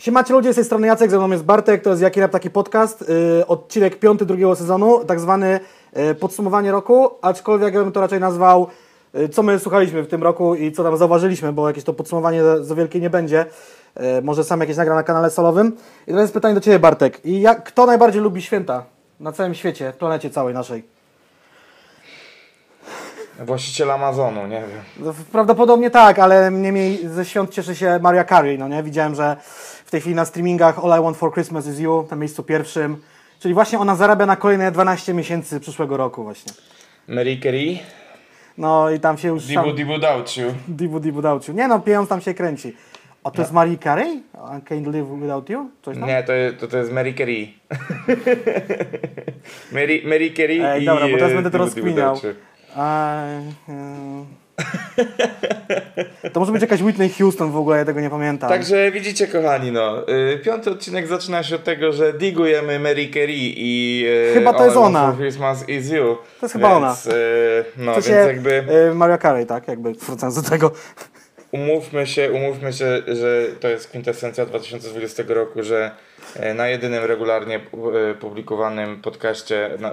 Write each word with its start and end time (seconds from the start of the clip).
Siemacie 0.00 0.34
ludzie, 0.34 0.52
z 0.52 0.56
tej 0.56 0.64
strony 0.64 0.86
Jacek, 0.86 1.10
ze 1.10 1.18
mną 1.18 1.30
jest 1.30 1.44
Bartek, 1.44 1.82
to 1.82 1.90
jest 1.90 2.02
Jaki 2.02 2.20
Rap 2.20 2.30
Taki 2.30 2.50
Podcast, 2.50 3.08
yy, 3.08 3.46
odcinek 3.46 3.98
piąty 3.98 4.26
drugiego 4.26 4.56
sezonu, 4.56 5.04
tak 5.04 5.20
zwany 5.20 5.60
yy, 5.96 6.14
podsumowanie 6.14 6.72
roku, 6.72 7.10
aczkolwiek 7.22 7.74
ja 7.74 7.80
bym 7.80 7.92
to 7.92 8.00
raczej 8.00 8.20
nazwał, 8.20 8.66
yy, 9.14 9.28
co 9.28 9.42
my 9.42 9.58
słuchaliśmy 9.58 10.02
w 10.02 10.08
tym 10.08 10.22
roku 10.22 10.54
i 10.54 10.72
co 10.72 10.84
tam 10.84 10.96
zauważyliśmy, 10.96 11.52
bo 11.52 11.68
jakieś 11.68 11.84
to 11.84 11.92
podsumowanie 11.92 12.42
za, 12.42 12.64
za 12.64 12.74
wielkie 12.74 13.00
nie 13.00 13.10
będzie, 13.10 13.46
yy, 13.96 14.22
może 14.22 14.44
sam 14.44 14.60
jakieś 14.60 14.76
nagra 14.76 14.94
na 14.94 15.02
kanale 15.02 15.30
solowym. 15.30 15.76
I 16.02 16.10
teraz 16.10 16.22
jest 16.22 16.34
pytanie 16.34 16.54
do 16.54 16.60
Ciebie 16.60 16.78
Bartek, 16.78 17.26
i 17.26 17.40
jak, 17.40 17.64
kto 17.64 17.86
najbardziej 17.86 18.22
lubi 18.22 18.42
święta 18.42 18.84
na 19.20 19.32
całym 19.32 19.54
świecie, 19.54 19.92
planecie 19.98 20.30
całej 20.30 20.54
naszej? 20.54 20.84
Właściciel 23.40 23.90
Amazonu, 23.90 24.46
nie 24.46 24.60
wiem. 24.60 24.80
No, 24.96 25.14
Prawdopodobnie 25.32 25.90
tak, 25.90 26.18
ale 26.18 26.50
niemniej 26.50 27.08
ze 27.08 27.24
świąt 27.24 27.50
cieszy 27.50 27.76
się 27.76 27.98
Maria 28.02 28.24
Carey, 28.24 28.58
no 28.58 28.68
nie? 28.68 28.82
Widziałem, 28.82 29.14
że 29.14 29.36
w 29.90 29.92
tej 29.92 30.00
chwili 30.00 30.16
na 30.16 30.24
streamingach 30.24 30.78
All 30.78 31.00
I 31.00 31.02
Want 31.02 31.16
For 31.16 31.32
Christmas 31.32 31.66
Is 31.66 31.78
You, 31.78 32.06
na 32.10 32.16
miejscu 32.16 32.42
pierwszym. 32.42 32.96
Czyli 33.40 33.54
właśnie 33.54 33.78
ona 33.78 33.96
zarabia 33.96 34.26
na 34.26 34.36
kolejne 34.36 34.72
12 34.72 35.14
miesięcy 35.14 35.60
przyszłego 35.60 35.96
roku 35.96 36.22
właśnie. 36.22 36.52
Mary 37.08 37.38
Carey, 37.42 37.78
No 38.58 38.90
i 38.90 39.00
tam 39.00 39.18
się 39.18 39.28
już 39.28 39.46
Dibu 39.46 39.62
sam... 39.62 39.74
Dibu 39.74 39.98
Dauciu. 39.98 40.42
Dibu 40.68 41.00
Dibu 41.00 41.22
Dauciu. 41.22 41.52
Nie 41.52 41.68
no, 41.68 41.80
pieniądz 41.80 42.08
tam 42.08 42.20
się 42.20 42.34
kręci. 42.34 42.76
A 43.24 43.30
to 43.30 43.42
jest 43.42 43.52
Maria 43.52 43.78
Carey? 43.78 44.22
I 44.34 44.62
can't 44.62 44.92
live 44.92 45.20
without 45.20 45.50
you? 45.50 45.70
Coś 45.82 45.98
tam? 45.98 46.08
Nie, 46.08 46.22
to, 46.22 46.32
to, 46.60 46.68
to 46.68 46.78
jest 46.78 46.92
Mary 46.92 47.14
Carey. 47.14 47.54
Mary, 49.72 50.02
Mary 50.04 50.32
Carey 50.36 50.64
Ej, 50.64 50.82
i 50.82 50.86
dobra, 50.86 51.08
bo 51.08 51.14
teraz 51.14 51.32
e, 51.32 51.34
będę 51.34 51.50
to 51.50 51.58
Dibu 51.58 51.74
Dibu 51.74 51.86
rozkminiał. 51.86 52.16
To 56.32 56.40
może 56.40 56.52
być 56.52 56.62
jakaś 56.62 56.82
Whitney 56.82 57.10
Houston 57.10 57.50
w 57.50 57.56
ogóle, 57.56 57.78
ja 57.78 57.84
tego 57.84 58.00
nie 58.00 58.10
pamiętam. 58.10 58.48
Także 58.48 58.90
widzicie 58.90 59.26
kochani, 59.26 59.72
no, 59.72 60.08
y, 60.08 60.38
piąty 60.38 60.70
odcinek 60.70 61.06
zaczyna 61.06 61.42
się 61.42 61.54
od 61.56 61.64
tego, 61.64 61.92
że 61.92 62.12
digujemy 62.12 62.78
Mary 62.78 63.08
Carey 63.08 63.54
i 63.56 64.04
y, 64.30 64.34
Chyba 64.34 64.52
to 64.52 64.64
jest 64.64 64.76
ona. 64.76 65.14
Christmas 65.18 65.68
Is 65.68 65.90
You. 65.90 66.16
To 66.40 66.46
jest 66.46 66.52
chyba 66.52 66.80
więc, 66.80 67.06
y, 67.06 67.64
no, 67.76 67.92
W 67.92 67.94
więc 67.94 68.26
jakby 68.26 68.64
Maria 68.94 69.18
Carey, 69.18 69.46
tak? 69.46 69.68
Jakby 69.68 69.92
wracając 69.92 70.42
do 70.42 70.50
tego. 70.50 70.72
umówmy 71.52 72.06
się, 72.06 72.32
umówmy 72.32 72.72
się, 72.72 73.02
że 73.06 73.46
to 73.60 73.68
jest 73.68 73.88
kwintesencja 73.88 74.46
2020 74.46 75.22
roku, 75.28 75.62
że 75.62 75.90
na 76.54 76.68
jedynym 76.68 77.04
regularnie 77.04 77.60
publikowanym 78.20 79.02
podcaście 79.02 79.70
na, 79.78 79.92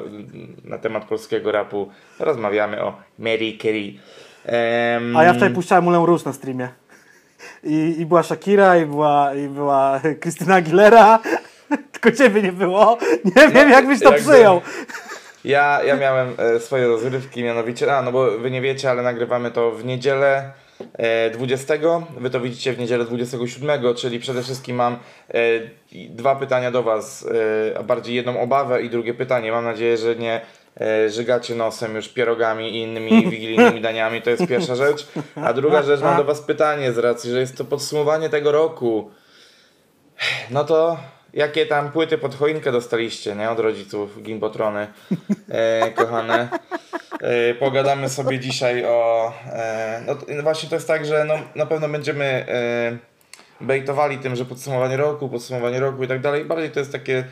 na 0.64 0.78
temat 0.78 1.06
polskiego 1.06 1.52
rapu 1.52 1.90
rozmawiamy 2.20 2.84
o 2.84 2.96
Mary 3.20 3.58
Carey. 3.62 4.00
Em, 4.48 5.18
A 5.18 5.24
ja 5.24 5.34
wczoraj 5.34 5.54
puszczałem 5.54 5.84
Moulin 5.84 6.06
Rouge 6.06 6.26
na 6.26 6.34
streamie. 6.34 6.70
I, 7.64 7.96
I 8.00 8.06
była 8.06 8.24
Shakira, 8.24 8.78
i 8.78 8.86
była, 8.86 9.34
i 9.34 9.48
była 9.48 10.02
Krystyna 10.20 10.56
Aguilera. 10.56 11.20
Tylko 11.92 12.12
ciebie 12.18 12.42
nie 12.42 12.52
było. 12.52 12.98
Nie 13.36 13.48
wiem, 13.50 13.70
jak 13.70 13.88
byś 13.88 14.00
to 14.00 14.06
No, 14.10 14.16
jakby- 14.16 14.32
przyjął. 14.32 14.62
Ja, 15.46 15.84
ja 15.84 15.96
miałem 15.96 16.28
e, 16.38 16.60
swoje 16.60 16.88
rozrywki, 16.88 17.44
mianowicie, 17.44 17.98
a 17.98 18.02
no 18.02 18.12
bo 18.12 18.32
wy 18.38 18.52
nie 18.52 18.62
wiecie, 18.62 18.90
ale 18.92 19.04
nagrywamy 19.04 19.52
to 19.52 19.72
w 19.72 19.86
niedzielę 19.86 20.52
e, 20.94 21.30
20, 21.30 21.74
wy 22.18 22.30
to 22.30 22.40
widzicie 22.40 22.74
w 22.74 22.80
niedzielę 22.80 23.06
27, 23.06 23.96
czyli 23.96 24.20
przede 24.20 24.44
wszystkim 24.44 24.76
mam 24.76 24.98
e, 25.34 25.40
dwa 26.10 26.36
pytania 26.36 26.72
do 26.72 26.84
was, 26.84 27.26
e, 27.74 27.78
a 27.80 27.84
bardziej 27.84 28.16
jedną 28.16 28.42
obawę 28.42 28.82
i 28.82 28.90
drugie 28.90 29.14
pytanie. 29.14 29.52
Mam 29.52 29.64
nadzieję, 29.64 29.98
że 29.98 30.16
nie 30.16 30.34
e, 30.36 30.42
żygacie 31.10 31.56
nosem 31.56 31.96
już 31.96 32.10
pierogami 32.10 32.70
i 32.70 32.82
innymi 32.82 33.24
wigilijnymi 33.32 33.82
daniami, 33.82 34.22
to 34.22 34.30
jest 34.30 34.48
pierwsza 34.48 34.76
rzecz. 34.76 35.08
A 35.36 35.54
druga 35.54 35.84
rzecz, 35.84 36.02
mam 36.02 36.18
do 36.18 36.24
was 36.24 36.42
pytanie 36.42 36.94
z 36.94 36.98
racji, 36.98 37.32
że 37.32 37.40
jest 37.40 37.58
to 37.58 37.66
podsumowanie 37.66 38.30
tego 38.30 38.52
roku. 38.52 39.12
No 40.52 40.64
to 40.64 40.98
jakie 41.34 41.66
tam 41.66 41.92
płyty 41.92 42.18
pod 42.18 42.36
choinkę 42.36 42.72
dostaliście, 42.72 43.36
nie? 43.36 43.50
Od 43.50 43.60
rodziców, 43.60 44.24
gimbotrony, 44.24 44.88
e, 45.50 45.92
kochane. 45.92 46.50
E, 47.22 47.54
pogadamy 47.54 48.10
sobie 48.10 48.40
dzisiaj 48.40 48.86
o... 48.86 49.34
E, 49.54 50.02
no, 50.08 50.16
no 50.28 50.44
właśnie 50.44 50.70
to 50.70 50.76
jest 50.76 50.88
tak, 50.88 51.06
że 51.06 51.26
no, 51.26 51.34
na 51.56 51.66
pewno 51.66 51.90
będziemy 51.90 52.26
e, 52.26 52.98
bejtowali 53.62 54.18
tym, 54.18 54.36
że 54.36 54.46
podsumowanie 54.46 54.98
roku, 54.98 55.30
podsumowanie 55.30 55.80
roku 55.80 56.04
i 56.04 56.08
tak 56.08 56.22
dalej. 56.22 56.46
Bardziej 56.46 56.72
to 56.72 56.80
jest 56.80 56.92
takie 56.92 57.18
e, 57.18 57.24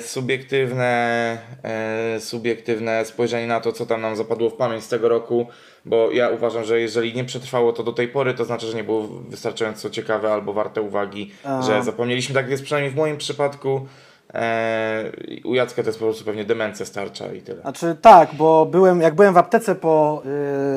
subiektywne, 0.00 1.38
e, 1.62 2.20
subiektywne 2.20 3.04
spojrzenie 3.04 3.46
na 3.46 3.60
to, 3.60 3.72
co 3.72 3.86
tam 3.86 4.00
nam 4.00 4.16
zapadło 4.16 4.50
w 4.50 4.54
pamięć 4.54 4.84
z 4.84 4.88
tego 4.88 5.08
roku, 5.08 5.46
bo 5.84 6.10
ja 6.10 6.28
uważam, 6.28 6.64
że 6.64 6.80
jeżeli 6.80 7.14
nie 7.14 7.24
przetrwało 7.24 7.72
to 7.72 7.82
do 7.82 7.92
tej 7.92 8.08
pory, 8.08 8.34
to 8.34 8.44
znaczy, 8.44 8.66
że 8.66 8.76
nie 8.76 8.84
było 8.84 9.08
wystarczająco 9.28 9.90
ciekawe 9.90 10.32
albo 10.32 10.52
warte 10.52 10.82
uwagi, 10.82 11.32
że 11.66 11.82
zapomnieliśmy, 11.82 12.34
tak 12.34 12.50
jest 12.50 12.62
przynajmniej 12.62 12.92
w 12.92 12.96
moim 12.96 13.16
przypadku. 13.16 13.86
E, 14.34 15.12
u 15.44 15.54
Jacka 15.54 15.82
to 15.82 15.88
jest 15.88 15.98
po 15.98 16.04
prostu 16.04 16.24
pewnie 16.24 16.44
demencja 16.44 16.86
starcza 16.86 17.32
i 17.32 17.42
tyle. 17.42 17.60
Znaczy 17.60 17.96
tak, 18.00 18.34
bo 18.34 18.66
byłem, 18.66 19.00
jak 19.00 19.14
byłem 19.14 19.34
w 19.34 19.38
aptece 19.38 19.74
po 19.74 20.22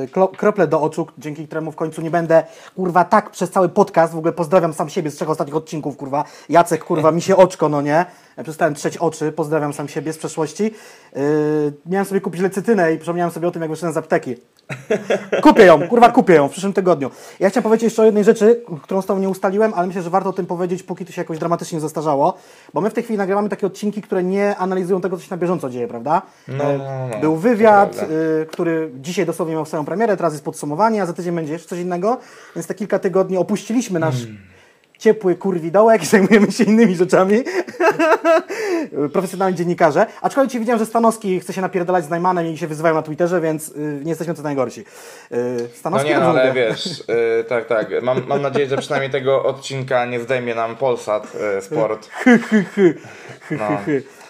y, 0.03 0.07
klo, 0.07 0.27
krople 0.27 0.67
do 0.67 0.81
oczu, 0.81 1.07
dzięki 1.17 1.45
któremu 1.45 1.71
w 1.71 1.75
końcu 1.75 2.01
nie 2.01 2.11
będę, 2.11 2.43
kurwa, 2.75 3.03
tak 3.03 3.29
przez 3.29 3.49
cały 3.49 3.69
podcast, 3.69 4.13
w 4.13 4.17
ogóle 4.17 4.33
pozdrawiam 4.33 4.73
sam 4.73 4.89
siebie 4.89 5.11
z 5.11 5.15
trzech 5.15 5.29
ostatnich 5.29 5.55
odcinków, 5.55 5.97
kurwa, 5.97 6.25
Jacek, 6.49 6.83
kurwa, 6.83 7.11
mi 7.11 7.21
się 7.21 7.35
oczko, 7.35 7.69
no 7.69 7.81
nie, 7.81 8.05
przestałem 8.43 8.75
trzeć 8.75 8.97
oczy, 8.97 9.31
pozdrawiam 9.31 9.73
sam 9.73 9.87
siebie 9.87 10.13
z 10.13 10.17
przeszłości. 10.17 10.63
Y, 11.17 11.73
miałem 11.85 12.05
sobie 12.05 12.21
kupić 12.21 12.41
lecytynę 12.41 12.93
i 12.93 12.97
przypomniałem 12.97 13.31
sobie 13.31 13.47
o 13.47 13.51
tym, 13.51 13.61
jak 13.61 13.71
wyszedłem 13.71 13.93
z 13.93 13.97
apteki. 13.97 14.35
Kupię 15.43 15.65
ją, 15.65 15.87
kurwa, 15.87 16.09
kupię 16.09 16.33
ją 16.33 16.47
w 16.47 16.51
przyszłym 16.51 16.73
tygodniu. 16.73 17.11
Ja 17.39 17.49
chciałem 17.49 17.63
powiedzieć 17.63 17.83
jeszcze 17.83 18.01
o 18.01 18.05
jednej 18.05 18.23
rzeczy, 18.23 18.61
którą 18.83 19.01
z 19.01 19.05
tobą 19.05 19.19
nie 19.19 19.29
ustaliłem, 19.29 19.73
ale 19.73 19.87
myślę, 19.87 20.01
że 20.01 20.09
warto 20.09 20.29
o 20.29 20.33
tym 20.33 20.45
powiedzieć, 20.45 20.83
póki 20.83 21.05
to 21.05 21.11
się 21.11 21.21
jakoś 21.21 21.39
dramatycznie 21.39 21.79
zastarzało, 21.79 22.37
bo 22.73 22.81
my 22.81 22.89
w 22.89 22.93
tej 22.93 23.03
chwili 23.03 23.17
nagrywamy 23.17 23.49
takie 23.49 23.67
odcinki, 23.67 24.01
które 24.01 24.23
nie 24.23 24.57
analizują 24.57 25.01
tego, 25.01 25.17
co 25.17 25.23
się 25.23 25.31
na 25.31 25.37
bieżąco 25.37 25.69
dzieje, 25.69 25.87
prawda? 25.87 26.21
No, 26.47 26.63
E, 26.63 26.77
no, 26.77 27.07
no, 27.11 27.19
Był 27.19 27.33
to 27.33 27.39
wywiad, 27.39 28.05
y, 28.41 28.45
który 28.45 28.91
dzisiaj 28.95 29.25
dosłownie 29.25 29.55
miał 29.55 29.65
swoją 29.65 29.85
premierę, 29.85 30.17
teraz 30.17 30.33
jest 30.33 30.45
podsumowanie, 30.45 31.01
a 31.01 31.05
za 31.05 31.13
tydzień 31.13 31.35
będzie 31.35 31.53
jeszcze 31.53 31.69
coś 31.69 31.79
innego, 31.79 32.17
więc 32.55 32.67
te 32.67 32.75
kilka 32.75 32.99
tygodni 32.99 33.37
opuściliśmy 33.37 33.99
nasz 33.99 34.15
Hmm. 34.15 34.56
Ciepły 34.99 35.35
kurwi 35.35 35.71
dołek 35.71 36.03
i 36.03 36.05
zajmujemy 36.05 36.51
się 36.51 36.63
innymi 36.63 36.95
rzeczami. 36.95 37.43
Profesjonalni 39.13 39.57
dziennikarze. 39.57 40.05
Aczkolwiek 40.21 40.51
ci 40.51 40.59
widziałem, 40.59 40.79
że 40.79 40.85
Stanowski 40.85 41.39
chce 41.39 41.53
się 41.53 41.61
napierdalać 41.61 42.05
z 42.05 42.09
Najmanem 42.09 42.47
i 42.47 42.57
się 42.57 42.67
wyzywają 42.67 42.95
na 42.95 43.01
Twitterze, 43.01 43.41
więc 43.41 43.69
y, 43.69 44.01
nie 44.03 44.09
jesteśmy 44.09 44.33
co 44.33 44.41
najgorsi. 44.43 44.81
Y, 44.81 44.85
No 45.31 45.67
Stanowski 45.75 46.09
nie, 46.09 46.19
no, 46.19 46.25
ale 46.25 46.47
mówię. 46.47 46.67
wiesz, 46.69 47.03
e, 47.39 47.43
tak, 47.43 47.65
tak. 47.65 47.87
Mam, 48.01 48.27
mam 48.27 48.41
nadzieję, 48.41 48.67
że 48.67 48.77
przynajmniej 48.77 49.11
tego 49.11 49.43
odcinka 49.43 50.05
nie 50.05 50.19
zdejmie 50.19 50.55
nam 50.55 50.75
Polsat 50.75 51.27
e, 51.57 51.61
Sport. 51.61 52.09
No. 53.51 53.67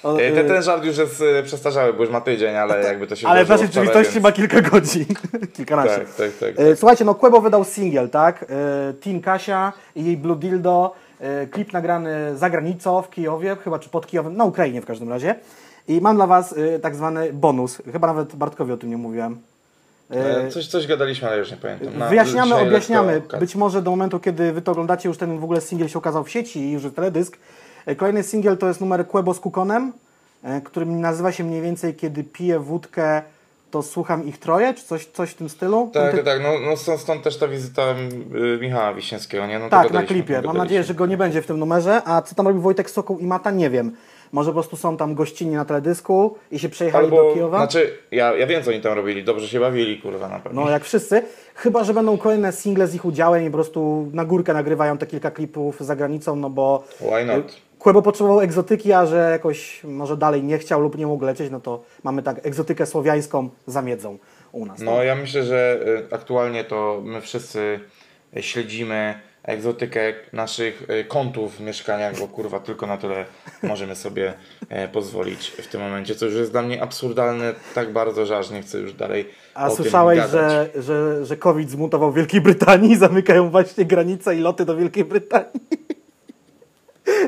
E, 0.05 0.29
y, 0.29 0.33
Ten, 0.35 0.47
ten 0.47 0.63
żart 0.63 0.85
już 0.85 0.97
jest 0.97 1.23
e, 1.39 1.43
przestarzałe, 1.43 1.93
bo 1.93 2.03
już 2.03 2.11
ma 2.11 2.21
tydzień, 2.21 2.55
ale 2.55 2.83
jakby 2.83 3.07
to 3.07 3.15
się 3.15 3.27
ale 3.27 3.45
w 3.45 3.49
naszej 3.49 3.67
rzeczywistości 3.67 4.13
więc- 4.13 4.23
ma 4.23 4.31
kilka 4.31 4.61
godzin. 4.61 5.05
Kilkanaście. 5.55 5.97
Tak, 5.99 6.07
tak, 6.17 6.31
tak. 6.39 6.59
E, 6.65 6.75
Słuchajcie, 6.75 7.05
no 7.05 7.15
Quebo 7.15 7.41
wydał 7.41 7.63
singiel, 7.63 8.09
tak? 8.09 8.43
E, 8.43 8.93
Teen 8.93 9.21
Kasia 9.21 9.73
i 9.95 10.05
jej 10.05 10.17
Blue 10.17 10.35
Dildo. 10.37 10.95
Klip 11.51 11.73
nagrany 11.73 12.37
za 12.37 12.49
granicą 12.49 13.01
w 13.01 13.09
Kijowie, 13.09 13.55
chyba 13.63 13.79
czy 13.79 13.89
pod 13.89 14.07
Kijowem, 14.07 14.37
na 14.37 14.43
Ukrainie 14.43 14.81
w 14.81 14.85
każdym 14.85 15.09
razie. 15.09 15.35
I 15.87 16.01
mam 16.01 16.15
dla 16.15 16.27
Was 16.27 16.55
tak 16.81 16.95
zwany 16.95 17.33
bonus. 17.33 17.81
Chyba 17.91 18.07
nawet 18.07 18.35
Bartkowi 18.35 18.71
o 18.71 18.77
tym 18.77 18.89
nie 18.89 18.97
mówiłem. 18.97 19.39
Coś, 20.49 20.67
coś 20.67 20.87
gadaliśmy, 20.87 21.27
ale 21.27 21.37
już 21.37 21.51
nie 21.51 21.57
pamiętam. 21.57 21.97
Na- 21.97 22.07
Wyjaśniamy, 22.07 22.55
objaśniamy. 22.55 23.21
Być 23.39 23.55
może 23.55 23.81
do 23.81 23.91
momentu, 23.91 24.19
kiedy 24.19 24.53
Wy 24.53 24.61
to 24.61 24.71
oglądacie, 24.71 25.09
już 25.09 25.17
ten 25.17 25.39
w 25.39 25.43
ogóle 25.43 25.61
singiel 25.61 25.87
się 25.87 25.99
ukazał 25.99 26.23
w 26.23 26.29
sieci 26.29 26.59
i 26.59 26.71
już 26.71 26.83
jest 26.83 26.95
teledysk. 26.95 27.37
E, 27.87 27.95
Kolejny 27.95 28.23
singiel 28.23 28.57
to 28.57 28.67
jest 28.67 28.81
numer 28.81 29.07
Quebo 29.07 29.33
z 29.33 29.39
Kukonem, 29.39 29.93
e, 30.43 30.61
który 30.61 30.85
nazywa 30.85 31.31
się 31.31 31.43
mniej 31.43 31.61
więcej 31.61 31.95
Kiedy 31.95 32.23
piję 32.23 32.59
wódkę, 32.59 33.21
to 33.71 33.83
słucham 33.83 34.27
ich 34.27 34.37
troje, 34.37 34.73
czy 34.73 34.83
coś, 34.85 35.05
coś 35.05 35.29
w 35.29 35.33
tym 35.35 35.49
stylu. 35.49 35.89
Tak, 35.93 36.15
Ten 36.15 36.25
tak, 36.25 36.25
tak. 36.25 36.43
No, 36.43 36.49
no 36.69 36.97
stąd, 36.97 37.23
też 37.23 37.37
ta 37.37 37.47
wizyta 37.47 37.81
y, 38.35 38.59
Michała 38.61 38.93
Wiśniewskiego, 38.93 39.47
nie? 39.47 39.59
No, 39.59 39.69
Tak, 39.69 39.91
na 39.91 40.03
klipie. 40.03 40.41
Mam 40.41 40.57
nadzieję, 40.57 40.83
że 40.83 40.93
go 40.93 41.05
nie 41.05 41.17
będzie 41.17 41.41
w 41.41 41.45
tym 41.45 41.59
numerze. 41.59 42.01
A 42.05 42.21
co 42.21 42.35
tam 42.35 42.47
robi 42.47 42.59
Wojtek 42.59 42.89
Sokół 42.89 43.19
i 43.19 43.25
Mata, 43.25 43.51
nie 43.51 43.69
wiem. 43.69 43.95
Może 44.31 44.49
po 44.49 44.53
prostu 44.53 44.75
są 44.77 44.97
tam 44.97 45.15
gościnnie 45.15 45.57
na 45.57 45.65
teledysku 45.65 46.37
i 46.51 46.59
się 46.59 46.69
przejechali 46.69 47.09
do 47.09 47.19
Albo, 47.19 47.33
Kijowa. 47.33 47.57
znaczy, 47.57 47.97
ja, 48.11 48.33
ja 48.35 48.47
wiem 48.47 48.63
co 48.63 48.71
oni 48.71 48.81
tam 48.81 48.93
robili, 48.93 49.23
dobrze 49.23 49.47
się 49.47 49.59
bawili, 49.59 50.01
kurwa, 50.01 50.27
na 50.29 50.39
pewno. 50.39 50.65
No 50.65 50.71
jak 50.71 50.83
wszyscy. 50.83 51.21
Chyba, 51.55 51.83
że 51.83 51.93
będą 51.93 52.17
kolejne 52.17 52.51
single 52.51 52.87
z 52.87 52.95
ich 52.95 53.05
udziałem 53.05 53.43
i 53.43 53.45
po 53.45 53.53
prostu 53.53 54.09
na 54.13 54.25
górkę 54.25 54.53
nagrywają 54.53 54.97
te 54.97 55.07
kilka 55.07 55.31
klipów 55.31 55.79
za 55.79 55.95
granicą, 55.95 56.35
no 56.35 56.49
bo 56.49 56.83
Why 56.99 57.25
not? 57.25 57.66
Kłebo 57.79 58.01
potrzebował 58.01 58.41
egzotyki, 58.41 58.93
a 58.93 59.05
że 59.05 59.29
jakoś 59.31 59.83
może 59.83 60.17
dalej 60.17 60.43
nie 60.43 60.57
chciał 60.57 60.81
lub 60.81 60.97
nie 60.97 61.07
mógł 61.07 61.25
lecieć, 61.25 61.51
no 61.51 61.59
to 61.59 61.83
mamy 62.03 62.23
tak 62.23 62.45
egzotykę 62.45 62.85
słowiańską 62.85 63.49
za 63.67 63.81
miedzą 63.81 64.17
u 64.51 64.65
nas. 64.65 64.79
No 64.79 65.03
ja 65.03 65.15
myślę, 65.15 65.43
że 65.43 65.79
y, 66.11 66.15
aktualnie 66.15 66.63
to 66.63 67.01
my 67.03 67.21
wszyscy 67.21 67.79
śledzimy 68.41 69.19
egzotykę 69.43 70.13
naszych 70.33 70.89
y, 70.89 71.05
kątów 71.05 71.57
w 71.57 71.59
mieszkaniach, 71.59 72.19
bo 72.19 72.27
kurwa 72.27 72.59
tylko 72.59 72.87
na 72.87 72.97
tyle 72.97 73.25
możemy 73.63 73.95
sobie 73.95 74.33
e, 74.69 74.87
pozwolić 74.87 75.47
w 75.47 75.67
tym 75.67 75.81
momencie, 75.81 76.15
co 76.15 76.25
już 76.25 76.35
jest 76.35 76.51
dla 76.51 76.61
mnie 76.61 76.83
absurdalne 76.83 77.53
tak 77.75 77.93
bardzo, 77.93 78.25
że 78.25 78.37
aż 78.37 78.49
nie 78.49 78.61
chcę 78.61 78.79
już 78.79 78.93
dalej 78.93 79.29
A 79.53 79.69
słyszałeś, 79.69 80.19
że, 80.31 80.69
że, 80.75 81.25
że 81.25 81.37
COVID 81.37 81.71
zmutował 81.71 82.11
w 82.11 82.15
Wielkiej 82.15 82.41
Brytanii 82.41 82.91
i 82.91 82.97
zamykają 83.07 83.49
właśnie 83.49 83.85
granice 83.85 84.35
i 84.35 84.39
loty 84.39 84.65
do 84.65 84.75
Wielkiej 84.75 85.05
Brytanii? 85.05 85.86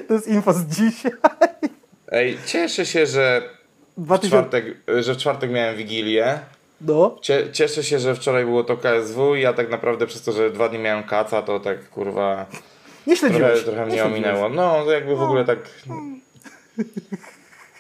To 0.07 0.13
jest 0.13 0.27
info 0.27 0.53
z 0.53 0.65
dzisiaj. 0.65 1.11
Ej, 2.11 2.37
cieszę 2.45 2.85
się, 2.85 3.05
że 3.05 3.41
w 3.97 4.01
2000... 4.01 4.27
czwartek, 4.27 4.77
że 4.99 5.13
w 5.13 5.17
czwartek 5.17 5.51
miałem 5.51 5.75
Wigilię. 5.75 6.39
No. 6.81 7.17
Cie, 7.21 7.51
cieszę 7.51 7.83
się, 7.83 7.99
że 7.99 8.15
wczoraj 8.15 8.45
było 8.45 8.63
to 8.63 8.77
KSW 8.77 9.35
i 9.35 9.41
ja 9.41 9.53
tak 9.53 9.69
naprawdę 9.69 10.07
przez 10.07 10.21
to, 10.21 10.31
że 10.31 10.49
dwa 10.51 10.69
dni 10.69 10.79
miałem 10.79 11.03
kaca, 11.03 11.41
to 11.41 11.59
tak 11.59 11.89
kurwa 11.89 12.45
Nie 13.07 13.17
trochę, 13.17 13.35
śledziłeś. 13.35 13.63
trochę 13.63 13.81
nie 13.81 13.85
mnie 13.85 14.05
ominęło. 14.05 14.49
No, 14.49 14.85
to 14.85 14.91
jakby 14.91 15.15
w 15.15 15.21
ogóle 15.21 15.45
tak... 15.45 15.59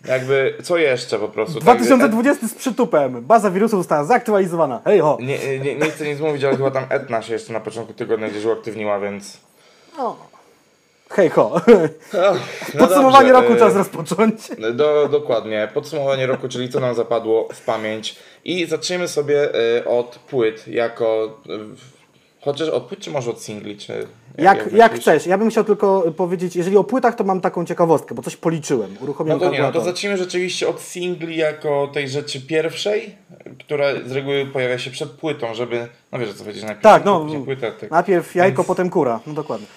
Jakby, 0.07 0.53
co 0.63 0.77
jeszcze 0.77 1.19
po 1.19 1.29
prostu? 1.29 1.53
tak, 1.53 1.63
2020 1.63 2.47
z 2.47 2.53
przytupem. 2.53 3.21
Baza 3.21 3.51
wirusów 3.51 3.79
została 3.79 4.03
zaktualizowana. 4.03 4.81
Hej 4.85 4.99
ho. 4.99 5.17
Nie, 5.21 5.59
nie, 5.59 5.75
nie 5.75 5.91
chcę 5.91 6.07
nic 6.07 6.19
mówić, 6.19 6.43
ale 6.43 6.57
chyba 6.57 6.71
tam 6.71 6.85
Etna 6.89 7.21
się 7.21 7.33
jeszcze 7.33 7.53
na 7.53 7.59
początku 7.59 7.93
tygodnia 7.93 8.29
gdzieś 8.29 8.45
uaktywniła, 8.45 8.99
więc... 8.99 9.37
Hej 11.09 11.29
ho. 11.29 11.61
No 12.73 12.79
Podsumowanie 12.79 13.33
dobrze, 13.33 13.47
roku 13.49 13.59
czas 13.59 13.75
rozpocząć. 13.75 14.35
Do, 14.73 15.07
dokładnie. 15.11 15.67
Podsumowanie 15.73 16.27
roku, 16.27 16.47
czyli 16.47 16.69
co 16.69 16.79
nam 16.79 16.95
zapadło 16.95 17.47
w 17.53 17.61
pamięć. 17.61 18.15
I 18.45 18.65
zaczniemy 18.65 19.07
sobie 19.07 19.49
e, 19.77 19.85
od 19.85 20.19
płyt, 20.19 20.67
jako... 20.67 21.37
e, 21.49 21.99
Chociaż 22.41 22.69
od 22.69 22.83
płyt, 22.83 22.99
czy 22.99 23.11
może 23.11 23.31
od 23.31 23.41
singli, 23.41 23.77
czy... 23.77 24.07
Jak, 24.37 24.73
jak 24.73 24.91
myślisz? 24.91 25.01
chcesz. 25.01 25.27
Ja 25.27 25.37
bym 25.37 25.49
chciał 25.49 25.63
tylko 25.63 26.03
powiedzieć, 26.17 26.55
jeżeli 26.55 26.77
o 26.77 26.83
płytach, 26.83 27.15
to 27.15 27.23
mam 27.23 27.41
taką 27.41 27.65
ciekawostkę, 27.65 28.15
bo 28.15 28.21
coś 28.21 28.35
policzyłem. 28.35 28.93
No 28.93 29.03
Uruchomiłem 29.03 29.39
to 29.39 29.49
nie, 29.49 29.61
no 29.61 29.71
to 29.71 29.81
zacznijmy 29.81 30.17
rzeczywiście 30.17 30.67
od 30.67 30.81
singli 30.81 31.37
jako 31.37 31.89
tej 31.93 32.09
rzeczy 32.09 32.41
pierwszej, 32.41 33.15
która 33.59 33.85
z 34.05 34.11
reguły 34.11 34.45
pojawia 34.45 34.79
się 34.79 34.91
przed 34.91 35.09
płytą, 35.09 35.53
żeby... 35.53 35.87
No 36.11 36.19
wiesz 36.19 36.33
co 36.33 36.43
chodzi, 36.43 36.59
najpierw 36.59 36.81
Tak, 36.83 37.05
no. 37.05 37.25
płyta, 37.45 37.71
tak. 37.71 37.91
Najpierw 37.91 38.35
jajko, 38.35 38.63
potem 38.63 38.89
kura. 38.89 39.19
No 39.27 39.33
dokładnie. 39.33 39.67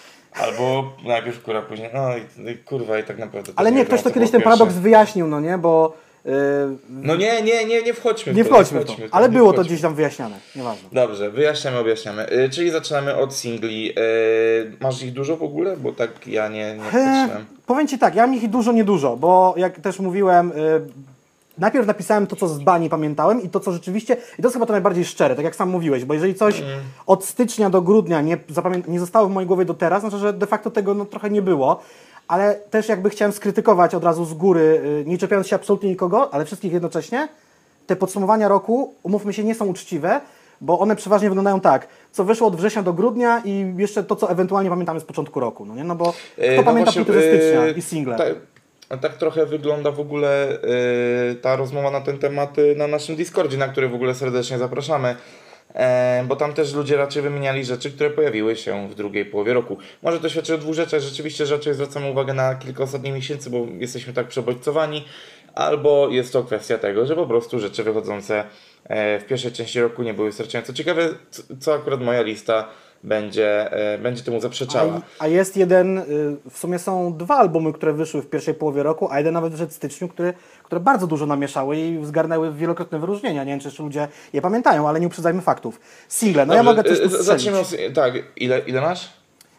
Albo 0.40 0.92
najpierw 1.04 1.42
kura, 1.42 1.62
później... 1.62 1.90
No 1.94 2.08
i, 2.16 2.50
i 2.50 2.56
kurwa 2.58 2.98
i 2.98 3.04
tak 3.04 3.18
naprawdę... 3.18 3.52
Ale 3.56 3.72
nie, 3.72 3.84
ktoś 3.84 4.02
to 4.02 4.10
kiedyś 4.10 4.30
było 4.30 4.40
ten 4.40 4.42
paradoks 4.42 4.74
wyjaśnił, 4.74 5.26
no 5.26 5.40
nie, 5.40 5.58
bo... 5.58 5.92
Yy, 6.24 6.32
No 6.90 7.16
nie, 7.16 7.42
nie, 7.42 7.64
nie, 7.64 7.82
nie 7.82 7.94
wchodźmy 7.94 8.32
w 8.32 8.36
nie 8.36 8.44
to. 8.44 8.50
wchodźmy 8.50 8.80
w 8.80 8.84
to. 8.84 8.92
wchodźmy 8.92 9.08
Ale 9.12 9.28
nie 9.28 9.36
było 9.36 9.48
to 9.48 9.54
wchodźmy. 9.54 9.68
gdzieś 9.68 9.82
tam 9.82 9.94
wyjaśniane. 9.94 10.36
Nieważne. 10.56 10.88
Dobrze, 10.92 11.30
wyjaśniamy, 11.30 11.78
objaśniamy. 11.78 12.32
Y, 12.32 12.50
czyli 12.50 12.70
zaczynamy 12.70 13.16
od 13.16 13.34
singli. 13.34 13.90
Y, 13.98 14.72
masz 14.80 15.02
ich 15.02 15.12
dużo 15.12 15.36
w 15.36 15.42
ogóle? 15.42 15.76
Bo 15.76 15.92
tak 15.92 16.26
ja 16.26 16.48
nie, 16.48 16.74
nie 16.74 16.82
patrzyłem. 16.82 17.46
powiem 17.66 17.88
Ci 17.88 17.98
tak, 17.98 18.14
ja 18.14 18.26
mam 18.26 18.36
ich 18.36 18.50
dużo, 18.50 18.72
niedużo, 18.72 19.16
bo 19.16 19.54
jak 19.56 19.80
też 19.80 19.98
mówiłem, 19.98 20.52
y, 20.52 20.54
najpierw 21.58 21.86
napisałem 21.86 22.26
to, 22.26 22.36
co 22.36 22.48
z 22.48 22.58
bani 22.58 22.88
pamiętałem 22.88 23.42
i 23.42 23.48
to, 23.48 23.60
co 23.60 23.72
rzeczywiście, 23.72 24.16
i 24.38 24.42
to 24.42 24.48
jest 24.48 24.54
chyba 24.54 24.66
to 24.66 24.72
najbardziej 24.72 25.04
szczere, 25.04 25.34
tak 25.34 25.44
jak 25.44 25.56
sam 25.56 25.68
mówiłeś, 25.68 26.04
bo 26.04 26.14
jeżeli 26.14 26.34
coś 26.34 26.60
Mm. 26.60 26.80
od 27.06 27.24
stycznia 27.24 27.70
do 27.70 27.82
grudnia 27.82 28.20
nie, 28.20 28.38
nie 28.88 29.00
zostało 29.00 29.28
w 29.28 29.30
mojej 29.30 29.46
głowie 29.46 29.64
do 29.64 29.74
teraz, 29.74 30.00
znaczy, 30.00 30.18
że 30.18 30.32
de 30.32 30.46
facto 30.46 30.70
tego 30.70 30.94
no, 30.94 31.04
trochę 31.04 31.30
nie 31.30 31.42
było, 31.42 31.80
ale 32.28 32.54
też 32.54 32.88
jakby 32.88 33.10
chciałem 33.10 33.32
skrytykować 33.32 33.94
od 33.94 34.04
razu 34.04 34.24
z 34.24 34.34
góry, 34.34 34.80
y, 35.00 35.04
nie 35.06 35.18
czepiając 35.18 35.46
się 35.46 35.56
absolutnie 35.56 35.88
nikogo, 35.88 36.34
ale 36.34 36.44
wszystkich 36.44 36.72
jednocześnie, 36.72 37.28
te 37.86 37.96
podsumowania 37.96 38.48
roku, 38.48 38.94
umówmy 39.02 39.32
się, 39.32 39.44
nie 39.44 39.54
są 39.54 39.66
uczciwe, 39.66 40.20
bo 40.60 40.78
one 40.78 40.96
przeważnie 40.96 41.28
wyglądają 41.28 41.60
tak, 41.60 41.88
co 42.12 42.24
wyszło 42.24 42.48
od 42.48 42.56
września 42.56 42.82
do 42.82 42.92
grudnia 42.92 43.42
i 43.44 43.74
jeszcze 43.76 44.04
to, 44.04 44.16
co 44.16 44.30
ewentualnie 44.30 44.70
pamiętamy 44.70 45.00
z 45.00 45.04
początku 45.04 45.40
roku, 45.40 45.64
no 45.64 45.74
nie? 45.74 45.84
No 45.84 45.94
bo 45.94 46.12
kto 46.32 46.42
Y, 46.42 46.56
no 46.56 46.62
pamięta 46.62 46.84
właśnie, 46.84 47.04
płyty 47.04 47.20
ze 47.20 47.28
stycznia 47.28 47.66
y, 47.66 47.72
i 47.72 47.82
single? 47.82 48.16
Tak, 48.92 49.00
tak 49.00 49.14
trochę 49.16 49.46
wygląda 49.46 49.90
w 49.90 50.00
ogóle 50.00 50.58
y, 51.30 51.34
ta 51.34 51.56
rozmowa 51.56 51.90
na 51.90 52.00
ten 52.00 52.18
temat 52.18 52.58
y, 52.58 52.74
na 52.76 52.86
naszym 52.86 53.16
Discordzie, 53.16 53.56
na 53.56 53.68
który 53.68 53.88
w 53.88 53.94
ogóle 53.94 54.14
serdecznie 54.14 54.58
zapraszamy. 54.58 55.16
E, 55.74 56.24
bo 56.28 56.36
tam 56.36 56.54
też 56.54 56.74
ludzie 56.74 56.96
raczej 56.96 57.22
wymieniali 57.22 57.64
rzeczy, 57.64 57.90
które 57.90 58.10
pojawiły 58.10 58.56
się 58.56 58.88
w 58.88 58.94
drugiej 58.94 59.24
połowie 59.24 59.54
roku. 59.54 59.78
Może 60.02 60.20
to 60.20 60.28
świadczy 60.28 60.54
o 60.54 60.58
dwóch 60.58 60.74
rzeczach. 60.74 61.00
Rzeczywiście 61.00 61.44
raczej 61.44 61.74
zwracamy 61.74 62.10
uwagę 62.10 62.34
na 62.34 62.54
kilka 62.54 62.82
ostatnich 62.82 63.14
miesięcy, 63.14 63.50
bo 63.50 63.66
jesteśmy 63.78 64.12
tak 64.12 64.28
przebodźcowani, 64.28 65.04
albo 65.54 66.08
jest 66.08 66.32
to 66.32 66.44
kwestia 66.44 66.78
tego, 66.78 67.06
że 67.06 67.16
po 67.16 67.26
prostu 67.26 67.60
rzeczy 67.60 67.84
wychodzące 67.84 68.44
e, 68.84 69.20
w 69.20 69.26
pierwszej 69.26 69.52
części 69.52 69.80
roku 69.80 70.02
nie 70.02 70.14
były 70.14 70.28
wystarczająco 70.28 70.72
ciekawe, 70.72 71.08
co 71.60 71.74
akurat 71.74 72.00
moja 72.00 72.22
lista 72.22 72.68
będzie, 73.02 73.72
e, 73.72 73.98
będzie 73.98 74.22
temu 74.22 74.40
zaprzeczała. 74.40 75.00
A, 75.18 75.24
a 75.24 75.28
jest 75.28 75.56
jeden, 75.56 75.98
y, 75.98 76.04
w 76.50 76.58
sumie 76.58 76.78
są 76.78 77.16
dwa 77.16 77.36
albumy, 77.36 77.72
które 77.72 77.92
wyszły 77.92 78.22
w 78.22 78.30
pierwszej 78.30 78.54
połowie 78.54 78.82
roku, 78.82 79.08
a 79.10 79.18
jeden 79.18 79.34
nawet 79.34 79.52
wyszedł 79.52 79.72
w 79.72 79.74
styczniu, 79.74 80.08
który, 80.08 80.34
które 80.62 80.80
bardzo 80.80 81.06
dużo 81.06 81.26
namieszały 81.26 81.76
i 81.76 82.04
zgarnęły 82.04 82.52
wielokrotne 82.52 82.98
wyróżnienia. 82.98 83.44
Nie 83.44 83.58
wiem, 83.58 83.60
czy 83.72 83.82
ludzie 83.82 84.08
je 84.32 84.42
pamiętają, 84.42 84.88
ale 84.88 85.00
nie 85.00 85.06
uprzedzajmy 85.06 85.42
faktów. 85.42 85.80
Single, 86.08 86.46
no 86.46 86.54
ja 86.54 86.62
Dobrze, 86.64 86.76
mogę 86.76 86.88
coś 86.88 86.98
y, 86.98 87.02
tu 87.02 87.08
z- 87.08 87.12
strzelić. 87.20 87.26
Zacznijmy 87.26 87.58
od, 87.58 87.94
tak, 87.94 88.14
ile, 88.36 88.58
ile 88.58 88.80
masz? 88.80 89.10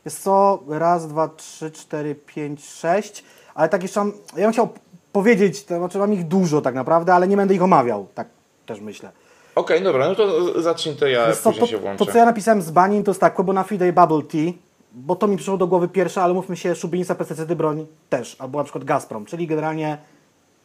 Jest 0.05 0.23
co, 0.23 0.63
raz, 0.67 1.07
dwa, 1.07 1.27
trzy, 1.27 1.71
cztery, 1.71 2.15
pięć, 2.15 2.65
sześć, 2.65 3.23
ale 3.55 3.69
tak 3.69 3.81
jeszcze 3.81 3.99
mam, 3.99 4.11
ja 4.35 4.43
bym 4.43 4.51
chciał 4.51 4.69
powiedzieć, 5.11 5.63
to 5.65 5.77
znaczy 5.77 5.97
mam 5.97 6.13
ich 6.13 6.27
dużo 6.27 6.61
tak 6.61 6.75
naprawdę, 6.75 7.13
ale 7.13 7.27
nie 7.27 7.37
będę 7.37 7.53
ich 7.53 7.63
omawiał, 7.63 8.07
tak 8.15 8.27
też 8.65 8.79
myślę. 8.79 9.11
Okej, 9.55 9.81
dobra, 9.83 10.07
no 10.07 10.15
to 10.15 10.61
zacznij 10.61 10.95
to 10.95 11.07
ja 11.07 11.25
później 11.43 11.59
to, 11.59 11.67
się 11.67 11.77
włączę. 11.77 12.05
to, 12.05 12.11
co 12.11 12.17
ja 12.17 12.25
napisałem 12.25 12.61
z 12.61 12.71
Banin, 12.71 13.03
to 13.03 13.11
jest 13.11 13.21
tak, 13.21 13.33
Quebo 13.33 13.53
na 13.53 13.63
Fide 13.63 13.87
i 13.87 13.93
Bubble 13.93 14.21
Tea, 14.21 14.51
bo 14.91 15.15
to 15.15 15.27
mi 15.27 15.37
przyszło 15.37 15.57
do 15.57 15.67
głowy 15.67 15.87
pierwsze, 15.87 16.23
ale 16.23 16.33
mówmy 16.33 16.57
się, 16.57 16.75
szubienica, 16.75 17.15
pestycydy, 17.15 17.55
broń 17.55 17.85
też, 18.09 18.35
albo 18.39 18.57
na 18.57 18.63
przykład 18.63 18.83
Gazprom, 18.83 19.25
czyli 19.25 19.47
generalnie 19.47 19.97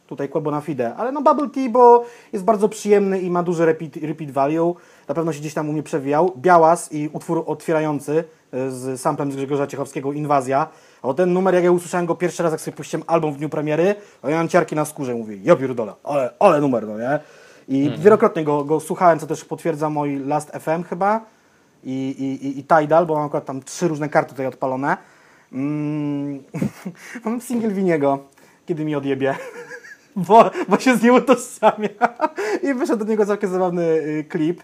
tutaj 0.07 0.29
Quebo 0.29 0.51
na 0.51 0.61
Fide, 0.61 0.95
ale 0.95 1.11
no 1.11 1.21
Bubble 1.21 1.49
Tea, 1.49 1.69
bo 1.69 2.05
jest 2.33 2.45
bardzo 2.45 2.69
przyjemny 2.69 3.19
i 3.19 3.31
ma 3.31 3.43
duży 3.43 3.65
repeat, 3.65 3.95
repeat 3.95 4.31
value, 4.31 4.75
na 5.07 5.15
pewno 5.15 5.33
się 5.33 5.39
gdzieś 5.39 5.53
tam 5.53 5.69
u 5.69 5.73
mnie 5.73 5.83
przewijał. 5.83 6.33
Białas 6.37 6.93
i 6.93 7.09
utwór 7.13 7.43
otwierający 7.47 8.23
y, 8.53 8.71
z 8.71 9.01
samplem 9.01 9.31
z 9.31 9.35
Grzegorza 9.35 9.67
Ciechowskiego, 9.67 10.13
Inwazja, 10.13 10.67
a 11.03 11.13
ten 11.13 11.33
numer, 11.33 11.53
jak 11.55 11.63
ja 11.63 11.71
usłyszałem 11.71 12.05
go 12.05 12.15
pierwszy 12.15 12.43
raz, 12.43 12.51
jak 12.51 12.61
sobie 12.61 12.77
puściłem 12.77 13.03
album 13.07 13.33
w 13.33 13.37
dniu 13.37 13.49
premiery, 13.49 13.95
to 14.21 14.29
ja 14.29 14.37
mam 14.37 14.47
ciarki 14.47 14.75
na 14.75 14.85
skórze, 14.85 15.15
mówię, 15.15 15.37
ja 15.43 15.55
pierdolę, 15.55 15.93
ale, 16.03 16.33
ale 16.39 16.61
numer, 16.61 16.87
no 16.87 16.97
nie? 16.97 17.19
I 17.69 17.91
wielokrotnie 17.97 18.43
go, 18.43 18.63
go 18.63 18.79
słuchałem, 18.79 19.19
co 19.19 19.27
też 19.27 19.45
potwierdza 19.45 19.89
mój 19.89 20.19
Last 20.19 20.51
FM 20.51 20.83
chyba 20.83 21.25
i, 21.83 22.15
i, 22.41 22.59
i, 22.59 22.63
Tidal, 22.63 23.05
bo 23.05 23.15
mam 23.15 23.25
akurat 23.25 23.45
tam 23.45 23.63
trzy 23.63 23.87
różne 23.87 24.09
karty 24.09 24.29
tutaj 24.29 24.45
odpalone. 24.45 24.97
Mm, 25.53 26.43
mam 27.25 27.41
single 27.41 27.69
Winiego, 27.69 28.19
kiedy 28.65 28.85
mi 28.85 28.95
odjebie, 28.95 29.35
bo, 30.15 30.51
bo 30.67 30.79
się 30.79 30.97
z 30.97 31.03
nim 31.03 31.13
utożsamia. 31.13 31.89
I 32.69 32.73
wyszedł 32.73 33.05
do 33.05 33.11
niego 33.11 33.25
całkiem 33.25 33.49
zabawny 33.49 33.83
y, 33.83 34.25
klip. 34.29 34.61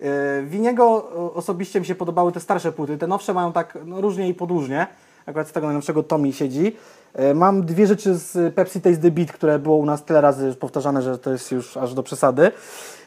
Y, 0.00 0.04
Winiego 0.46 1.10
osobiście 1.34 1.80
mi 1.80 1.86
się 1.86 1.94
podobały 1.94 2.32
te 2.32 2.40
starsze 2.40 2.72
płyty, 2.72 2.98
te 2.98 3.06
nowsze 3.06 3.34
mają 3.34 3.52
tak 3.52 3.78
no, 3.84 4.00
różnie 4.00 4.28
i 4.28 4.34
podłużnie. 4.34 4.86
Akurat 5.28 5.48
z 5.48 5.52
tego 5.52 5.66
najnowszego 5.66 6.02
Tommy 6.02 6.32
siedzi. 6.32 6.76
Y, 7.20 7.34
Mam 7.34 7.66
dwie 7.66 7.86
rzeczy 7.86 8.14
z 8.14 8.54
Pepsi 8.54 8.80
Taste 8.80 9.02
the 9.02 9.10
Beat, 9.10 9.32
które 9.32 9.58
było 9.58 9.76
u 9.76 9.86
nas 9.86 10.04
tyle 10.04 10.20
razy 10.20 10.54
powtarzane, 10.54 11.02
że 11.02 11.18
to 11.18 11.30
jest 11.32 11.50
już 11.52 11.76
aż 11.76 11.94
do 11.94 12.02
przesady. 12.02 12.50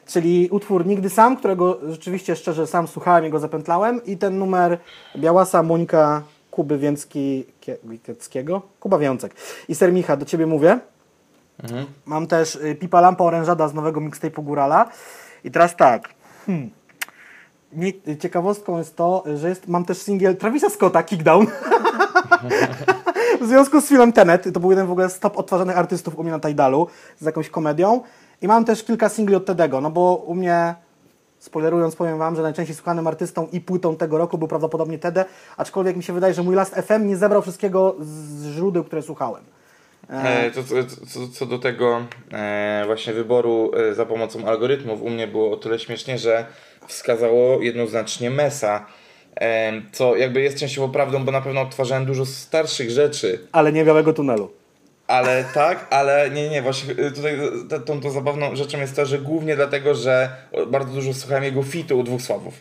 Czyli 0.06 0.50
utwór 0.52 0.86
Nigdy 0.86 1.10
Sam, 1.10 1.38
którego 1.38 1.80
rzeczywiście 1.88 2.36
szczerze 2.36 2.68
sam 2.68 2.88
słuchałem 2.88 3.26
i 3.26 3.30
go 3.30 3.40
zapętlałem. 3.40 4.06
I 4.06 4.18
ten 4.18 4.40
numer 4.40 4.78
Białasa, 5.18 5.64
Mońka, 5.64 6.24
Kuby 6.52 6.78
Więcki, 6.78 7.46
Kie- 7.62 7.78
Wikieckiego? 7.84 8.62
Kuba 8.80 8.98
Wiącek. 8.98 9.36
I 9.70 9.76
Sermicha, 9.76 10.18
do 10.18 10.26
Ciebie 10.26 10.46
mówię. 10.46 10.80
Mam 12.06 12.28
też 12.28 12.56
y, 12.56 12.76
Pipa 12.76 13.02
Lampa 13.02 13.24
Orężada 13.24 13.68
z 13.68 13.74
nowego 13.74 14.02
mixtape'u 14.02 14.44
Górala. 14.44 14.90
I 15.44 15.52
teraz 15.52 15.76
tak. 15.76 16.10
Hmm. 16.46 16.70
Ciekawostką 18.20 18.78
jest 18.78 18.96
to, 18.96 19.24
że 19.36 19.50
jest, 19.50 19.68
mam 19.68 19.86
też 19.86 19.98
singiel 19.98 20.38
Travisa 20.38 20.70
Scotta, 20.70 21.04
Kickdown. 21.04 21.48
w 23.42 23.48
związku 23.48 23.82
z 23.82 23.86
filmem 23.86 24.14
Tenet, 24.14 24.54
to 24.54 24.60
był 24.60 24.70
jeden 24.70 24.88
w 24.88 24.92
ogóle 24.92 25.10
z 25.10 25.20
top 25.20 25.38
odtwarzanych 25.38 25.78
artystów 25.78 26.20
u 26.20 26.24
mnie 26.24 26.32
na 26.32 26.40
Tidalu, 26.40 26.88
z 27.20 27.26
jakąś 27.26 27.50
komedią. 27.50 28.02
I 28.42 28.48
mam 28.48 28.66
też 28.66 28.84
kilka 28.84 29.10
singli 29.10 29.36
od 29.36 29.46
Tedego, 29.46 29.82
no 29.82 29.92
bo 29.92 30.16
u 30.16 30.36
mnie, 30.36 30.76
spoilerując, 31.40 31.96
powiem 31.96 32.18
Wam, 32.18 32.36
że 32.36 32.42
najczęściej 32.42 32.76
słuchanym 32.76 33.08
artystą 33.08 33.48
i 33.52 33.62
płytą 33.62 33.96
tego 33.96 34.18
roku 34.18 34.38
był 34.38 34.48
prawdopodobnie 34.48 35.00
Tede, 35.00 35.26
aczkolwiek 35.58 35.96
mi 35.98 36.04
się 36.04 36.14
wydaje, 36.14 36.34
że 36.34 36.44
mój 36.44 36.56
Last 36.56 36.76
FM 36.76 37.08
nie 37.08 37.18
zebrał 37.18 37.42
wszystkiego 37.42 37.96
z 38.00 38.46
źródeł, 38.46 38.84
które 38.84 39.02
słuchałem. 39.02 39.44
E, 40.10 40.52
to, 40.52 40.64
co, 41.08 41.28
co, 41.34 41.46
do 41.46 41.60
tego 41.60 42.06
e, 42.32 42.84
właśnie 42.86 43.14
wyboru 43.14 43.72
e, 43.76 43.94
za 43.94 44.06
pomocą 44.06 44.46
algorytmów, 44.46 45.02
u 45.02 45.10
mnie 45.10 45.28
było 45.28 45.52
o 45.52 45.58
tyle 45.58 45.80
śmiesznie, 45.80 46.18
że 46.18 46.46
wskazało 46.88 47.62
jednoznacznie 47.62 48.30
Mesa. 48.30 48.86
Co 49.92 50.16
jakby 50.16 50.42
jest 50.42 50.58
częściowo 50.58 50.90
prawdą, 50.90 51.26
bo 51.26 51.32
na 51.32 51.42
pewno 51.42 51.62
odtwarzałem 51.62 52.06
dużo 52.06 52.26
starszych 52.26 52.90
rzeczy, 52.92 53.48
Ale 53.52 53.72
nie 53.74 53.86
białego 53.86 54.14
tunelu. 54.14 54.50
ale 55.08 55.46
tak, 55.54 55.88
ale 55.90 56.30
nie, 56.30 56.50
nie, 56.50 56.62
właśnie 56.62 56.94
e, 56.94 57.12
tutaj 57.12 57.40
e, 57.72 57.80
tą, 57.80 58.02
tą 58.02 58.12
zabawną 58.12 58.56
rzeczą 58.56 58.78
jest 58.80 58.96
to, 58.96 59.06
że 59.06 59.20
głównie 59.20 59.56
dlatego, 59.56 59.96
że 59.96 60.30
bardzo 60.68 60.94
dużo 60.94 61.14
słuchałem 61.14 61.44
jego 61.44 61.64
fitu 61.64 62.00
u 62.00 62.04
dwóch 62.04 62.22
sławów. 62.22 62.54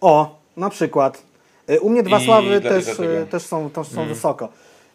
O, 0.00 0.38
na 0.56 0.70
przykład. 0.70 1.22
Y, 1.70 1.80
U 1.80 1.90
mnie 1.90 2.02
dwa 2.02 2.18
I 2.18 2.24
sławy 2.24 2.60
dla- 2.60 2.70
też, 2.70 2.88
y, 2.98 3.26
też 3.30 3.42
są, 3.42 3.70
też 3.70 3.86
są 3.88 4.08
wysoko. 4.08 4.48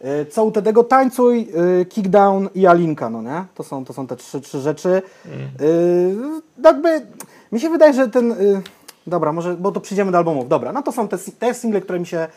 Y, 0.06 0.26
Co 0.26 0.44
u 0.44 0.52
Tedego 0.52 0.84
tańcuj, 0.84 1.48
y, 1.82 1.86
kickdown 1.86 2.50
i 2.56 2.68
Alinka, 2.68 3.10
no 3.10 3.22
nie? 3.22 3.44
To 3.56 3.64
są, 3.64 3.86
to 3.86 3.94
są 3.94 4.08
te 4.08 4.16
trzy, 4.16 4.42
trzy 4.42 4.60
rzeczy. 4.60 5.02
Y, 5.62 6.16
Jakby, 6.64 7.02
mi 7.52 7.60
się 7.60 7.70
wydaje, 7.70 7.94
że 7.94 8.08
ten... 8.08 8.32
y, 8.32 8.62
Dobra, 9.08 9.34
może, 9.34 9.54
bo 9.56 9.72
to 9.72 9.82
przyjdziemy 9.82 10.12
do 10.12 10.18
albumów. 10.18 10.48
Dobra, 10.48 10.72
no 10.72 10.84
to 10.84 10.92
są 10.92 11.08
te, 11.08 11.18
te 11.40 11.54
single, 11.54 11.82
które 11.82 12.00
mi 12.00 12.06
się 12.06 12.28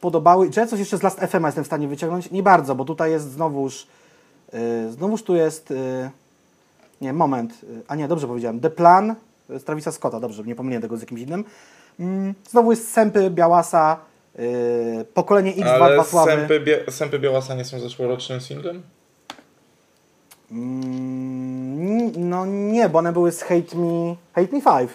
podobały. 0.00 0.50
Czy 0.50 0.60
ja 0.60 0.66
coś 0.66 0.78
jeszcze 0.80 0.98
z 0.98 1.02
Last 1.02 1.20
FM 1.20 1.44
jestem 1.44 1.64
w 1.64 1.66
stanie 1.66 1.88
wyciągnąć? 1.88 2.30
Nie 2.30 2.42
bardzo, 2.42 2.74
bo 2.74 2.84
tutaj 2.84 3.10
jest 3.10 3.32
znowuż, 3.32 3.86
yy, 4.52 4.58
znowuż 4.92 5.22
tu 5.22 5.36
jest, 5.36 5.70
yy, 5.70 6.10
nie, 7.00 7.12
moment, 7.12 7.62
yy, 7.62 7.82
a 7.88 7.94
nie, 7.94 8.08
dobrze 8.08 8.26
powiedziałem, 8.26 8.60
The 8.60 8.70
Plan 8.70 9.14
z 9.48 9.64
Travisa 9.64 9.92
Scotta, 9.92 10.20
dobrze, 10.20 10.42
nie 10.42 10.54
pomyliłem 10.54 10.82
tego 10.82 10.96
z 10.96 11.00
jakimś 11.00 11.20
innym. 11.20 11.44
Mm, 12.00 12.34
znowu 12.50 12.70
jest 12.70 12.92
Sępy, 12.92 13.30
Białasa, 13.30 13.96
yy, 14.38 14.44
Pokolenie 15.14 15.52
X2, 15.52 15.68
Ale 15.68 15.94
Dwa 15.94 16.04
Sławy. 16.04 16.30
Sępy, 16.30 16.60
Bia- 16.60 16.90
Sępy 16.90 17.18
Białasa 17.18 17.54
nie 17.54 17.64
są 17.64 17.80
zeszłorocznym 17.80 18.40
singlem? 18.40 18.82
Mm, 20.52 22.28
no 22.28 22.46
nie, 22.46 22.88
bo 22.88 22.98
one 22.98 23.12
były 23.12 23.32
z 23.32 23.42
Hate 23.42 23.76
Me, 23.76 24.16
Hate 24.34 24.52
Me 24.56 24.62
5. 24.62 24.90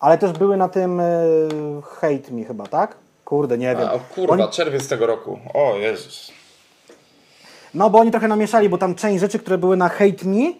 Ale 0.00 0.18
też 0.18 0.32
były 0.32 0.56
na 0.56 0.68
tym 0.68 0.98
yy, 0.98 1.82
Hate 1.82 2.32
Me 2.32 2.44
chyba, 2.44 2.66
tak? 2.66 2.96
Kurde, 3.24 3.58
nie 3.58 3.76
wiem. 3.76 3.88
A, 3.88 4.14
kurwa, 4.14 4.34
Oni- 4.34 4.52
czerwiec 4.52 4.88
tego 4.88 5.06
roku. 5.06 5.38
O 5.54 5.76
Jezus. 5.76 6.32
No 7.74 7.90
bo 7.90 7.98
oni 7.98 8.10
trochę 8.10 8.28
namieszali, 8.28 8.68
bo 8.68 8.78
tam 8.78 8.94
część 8.94 9.20
rzeczy, 9.20 9.38
które 9.38 9.58
były 9.58 9.76
na 9.76 9.88
Hate 9.88 10.24
Me, 10.24 10.52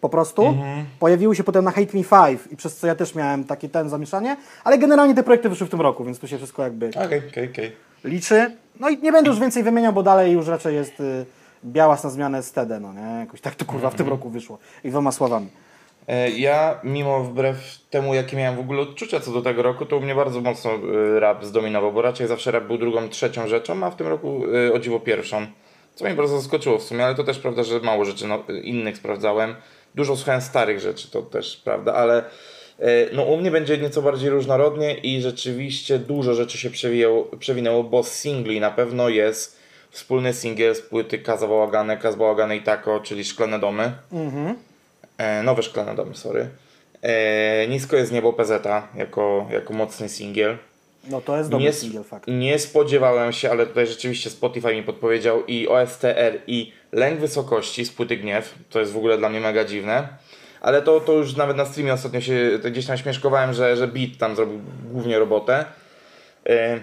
po 0.00 0.08
prostu, 0.08 0.46
Mhm. 0.46 0.86
pojawiły 0.98 1.36
się 1.36 1.44
potem 1.44 1.64
na 1.64 1.70
Hate 1.70 1.96
Me 1.98 2.04
5 2.04 2.40
i 2.50 2.56
przez 2.56 2.76
co 2.76 2.86
ja 2.86 2.94
też 2.94 3.14
miałem 3.14 3.44
takie 3.44 3.68
ten 3.68 3.88
zamieszanie, 3.88 4.36
ale 4.64 4.78
generalnie 4.78 5.14
te 5.14 5.22
projekty 5.22 5.48
wyszły 5.48 5.66
w 5.66 5.70
tym 5.70 5.80
roku, 5.80 6.04
więc 6.04 6.18
tu 6.18 6.28
się 6.28 6.36
wszystko 6.36 6.62
jakby 6.62 6.88
Okej, 7.04 7.22
okej, 7.30 7.50
okej. 7.50 7.72
liczy. 8.04 8.56
No 8.80 8.88
i 8.88 8.98
nie 9.02 9.12
będę 9.12 9.30
już 9.30 9.38
więcej 9.40 9.62
wymieniał, 9.62 9.92
bo 9.92 10.02
dalej 10.02 10.32
już 10.32 10.46
raczej 10.46 10.74
jest 10.74 11.00
y, 11.00 11.24
Białas 11.64 12.04
na 12.04 12.10
zmianę 12.10 12.42
z 12.42 12.52
Tede, 12.52 12.80
no 12.80 12.92
nie? 12.92 13.18
Jakoś 13.20 13.40
tak 13.40 13.54
to 13.54 13.64
kurwa 13.64 13.90
w 13.90 13.92
Mhm. 13.92 13.98
tym 13.98 14.08
roku 14.08 14.30
wyszło. 14.30 14.58
I 14.84 14.90
dwoma 14.90 15.12
słowami. 15.12 15.48
E, 16.08 16.30
Ja, 16.30 16.80
mimo 16.84 17.24
wbrew 17.24 17.78
temu, 17.90 18.14
jakie 18.14 18.36
miałem 18.36 18.56
w 18.56 18.60
ogóle 18.60 18.82
odczucia 18.82 19.20
co 19.20 19.32
do 19.32 19.42
tego 19.42 19.62
roku, 19.62 19.86
to 19.86 19.96
u 19.96 20.00
mnie 20.00 20.14
bardzo 20.14 20.40
mocno 20.40 20.70
e, 20.70 21.20
rap 21.20 21.44
zdominował, 21.44 21.92
bo 21.92 22.02
raczej 22.02 22.26
zawsze 22.26 22.50
rap 22.50 22.64
był 22.64 22.78
drugą, 22.78 23.08
trzecią 23.08 23.48
rzeczą, 23.48 23.84
a 23.84 23.90
w 23.90 23.96
tym 23.96 24.06
roku 24.06 24.42
e, 24.68 24.72
o 24.72 24.78
dziwo 24.78 25.00
pierwszą. 25.00 25.46
Co 25.94 26.04
mnie 26.04 26.14
bardzo 26.14 26.40
zaskoczyło 26.40 26.78
w 26.78 26.82
sumie, 26.82 27.04
ale 27.04 27.14
to 27.14 27.24
też 27.24 27.38
prawda, 27.38 27.62
że 27.62 27.80
mało 27.80 28.04
rzeczy 28.04 28.26
no, 28.26 28.44
innych 28.62 28.96
sprawdzałem. 28.96 29.54
Dużo 29.94 30.16
słuchałem 30.16 30.40
starych 30.40 30.80
rzeczy, 30.80 31.10
to 31.10 31.22
też 31.22 31.56
prawda, 31.64 31.94
ale 31.94 32.24
no, 33.12 33.22
u 33.22 33.36
mnie 33.36 33.50
będzie 33.50 33.78
nieco 33.78 34.02
bardziej 34.02 34.30
różnorodnie 34.30 34.94
i 34.94 35.20
rzeczywiście 35.20 35.98
dużo 35.98 36.34
rzeczy 36.34 36.58
się 36.58 36.70
przewinęło, 37.38 37.84
bo 37.84 38.02
singli 38.02 38.60
na 38.60 38.70
pewno 38.70 39.08
jest 39.08 39.58
wspólny 39.90 40.32
singiel 40.32 40.74
z 40.74 40.80
płyty 40.82 41.18
Kaza 41.18 41.48
Bałagane, 41.48 41.96
Kaz 41.96 42.16
Bałagane 42.16 42.56
i 42.56 42.62
Tako, 42.62 43.00
czyli 43.00 43.24
Szklane 43.24 43.58
Domy. 43.58 43.92
E, 44.12 44.54
nowe 45.44 45.62
szklane 45.62 45.94
domy, 45.94 46.14
sorry. 46.14 46.48
E, 47.02 47.68
nisko 47.68 47.96
jest 47.96 48.12
niebo 48.12 48.32
PZ 48.32 48.50
jako, 48.94 49.46
jako 49.50 49.72
mocny 49.74 50.08
singiel. 50.08 50.56
No 51.10 51.20
to 51.20 51.36
jest 51.36 51.50
dobry 51.50 51.66
Nie, 51.66 51.72
single 51.72 52.04
fakt. 52.04 52.28
nie 52.28 52.58
spodziewałem 52.58 53.32
się, 53.32 53.50
ale 53.50 53.66
tutaj 53.66 53.86
rzeczywiście 53.86 54.30
Spotify 54.30 54.74
mi 54.74 54.82
podpowiedział 54.82 55.44
i 55.46 55.68
OSTR 55.68 56.38
i 56.46 56.72
Lęk 56.92 57.20
Wysokości 57.20 57.84
z 57.84 57.92
płyty 57.92 58.16
Gniew. 58.16 58.54
To 58.70 58.80
jest 58.80 58.92
w 58.92 58.96
ogóle 58.96 59.18
dla 59.18 59.28
mnie 59.28 59.40
mega 59.40 59.64
dziwne. 59.64 60.08
Ale 60.60 60.82
to, 60.82 61.00
to 61.00 61.12
już 61.12 61.36
nawet 61.36 61.56
na 61.56 61.64
streamie 61.64 61.92
ostatnio 61.92 62.20
się 62.20 62.58
gdzieś 62.70 62.86
tam 62.86 62.98
śmieszkowałem, 62.98 63.52
że, 63.52 63.76
że 63.76 63.88
beat 63.88 64.10
tam 64.18 64.36
zrobił 64.36 64.60
głównie 64.92 65.18
robotę. 65.18 65.64
E, 66.48 66.80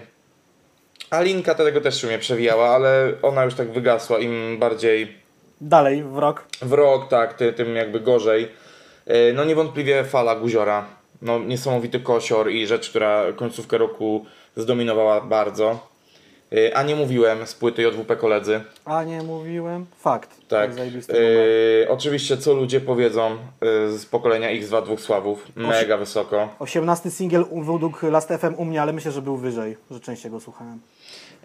a 1.10 1.20
linka 1.20 1.54
tego 1.54 1.80
też 1.80 2.00
się 2.00 2.06
mnie 2.06 2.18
przewijała, 2.18 2.68
ale 2.68 3.12
ona 3.22 3.44
już 3.44 3.54
tak 3.54 3.72
wygasła. 3.72 4.18
Im 4.18 4.58
bardziej 4.58 5.23
Dalej 5.68 6.02
w 6.02 6.18
rok. 6.18 6.44
w 6.62 6.72
rok, 6.72 7.08
tak, 7.08 7.34
ty, 7.34 7.52
tym 7.52 7.76
jakby 7.76 8.00
gorzej. 8.00 8.48
E, 9.06 9.32
No 9.32 9.44
niewątpliwie 9.44 10.04
fala 10.04 10.36
Guziora. 10.36 10.84
No 11.22 11.38
niesamowity 11.38 12.00
kosior 12.00 12.50
i 12.50 12.66
rzecz, 12.66 12.90
która 12.90 13.32
końcówkę 13.36 13.78
roku 13.78 14.24
zdominowała 14.56 15.20
bardzo. 15.20 15.88
E, 16.52 16.76
A 16.76 16.82
nie 16.82 16.96
mówiłem 16.96 17.46
z 17.46 17.54
płyty 17.54 17.82
JWP 17.82 18.16
koledzy. 18.16 18.60
A 18.84 19.04
nie 19.04 19.22
mówiłem? 19.22 19.86
Fakt. 20.00 20.30
Tak. 20.48 20.70
E, 20.70 21.88
oczywiście 21.88 22.36
co 22.36 22.54
ludzie 22.54 22.80
powiedzą 22.80 23.36
z 23.96 24.06
pokolenia 24.06 24.48
X2 24.48 24.84
dwóch 24.84 25.00
sławów. 25.00 25.46
Mega 25.56 25.96
wysoko. 25.96 26.48
18 26.58 27.10
singiel 27.10 27.44
według 27.52 28.02
Last 28.02 28.28
FM 28.28 28.54
u 28.56 28.64
mnie, 28.64 28.82
ale 28.82 28.92
myślę, 28.92 29.12
że 29.12 29.22
był 29.22 29.36
wyżej, 29.36 29.76
że 29.90 30.00
częściej 30.00 30.30
go 30.30 30.40
słuchałem. 30.40 30.80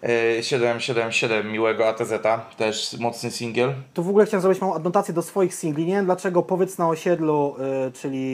E, 0.02 0.42
777 0.42 1.52
miłego 1.52 1.88
ATZ, 1.88 2.12
też 2.56 2.96
mocny 2.98 3.30
singiel. 3.30 3.72
Tu 3.94 4.02
w 4.02 4.08
ogóle 4.08 4.26
chciałem 4.26 4.42
zrobić 4.42 4.60
małą 4.60 4.74
adnotację 4.74 5.14
do 5.14 5.22
swoich 5.22 5.54
singli. 5.54 5.86
Nie 5.86 5.94
wiem 5.94 6.04
dlaczego 6.04 6.42
Powiedz 6.42 6.78
na 6.78 6.88
osiedlu, 6.88 7.56
y, 7.88 7.92
czyli 7.92 8.26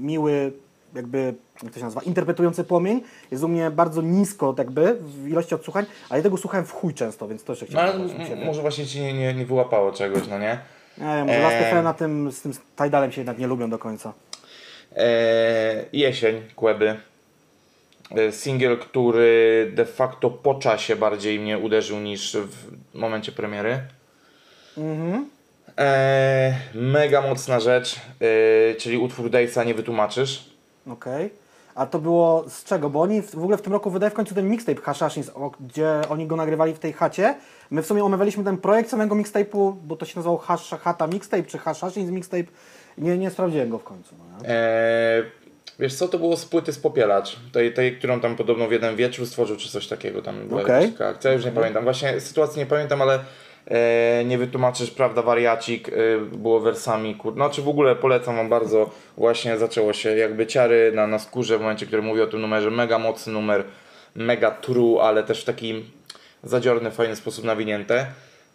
miły, 0.00 0.52
jakby, 0.94 1.34
jak 1.62 1.72
to 1.72 1.78
się 1.78 1.84
nazywa, 1.84 2.02
interpretujący 2.02 2.64
płomień, 2.64 3.02
jest 3.30 3.44
u 3.44 3.48
mnie 3.48 3.70
bardzo 3.70 4.02
nisko 4.02 4.54
jakby 4.58 4.94
w 5.00 5.28
ilości 5.28 5.54
odsłuchań, 5.54 5.84
ale 6.08 6.18
ja 6.18 6.22
tego 6.22 6.36
słuchałem 6.36 6.66
w 6.66 6.72
chuj 6.72 6.94
często, 6.94 7.28
więc 7.28 7.44
to 7.44 7.52
jeszcze 7.52 7.66
No 7.70 7.70
chciałem 7.70 8.08
siebie. 8.26 8.44
może 8.46 8.60
właśnie 8.62 8.86
ci 8.86 9.00
nie, 9.00 9.12
nie, 9.12 9.34
nie 9.34 9.46
wyłapało 9.46 9.92
czegoś, 9.92 10.22
no 10.30 10.38
nie? 10.38 10.58
Nie 10.98 11.04
wiem, 11.04 11.26
może 11.26 11.40
Eee. 11.48 11.82
Na 11.84 11.94
tym, 11.94 12.32
z 12.32 12.40
tym 12.40 12.52
Tidalem 12.82 13.12
się 13.12 13.20
jednak 13.20 13.38
nie 13.38 13.46
lubią 13.46 13.70
do 13.70 13.78
końca. 13.78 14.12
Eee, 14.96 15.84
jesień, 15.92 16.42
Kłeby. 16.56 16.96
Eee, 18.16 18.32
Singiel, 18.32 18.78
który 18.78 19.70
de 19.74 19.84
facto 19.84 20.30
po 20.30 20.54
czasie 20.54 20.96
bardziej 20.96 21.40
mnie 21.40 21.58
uderzył 21.58 22.00
niż 22.00 22.36
w 22.36 22.72
momencie 22.94 23.32
premiery. 23.32 23.80
Mhm. 24.78 25.28
Eee, 25.76 26.54
mega 26.74 27.22
mocna 27.22 27.60
rzecz, 27.60 27.96
eee, 28.20 28.76
czyli 28.76 28.98
utwór 28.98 29.30
Dejsa 29.30 29.64
nie 29.64 29.74
wytłumaczysz. 29.74 30.50
Okej. 30.90 31.30
A 31.74 31.86
to 31.86 31.98
było 31.98 32.44
z 32.48 32.64
czego? 32.64 32.90
Bo 32.90 33.00
oni 33.00 33.22
w, 33.22 33.34
ogóle 33.34 33.56
w 33.56 33.62
tym 33.62 33.72
roku 33.72 33.90
wydaje 33.90 34.10
w 34.10 34.14
końcu 34.14 34.34
ten 34.34 34.48
mixtape 34.48 34.80
Hashashins, 34.80 35.30
gdzie 35.60 36.00
oni 36.08 36.26
go 36.26 36.36
nagrywali 36.36 36.74
w 36.74 36.78
tej 36.78 36.92
chacie. 36.92 37.34
My 37.70 37.82
w 37.82 37.86
sumie 37.86 38.04
omawialiśmy 38.04 38.44
ten 38.44 38.58
projekt 38.58 38.90
samego 38.90 39.14
mixtape'u, 39.14 39.72
bo 39.84 39.96
to 39.96 40.06
się 40.06 40.12
nazywał 40.16 40.38
Hash, 40.38 40.70
Hata 40.70 41.06
Mixtape, 41.06 41.42
czy 41.42 41.58
Hashashins 41.58 42.10
Mixtape. 42.10 42.44
Nie, 42.98 43.18
nie 43.18 43.30
sprawdziłem 43.30 43.68
go 43.70 43.78
w 43.78 43.84
końcu. 43.84 44.14
No? 44.18 44.48
Eee, 44.48 45.24
wiesz 45.78 45.94
co, 45.94 46.08
to 46.08 46.18
było 46.18 46.36
z 46.36 46.44
płyty 46.44 46.72
Spopielacz, 46.72 47.36
tej, 47.52 47.72
tej, 47.72 47.96
którą 47.96 48.20
tam 48.20 48.36
podobno 48.36 48.68
w 48.68 48.72
jeden 48.72 48.96
wieczór 48.96 49.26
stworzył, 49.26 49.56
czy 49.56 49.68
coś 49.68 49.86
takiego 49.86 50.22
tam 50.22 50.48
jakaś 50.56 50.92
taka 50.92 51.08
akcja, 51.08 51.32
już 51.32 51.44
nie 51.44 51.52
pamiętam. 51.52 51.84
Właśnie 51.84 52.20
sytuacji 52.20 52.58
nie 52.58 52.66
pamiętam, 52.66 53.02
ale 53.02 53.18
e, 53.66 54.24
nie 54.24 54.38
wytłumaczysz, 54.38 54.90
prawda, 54.90 55.22
wariacik, 55.22 55.88
e, 55.88 55.92
było 56.36 56.60
wersami, 56.60 57.14
kur... 57.14 57.36
no 57.36 57.50
czy 57.50 57.62
w 57.62 57.68
ogóle 57.68 57.96
polecam 57.96 58.36
wam 58.36 58.48
bardzo, 58.48 58.90
właśnie 59.16 59.58
zaczęło 59.58 59.92
się 59.92 60.16
jakby 60.16 60.46
ciary 60.46 60.92
na, 60.94 61.06
na 61.06 61.18
skórze 61.18 61.58
w 61.58 61.60
momencie, 61.60 61.86
który 61.86 62.02
mówi 62.02 62.20
o 62.20 62.26
tym 62.26 62.40
numerze, 62.40 62.70
mega 62.70 62.98
mocny 62.98 63.32
numer, 63.32 63.64
mega 64.14 64.50
true, 64.50 65.00
ale 65.00 65.22
też 65.22 65.42
w 65.42 65.44
taki 65.44 65.84
zadziorny, 66.44 66.90
fajny 66.90 67.16
sposób 67.16 67.44
nawinięte. 67.44 68.06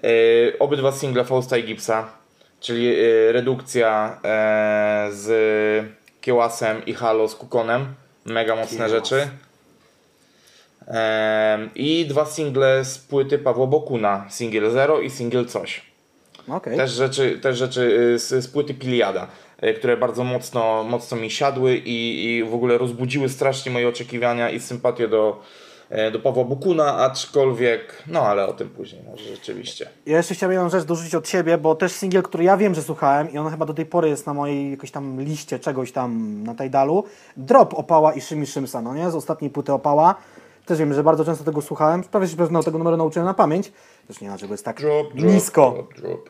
E, 0.03 0.59
obydwa 0.59 0.91
single 0.91 1.23
Fausta 1.23 1.57
i 1.57 1.63
Gipsa, 1.63 2.07
czyli 2.59 2.95
e, 2.95 3.31
redukcja 3.31 4.19
e, 4.23 5.07
z 5.11 5.29
Kiełasem 6.21 6.85
i 6.85 6.93
Halo 6.93 7.27
z 7.27 7.35
Kukonem. 7.35 7.93
Mega 8.25 8.55
mocne 8.55 8.77
Kiełas. 8.77 8.91
rzeczy. 8.91 9.29
Em, 10.88 11.69
I 11.75 12.05
dwa 12.05 12.25
single 12.25 12.85
z 12.85 12.97
płyty 12.97 13.38
Pawła 13.38 13.67
Bokuna, 13.67 14.25
single 14.29 14.71
Zero 14.71 14.99
i 15.01 15.09
single 15.09 15.45
Coś. 15.45 15.81
Okej. 16.47 16.77
Też 16.77 16.91
rzeczy, 16.91 17.39
też 17.41 17.57
rzeczy 17.57 17.81
y, 18.15 18.19
z, 18.19 18.43
z 18.43 18.47
płyty 18.47 18.73
Piliada, 18.73 19.27
y, 19.63 19.73
które 19.73 19.97
bardzo 19.97 20.23
mocno, 20.23 20.83
mocno 20.83 21.17
mi 21.17 21.31
siadły 21.31 21.77
i, 21.77 22.25
i 22.25 22.43
w 22.43 22.53
ogóle 22.53 22.77
rozbudziły 22.77 23.29
strasznie 23.29 23.71
moje 23.71 23.88
oczekiwania 23.88 24.49
i 24.49 24.59
sympatię 24.59 25.07
do, 25.07 25.41
do 26.12 26.19
Pawła 26.19 26.43
Bukuna, 26.43 26.98
aczkolwiek, 26.98 28.03
no 28.08 28.22
ale 28.22 28.48
o 28.48 28.53
tym 28.53 28.69
później 28.69 29.01
może 29.03 29.24
rzeczywiście. 29.24 29.89
Ja 30.05 30.17
jeszcze 30.17 30.36
chciałem 30.36 30.53
jedną 30.53 30.69
rzecz 30.69 30.84
dorzucić 30.84 31.15
od 31.15 31.29
siebie, 31.29 31.58
bo 31.58 31.75
też 31.75 31.91
singiel, 31.91 32.24
który 32.24 32.43
ja 32.43 32.58
wiem, 32.58 32.75
że 32.75 32.84
słuchałem 32.84 33.31
i 33.31 33.38
on 33.38 33.51
chyba 33.51 33.65
do 33.65 33.74
tej 33.74 33.86
pory 33.86 34.10
jest 34.10 34.27
na 34.27 34.34
mojej 34.34 34.72
jakiejś 34.72 34.91
tam 34.91 35.22
liście 35.22 35.60
czegoś 35.60 35.91
tam 35.91 36.43
na 36.43 36.55
Tidalu. 36.55 37.03
Drop 37.38 37.74
Opała 37.74 38.13
i 38.13 38.22
Szymi 38.22 38.48
Szymsa, 38.48 38.81
no 38.81 38.93
nie? 38.93 39.12
Z 39.12 39.15
ostatniej 39.15 39.51
płyty 39.51 39.74
Opała. 39.74 40.15
Też 40.65 40.79
wiem, 40.79 40.93
że 40.93 41.03
bardzo 41.03 41.25
często 41.25 41.43
tego 41.43 41.62
słuchałem. 41.62 42.03
Prawie 42.03 42.27
się 42.27 42.38
pewno 42.38 42.63
tego 42.63 42.77
numeru 42.77 42.98
nauczyłem 42.98 43.25
na 43.25 43.34
pamięć. 43.34 43.72
Też 44.08 44.22
nie 44.22 44.27
wiem, 44.27 44.31
dlaczego 44.31 44.53
jest 44.53 44.65
tak 44.65 44.81
Drop, 44.81 45.13
drop, 45.13 45.34
nisko. 45.34 45.72
Drop, 45.72 45.93
drop. 45.93 46.29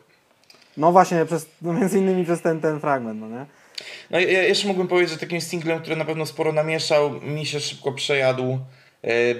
No 0.76 0.92
właśnie, 0.92 1.26
przez, 1.26 1.46
no 1.62 1.72
między 1.72 1.98
innymi 1.98 2.24
przez 2.24 2.42
ten, 2.42 2.60
ten 2.60 2.80
fragment, 2.80 3.20
no 3.20 3.28
nie? 3.28 3.46
No 4.10 4.20
i 4.20 4.32
ja 4.32 4.42
jeszcze 4.42 4.68
mógłbym 4.68 4.88
powiedzieć, 4.88 5.12
że 5.12 5.18
takim 5.18 5.40
singlem, 5.40 5.80
który 5.80 5.96
na 5.96 6.04
pewno 6.04 6.26
sporo 6.26 6.52
namieszał, 6.52 7.10
mi 7.10 7.46
się 7.46 7.60
szybko 7.60 7.92
przejadł, 7.92 8.42
e, 8.42 8.58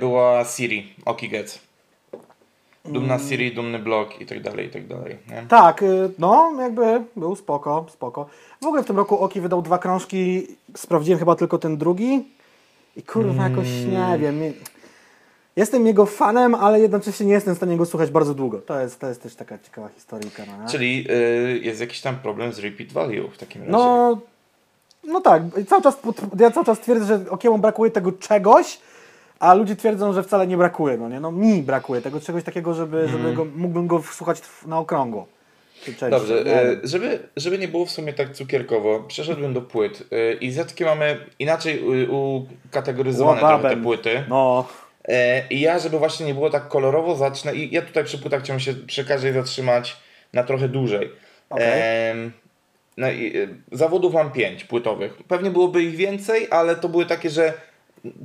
była 0.01 0.45
Siri, 0.45 0.95
Oki 1.05 1.29
Get. 1.29 1.71
Dumna 2.85 3.19
Siri, 3.19 3.55
dumny 3.55 3.79
blog 3.79 4.21
i 4.21 4.27
tak 4.27 4.43
dalej, 4.43 4.67
i 4.67 4.71
tak 4.71 4.87
dalej. 4.87 5.17
Nie? 5.29 5.45
Tak, 5.49 5.83
y, 5.83 6.11
no 6.19 6.53
jakby 6.61 7.03
był 7.17 7.37
spoko, 7.37 7.87
spoko. 7.91 8.27
W 8.63 8.67
ogóle 8.67 8.83
w 8.83 8.87
tym 8.87 8.97
roku 8.97 9.19
Oki 9.19 9.41
wydał 9.41 9.63
dwa 9.63 9.79
krążki, 9.79 10.47
sprawdziłem 10.77 11.19
chyba 11.19 11.37
tylko 11.37 11.59
ten 11.59 11.77
drugi 11.77 12.29
i 12.97 13.03
kurwa 13.03 13.49
jakoś, 13.49 13.69
nie 13.69 14.19
wiem, 14.19 14.41
jestem 15.57 15.87
jego 15.87 16.07
fanem, 16.07 16.55
ale 16.55 16.81
jednocześnie 16.81 17.27
nie 17.27 17.33
jestem 17.33 17.55
w 17.55 17.57
stanie 17.57 17.77
go 17.77 17.87
słuchać 17.87 18.11
bardzo 18.11 18.35
długo. 18.35 18.59
To 18.59 18.81
jest, 18.81 19.01
to 19.01 19.09
jest 19.09 19.23
też 19.23 19.35
taka 19.35 19.59
ciekawa 19.59 19.89
historyjka. 19.89 20.43
No? 20.47 20.69
Czyli 20.69 21.07
y, 21.11 21.61
jest 21.63 21.81
jakiś 21.81 22.01
tam 22.01 22.17
problem 22.17 22.53
z 22.53 22.59
repeat 22.59 22.93
value 22.93 23.29
w 23.33 23.39
takim 23.39 23.63
razie. 23.63 23.73
no, 23.73 24.19
no 25.05 25.21
tak, 25.21 25.43
cały 25.69 25.83
czas, 25.83 25.99
ja 26.39 26.51
cały 26.51 26.67
czas 26.67 26.81
twierdzę, 26.81 27.07
że 27.07 27.31
Okiemu 27.31 27.59
brakuje 27.59 27.91
tego 27.91 28.13
czegoś, 28.13 28.79
a 29.41 29.55
ludzie 29.55 29.77
twierdzą, 29.77 30.13
że 30.13 30.23
wcale 30.23 30.47
nie 30.47 30.57
brakuje, 30.57 30.97
no 30.97 31.09
nie? 31.09 31.21
No 31.21 31.33
mi 31.33 31.63
brakuje 31.63 32.01
tego 32.03 32.21
czegoś 32.21 32.45
takiego, 32.45 32.75
żeby, 32.75 33.01
Mhm. 33.01 33.19
żeby 33.23 33.35
go, 33.35 33.45
mógłbym 33.45 33.87
go 33.87 34.03
słuchać 34.13 34.43
na 34.67 34.79
okrągło. 34.79 35.27
Częściej, 35.85 36.11
Dobrze, 36.11 36.45
nie 36.45 36.55
e, 36.55 36.77
żeby, 36.85 37.19
żeby 37.37 37.59
nie 37.59 37.69
było 37.69 37.87
w 37.87 37.91
sumie 37.91 38.13
tak 38.13 38.33
cukierkowo, 38.33 39.01
przeszedłem 39.01 39.55
do 39.55 39.63
płyt 39.63 40.03
e, 40.13 40.33
i 40.33 40.53
za 40.53 40.65
takie 40.65 40.85
mamy 40.85 41.17
inaczej 41.39 41.83
ukategoryzowane 42.09 43.41
trochę 43.41 43.71
te 43.71 43.77
płyty. 43.77 44.25
No, 44.29 44.67
E, 45.09 45.49
I 45.51 45.61
ja, 45.61 45.79
żeby 45.79 45.99
właśnie 45.99 46.27
nie 46.27 46.35
było 46.35 46.51
tak 46.51 46.69
kolorowo, 46.69 47.17
zacznę. 47.17 47.55
I 47.55 47.75
ja 47.75 47.83
tutaj 47.83 48.05
przy 48.05 48.19
płytach 48.19 48.43
chciałem 48.43 48.61
się 48.61 48.75
przy 48.75 49.05
każdej 49.05 49.33
zatrzymać 49.33 49.97
na 50.33 50.43
trochę 50.43 50.69
dłużej. 50.69 51.11
Okej. 51.51 51.67
Em, 52.11 52.33
no 52.97 53.11
i, 53.11 53.49
zawodów 53.73 54.15
mam 54.15 54.33
pięć 54.33 54.65
płytowych. 54.65 55.17
Pewnie 55.29 55.51
byłoby 55.51 55.83
ich 55.83 55.97
więcej, 55.97 56.49
ale 56.51 56.77
to 56.77 56.89
były 56.89 57.07
takie, 57.07 57.31
że 57.31 57.53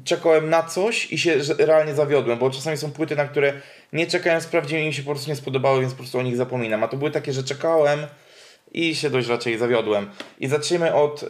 czekałem 0.04 0.50
na 0.50 0.64
coś 0.64 1.12
i 1.12 1.18
się 1.18 1.36
realnie 1.58 1.96
zawiodłem, 1.96 2.40
bo 2.40 2.50
czasami 2.50 2.78
są 2.78 2.92
płyty, 2.92 3.16
na 3.16 3.26
które 3.26 3.54
nie 3.94 4.08
czekałem, 4.08 4.42
sprawdziłem 4.42 4.84
i 4.84 4.88
mi 4.88 4.94
się 4.94 5.04
po 5.04 5.12
prostu 5.12 5.30
nie 5.30 5.36
spodobały, 5.36 5.82
więc 5.82 5.94
po 5.94 5.98
prostu 5.98 6.20
o 6.20 6.22
nich 6.22 6.36
zapominam. 6.36 6.84
A 6.84 6.88
to 6.88 6.98
były 6.98 7.12
takie, 7.12 7.34
że 7.34 7.44
czekałem 7.44 8.00
i 8.74 8.96
się 8.96 9.10
dość 9.10 9.28
raczej 9.28 9.58
zawiodłem. 9.58 10.10
I 10.40 10.48
zacznijmy 10.48 10.94
od 10.94 11.24
y, 11.24 11.28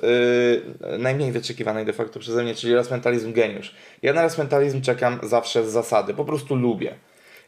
najmniej 0.97 1.31
wyczekiwanej 1.31 1.85
de 1.85 1.93
facto 1.93 2.19
przeze 2.19 2.43
mnie, 2.43 2.55
czyli 2.55 2.75
Raz 2.75 2.91
Mentalizm 2.91 3.33
Geniusz. 3.33 3.75
Ja 4.01 4.13
na 4.13 4.21
Raz 4.21 4.37
Mentalizm 4.37 4.81
czekam 4.81 5.19
zawsze 5.23 5.69
z 5.69 5.71
zasady, 5.71 6.13
po 6.13 6.25
prostu 6.25 6.55
lubię. 6.55 6.95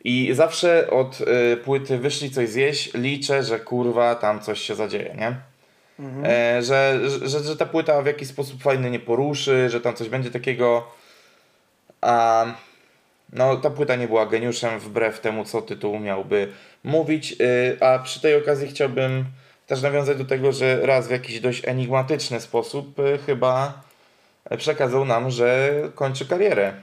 I 0.04 0.30
zawsze 0.34 0.90
od 0.90 1.22
y, 1.22 1.58
płyty 1.58 1.98
Wyszli 1.98 2.32
coś 2.32 2.50
zjeść 2.50 2.94
liczę, 2.94 3.44
że 3.44 3.60
kurwa 3.60 4.16
tam 4.16 4.40
coś 4.40 4.62
się 4.62 4.76
zadzieje, 4.76 5.16
nie? 5.18 5.57
E, 6.00 6.62
że, 6.62 7.00
że, 7.26 7.40
że 7.40 7.58
ta 7.58 7.66
płyta 7.66 8.02
w 8.02 8.06
jakiś 8.06 8.28
sposób 8.28 8.64
fajny 8.64 8.92
nie 8.92 9.00
poruszy, 9.00 9.70
że 9.70 9.82
tam 9.82 9.96
coś 9.96 10.10
będzie 10.10 10.32
takiego. 10.32 10.88
A 12.02 12.46
no, 13.34 13.56
ta 13.56 13.70
płyta 13.70 13.96
nie 13.96 14.08
była 14.08 14.26
geniuszem 14.26 14.80
wbrew 14.80 15.20
temu, 15.20 15.46
co 15.46 15.62
tytuł 15.62 16.00
miałby 16.00 16.48
mówić. 16.84 17.36
y, 17.42 17.78
A 17.82 18.00
przy 18.00 18.22
tej 18.22 18.36
okazji 18.36 18.68
chciałbym 18.68 19.26
też 19.68 19.82
nawiązać 19.82 20.18
do 20.18 20.26
tego, 20.26 20.52
że 20.52 20.86
raz 20.86 21.08
w 21.08 21.12
jakiś 21.12 21.40
dość 21.40 21.68
enigmatyczny 21.68 22.42
sposób 22.42 23.00
y, 23.00 23.18
chyba 23.26 23.82
przekazał 24.58 25.06
nam, 25.06 25.32
że 25.32 25.74
kończy 25.96 26.26
karierę. 26.26 26.74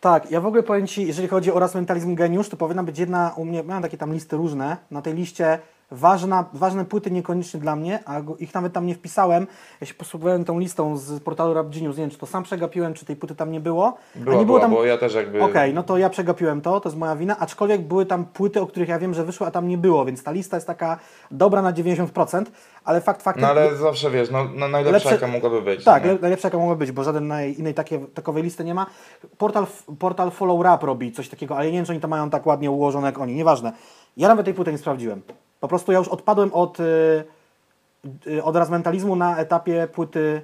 Tak, 0.00 0.30
ja 0.30 0.40
w 0.40 0.46
ogóle 0.46 0.62
powiem 0.62 0.86
Ci, 0.86 1.06
jeżeli 1.06 1.28
chodzi 1.28 1.52
o 1.52 1.58
raz 1.58 1.74
mentalizm 1.74 2.14
geniusz, 2.14 2.48
to 2.48 2.56
powinna 2.56 2.82
być 2.82 2.98
jedna 2.98 3.34
u 3.36 3.44
mnie, 3.44 3.62
miałem 3.62 3.82
takie 3.82 3.96
tam 3.96 4.12
listy 4.12 4.36
różne, 4.36 4.76
na 4.90 5.02
tej 5.02 5.14
liście 5.14 5.58
ważna, 5.92 6.44
ważne 6.52 6.84
płyty 6.84 7.10
niekoniecznie 7.10 7.60
dla 7.60 7.76
mnie, 7.76 7.98
a 8.06 8.20
ich 8.38 8.54
nawet 8.54 8.72
tam 8.72 8.86
nie 8.86 8.94
wpisałem. 8.94 9.46
Ja 9.80 9.86
się 9.86 9.94
posługiwałem 9.94 10.44
tą 10.44 10.58
listą 10.58 10.96
z 10.96 11.22
portalu 11.22 11.54
Rap 11.54 11.70
Genius, 11.70 11.96
nie 11.96 12.02
wiem, 12.02 12.10
czy 12.10 12.18
to 12.18 12.26
sam 12.26 12.42
przegapiłem, 12.42 12.94
czy 12.94 13.04
tej 13.04 13.16
płyty 13.16 13.34
tam 13.34 13.52
nie 13.52 13.60
było. 13.60 13.96
Była, 14.14 14.36
a 14.36 14.38
nie 14.38 14.46
było 14.46 14.58
była, 14.58 14.60
tam... 14.60 14.70
bo 14.70 14.84
ja 14.84 14.98
też 14.98 15.14
jakby... 15.14 15.42
Okej, 15.42 15.74
no 15.74 15.82
to 15.82 15.98
ja 15.98 16.10
przegapiłem 16.10 16.60
to, 16.60 16.80
to 16.80 16.88
jest 16.88 16.98
moja 16.98 17.16
wina, 17.16 17.38
aczkolwiek 17.38 17.80
były 17.80 18.06
tam 18.06 18.24
płyty, 18.24 18.60
o 18.60 18.66
których 18.66 18.88
ja 18.88 18.98
wiem, 18.98 19.14
że 19.14 19.24
wyszły, 19.24 19.46
a 19.46 19.50
tam 19.50 19.68
nie 19.68 19.78
było, 19.78 20.04
więc 20.04 20.22
ta 20.22 20.30
lista 20.32 20.56
jest 20.56 20.66
taka 20.66 20.98
dobra 21.30 21.62
na 21.62 21.72
90%, 21.72 22.44
ale 22.84 23.00
fakt 23.00 23.22
faktem... 23.22 23.42
No 23.42 23.48
ale 23.48 23.76
zawsze 23.76 24.10
wiesz, 24.10 24.30
no, 24.30 24.44
no 24.54 24.68
najlepsza 24.68 25.08
Lepsze- 25.08 25.12
jaka 25.12 25.26
mogłaby 25.26 25.62
być. 25.62 25.84
Tak, 25.84 26.04
nie? 26.04 26.12
le- 26.12 26.18
najlepsza 26.18 26.48
jaka 26.48 26.58
mogła 26.58 26.74
być, 26.74 26.92
bo 26.92 27.04
żaden 27.04 27.26
na 27.28 27.44
innej 27.44 27.74
takie, 27.74 27.98
takowej 27.98 28.42
listy 28.42 28.64
nie 28.64 28.74
ma. 28.74 28.86
Portal, 29.38 29.66
portal 29.98 30.30
Follow 30.30 30.62
Rap 30.62 30.82
robi 30.82 31.12
coś 31.12 31.28
takiego, 31.28 31.56
ale 31.56 31.64
ja 31.64 31.70
nie 31.70 31.78
wiem, 31.78 31.86
czy 31.86 31.92
oni 31.92 32.00
to 32.00 32.08
mają 32.08 32.30
tak 32.30 32.46
ładnie 32.46 32.70
ułożone 32.70 33.06
jak 33.06 33.18
oni, 33.18 33.34
nieważne. 33.34 33.72
Ja 34.16 34.28
nawet 34.28 34.44
tej 34.44 34.54
płyty 34.54 34.72
nie 34.72 34.78
sprawdziłem. 34.78 35.22
Po 35.62 35.68
prostu 35.68 35.92
ja 35.92 35.98
już 35.98 36.08
odpadłem 36.08 36.54
od, 36.54 36.80
y, 36.80 37.24
y, 38.26 38.42
od 38.44 38.56
razmentalizmu 38.56 39.16
na 39.16 39.36
etapie 39.38 39.88
płyty... 39.92 40.42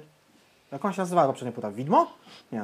Jak 0.71 0.85
on 0.85 0.93
się 0.93 1.01
nazywała 1.01 1.27
poprzednia 1.27 1.51
płyta? 1.51 1.71
Widmo? 1.71 2.07
Nie. 2.51 2.57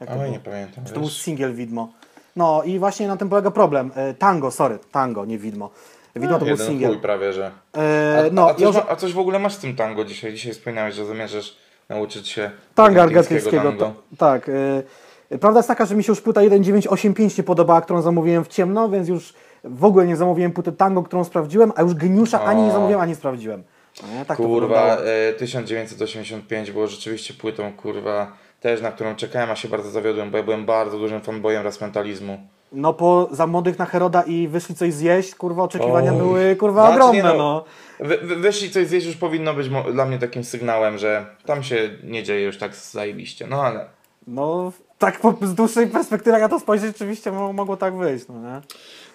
Jak 0.00 0.08
to 0.08 0.12
A 0.12 0.16
ja 0.16 0.20
było? 0.20 0.32
nie 0.32 0.40
pamiętam. 0.40 0.84
Czy 0.84 0.92
to 0.92 1.00
był 1.00 1.08
singiel 1.08 1.54
Widmo? 1.54 1.88
No 2.36 2.62
i 2.62 2.78
właśnie 2.78 3.08
na 3.08 3.16
tym 3.16 3.28
polega 3.28 3.50
problem. 3.50 3.90
E, 3.94 4.14
Tango, 4.14 4.50
sorry, 4.50 4.78
Tango, 4.92 5.24
nie 5.24 5.38
Widmo. 5.38 5.70
Widmo 6.16 6.38
to 6.38 6.44
był 6.44 6.56
singiel. 6.56 6.90
chuj 6.90 7.00
prawie, 7.00 7.32
że... 7.32 7.50
E, 7.76 8.24
A, 8.26 8.34
no, 8.34 8.48
a, 8.48 8.54
coś, 8.54 8.62
już... 8.62 8.76
a 8.88 8.96
coś 8.96 9.12
w 9.12 9.18
ogóle 9.18 9.38
masz 9.38 9.54
z 9.54 9.58
tym 9.58 9.76
tango 9.76 10.04
dzisiaj? 10.04 10.32
Dzisiaj 10.32 10.52
wspominałeś, 10.52 10.94
że 10.94 11.06
zamierzasz 11.06 11.56
nauczyć 11.88 12.28
się 12.28 12.50
Tanga 12.74 13.02
argentyńskiego 13.02 13.72
ta, 13.72 13.92
tak. 14.18 14.48
y, 14.48 15.38
prawda 15.40 15.58
jest 15.58 15.68
taka, 15.68 15.86
że 15.86 15.94
mi 15.94 16.04
się 16.04 16.12
już 16.12 16.20
płyta 16.20 16.40
1985 16.40 17.38
nie 17.38 17.44
podobała, 17.44 17.80
którą 17.80 18.02
zamówiłem 18.02 18.44
w 18.44 18.48
ciemno, 18.48 18.88
więc 18.88 19.08
już 19.08 19.34
w 19.66 19.84
ogóle 19.84 20.06
nie 20.06 20.16
zamówiłem 20.16 20.52
płyty 20.52 20.72
tango, 20.72 21.02
którą 21.02 21.24
sprawdziłem, 21.24 21.72
a 21.76 21.82
już 21.82 21.94
geniusza 21.94 22.44
ani 22.44 22.62
nie 22.62 22.72
zamówiłem, 22.72 23.00
ani 23.00 23.10
nie 23.10 23.16
sprawdziłem. 23.16 23.62
No 24.02 24.18
nie? 24.18 24.24
Tak 24.24 24.36
Kurwa, 24.36 24.96
e, 24.96 25.32
1985 25.32 26.70
było 26.70 26.86
rzeczywiście 26.86 27.34
płytą, 27.34 27.72
kurwa, 27.72 28.32
też 28.60 28.82
na 28.82 28.92
którą 28.92 29.14
czekałem, 29.16 29.50
a 29.50 29.56
się 29.56 29.68
bardzo 29.68 29.90
zawiodłem, 29.90 30.30
bo 30.30 30.36
ja 30.36 30.42
byłem 30.44 30.66
bardzo 30.66 30.98
dużym 30.98 31.20
fanboyem 31.20 31.64
rasmentalizmu. 31.64 32.38
No 32.72 32.94
po 32.94 33.28
za 33.30 33.46
młodych 33.46 33.78
na 33.78 33.86
Heroda 33.86 34.22
i 34.22 34.48
wyszli 34.48 34.74
coś 34.74 34.92
zjeść, 34.94 35.34
kurwa 35.34 35.62
oczekiwania 35.62 36.12
Oj. 36.12 36.18
były 36.18 36.56
kurwa 36.56 36.80
Znaczy, 36.86 36.94
ogromne, 36.96 37.16
nie 37.16 37.22
no. 37.28 37.34
no. 37.36 37.64
Wy, 38.00 38.18
wy, 38.18 38.36
wyszli 38.36 38.70
coś 38.70 38.86
zjeść 38.86 39.06
już 39.06 39.16
powinno 39.16 39.54
być 39.54 39.68
mo- 39.68 39.92
dla 39.92 40.04
mnie 40.06 40.18
takim 40.18 40.44
sygnałem, 40.44 40.98
że 40.98 41.26
tam 41.46 41.62
się 41.62 41.90
nie 42.04 42.22
dzieje 42.22 42.42
już 42.44 42.58
tak 42.58 42.74
zajebiście, 42.74 43.46
no 43.46 43.62
ale... 43.62 43.86
No 44.26 44.72
tak 44.98 45.20
po, 45.20 45.34
z 45.42 45.54
dłuższej 45.54 45.86
perspektywy 45.86 46.30
jak 46.30 46.42
na 46.42 46.48
to 46.48 46.60
spojrzeć, 46.60 46.86
rzeczywiście 46.86 47.32
mo- 47.32 47.52
mogło 47.52 47.76
tak 47.76 47.96
wyjść, 47.96 48.24
no 48.28 48.34
nie? 48.34 48.60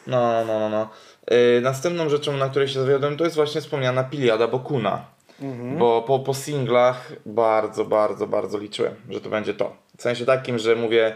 No, 0.08 0.46
no, 0.46 0.60
no, 0.60 0.70
no. 0.70 0.90
Yy, 1.32 1.62
następną 1.62 2.10
rzeczą, 2.10 2.38
na 2.38 2.50
której 2.50 2.68
się 2.68 2.80
zawiodłem, 2.80 3.18
to 3.18 3.24
jest 3.24 3.36
właśnie 3.36 3.62
wspomniana 3.62 4.04
Piliada 4.04 4.48
Bokuna. 4.48 5.06
Bo 5.78 6.02
po, 6.02 6.20
po 6.20 6.34
singlach 6.34 7.12
bardzo, 7.26 7.86
bardzo, 7.86 8.28
bardzo 8.28 8.58
liczyłem, 8.58 8.96
że 9.10 9.22
to 9.22 9.30
będzie 9.30 9.54
to. 9.54 9.76
W 9.98 10.02
sensie 10.02 10.26
takim, 10.26 10.60
że 10.60 10.76
mówię, 10.76 11.16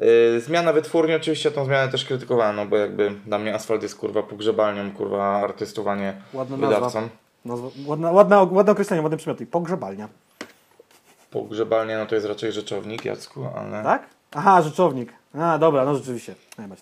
yy, 0.00 0.40
zmiana 0.40 0.72
wytwórni, 0.72 1.14
oczywiście 1.14 1.50
tą 1.50 1.64
zmianę 1.64 1.92
też 1.92 2.04
krytykowałem, 2.04 2.56
no 2.56 2.66
bo 2.66 2.76
jakby 2.76 3.10
dla 3.26 3.38
mnie 3.38 3.54
asfalt 3.54 3.82
jest 3.82 3.98
kurwa 3.98 4.22
pogrzebalnią, 4.22 4.92
kurwa 4.92 5.24
artystowanie 5.24 6.14
Ładna 6.32 6.56
wydawcą. 6.56 7.08
Nazwa, 7.44 7.68
ładna, 7.86 8.10
ładna, 8.12 8.42
ładne 8.42 8.72
określenie, 8.72 9.02
ładny 9.02 9.18
przymiot. 9.18 9.38
Pogrzebalnia. 9.50 10.08
Pogrzebalnia, 11.30 11.98
no 11.98 12.06
to 12.06 12.14
jest 12.14 12.26
raczej 12.26 12.52
rzeczownik, 12.52 13.04
Jacku, 13.04 13.46
ale... 13.56 13.82
Tak? 13.82 14.06
Aha, 14.32 14.62
rzeczownik. 14.62 15.12
A, 15.40 15.58
dobra, 15.58 15.84
no 15.84 15.94
rzeczywiście. 15.94 16.34
Bać. 16.58 16.78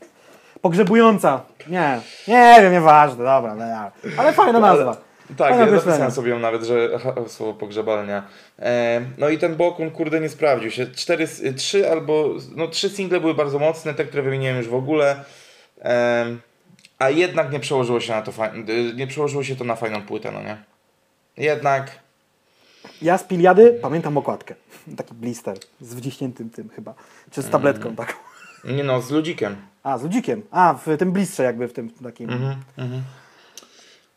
Pogrzebująca. 0.62 1.40
Nie, 1.68 2.00
nie 2.28 2.56
wiem, 2.62 2.72
nieważne, 2.72 3.24
dobra. 3.24 3.54
no 3.54 3.66
ja. 3.66 3.92
Ale 4.18 4.32
fajna 4.32 4.60
nazwa. 4.60 4.96
Tak, 5.36 5.50
ja 5.50 5.70
zapisałem 5.70 6.10
sobie 6.10 6.30
ją 6.30 6.38
nawet, 6.38 6.62
że 6.62 6.88
słowo 7.26 7.54
pogrzebalnia. 7.54 8.22
E, 8.58 9.00
no 9.18 9.28
i 9.28 9.38
ten 9.38 9.56
Bokun, 9.56 9.90
kurde, 9.90 10.20
nie 10.20 10.28
sprawdził 10.28 10.70
się. 10.70 10.86
Cztery, 10.86 11.24
s- 11.24 11.42
trzy 11.56 11.90
albo, 11.90 12.28
no 12.56 12.68
trzy 12.68 12.90
single 12.90 13.20
były 13.20 13.34
bardzo 13.34 13.58
mocne, 13.58 13.94
te, 13.94 14.04
które 14.04 14.22
wymieniłem 14.22 14.56
już 14.56 14.68
w 14.68 14.74
ogóle. 14.74 15.24
E, 15.82 16.26
a 16.98 17.10
jednak 17.10 17.52
nie 17.52 17.60
przełożyło 17.60 18.00
się 18.00 18.12
na 18.12 18.22
to, 18.22 18.32
y, 18.68 18.94
nie 18.94 19.06
przełożyło 19.06 19.44
się 19.44 19.56
to 19.56 19.64
na 19.64 19.76
fajną 19.76 20.02
płytę, 20.02 20.32
no 20.32 20.42
nie? 20.42 20.56
Jednak, 21.36 21.90
Ja 23.02 23.18
z 23.18 23.24
Piliady 23.24 23.78
pamiętam 23.82 24.16
okładkę. 24.18 24.54
Taki 24.96 25.14
blister 25.14 25.56
z 25.80 25.94
wciśniętym 26.00 26.50
tym 26.50 26.68
chyba. 26.68 26.94
Czy 27.30 27.42
z 27.42 27.50
tabletką 27.50 27.96
taką. 27.96 28.12
Nie 28.68 28.84
no, 28.84 29.00
z 29.02 29.10
ludzikiem. 29.10 29.56
A, 29.82 29.98
z 29.98 30.02
ludzikiem. 30.02 30.42
A, 30.50 30.74
w 30.74 30.96
tym 30.98 31.12
blistrze 31.12 31.42
jakby, 31.42 31.68
w 31.68 31.72
tym 31.72 31.90
takim. 31.90 32.30
Mhm, 32.30 32.56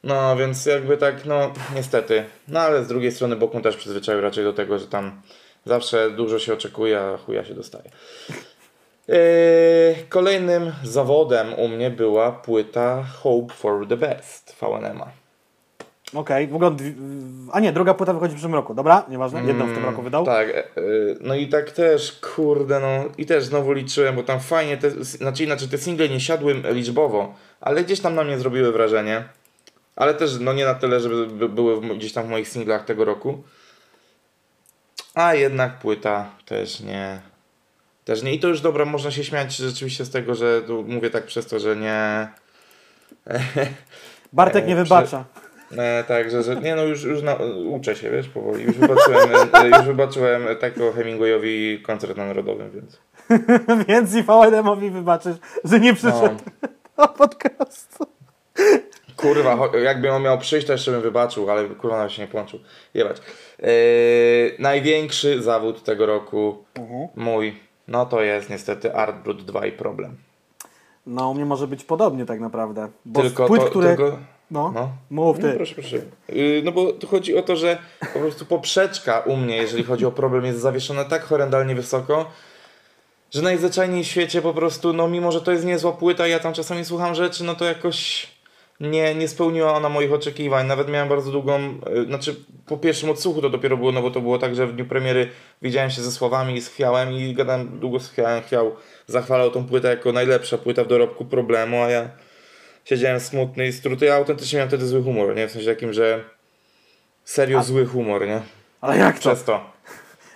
No, 0.04 0.36
więc 0.36 0.66
jakby 0.66 0.98
tak, 0.98 1.26
no 1.26 1.54
niestety. 1.76 2.26
No 2.48 2.60
ale 2.60 2.84
z 2.84 2.88
drugiej 2.88 3.12
strony 3.12 3.36
Bokun 3.36 3.62
też 3.62 3.78
przyzwyczaił 3.78 4.22
raczej 4.22 4.44
do 4.44 4.54
tego, 4.54 4.80
że 4.80 4.88
tam 4.88 5.22
zawsze 5.66 6.12
dużo 6.12 6.40
się 6.40 6.54
oczekuje, 6.54 7.00
a 7.00 7.18
chuja 7.18 7.46
się 7.46 7.54
dostaje. 7.54 7.90
Yy, 9.08 9.16
kolejnym 10.10 10.72
zawodem 10.84 11.54
u 11.54 11.68
mnie 11.68 11.90
była 11.90 12.32
płyta 12.32 13.04
Hope 13.04 13.54
for 13.54 13.88
the 13.88 13.98
Best 13.98 14.56
VNM-a. 14.62 15.21
Okej, 16.14 16.48
w 16.48 16.56
ogóle. 16.56 16.76
A 17.52 17.60
nie, 17.60 17.72
druga 17.74 17.94
płyta 17.94 18.14
wychodzi 18.14 18.32
w 18.32 18.36
przyszłym 18.36 18.56
roku, 18.56 18.74
dobra? 18.74 19.06
Nieważne, 19.10 19.44
jedną 19.44 19.68
w 19.68 19.74
tym 19.74 19.86
roku 19.86 20.02
wydał. 20.02 20.26
Tak, 20.26 20.50
e, 20.50 20.58
e, 20.58 20.64
no 21.22 21.36
i 21.36 21.48
tak 21.48 21.72
też, 21.72 22.12
kurde, 22.36 22.80
no 22.80 23.14
i 23.18 23.26
też 23.26 23.44
znowu 23.46 23.72
liczyłem, 23.72 24.16
bo 24.16 24.24
tam 24.24 24.40
fajnie, 24.40 24.78
te, 24.78 24.92
znaczy 25.04 25.44
inaczej 25.44 25.68
te 25.68 25.78
single 25.78 26.10
nie 26.10 26.20
siadły 26.20 26.54
liczbowo, 26.72 27.34
ale 27.62 27.84
gdzieś 27.84 28.00
tam 28.00 28.16
na 28.16 28.24
mnie 28.24 28.38
zrobiły 28.38 28.72
wrażenie. 28.72 29.24
Ale 29.96 30.14
też, 30.14 30.40
no 30.40 30.54
nie 30.54 30.66
na 30.66 30.76
tyle, 30.76 31.00
żeby 31.00 31.28
by- 31.28 31.50
były 31.50 31.98
gdzieś 31.98 32.14
tam 32.14 32.26
w 32.26 32.30
moich 32.30 32.48
singlach 32.48 32.86
tego 32.86 33.06
roku. 33.06 33.44
A 35.14 35.34
jednak 35.34 35.80
płyta 35.80 36.30
też 36.46 36.80
nie. 36.80 37.20
Też 38.06 38.24
nie. 38.24 38.34
I 38.34 38.40
to 38.40 38.48
już 38.48 38.62
dobra, 38.62 38.86
można 38.86 39.12
się 39.12 39.24
śmiać 39.24 39.56
rzeczywiście 39.56 40.06
z 40.06 40.10
tego, 40.10 40.36
że 40.36 40.62
tu 40.62 40.84
mówię 40.84 41.10
tak 41.10 41.26
przez 41.26 41.48
to, 41.48 41.60
że 41.60 41.76
nie. 41.76 42.28
Bartek 44.34 44.68
nie 44.68 44.74
E, 44.74 44.84
wybacza. 44.84 45.26
E, 45.78 46.04
także, 46.04 46.44
że 46.44 46.56
nie 46.56 46.76
no, 46.76 46.84
już, 46.84 47.04
już 47.04 47.22
na, 47.22 47.38
uczę 47.70 47.96
się, 47.96 48.12
wiesz, 48.12 48.30
powoli. 48.30 48.64
Już 48.64 48.78
wybaczyłem, 48.78 49.30
e, 49.54 49.68
już 49.70 49.82
wybaczyłem 49.86 50.44
takiego 50.60 50.92
Hemingwayowi 50.92 51.82
koncert 51.82 52.18
na 52.18 52.26
Narodowym, 52.26 52.72
więc. 52.72 53.00
Więc 53.88 54.16
i 54.16 54.24
VNM-owi 54.24 54.90
wybaczysz, 54.90 55.36
że 55.64 55.80
nie 55.80 55.94
przyszedł 55.94 56.38
No. 56.98 57.08
do 57.08 57.08
podcastu. 57.08 58.06
Kurwa, 59.18 59.58
jakby 59.84 60.12
on 60.12 60.24
miał 60.24 60.38
przyjść, 60.38 60.68
to 60.68 60.74
jeszcze 60.74 60.92
bym 60.92 61.02
wybaczył, 61.02 61.52
ale 61.52 61.66
kurwa 61.70 61.98
nawet 61.98 62.12
się 62.12 62.22
nie 62.22 62.28
połączył. 62.28 62.60
Jebać. 62.94 63.18
E, 63.60 63.66
największy 64.60 65.44
zawód 65.44 65.84
tego 65.84 66.06
roku, 66.06 66.64
mój, 67.16 67.60
no 67.88 68.06
to 68.06 68.22
jest 68.22 68.50
niestety 68.50 68.96
Art 68.96 69.24
Brut 69.24 69.46
2 69.46 69.66
i 69.66 69.72
problem. 69.72 70.18
No, 71.06 71.30
u 71.30 71.34
mnie 71.34 71.46
może 71.46 71.68
być 71.68 71.84
podobnie 71.84 72.26
tak 72.26 72.40
naprawdę. 72.40 72.90
Bo 73.06 73.22
tylko 73.22 73.48
płyt, 73.48 73.62
to, 73.62 73.70
które... 73.70 73.88
tylko, 73.96 74.18
No, 74.52 74.72
no. 74.76 74.92
mów 75.10 75.40
No, 75.40 75.48
ty. 75.48 75.54
proszę, 75.54 75.76
proszę. 75.76 75.98
Yy, 76.30 76.62
No 76.64 76.72
bo 76.72 76.94
tu 76.94 77.08
chodzi 77.08 77.38
o 77.38 77.42
to, 77.42 77.56
że 77.56 77.78
po 78.14 78.20
prostu 78.20 78.46
poprzeczka 78.46 79.20
u 79.20 79.36
mnie, 79.36 79.58
jeżeli 79.58 79.84
chodzi 79.84 80.06
o 80.06 80.12
problem, 80.12 80.46
jest 80.46 80.60
zawieszona 80.60 81.04
tak 81.06 81.24
horrendalnie 81.24 81.76
wysoko, 81.76 82.32
że 83.32 83.42
najzwyczajniej 83.42 84.04
w 84.04 84.08
świecie 84.08 84.42
po 84.42 84.54
prostu, 84.54 84.94
no 84.94 85.08
mimo, 85.08 85.32
że 85.32 85.42
to 85.42 85.52
jest 85.52 85.66
niezła 85.66 85.92
płyta, 85.92 86.28
ja 86.28 86.40
tam 86.40 86.54
czasami 86.54 86.86
słucham 86.86 87.16
rzeczy, 87.16 87.44
no 87.44 87.56
to 87.56 87.66
jakoś 87.66 88.28
nie, 88.80 89.16
nie 89.16 89.28
spełniła 89.28 89.74
ona 89.74 89.90
moich 89.90 90.14
oczekiwań. 90.14 90.68
Nawet 90.68 90.90
miałem 90.90 91.10
bardzo 91.10 91.32
długą, 91.32 91.60
yy, 91.96 92.06
znaczy 92.06 92.36
po 92.66 92.78
pierwszym 92.78 93.10
odsłuchu 93.10 93.42
to 93.42 93.50
dopiero 93.50 93.78
było, 93.78 93.92
no 93.92 94.02
bo 94.02 94.12
to 94.12 94.22
było 94.22 94.40
tak, 94.40 94.56
że 94.56 94.68
w 94.68 94.76
dniu 94.76 94.86
premiery 94.86 95.30
widziałem 95.62 95.90
się 95.90 96.02
ze 96.02 96.12
słowami 96.12 96.56
i 96.56 96.62
z 96.62 96.68
chwiałem 96.68 97.14
i 97.14 97.34
gadałem 97.34 97.80
długo 97.80 98.00
z 98.00 98.10
chwiałem, 98.10 98.44
chwiał 98.44 98.76
zachwalał 99.08 99.52
tą 99.52 99.66
płytę 99.66 99.90
jako 99.90 100.12
najlepsza 100.12 100.58
płyta 100.58 100.84
w 100.84 100.88
dorobku 100.88 101.26
problemu, 101.26 101.82
a 101.82 101.90
ja 101.90 102.10
siedziałem 102.86 103.20
smutny 103.20 103.68
i 103.68 103.74
struty. 103.74 104.06
Ja 104.06 104.16
autentycznie 104.16 104.58
miałem 104.58 104.70
wtedy 104.70 104.88
zły 104.88 105.04
humor, 105.04 105.36
nie? 105.36 105.48
W 105.48 105.52
sensie 105.52 105.68
takim, 105.74 105.94
że 105.94 106.24
serio 107.26 107.64
zły 107.64 107.86
humor, 107.86 108.28
nie? 108.28 108.42
Ale 108.82 108.98
jak 108.98 109.16
to? 109.16 109.20
Przez 109.20 109.44
to. 109.44 109.72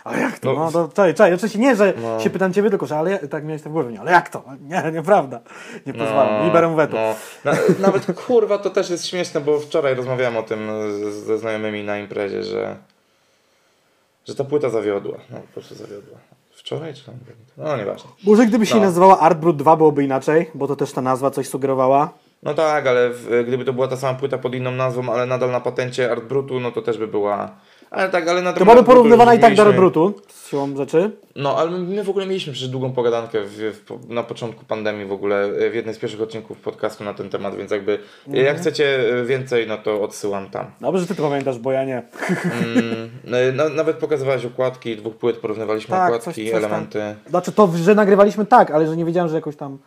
Ale 0.03 0.19
jak 0.19 0.39
to? 0.39 0.53
No. 0.53 0.59
No, 0.65 0.71
to 0.71 0.87
czekaj, 0.87 1.13
czekaj, 1.13 1.33
oczywiście 1.33 1.59
nie, 1.59 1.75
że 1.75 1.93
No. 2.01 2.19
się 2.19 2.29
pytam 2.29 2.53
ciebie 2.53 2.69
tylko, 2.69 2.85
że 2.85 2.97
ale 2.97 3.19
tak 3.19 3.45
miałeś 3.45 3.61
to 3.61 3.69
w 3.69 3.73
głowie, 3.73 3.91
nie, 3.91 3.99
ale 3.99 4.11
jak 4.11 4.29
to? 4.29 4.43
Nie, 4.61 4.83
nieprawda. 4.93 5.39
Nie 5.85 5.93
pozwalam, 5.93 6.45
liberum 6.45 6.75
veto. 6.75 6.97
No. 6.97 7.51
Na, 7.51 7.57
nawet 7.79 8.05
kurwa 8.25 8.57
to 8.57 8.69
też 8.69 8.89
jest 8.89 9.07
śmieszne, 9.07 9.41
bo 9.41 9.59
wczoraj 9.59 9.95
rozmawiałem 9.95 10.37
o 10.37 10.43
tym 10.43 10.69
ze 11.25 11.37
znajomymi 11.37 11.83
na 11.83 11.99
imprezie, 11.99 12.43
że, 12.43 12.75
że 14.27 14.35
ta 14.35 14.43
płyta 14.43 14.69
zawiodła. 14.69 15.17
No 15.29 15.37
po 15.39 15.47
prostu 15.53 15.75
zawiodła. 15.75 16.17
Wczoraj 16.55 16.93
czy 16.93 17.05
tam? 17.05 17.15
No 17.57 17.77
nieważne. 17.77 18.09
Może 18.23 18.45
gdyby 18.45 18.65
się 18.65 18.75
No. 18.75 18.81
nazywała 18.81 19.19
Art 19.19 19.37
Brut 19.37 19.57
2 19.57 19.75
byłoby 19.75 20.03
inaczej, 20.03 20.49
bo 20.53 20.67
to 20.67 20.75
też 20.75 20.91
ta 20.91 21.01
nazwa 21.01 21.31
coś 21.31 21.47
sugerowała. 21.49 22.09
No 22.45 22.53
tak, 22.53 22.87
ale 22.87 23.09
w, 23.09 23.43
gdyby 23.47 23.65
to 23.65 23.73
była 23.73 23.87
ta 23.87 23.97
sama 23.97 24.19
płyta 24.19 24.37
pod 24.37 24.55
inną 24.55 24.71
nazwą, 24.71 25.13
ale 25.13 25.25
nadal 25.25 25.51
na 25.51 25.59
patencie 25.59 26.11
Art 26.11 26.23
Brutu, 26.23 26.59
no 26.59 26.71
to 26.71 26.81
też 26.81 26.97
by 26.97 27.07
była. 27.07 27.51
Ale 27.91 28.09
tak, 28.09 28.27
ale 28.27 28.41
na 28.41 28.53
To 28.53 28.65
byłaby 28.65 28.83
porównywana 28.83 29.33
i 29.33 29.39
tak 29.39 29.55
do 29.55 29.61
Art 29.61 29.71
mieliśmy- 29.75 29.91
Brutu, 30.01 30.13
z 30.27 30.49
siłą 30.49 30.75
rzeczy. 30.77 31.11
No, 31.35 31.57
ale 31.57 31.71
my, 31.71 32.03
w 32.03 32.09
ogóle 32.09 32.25
mieliśmy 32.25 32.53
przecież 32.53 32.69
długą 32.69 32.91
pogadankę 32.93 33.39
w, 33.43 33.51
w, 33.57 34.09
na 34.09 34.23
początku 34.23 34.65
pandemii 34.65 35.05
w 35.05 35.11
ogóle, 35.11 35.43
e, 35.45 35.69
w 35.69 35.75
jednym 35.75 35.95
z 35.95 35.99
pierwszych 35.99 36.21
odcinków 36.21 36.57
podcastu 36.59 37.03
na 37.03 37.13
ten 37.13 37.29
temat, 37.29 37.55
więc 37.55 37.71
jakby 37.71 37.99
e, 38.33 38.37
jak 38.37 38.57
chcecie 38.57 38.99
e, 39.19 39.23
więcej, 39.25 39.67
no 39.67 39.77
to 39.77 40.01
odsyłam 40.01 40.49
tam. 40.49 40.65
Dobrze, 40.81 41.01
że 41.01 41.07
ty 41.07 41.15
to 41.15 41.29
pamiętasz, 41.29 41.59
bo 41.59 41.71
ja 41.71 41.83
nie. 41.85 42.03
Mm, 42.65 43.55
na, 43.55 43.69
nawet 43.69 43.97
pokazywałeś 43.97 44.45
okładki 44.45 44.97
dwóch 44.97 45.15
płyt, 45.15 45.37
porównywaliśmy 45.37 45.95
Tak, 45.95 46.07
okładki, 46.13 46.25
coś- 46.25 46.35
coś 46.35 46.51
tam. 46.51 46.59
elementy. 46.71 47.15
Znaczy 47.29 47.51
to, 47.51 47.69
że 47.83 47.95
nagrywaliśmy 47.95 48.45
tak, 48.45 48.71
ale 48.71 48.87
że 48.87 48.97
nie 48.97 49.05
wiedziałem, 49.05 49.29
że 49.29 49.35
jakoś 49.35 49.55
tam 49.55 49.77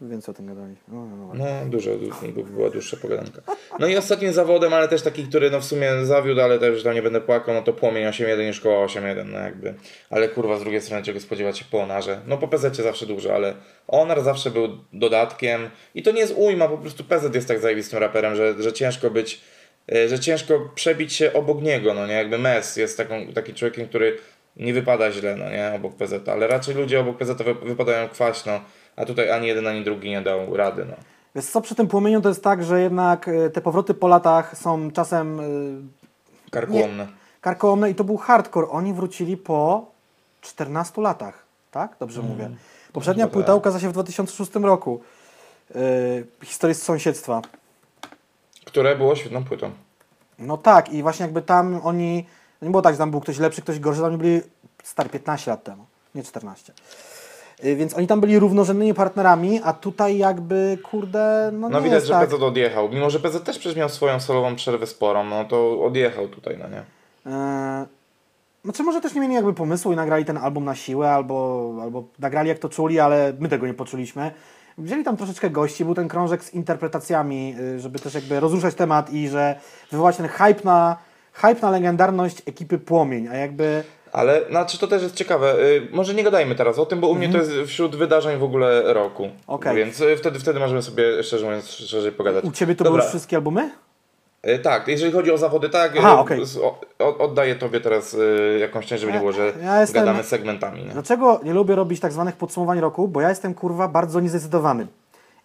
więcej 0.00 0.32
o 0.32 0.36
tym 0.36 0.46
gadaliśmy. 0.46 0.82
No, 0.88 1.06
no, 1.06 1.16
no. 1.16 1.34
No, 1.34 1.70
dużo, 1.70 1.90
du- 2.34 2.44
była 2.44 2.70
dłuższa 2.70 2.96
pogadanka. 2.96 3.42
No 3.78 3.86
i 3.86 3.96
ostatnim 3.96 4.32
zawodem, 4.32 4.72
ale 4.74 4.88
też 4.88 5.02
taki, 5.02 5.24
który 5.24 5.50
no 5.50 5.60
w 5.60 5.64
sumie 5.64 5.90
zawiódł, 6.04 6.40
ale 6.40 6.58
też 6.58 6.82
tam 6.82 6.94
nie 6.94 7.02
będę 7.02 7.20
płakał, 7.20 7.54
no 7.54 7.62
to 7.62 7.72
Płomień 7.72 8.04
8.1 8.06 8.50
i 8.50 8.52
Szkoła 8.52 8.86
8.1, 8.86 9.24
no 9.26 9.38
jakby. 9.38 9.74
Ale 10.10 10.28
kurwa, 10.28 10.56
z 10.58 10.60
drugiej 10.62 10.80
strony 10.80 11.02
czego 11.02 11.20
spodziewać 11.20 11.58
się 11.58 11.64
po 11.70 11.80
Onarze? 11.82 12.20
No 12.26 12.36
po 12.38 12.48
PZ 12.48 12.76
zawsze 12.76 13.06
dużo, 13.06 13.34
ale 13.34 13.54
Onar 13.88 14.22
zawsze 14.22 14.50
był 14.50 14.68
dodatkiem 14.92 15.70
i 15.94 16.02
to 16.02 16.10
nie 16.10 16.20
jest 16.20 16.34
ujma, 16.36 16.68
po 16.68 16.78
prostu 16.78 17.04
PZ 17.04 17.34
jest 17.34 17.48
tak 17.48 17.58
zajebistym 17.60 17.98
raperem, 17.98 18.36
że, 18.36 18.54
że 18.62 18.72
ciężko 18.72 19.10
być, 19.10 19.40
e, 19.92 20.08
że 20.08 20.18
ciężko 20.20 20.70
przebić 20.74 21.12
się 21.12 21.32
obok 21.32 21.62
niego, 21.62 21.94
no 21.94 22.06
nie? 22.06 22.14
Jakby 22.14 22.38
Mes 22.38 22.76
jest 22.76 22.96
taką, 22.96 23.32
taki 23.32 23.54
człowiekiem, 23.54 23.88
który 23.88 24.16
nie 24.56 24.74
wypada 24.74 25.12
źle, 25.12 25.36
no 25.36 25.50
nie? 25.50 25.72
Obok 25.76 25.96
PZ, 25.96 26.28
ale 26.28 26.46
raczej 26.46 26.74
ludzie 26.74 27.00
obok 27.00 27.18
PZ 27.18 27.42
wy- 27.42 27.54
wypadają 27.54 28.08
kwaśno, 28.08 28.60
a 28.98 29.04
tutaj 29.04 29.30
ani 29.30 29.46
jeden, 29.46 29.66
ani 29.66 29.84
drugi 29.84 30.10
nie 30.10 30.22
dał 30.22 30.56
rady, 30.56 30.84
no. 30.84 30.96
Wiesz 31.34 31.46
co, 31.46 31.60
przy 31.60 31.74
tym 31.74 31.88
płomieniu 31.88 32.20
to 32.20 32.28
jest 32.28 32.44
tak, 32.44 32.64
że 32.64 32.80
jednak 32.80 33.28
y, 33.28 33.50
te 33.50 33.60
powroty 33.60 33.94
po 33.94 34.08
latach 34.08 34.58
są 34.58 34.90
czasem 34.90 35.40
y, 35.40 36.50
Karkołomne. 36.50 37.06
karkołomne 37.40 37.90
i 37.90 37.94
to 37.94 38.04
był 38.04 38.16
hardcore. 38.16 38.68
Oni 38.68 38.92
wrócili 38.94 39.36
po 39.36 39.86
14 40.40 41.02
latach, 41.02 41.44
tak? 41.70 41.96
Dobrze 42.00 42.22
mówię. 42.22 42.50
Poprzednia 42.92 43.24
Chyba 43.24 43.32
płyta 43.32 43.46
tak. 43.46 43.56
ukazała 43.56 43.80
się 43.80 43.88
w 43.88 43.92
2006 43.92 44.54
roku. 44.54 45.00
Yy, 45.74 45.80
historia 46.44 46.74
z 46.74 46.82
sąsiedztwa. 46.82 47.42
Które 48.64 48.96
było 48.96 49.16
świetną 49.16 49.44
płytą. 49.44 49.70
No 50.38 50.56
tak, 50.56 50.92
i 50.92 51.02
właśnie 51.02 51.24
jakby 51.24 51.42
tam 51.42 51.80
oni. 51.84 52.26
Nie 52.62 52.70
było 52.70 52.82
tak, 52.82 52.94
że 52.94 52.98
tam 52.98 53.10
był 53.10 53.20
ktoś 53.20 53.38
lepszy, 53.38 53.62
ktoś 53.62 53.80
gorszy, 53.80 54.00
tam 54.00 54.08
oni 54.10 54.18
byli 54.18 54.40
stary 54.82 55.08
15 55.08 55.50
lat 55.50 55.64
temu, 55.64 55.84
nie 56.14 56.22
14. 56.22 56.72
Yy, 57.62 57.76
Więc 57.76 57.94
oni 57.94 58.06
tam 58.06 58.20
byli 58.20 58.38
równorzędnymi 58.38 58.94
partnerami, 58.94 59.60
a 59.64 59.72
tutaj 59.72 60.18
jakby, 60.18 60.78
kurde, 60.82 61.50
no, 61.52 61.68
No 61.68 61.82
widać, 61.82 62.06
że 62.06 62.12
tak. 62.12 62.28
PZ 62.28 62.42
odjechał. 62.42 62.88
Mimo, 62.88 63.10
że 63.10 63.20
PZ 63.20 63.44
też 63.44 63.58
przecież 63.58 63.76
miał 63.76 63.88
swoją 63.88 64.20
solową 64.20 64.56
przerwę 64.56 64.86
sporą, 64.86 65.24
no 65.24 65.44
to 65.44 65.84
odjechał 65.84 66.28
tutaj, 66.28 66.58
no 66.58 66.68
nie? 66.68 66.82
Eee, 67.26 67.86
Znaczy 68.64 68.82
może 68.82 69.00
też 69.00 69.14
nie 69.14 69.20
mieli 69.20 69.34
jakby 69.34 69.54
pomysłu 69.54 69.92
i 69.92 69.96
nagrali 69.96 70.24
ten 70.24 70.36
album 70.36 70.64
na 70.64 70.74
siłę, 70.74 71.10
albo, 71.10 71.74
albo 71.82 72.04
nagrali 72.18 72.48
jak 72.48 72.58
to 72.58 72.68
czuli, 72.68 73.00
ale 73.00 73.32
my 73.38 73.48
tego 73.48 73.66
nie 73.66 73.74
poczuliśmy. 73.74 74.30
Wzięli 74.78 75.04
tam 75.04 75.16
troszeczkę 75.16 75.50
gości, 75.50 75.84
był 75.84 75.94
ten 75.94 76.08
krążek 76.08 76.44
z 76.44 76.54
interpretacjami, 76.54 77.54
y, 77.60 77.80
żeby 77.80 77.98
też 77.98 78.14
jakby 78.14 78.40
rozruszać 78.40 78.74
temat 78.74 79.12
i 79.12 79.28
że 79.28 79.60
wywołać 79.90 80.16
ten 80.16 80.28
hype 80.28 80.60
na, 80.64 80.96
hype 81.32 81.60
na 81.62 81.70
legendarność 81.70 82.42
ekipy 82.46 82.78
Płomień, 82.78 83.28
a 83.28 83.34
jakby... 83.34 83.84
Ale, 84.18 84.40
znaczy 84.50 84.78
to 84.78 84.86
też 84.86 85.02
jest 85.02 85.14
ciekawe. 85.14 85.54
Y, 85.60 85.88
może 85.92 86.14
nie 86.14 86.24
gadajmy 86.24 86.54
teraz 86.54 86.78
o 86.78 86.86
tym, 86.86 87.00
bo 87.00 87.08
u 87.08 87.14
mnie 87.14 87.28
to 87.28 87.38
jest 87.38 87.50
wśród 87.66 87.96
wydarzeń 87.96 88.38
w 88.38 88.42
ogóle 88.42 88.92
roku. 88.92 89.22
Mhm. 89.24 89.42
Okej. 89.46 89.76
Więc 89.76 90.00
y, 90.00 90.16
wtedy, 90.16 90.38
wtedy 90.38 90.60
możemy 90.60 90.82
sobie, 90.82 91.22
szczerze 91.22 91.44
mówiąc, 91.46 91.68
szerzej 91.70 92.12
pogadać. 92.12 92.44
U 92.44 92.50
Ciebie 92.52 92.74
to 92.74 92.84
Dobra. 92.84 92.90
były 92.98 93.02
już 93.02 93.10
wszystkie 93.10 93.36
albumy? 93.36 93.70
Y, 94.48 94.58
Tak, 94.58 94.88
jeżeli 94.88 95.12
chodzi 95.12 95.32
o 95.32 95.38
zawody, 95.38 95.68
tak. 95.68 95.92
Aha, 95.98 96.14
y, 96.14 96.18
okej. 96.18 96.46
z- 96.46 96.56
o- 96.56 96.80
o- 96.98 97.18
Oddaję 97.18 97.54
Tobie 97.54 97.80
teraz 97.80 98.16
jakąś 98.60 98.86
część, 98.86 99.00
żeby 99.00 99.12
nie 99.12 99.18
było, 99.18 99.32
że 99.32 99.52
Ja 99.62 99.80
jestem- 99.80 100.04
gadamy 100.04 100.22
segmentami. 100.24 100.84
Nie? 100.84 100.90
Dlaczego 100.90 101.40
nie 101.44 101.52
lubię 101.54 101.74
robić 101.74 102.00
tak 102.00 102.12
zwanych 102.12 102.36
podsumowań 102.36 102.80
roku? 102.80 103.08
Bo 103.08 103.20
ja 103.20 103.28
jestem 103.28 103.54
kurwa 103.54 103.88
bardzo 103.88 104.20
niezdecydowany. 104.20 104.86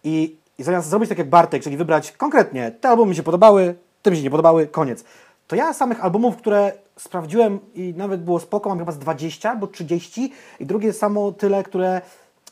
I, 0.04 0.36
I 0.58 0.62
zamiast 0.62 0.88
zrobić 0.88 1.08
tak 1.08 1.18
jak 1.18 1.28
Bartek, 1.28 1.62
czyli 1.62 1.76
wybrać 1.76 2.12
konkretnie, 2.12 2.72
te 2.80 2.88
albumy 2.88 3.10
mi 3.10 3.16
się 3.16 3.22
podobały, 3.22 3.74
te 4.02 4.10
mi 4.10 4.16
się 4.16 4.22
nie 4.22 4.30
podobały, 4.30 4.66
koniec. 4.66 5.04
To 5.46 5.56
ja 5.56 5.72
samych 5.72 6.04
albumów, 6.04 6.36
które 6.36 6.72
sprawdziłem 6.96 7.60
i 7.74 7.94
nawet 7.96 8.22
było 8.22 8.40
spoko, 8.40 8.68
mam 8.68 8.78
chyba 8.78 8.92
z 8.92 8.98
20 8.98 9.50
albo 9.50 9.66
30 9.66 10.32
i 10.60 10.66
drugie 10.66 10.92
samo 10.92 11.32
tyle, 11.32 11.62
które 11.62 12.00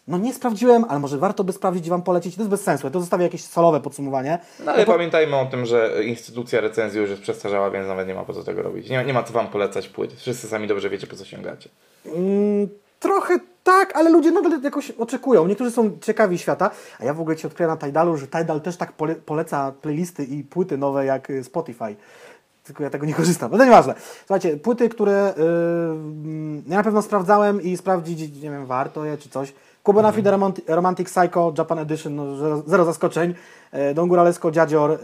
no 0.09 0.19
nie 0.19 0.35
sprawdziłem, 0.35 0.85
ale 0.89 1.01
może 1.01 1.19
warto 1.19 1.45
by 1.45 1.53
sprawdzić 1.53 1.87
i 1.87 1.91
Wam 1.91 2.03
polecić. 2.03 2.35
To 2.35 2.43
jest 2.43 2.51
bez 2.51 2.63
sensu. 2.63 2.87
Ja 2.87 2.91
to 2.91 3.01
zostawię 3.01 3.25
jakieś 3.25 3.45
solowe 3.45 3.81
podsumowanie. 3.81 4.39
No 4.65 4.73
ale 4.73 4.87
pamiętajmy 4.87 5.37
o 5.37 5.47
tym, 5.47 5.67
że 5.67 6.05
instytucja 6.05 6.61
recenzji 6.61 7.01
już 7.01 7.11
jest 7.11 7.23
przestarzała, 7.23 7.71
więc 7.71 7.89
nawet 7.89 8.09
nie 8.09 8.15
ma 8.15 8.25
po 8.25 8.33
co 8.33 8.45
tego 8.45 8.63
robić. 8.63 8.91
Nie, 8.91 9.05
nie 9.05 9.13
ma 9.13 9.23
co 9.23 9.33
Wam 9.33 9.49
polecać 9.49 9.89
płyt. 9.89 10.13
Wszyscy 10.13 10.49
sami 10.49 10.69
dobrze 10.69 10.91
wiecie, 10.91 11.07
po 11.07 11.17
co 11.17 11.25
sięgacie. 11.25 11.71
Mm, 12.07 12.69
trochę 13.01 13.39
tak, 13.65 13.97
ale 13.97 14.11
ludzie 14.11 14.31
nadal 14.31 14.63
jakoś 14.63 14.91
oczekują. 14.91 15.47
Niektórzy 15.47 15.71
są 15.71 15.99
ciekawi 16.01 16.39
świata, 16.39 16.71
a 16.99 17.05
ja 17.05 17.15
w 17.15 17.21
ogóle 17.21 17.37
Ci 17.37 17.47
odkryję 17.47 17.69
na 17.69 17.77
Tidalu, 17.77 18.17
że 18.17 18.27
Tidal 18.27 18.61
też 18.61 18.77
tak 18.77 18.93
pole 18.93 19.15
poleca 19.15 19.73
playlisty 19.83 20.25
i 20.25 20.45
płyty 20.45 20.79
nowe 20.79 21.05
jak 21.05 21.31
y, 21.31 21.45
Spotify. 21.45 21.97
Tylko 22.65 22.83
ja 22.83 22.91
tego 22.91 23.07
nie 23.07 23.15
korzystam. 23.15 23.51
No 23.51 23.59
to 23.59 23.65
nieważne. 23.65 23.95
Słuchajcie, 24.27 24.57
płyty, 24.57 24.89
które 24.89 25.35
yy, 25.37 26.63
ja 26.67 26.77
na 26.77 26.83
pewno 26.83 27.03
sprawdzałem 27.03 27.63
i 27.63 27.77
sprawdzić, 27.77 28.43
nie 28.43 28.51
wiem, 28.51 28.67
warto 28.67 29.05
je 29.05 29.19
czy 29.19 29.29
coś. 29.29 29.53
Kuba 29.83 30.03
na 30.03 30.13
Fide 30.13 30.31
Romantic, 30.31 30.65
Romantic 30.69 31.09
Psycho 31.09 31.53
Japan 31.59 31.79
Edition, 31.79 32.17
no, 32.17 32.37
zero, 32.37 32.63
zero 32.67 32.85
zaskoczeń. 32.85 33.35
Yy, 33.73 33.95
Don 33.95 34.09
Góralesko, 34.09 34.51
Dziadzior. 34.51 34.91
Yy, 34.91 34.99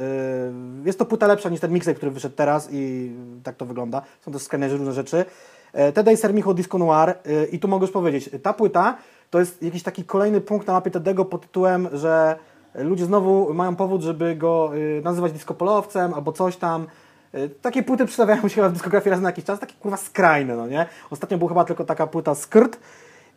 jest 0.85 0.99
to 0.99 1.05
płyta 1.05 1.27
lepsza 1.27 1.49
niż 1.49 1.61
ten 1.61 1.73
mixer, 1.73 1.97
który 1.97 2.11
wyszedł 2.11 2.37
teraz 2.37 2.69
i 2.73 3.13
tak 3.43 3.57
to 3.57 3.67
wygląda. 3.67 4.03
Są 4.21 4.33
też 4.33 4.43
skanerzy, 4.43 4.77
różne 4.77 4.93
rzeczy. 4.93 5.25
E, 5.73 5.93
Tedej 5.93 6.17
Sermicho 6.17 6.55
Disco 6.55 6.79
Noir 6.79 7.11
e, 7.11 7.45
i 7.53 7.59
tu 7.59 7.69
mogę 7.69 7.85
już 7.85 7.93
powiedzieć, 7.93 8.31
ta 8.43 8.53
płyta 8.53 8.97
to 9.31 9.39
jest 9.39 9.63
jakiś 9.63 9.83
taki 9.83 10.05
kolejny 10.05 10.41
punkt 10.41 10.67
na 10.67 10.73
mapie 10.73 10.91
Tedego 10.91 11.25
pod 11.25 11.43
tytułem, 11.43 11.89
że 11.93 12.37
ludzie 12.75 13.05
znowu 13.05 13.55
mają 13.55 13.77
powód, 13.77 14.03
żeby 14.03 14.37
go 14.37 14.71
e, 14.99 15.01
nazywać 15.03 15.33
diskopolowcem 15.33 16.15
albo 16.15 16.33
coś 16.33 16.57
tam. 16.57 16.87
E, 17.33 17.49
Takie 17.49 17.83
płyty 17.83 18.05
przedstawiają 18.05 18.43
się 18.43 18.55
chyba 18.55 18.69
w 18.69 18.73
dyskografii 18.73 19.11
raz 19.11 19.21
na 19.21 19.29
jakiś 19.29 19.45
czas, 19.45 19.61
takie 19.61 19.75
kurwa 19.75 19.97
skrajne, 19.97 20.57
no 20.57 20.67
nie? 20.67 20.87
Ostatnio 21.11 21.39
była 21.39 21.49
chyba 21.49 21.65
tylko 21.65 21.85
taka 21.85 22.07
płyta 22.07 22.35
Skrt 22.35 22.79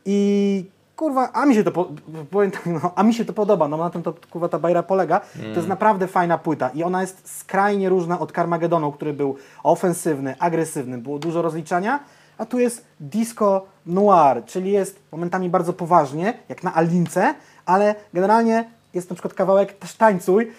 i 0.06 0.66
kurwa, 0.96 1.30
a 1.34 1.46
mi 1.46 1.56
się 1.56 1.64
to, 1.64 1.72
po, 1.72 1.90
powiem 2.32 2.52
tak, 2.52 2.66
no, 2.66 2.92
a 2.96 3.04
mi 3.04 3.14
się 3.14 3.26
to 3.26 3.34
podoba, 3.34 3.68
no 3.68 3.78
na 3.78 3.90
tym 3.90 4.04
to 4.04 4.14
kurwa 4.30 4.50
ta 4.50 4.60
bajra 4.60 4.84
polega. 4.84 5.20
To 5.20 5.60
jest 5.60 5.68
naprawdę 5.68 6.08
fajna 6.08 6.38
płyta 6.38 6.70
i 6.70 6.84
ona 6.84 7.02
jest 7.02 7.38
skrajnie 7.40 7.90
różna 7.90 8.20
od 8.20 8.32
Carmagedonu, 8.32 8.92
który 8.92 9.14
był 9.14 9.36
ofensywny, 9.64 10.36
agresywny, 10.40 10.98
było 10.98 11.20
dużo 11.20 11.42
rozliczania, 11.42 12.00
a 12.38 12.46
tu 12.46 12.60
jest 12.60 12.86
disco 13.00 13.66
noir, 13.86 14.46
czyli 14.46 14.72
jest 14.72 15.00
momentami 15.12 15.50
bardzo 15.50 15.74
poważnie, 15.74 16.34
jak 16.50 16.64
na 16.64 16.74
Alince, 16.74 17.36
ale 17.66 17.96
generalnie 18.14 18.70
jest 18.94 19.10
na 19.10 19.14
przykład 19.14 19.34
kawałek 19.34 19.74
też 19.74 19.94
Tańcuj, 19.96 20.52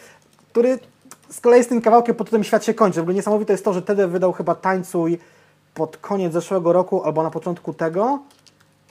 który 0.53 0.79
z 1.33 1.41
kolei 1.41 1.65
z 1.65 1.69
tym 1.69 1.83
kawałkiem 1.83 2.15
pod 2.15 2.27
tytułem 2.27 2.45
Świat 2.45 2.65
się 2.65 2.75
kończy. 2.75 3.01
W 3.01 3.03
ogóle 3.03 3.15
niesamowite 3.15 3.53
jest 3.53 3.65
to, 3.65 3.73
że 3.73 3.83
Tede 3.83 4.09
wydał 4.09 4.33
chyba 4.33 4.55
Tańcuj 4.55 5.19
pod 5.75 5.97
koniec 5.97 6.33
zeszłego 6.33 6.73
roku 6.73 7.05
albo 7.05 7.23
na 7.23 7.31
początku 7.31 7.75
tego 7.75 8.19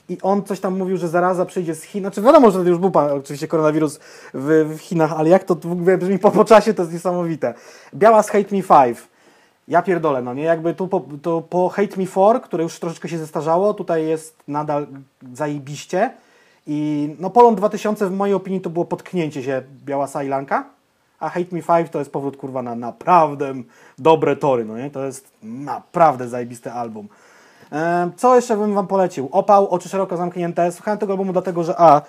i 0.08 0.18
on 0.22 0.42
coś 0.42 0.60
tam 0.60 0.78
mówił, 0.78 0.96
że 0.96 1.08
zaraza 1.08 1.44
przyjdzie 1.44 1.74
z 1.74 1.82
Chin. 1.82 2.02
Znaczy 2.02 2.22
wiadomo, 2.22 2.50
że 2.50 2.58
już 2.58 2.78
był 2.78 2.90
pan, 2.90 3.10
oczywiście 3.10 3.48
koronawirus 3.48 3.98
w, 4.34 4.74
w 4.76 4.80
Chinach, 4.80 5.12
ale 5.12 5.28
jak 5.28 5.44
to 5.44 5.54
w 5.54 5.72
ogóle 5.72 5.98
brzmi 5.98 6.18
po, 6.18 6.30
po 6.30 6.44
czasie, 6.44 6.74
to 6.74 6.82
jest 6.82 6.92
niesamowite. 6.92 7.54
Biała 7.94 8.22
z 8.22 8.28
Hate 8.28 8.56
Me 8.56 8.62
5. 8.84 8.98
Ja 9.68 9.82
pierdolę, 9.82 10.22
no 10.22 10.34
nie? 10.34 10.42
Jakby 10.42 10.74
tu 10.74 10.88
po, 10.88 11.04
to 11.22 11.40
po 11.40 11.68
Hate 11.68 11.96
Me 11.96 12.06
4, 12.06 12.40
które 12.40 12.62
już 12.62 12.78
troszeczkę 12.78 13.08
się 13.08 13.18
zestarzało, 13.18 13.74
tutaj 13.74 14.06
jest 14.06 14.36
nadal 14.48 14.86
zajebiście. 15.32 16.10
I 16.66 17.08
no 17.18 17.30
Polon 17.30 17.54
2000 17.54 18.06
w 18.06 18.12
mojej 18.12 18.34
opinii 18.34 18.60
to 18.60 18.70
było 18.70 18.84
potknięcie 18.84 19.42
się 19.42 19.62
Biała 19.84 20.06
Sajlanka, 20.06 20.64
a 21.22 21.28
Hate 21.28 21.46
Me 21.56 21.62
5 21.62 21.90
to 21.90 21.98
jest 21.98 22.12
powrót 22.12 22.36
kurwa 22.36 22.62
na 22.62 22.74
naprawdę 22.74 23.54
dobre 23.98 24.36
tory, 24.36 24.64
no 24.64 24.78
nie? 24.78 24.90
To 24.90 25.04
jest 25.04 25.28
naprawdę 25.42 26.28
zajebisty 26.28 26.72
album. 26.72 27.08
Co 28.16 28.36
jeszcze 28.36 28.56
bym 28.56 28.74
Wam 28.74 28.86
polecił? 28.86 29.28
Opał, 29.32 29.68
oczy 29.68 29.88
szeroko 29.88 30.16
zamknięte. 30.16 30.72
Słuchałem 30.72 30.98
tego 30.98 31.12
albumu 31.12 31.32
dlatego, 31.32 31.64
że 31.64 31.74
a, 31.78 32.02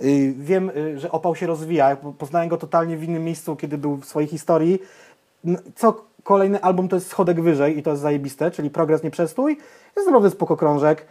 y, 0.00 0.34
wiem, 0.38 0.70
y, 0.76 0.98
że 0.98 1.10
Opał 1.12 1.36
się 1.36 1.46
rozwija. 1.46 1.88
Ja 1.88 1.96
po- 1.96 2.12
Poznałem 2.12 2.48
go 2.48 2.56
totalnie 2.56 2.96
w 2.96 3.04
innym 3.04 3.24
miejscu, 3.24 3.56
kiedy 3.56 3.78
był 3.78 3.96
w 3.96 4.04
swojej 4.04 4.28
historii. 4.28 4.78
Co 5.74 6.04
kolejny 6.22 6.62
album 6.62 6.88
to 6.88 6.96
jest 6.96 7.08
schodek 7.08 7.40
wyżej 7.40 7.78
i 7.78 7.82
to 7.82 7.90
jest 7.90 8.02
zajebiste, 8.02 8.50
czyli 8.50 8.70
Progres 8.70 9.02
Nie 9.02 9.10
Przestój. 9.10 9.58
Jest 9.96 10.06
naprawdę 10.06 10.30
spoko 10.30 10.56
krążek. 10.56 11.06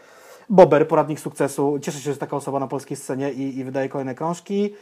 Bober, 0.49 0.87
poradnik 0.87 1.19
sukcesu. 1.19 1.79
Cieszę 1.81 1.99
się, 1.99 2.11
że 2.13 2.17
taka 2.17 2.35
osoba 2.35 2.59
na 2.59 2.67
polskiej 2.67 2.97
scenie 2.97 3.31
i, 3.31 3.57
i 3.57 3.63
wydaje 3.63 3.89
kolejne 3.89 4.15
krążki. 4.15 4.73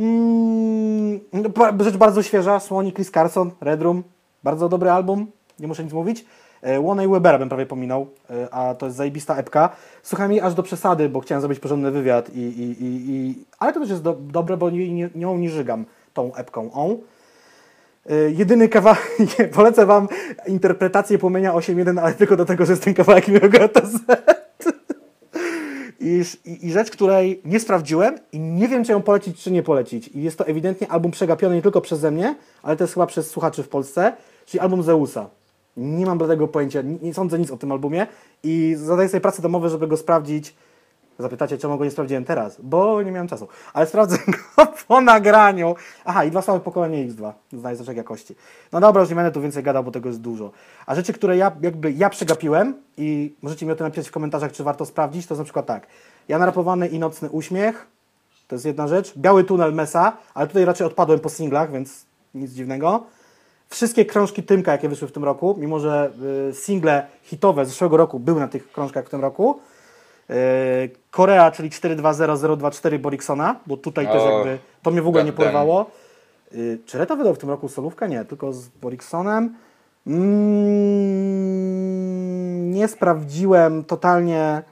Mm, 0.00 1.20
no, 1.32 1.48
ba- 1.48 1.84
rzecz 1.84 1.96
bardzo 1.96 2.22
świeża, 2.22 2.60
Słonik, 2.60 2.94
Chris 2.94 3.10
Carson, 3.10 3.50
Red 3.60 3.82
Room. 3.82 4.02
Bardzo 4.44 4.68
dobry 4.68 4.90
album, 4.90 5.26
nie 5.58 5.68
muszę 5.68 5.84
nic 5.84 5.92
mówić. 5.92 6.24
E, 6.62 6.80
Łona 6.80 7.04
i 7.04 7.08
Webera 7.08 7.38
bym 7.38 7.48
prawie 7.48 7.66
pominął, 7.66 8.06
e, 8.30 8.54
a 8.54 8.74
to 8.74 8.86
jest 8.86 8.96
zajebista 8.96 9.36
epka. 9.36 9.70
Słucham 10.02 10.32
jej 10.32 10.40
aż 10.40 10.54
do 10.54 10.62
przesady, 10.62 11.08
bo 11.08 11.20
chciałem 11.20 11.40
zrobić 11.40 11.60
porządny 11.60 11.90
wywiad, 11.90 12.30
i, 12.34 12.40
i, 12.40 12.62
i, 12.62 13.10
i... 13.10 13.44
ale 13.58 13.72
to 13.72 13.80
też 13.80 13.90
jest 13.90 14.02
do, 14.02 14.16
dobre, 14.20 14.56
bo 14.56 14.70
nie, 14.70 14.94
nie, 14.94 15.10
nią 15.14 15.38
nie 15.38 15.50
żygam 15.50 15.84
tą 16.14 16.34
epką. 16.34 16.72
On. 16.72 16.96
E, 18.10 18.14
Jedyny 18.30 18.68
kawałek, 18.68 19.16
polecę 19.54 19.86
Wam 19.86 20.08
interpretację 20.46 21.18
Płomienia 21.18 21.52
8.1, 21.52 22.00
ale 22.00 22.14
tylko 22.14 22.36
do 22.36 22.44
tego, 22.44 22.66
że 22.66 22.72
jest 22.72 22.84
ten 22.84 22.94
kawałek 22.94 23.28
miłego. 23.28 23.58
I, 26.04 26.24
i, 26.66 26.72
rzecz, 26.72 26.90
której 26.90 27.40
nie 27.44 27.60
sprawdziłem 27.60 28.18
i 28.32 28.38
nie 28.38 28.68
wiem, 28.68 28.84
czy 28.84 28.92
ją 28.92 29.02
polecić, 29.02 29.42
czy 29.42 29.50
nie 29.50 29.62
polecić. 29.62 30.08
I 30.08 30.22
jest 30.22 30.38
to 30.38 30.46
ewidentnie 30.46 30.88
album 30.90 31.10
przegapiony 31.10 31.54
nie 31.54 31.62
tylko 31.62 31.80
przeze 31.80 32.10
mnie, 32.10 32.34
ale 32.62 32.76
też 32.76 32.92
chyba 32.94 33.06
przez 33.06 33.30
słuchaczy 33.30 33.62
w 33.62 33.68
Polsce, 33.68 34.12
czyli 34.46 34.60
album 34.60 34.82
Zeusa. 34.82 35.30
Nie 35.76 36.06
mam 36.06 36.18
tego 36.18 36.48
pojęcia, 36.48 36.82
nie, 36.82 36.96
nie 37.02 37.14
sądzę 37.14 37.38
nic 37.38 37.50
o 37.50 37.56
tym 37.56 37.72
albumie 37.72 38.06
i 38.42 38.74
zadaję 38.78 39.08
sobie 39.08 39.20
pracę 39.20 39.42
domowe, 39.42 39.68
żeby 39.68 39.86
go 39.86 39.96
sprawdzić. 39.96 40.54
Zapytacie, 41.18 41.58
czemu 41.58 41.78
go 41.78 41.84
nie 41.84 41.90
sprawdziłem 41.90 42.24
teraz? 42.24 42.60
Bo 42.62 43.02
nie 43.02 43.12
miałem 43.12 43.28
czasu. 43.28 43.48
Ale 43.72 43.86
sprawdzę 43.86 44.18
go 44.56 44.66
po 44.88 45.00
nagraniu. 45.00 45.74
Aha, 46.04 46.24
i 46.24 46.30
dwa 46.30 46.42
słabe 46.42 46.60
pokolenie 46.60 47.08
X2. 47.08 47.32
Znajdziesz 47.52 47.86
jakości. 47.96 48.34
No 48.72 48.80
dobra, 48.80 49.00
już 49.00 49.10
nie 49.10 49.16
będę 49.16 49.32
tu 49.32 49.40
więcej 49.40 49.62
gadał, 49.62 49.84
bo 49.84 49.90
tego 49.90 50.08
jest 50.08 50.20
dużo. 50.20 50.50
A 50.86 50.94
rzeczy, 50.94 51.12
które 51.12 51.36
ja 51.36 51.52
jakby 51.60 51.92
ja 51.92 52.10
przegapiłem 52.10 52.74
i 52.96 53.34
możecie 53.42 53.66
mi 53.66 53.72
o 53.72 53.76
tym 53.76 53.86
napisać 53.86 54.08
w 54.08 54.12
komentarzach, 54.12 54.52
czy 54.52 54.64
warto 54.64 54.86
sprawdzić, 54.86 55.26
to 55.26 55.34
jest 55.34 55.40
na 55.40 55.44
przykład 55.44 55.66
tak. 55.66 55.86
Ja 56.28 56.38
narapowany 56.38 56.88
i 56.88 56.98
nocny 56.98 57.30
uśmiech. 57.30 57.86
To 58.48 58.54
jest 58.54 58.64
jedna 58.64 58.88
rzecz. 58.88 59.18
Biały 59.18 59.44
tunel 59.44 59.74
Mesa, 59.74 60.16
ale 60.34 60.46
tutaj 60.46 60.64
raczej 60.64 60.86
odpadłem 60.86 61.20
po 61.20 61.28
singlach, 61.28 61.72
więc 61.72 62.06
nic 62.34 62.50
dziwnego. 62.50 63.04
Wszystkie 63.68 64.04
krążki 64.04 64.42
Tymka, 64.42 64.72
jakie 64.72 64.88
wyszły 64.88 65.08
w 65.08 65.12
tym 65.12 65.24
roku, 65.24 65.56
mimo 65.58 65.80
że 65.80 66.10
y, 66.50 66.54
single 66.54 67.06
hitowe 67.22 67.66
z 67.66 67.68
zeszłego 67.68 67.96
roku 67.96 68.20
były 68.20 68.40
na 68.40 68.48
tych 68.48 68.72
krążkach 68.72 69.06
w 69.06 69.10
tym 69.10 69.20
roku. 69.20 69.60
Y, 70.30 70.90
Korea, 71.10 71.50
czyli 71.50 71.70
420024 71.70 72.98
Boriksona, 72.98 73.56
bo 73.66 73.76
tutaj 73.76 74.06
też 74.06 74.22
O, 74.22 74.30
jakby 74.30 74.58
to 74.82 74.90
mnie 74.90 75.02
w 75.02 75.08
ogóle 75.08 75.24
nie 75.24 75.32
porwało. 75.32 75.86
Y, 76.54 76.78
Czy 76.86 76.98
Reta 76.98 77.16
wydał 77.16 77.34
w 77.34 77.38
tym 77.38 77.50
roku 77.50 77.68
solówkę? 77.68 78.08
Nie, 78.08 78.24
tylko 78.24 78.52
z 78.52 78.68
Boriksonem. 78.68 79.54
Mm, 80.06 80.20
nie 82.70 82.88
sprawdziłem 82.88 83.84
totalnie. 83.84 84.62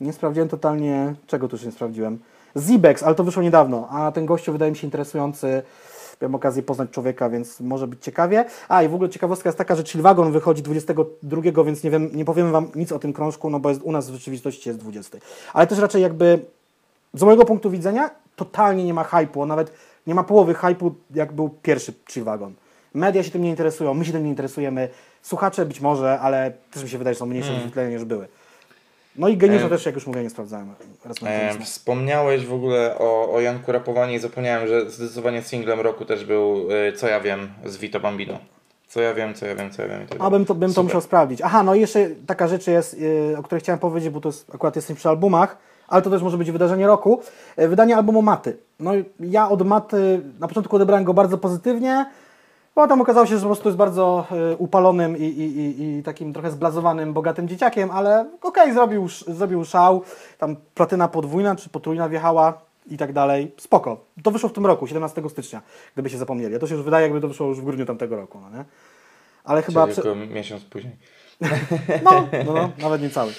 Nie 0.00 0.12
sprawdziłem 0.12 0.48
totalnie. 0.48 1.14
Czego 1.26 1.48
tu 1.48 1.56
już 1.56 1.64
nie 1.64 1.72
sprawdziłem? 1.72 2.18
Zibex, 2.56 3.02
ale 3.02 3.14
to 3.14 3.24
wyszło 3.24 3.42
niedawno. 3.42 3.88
A 3.90 4.12
ten 4.12 4.26
gościu 4.26 4.52
wydaje 4.52 4.70
mi 4.70 4.76
się 4.76 4.86
interesujący. 4.86 5.62
Miałem 6.20 6.34
okazję 6.34 6.62
poznać 6.62 6.90
człowieka, 6.90 7.30
więc 7.30 7.60
może 7.60 7.86
być 7.86 8.04
ciekawie. 8.04 8.44
A 8.68 8.82
i 8.82 8.88
w 8.88 8.94
ogóle 8.94 9.10
ciekawostka 9.10 9.48
jest 9.48 9.58
taka, 9.58 9.76
że 9.76 9.84
Chillwagon 9.84 10.32
wychodzi 10.32 10.62
22, 10.62 11.64
więc 11.64 11.82
nie 11.82 11.90
wiem, 11.90 12.10
nie 12.12 12.24
powiem 12.24 12.52
wam 12.52 12.68
nic 12.74 12.92
o 12.92 12.98
tym 12.98 13.12
krążku, 13.12 13.50
no 13.50 13.60
bo 13.60 13.68
jest, 13.68 13.82
u 13.82 13.92
nas 13.92 14.10
w 14.10 14.14
rzeczywistości 14.14 14.68
jest 14.68 14.80
20. 14.80 15.18
Ale 15.52 15.66
też 15.66 15.78
raczej 15.78 16.02
jakby 16.02 16.40
z 17.14 17.22
mojego 17.22 17.44
punktu 17.44 17.70
widzenia 17.70 18.10
totalnie 18.36 18.84
nie 18.84 18.94
ma 18.94 19.04
hypu, 19.04 19.46
nawet 19.46 19.72
nie 20.06 20.14
ma 20.14 20.24
połowy 20.24 20.54
hypu, 20.54 20.94
jak 21.14 21.32
był 21.32 21.48
pierwszy 21.48 21.92
Chillwagon. 22.10 22.54
Media 22.94 23.22
się 23.22 23.30
tym 23.30 23.42
nie 23.42 23.50
interesują, 23.50 23.94
my 23.94 24.04
się 24.04 24.12
tym 24.12 24.24
nie 24.24 24.30
interesujemy, 24.30 24.88
słuchacze 25.22 25.66
być 25.66 25.80
może, 25.80 26.20
ale 26.20 26.52
też 26.70 26.82
mi 26.82 26.88
się 26.88 26.98
wydaje, 26.98 27.14
że 27.14 27.18
są 27.18 27.26
mniejsze 27.26 27.54
wyświetlenia 27.54 27.90
niż 27.90 28.04
były. 28.04 28.28
No 29.18 29.28
i 29.28 29.36
geniusza 29.36 29.64
Em. 29.64 29.70
też, 29.70 29.86
jak 29.86 29.94
już 29.94 30.06
mówiłem, 30.06 30.24
nie 30.24 30.30
sprawdzałem. 30.30 30.74
E, 31.24 31.60
wspomniałeś 31.60 32.46
w 32.46 32.52
ogóle 32.52 32.98
o, 32.98 33.32
o 33.32 33.40
Janku 33.40 33.72
Rapowanie 33.72 34.14
i 34.14 34.18
zapomniałem, 34.18 34.68
że 34.68 34.90
zdecydowanie 34.90 35.42
singlem 35.42 35.80
roku 35.80 36.04
też 36.04 36.24
był 36.24 36.68
e, 36.88 36.92
Co 36.92 37.08
ja 37.08 37.20
wiem 37.20 37.48
z 37.64 37.76
Vito 37.76 38.00
Bambino. 38.00 38.38
Co 38.88 39.00
ja 39.00 39.14
wiem, 39.14 39.34
co 39.34 39.46
ja 39.46 39.54
wiem, 39.54 39.70
co 39.70 39.82
ja 39.82 39.88
wiem. 39.88 40.04
i 40.04 40.06
tak 40.06 40.18
A 40.20 40.30
bym 40.30 40.44
to, 40.44 40.54
bym 40.54 40.74
to 40.74 40.82
musiał 40.82 41.00
sprawdzić. 41.00 41.42
Aha, 41.42 41.62
no 41.62 41.74
i 41.74 41.80
jeszcze 41.80 42.10
taka 42.26 42.48
rzecz 42.48 42.66
jest, 42.66 43.00
yy, 43.00 43.36
o 43.38 43.42
której 43.42 43.60
chciałem 43.60 43.78
powiedzieć, 43.78 44.10
bo 44.10 44.20
to 44.20 44.28
jest, 44.28 44.54
akurat 44.54 44.76
jesteśmy 44.76 44.96
przy 44.96 45.08
albumach, 45.08 45.56
ale 45.88 46.02
to 46.02 46.10
też 46.10 46.22
może 46.22 46.38
być 46.38 46.50
wydarzenie 46.50 46.86
roku. 46.86 47.22
Yy, 47.56 47.68
Wydanie 47.68 47.96
albumu 47.96 48.22
Maty. 48.22 48.56
No 48.80 48.96
i 48.96 49.04
ja 49.20 49.48
od 49.48 49.66
Maty 49.66 50.20
na 50.40 50.48
początku 50.48 50.76
odebrałem 50.76 51.04
go 51.04 51.14
bardzo 51.14 51.38
pozytywnie, 51.38 52.06
bo 52.78 52.88
tam 52.88 53.00
okazało 53.00 53.26
się, 53.26 53.34
że 53.34 53.40
po 53.40 53.46
prostu 53.46 53.68
jest 53.68 53.78
bardzo 53.78 54.26
yy, 54.30 54.56
upalonym 54.56 55.16
i, 55.16 55.22
i, 55.22 55.58
i, 55.58 55.98
i 55.98 56.02
takim 56.02 56.32
trochę 56.32 56.50
zblazowanym, 56.50 57.12
bogatym 57.12 57.48
dzieciakiem, 57.48 57.90
ale 57.90 58.30
okej, 58.42 58.72
zrobił, 58.72 59.04
sz- 59.04 59.36
zrobił 59.36 59.64
szał, 59.64 60.02
tam 60.38 60.56
platyna 60.74 61.08
podwójna 61.08 61.56
czy 61.56 61.68
potrójna 61.68 62.08
wjechała 62.08 62.60
i 62.90 62.96
tak 62.96 63.12
dalej. 63.12 63.52
Spoko. 63.56 64.04
To 64.22 64.30
wyszło 64.30 64.48
w 64.48 64.52
tym 64.52 64.66
roku, 64.66 64.86
17 64.86 65.22
stycznia, 65.28 65.62
gdyby 65.94 66.10
się 66.10 66.18
zapomnieli. 66.18 66.56
A 66.56 66.58
to 66.58 66.66
się 66.66 66.74
już 66.74 66.84
wydaje, 66.84 67.02
jakby 67.02 67.20
to 67.20 67.28
wyszło 67.28 67.46
już 67.46 67.60
w 67.60 67.64
grudniu 67.64 67.86
tamtego 67.86 68.16
roku, 68.16 68.40
no 68.40 68.58
nie? 68.58 68.64
Ale 69.44 69.62
chyba... 69.62 69.86
Czyli 69.86 69.94
tylko 69.94 70.14
miesiąc 70.14 70.64
później. 70.64 70.96
no, 72.04 72.28
no, 72.46 72.52
no, 72.52 72.70
nawet 72.78 73.02
nie 73.02 73.10
cały. 73.10 73.32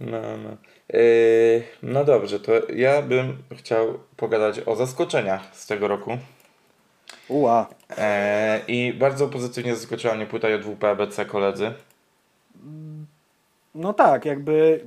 No, 0.00 0.18
no. 0.44 0.50
Yy, 0.98 1.62
no 1.82 2.04
dobrze, 2.04 2.40
to 2.40 2.52
ja 2.74 3.02
bym 3.02 3.36
chciał 3.56 3.86
pogadać 4.16 4.60
o 4.66 4.76
zaskoczeniach 4.76 5.56
z 5.56 5.66
tego 5.66 5.88
roku. 5.88 6.18
Ua. 7.28 7.66
E, 7.98 8.60
I 8.68 8.92
bardzo 8.92 9.28
pozytywnie 9.28 9.76
zaskoczyła 9.76 10.14
mnie 10.14 10.26
płyta 10.26 10.48
J2P 10.48 10.86
ABC 10.86 11.24
koledzy. 11.24 11.72
No 13.74 13.92
tak, 13.92 14.24
jakby 14.24 14.84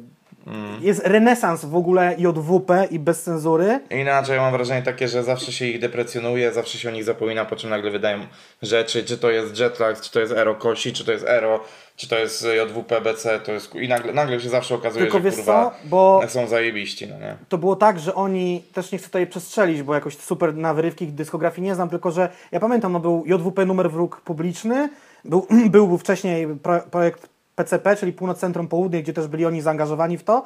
Mm. 0.48 0.84
jest 0.84 1.02
renesans 1.08 1.66
w 1.66 1.76
ogóle 1.76 2.16
JWP 2.18 2.88
i 2.92 3.00
bez 3.00 3.24
cenzury. 3.24 3.80
Inaczej 3.90 4.40
mam 4.40 4.52
wrażenie 4.52 4.82
takie, 4.82 5.08
że 5.08 5.24
zawsze 5.24 5.52
się 5.52 5.66
ich 5.66 5.80
deprecjonuje, 5.80 6.54
zawsze 6.54 6.78
się 6.78 6.90
o 6.90 6.92
nich 6.92 7.04
zapomina, 7.04 7.46
po 7.46 7.56
czym 7.56 7.70
nagle 7.70 7.92
wydają 7.92 8.20
rzeczy, 8.62 9.04
czy 9.04 9.18
to 9.18 9.32
jest 9.32 9.60
Jetlag, 9.60 10.02
czy 10.02 10.12
to 10.12 10.20
jest 10.20 10.34
Aero 10.34 10.56
Kosi, 10.56 10.94
czy 10.94 11.06
to 11.06 11.12
jest 11.12 11.28
Aero, 11.28 11.60
czy 11.96 12.10
to 12.10 12.20
jest 12.20 12.48
JWP 12.58 13.02
BC, 13.02 13.40
to 13.40 13.52
jest... 13.52 13.76
I 13.76 13.88
nagle, 13.88 14.14
nagle 14.14 14.40
się 14.40 14.50
zawsze 14.50 14.76
okazuje, 14.76 15.06
Tylko 15.06 15.18
że 15.18 15.24
wiesz 15.24 15.36
kurwa 15.36 15.72
co, 15.82 15.88
bo 15.88 16.22
są 16.28 16.48
zajebiści, 16.48 17.08
no 17.08 17.20
nie? 17.20 17.36
to 17.50 17.58
było 17.58 17.76
tak, 17.76 18.00
że 18.00 18.16
oni, 18.16 18.64
też 18.74 18.92
nie 18.92 18.98
chcę 18.98 19.08
tutaj 19.08 19.28
przestrzelić, 19.28 19.84
bo 19.84 19.94
jakoś 19.94 20.18
super 20.18 20.56
na 20.56 20.74
wyrywki 20.74 21.08
dyskografii 21.08 21.68
nie 21.68 21.76
znam, 21.76 21.90
tylko 21.90 22.12
że 22.12 22.30
ja 22.52 22.60
pamiętam, 22.60 22.92
no 22.92 23.00
był 23.00 23.24
JWP 23.26 23.66
numer 23.66 23.92
wróg 23.92 24.22
publiczny, 24.22 24.90
był, 25.26 25.48
był, 25.70 25.88
był 25.88 25.98
wcześniej 25.98 26.48
pro, 26.48 26.80
projekt 26.92 27.35
PCP, 27.56 27.96
czyli 27.96 28.14
Północ 28.14 28.40
Centrum 28.40 28.68
Południe, 28.68 29.04
gdzie 29.04 29.14
też 29.14 29.28
byli 29.28 29.46
oni 29.46 29.62
zaangażowani 29.62 30.18
w 30.18 30.24
to, 30.24 30.44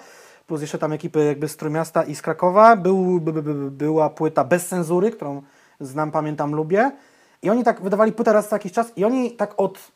plus 0.48 0.62
jeszcze 0.62 0.78
tam 0.78 0.94
ekipy 0.94 1.26
jakby 1.26 1.48
z 1.48 1.58
Trójmiasta 1.58 2.04
i 2.04 2.16
z 2.16 2.22
Krakowa, 2.22 2.76
był, 2.76 3.20
by, 3.20 3.34
by, 3.34 3.42
by, 3.42 3.72
była 3.72 4.10
płyta 4.10 4.44
bez 4.44 4.68
cenzury, 4.68 5.12
którą 5.12 5.42
znam, 5.80 6.12
pamiętam, 6.12 6.56
lubię. 6.56 6.92
I 7.42 7.50
oni 7.50 7.64
tak 7.64 7.82
wydawali 7.82 8.12
płytę 8.12 8.34
raz 8.34 8.52
na 8.52 8.56
jakiś 8.56 8.72
czas 8.72 8.98
i 8.98 9.06
oni 9.06 9.32
tak 9.32 9.54
od 9.58 9.92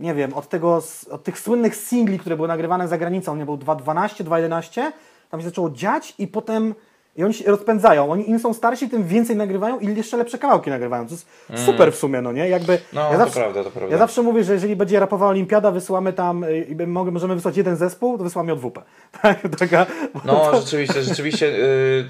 nie 0.00 0.14
wiem, 0.14 0.34
od, 0.34 0.48
tego, 0.48 0.82
od 1.10 1.24
tych 1.24 1.40
słynnych 1.40 1.76
singli, 1.76 2.18
które 2.18 2.36
były 2.36 2.48
nagrywane 2.48 2.88
za 2.88 2.98
granicą, 2.98 3.36
nie 3.36 3.44
był 3.44 3.56
2.12, 3.56 4.24
2.11, 4.24 4.92
tam 5.30 5.40
się 5.40 5.46
zaczęło 5.46 5.70
dziać 5.70 6.14
i 6.18 6.28
potem 6.28 6.74
i 7.16 7.24
oni 7.24 7.34
się 7.34 7.44
rozpędzają. 7.44 8.10
Oni 8.12 8.30
im 8.30 8.38
są 8.38 8.54
starsi, 8.54 8.88
tym 8.88 9.04
więcej 9.04 9.36
nagrywają 9.36 9.78
i 9.78 9.96
jeszcze 9.96 10.16
lepsze 10.16 10.38
kawałki 10.38 10.70
nagrywają. 10.70 11.06
To 11.06 11.12
jest 11.12 11.26
super 11.66 11.92
w 11.92 11.96
sumie, 11.96 12.20
no 12.20 12.32
nie? 12.32 12.48
Jakby 12.48 12.76
Mm. 12.76 12.88
No, 12.92 13.00
ja 13.00 13.12
to 13.12 13.18
zawsze, 13.18 13.40
prawda, 13.40 13.64
to 13.64 13.70
prawda. 13.70 13.92
Ja 13.92 13.98
zawsze 13.98 14.22
mówię, 14.22 14.44
że 14.44 14.52
jeżeli 14.52 14.76
będzie 14.76 15.00
rapowała 15.00 15.30
Olimpiada, 15.30 15.70
wysyłamy 15.70 16.12
tam 16.12 16.44
y, 16.44 16.58
i 16.58 16.82
y, 16.82 16.86
możemy 16.86 17.34
wysłać 17.34 17.56
jeden 17.56 17.76
zespół, 17.76 18.18
to 18.18 18.24
wysyłamy 18.24 18.52
odwupę. 18.52 18.82
Tak, 19.22 19.40
taka, 19.58 19.86
No, 20.24 20.60
rzeczywiście, 20.60 21.02
rzeczywiście 21.02 21.46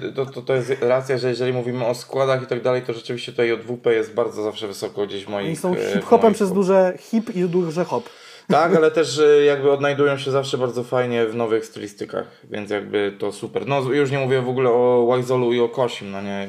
yy, 0.01 0.13
to, 0.15 0.25
to, 0.25 0.41
to 0.41 0.53
jest 0.53 0.71
racja, 0.81 1.17
że 1.17 1.29
jeżeli 1.29 1.53
mówimy 1.53 1.85
o 1.85 1.95
składach 1.95 2.43
i 2.43 2.45
tak 2.45 2.61
dalej, 2.61 2.81
to 2.81 2.93
rzeczywiście 2.93 3.31
tutaj 3.31 3.49
JWP 3.49 3.93
jest 3.93 4.13
bardzo 4.13 4.43
zawsze 4.43 4.67
wysoko 4.67 5.07
gdzieś 5.07 5.25
w 5.25 5.29
moich... 5.29 5.47
Oni 5.47 5.55
są 5.55 5.73
w 5.73 5.77
hip-hopem 5.93 6.31
moich- 6.31 6.35
przez 6.35 6.51
duże 6.51 6.93
hip 6.99 7.35
i 7.35 7.43
duże 7.43 7.85
hop. 7.85 8.09
Tak, 8.47 8.75
ale 8.75 8.91
też 8.91 9.21
jakby 9.45 9.71
odnajdują 9.71 10.17
się 10.17 10.31
zawsze 10.31 10.57
bardzo 10.57 10.83
fajnie 10.83 11.25
w 11.25 11.35
nowych 11.35 11.65
stylistykach, 11.65 12.25
więc 12.43 12.69
jakby 12.69 13.15
to 13.19 13.31
super. 13.31 13.67
No 13.67 13.81
już 13.81 14.11
nie 14.11 14.19
mówię 14.19 14.41
w 14.41 14.49
ogóle 14.49 14.69
o 14.69 15.05
Wajzolu 15.09 15.53
i 15.53 15.59
o 15.59 15.69
Kosim, 15.69 16.11
no 16.11 16.21
nie, 16.21 16.47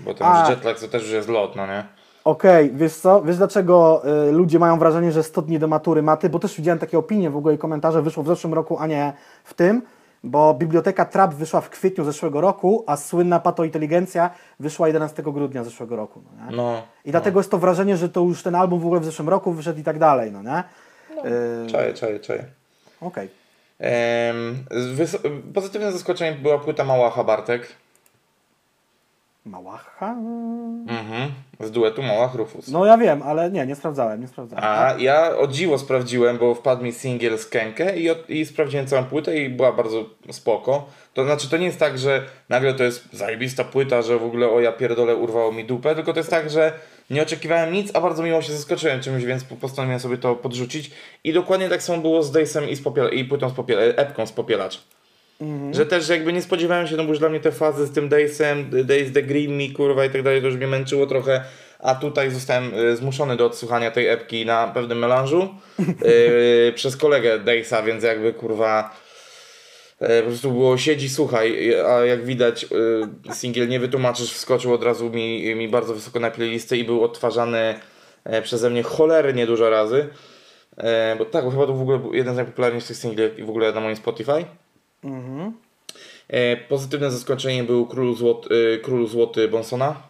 bo 0.00 0.14
ten 0.14 0.26
A. 0.26 0.50
jetlag 0.50 0.80
to 0.80 0.88
też 0.88 1.02
już 1.02 1.12
jest 1.12 1.28
lot, 1.28 1.56
no 1.56 1.66
nie. 1.66 1.84
Okej, 2.24 2.70
wiesz 2.74 2.94
co? 2.94 3.22
Wiesz 3.22 3.36
dlaczego 3.36 4.02
y, 4.28 4.32
ludzie 4.32 4.58
mają 4.58 4.78
wrażenie, 4.78 5.12
że 5.12 5.22
100 5.22 5.42
dni 5.42 5.58
do 5.58 5.68
matury 5.68 6.02
maty? 6.02 6.28
Bo 6.28 6.38
też 6.38 6.56
widziałem 6.56 6.78
takie 6.78 6.98
opinie 6.98 7.30
w 7.30 7.36
ogóle 7.36 7.54
i 7.54 7.58
komentarze, 7.58 8.02
wyszło 8.02 8.22
w 8.22 8.26
zeszłym 8.26 8.54
roku, 8.54 8.78
a 8.78 8.86
nie 8.86 9.12
w 9.44 9.54
tym. 9.54 9.82
Bo 10.24 10.54
biblioteka 10.54 11.04
Trap 11.04 11.34
wyszła 11.34 11.60
w 11.60 11.70
kwietniu 11.70 12.04
zeszłego 12.04 12.40
roku, 12.40 12.84
a 12.86 12.96
słynna 12.96 13.40
patointeligencja 13.40 14.30
wyszła 14.60 14.86
11 14.86 15.22
grudnia 15.22 15.64
zeszłego 15.64 15.96
roku. 15.96 16.22
No, 16.38 16.50
nie? 16.50 16.56
No, 16.56 16.82
I 17.04 17.10
dlatego 17.10 17.40
jest 17.40 17.50
to 17.50 17.58
wrażenie, 17.58 17.96
że 17.96 18.08
to 18.08 18.20
już 18.20 18.42
ten 18.42 18.54
album 18.54 18.80
w 18.80 18.84
ogóle 18.84 19.00
w 19.00 19.04
zeszłym 19.04 19.28
roku 19.28 19.52
wyszedł 19.52 19.80
i 19.80 19.82
tak 19.82 19.98
dalej, 19.98 20.32
no 20.32 20.42
nie? 20.42 20.64
Y, 21.24 21.70
czaję, 21.70 21.94
czaję, 21.94 22.20
czaję. 22.20 22.44
Okej. 23.00 23.28
Em, 23.78 24.64
wys- 24.70 25.18
pozytywne 25.54 25.92
zaskoczenie 25.92 26.32
była 26.42 26.58
płyta 26.58 26.84
Małacha 26.84 27.24
Bartek. 27.24 27.68
Małacha? 29.46 30.10
Mhm. 30.88 31.32
Z 31.60 31.70
duetu 31.70 32.02
Małach 32.02 32.34
Rufus. 32.34 32.68
No 32.68 32.86
ja 32.86 32.98
wiem, 32.98 33.22
ale 33.22 33.50
nie, 33.50 33.66
nie 33.66 33.74
sprawdzałem, 33.74 34.20
nie 34.20 34.28
sprawdzałem. 34.28 34.64
A 34.64 34.94
ja 34.98 35.36
o 35.36 35.46
dziwo 35.46 35.78
sprawdziłem, 35.78 36.38
bo 36.38 36.54
wpadł 36.54 36.84
mi 36.84 36.92
singiel 36.92 37.38
z 37.38 37.46
Kenkę 37.46 37.96
i, 37.96 38.10
od, 38.10 38.30
i 38.30 38.46
sprawdziłem 38.46 38.86
całą 38.86 39.04
płytę 39.04 39.36
i 39.36 39.48
była 39.48 39.72
bardzo 39.72 40.04
spoko. 40.30 40.86
To 41.14 41.24
znaczy 41.24 41.50
to 41.50 41.56
nie 41.56 41.66
jest 41.66 41.78
tak, 41.78 41.98
że 41.98 42.22
nagle 42.48 42.74
to 42.74 42.84
jest 42.84 43.12
zajebista 43.12 43.64
płyta, 43.64 44.02
że 44.02 44.18
w 44.18 44.24
ogóle 44.24 44.48
o 44.48 44.60
ja 44.60 44.72
pierdolę 44.72 45.16
urwało 45.16 45.52
mi 45.52 45.64
dupę, 45.64 45.94
tylko 45.94 46.12
to 46.12 46.20
jest 46.20 46.30
tak, 46.30 46.50
że 46.50 46.72
nie 47.10 47.22
oczekiwałem 47.22 47.72
nic, 47.72 47.90
a 47.94 48.00
bardzo 48.00 48.22
miło 48.22 48.42
się 48.42 48.52
zaskoczyłem 48.52 49.00
czymś, 49.00 49.24
więc 49.24 49.44
postanowiłem 49.44 50.00
sobie 50.00 50.18
to 50.18 50.34
podrzucić. 50.34 50.90
I 51.24 51.32
dokładnie 51.32 51.68
tak 51.68 51.82
samo 51.82 52.02
było 52.02 52.22
z 52.22 52.32
Daysem 52.32 52.68
i, 52.68 52.76
z 52.76 52.82
popiel- 52.82 53.12
i 53.14 53.24
płytą 53.24 53.50
z 53.50 53.52
popiel- 53.52 53.92
epką 53.96 54.26
z 54.26 54.32
Popielacz. 54.32 54.80
Że 55.74 55.86
też 55.86 56.08
jakby 56.08 56.32
nie 56.32 56.42
spodziewałem 56.42 56.86
się, 56.86 56.96
no 56.96 57.02
bo 57.02 57.08
już 57.08 57.18
dla 57.18 57.28
mnie 57.28 57.40
te 57.40 57.52
fazy 57.52 57.86
z 57.86 57.90
tym 57.92 58.08
Daysem, 58.08 58.70
Days 58.84 59.12
the 59.12 59.22
Me, 59.48 59.68
kurwa 59.76 60.04
i 60.04 60.10
tak 60.10 60.22
dalej, 60.22 60.40
to 60.40 60.46
już 60.46 60.56
mnie 60.56 60.66
męczyło 60.66 61.06
trochę. 61.06 61.44
A 61.78 61.94
tutaj 61.94 62.30
zostałem 62.30 62.74
y, 62.74 62.96
zmuszony 62.96 63.36
do 63.36 63.46
odsłuchania 63.46 63.90
tej 63.90 64.08
epki 64.08 64.46
na 64.46 64.68
pewnym 64.68 64.98
melanżu 64.98 65.54
y, 65.80 66.72
przez 66.74 66.96
kolegę 66.96 67.38
Daysa, 67.38 67.82
więc 67.82 68.04
jakby 68.04 68.32
kurwa 68.32 68.96
po 69.98 70.26
prostu 70.26 70.50
było 70.50 70.78
siedzi, 70.78 71.08
słuchaj, 71.08 71.74
a 71.80 72.04
jak 72.04 72.24
widać 72.24 72.64
y, 72.64 73.34
singiel 73.34 73.68
nie 73.68 73.80
wytłumaczysz, 73.80 74.32
wskoczył 74.32 74.74
od 74.74 74.82
razu 74.82 75.10
mi, 75.10 75.54
mi 75.54 75.68
bardzo 75.68 75.94
wysoko 75.94 76.20
na 76.20 76.30
playlistę 76.30 76.76
i 76.76 76.84
był 76.84 77.04
odtwarzany 77.04 77.80
e, 78.24 78.42
przeze 78.42 78.70
mnie 78.70 78.82
cholernie 78.82 79.46
dużo 79.46 79.70
razy. 79.70 80.08
E, 80.76 81.16
bo 81.16 81.24
tak, 81.24 81.44
bo 81.44 81.50
chyba 81.50 81.66
to 81.66 81.74
w 81.74 81.82
ogóle 81.82 81.98
był 81.98 82.14
jeden 82.14 82.34
z 82.34 82.36
najpopularniejszych 82.36 82.96
singli 82.96 83.44
w 83.44 83.50
ogóle 83.50 83.72
na 83.72 83.80
moim 83.80 83.96
Spotify. 83.96 84.44
Mhm. 85.04 85.52
E, 86.28 86.56
pozytywne 86.56 87.10
zaskoczenie 87.10 87.64
był 87.64 87.86
Król 87.86 88.14
Złoty, 88.14 88.48
e, 88.74 88.78
Król 88.78 89.06
Złoty 89.06 89.48
Bonsona. 89.48 90.02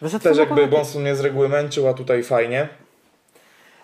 To 0.00 0.18
Też 0.18 0.38
jakby 0.38 0.66
Bonson 0.66 1.02
mnie 1.02 1.16
z 1.16 1.20
reguły 1.20 1.48
męczył, 1.48 1.88
a 1.88 1.94
tutaj 1.94 2.22
fajnie. 2.22 2.68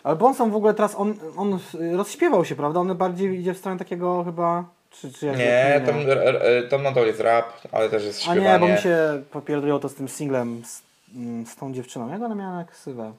Ale 0.09 0.17
Bonson 0.17 0.51
w 0.51 0.57
ogóle 0.57 0.75
teraz, 0.75 0.95
on, 0.97 1.15
on 1.37 1.59
rozśpiewał 1.97 2.45
się, 2.45 2.57
prawda? 2.57 2.81
On 2.81 2.97
bardziej 2.97 3.41
idzie 3.41 3.55
w 3.55 3.59
stronę 3.59 3.79
takiego 3.79 4.25
chyba... 4.25 4.65
Czy, 4.91 5.13
czy 5.13 5.27
Nie, 5.27 5.83
tam, 5.87 5.97
r- 6.01 6.19
r- 6.19 6.69
tam 6.71 6.83
na 6.83 6.93
dole 6.93 7.07
jest 7.07 7.21
rap, 7.21 7.53
ale 7.73 7.89
też 7.89 8.05
jest 8.05 8.19
A 8.19 8.23
śpiewanie. 8.23 8.53
nie, 8.53 8.59
bo 8.59 8.69
mi 8.69 8.79
się 8.79 9.23
popierdoliło 9.31 9.79
to 9.79 9.89
z 9.89 9.95
tym 9.95 10.09
singlem, 10.09 10.63
z, 10.65 10.83
mm, 11.17 11.47
z 11.47 11.57
tą 11.57 11.73
dziewczyną. 11.73 12.09
Jak 12.13 12.23
ona 12.23 12.35
miała 12.35 12.55
na 12.55 12.65
ksywę? 12.65 13.13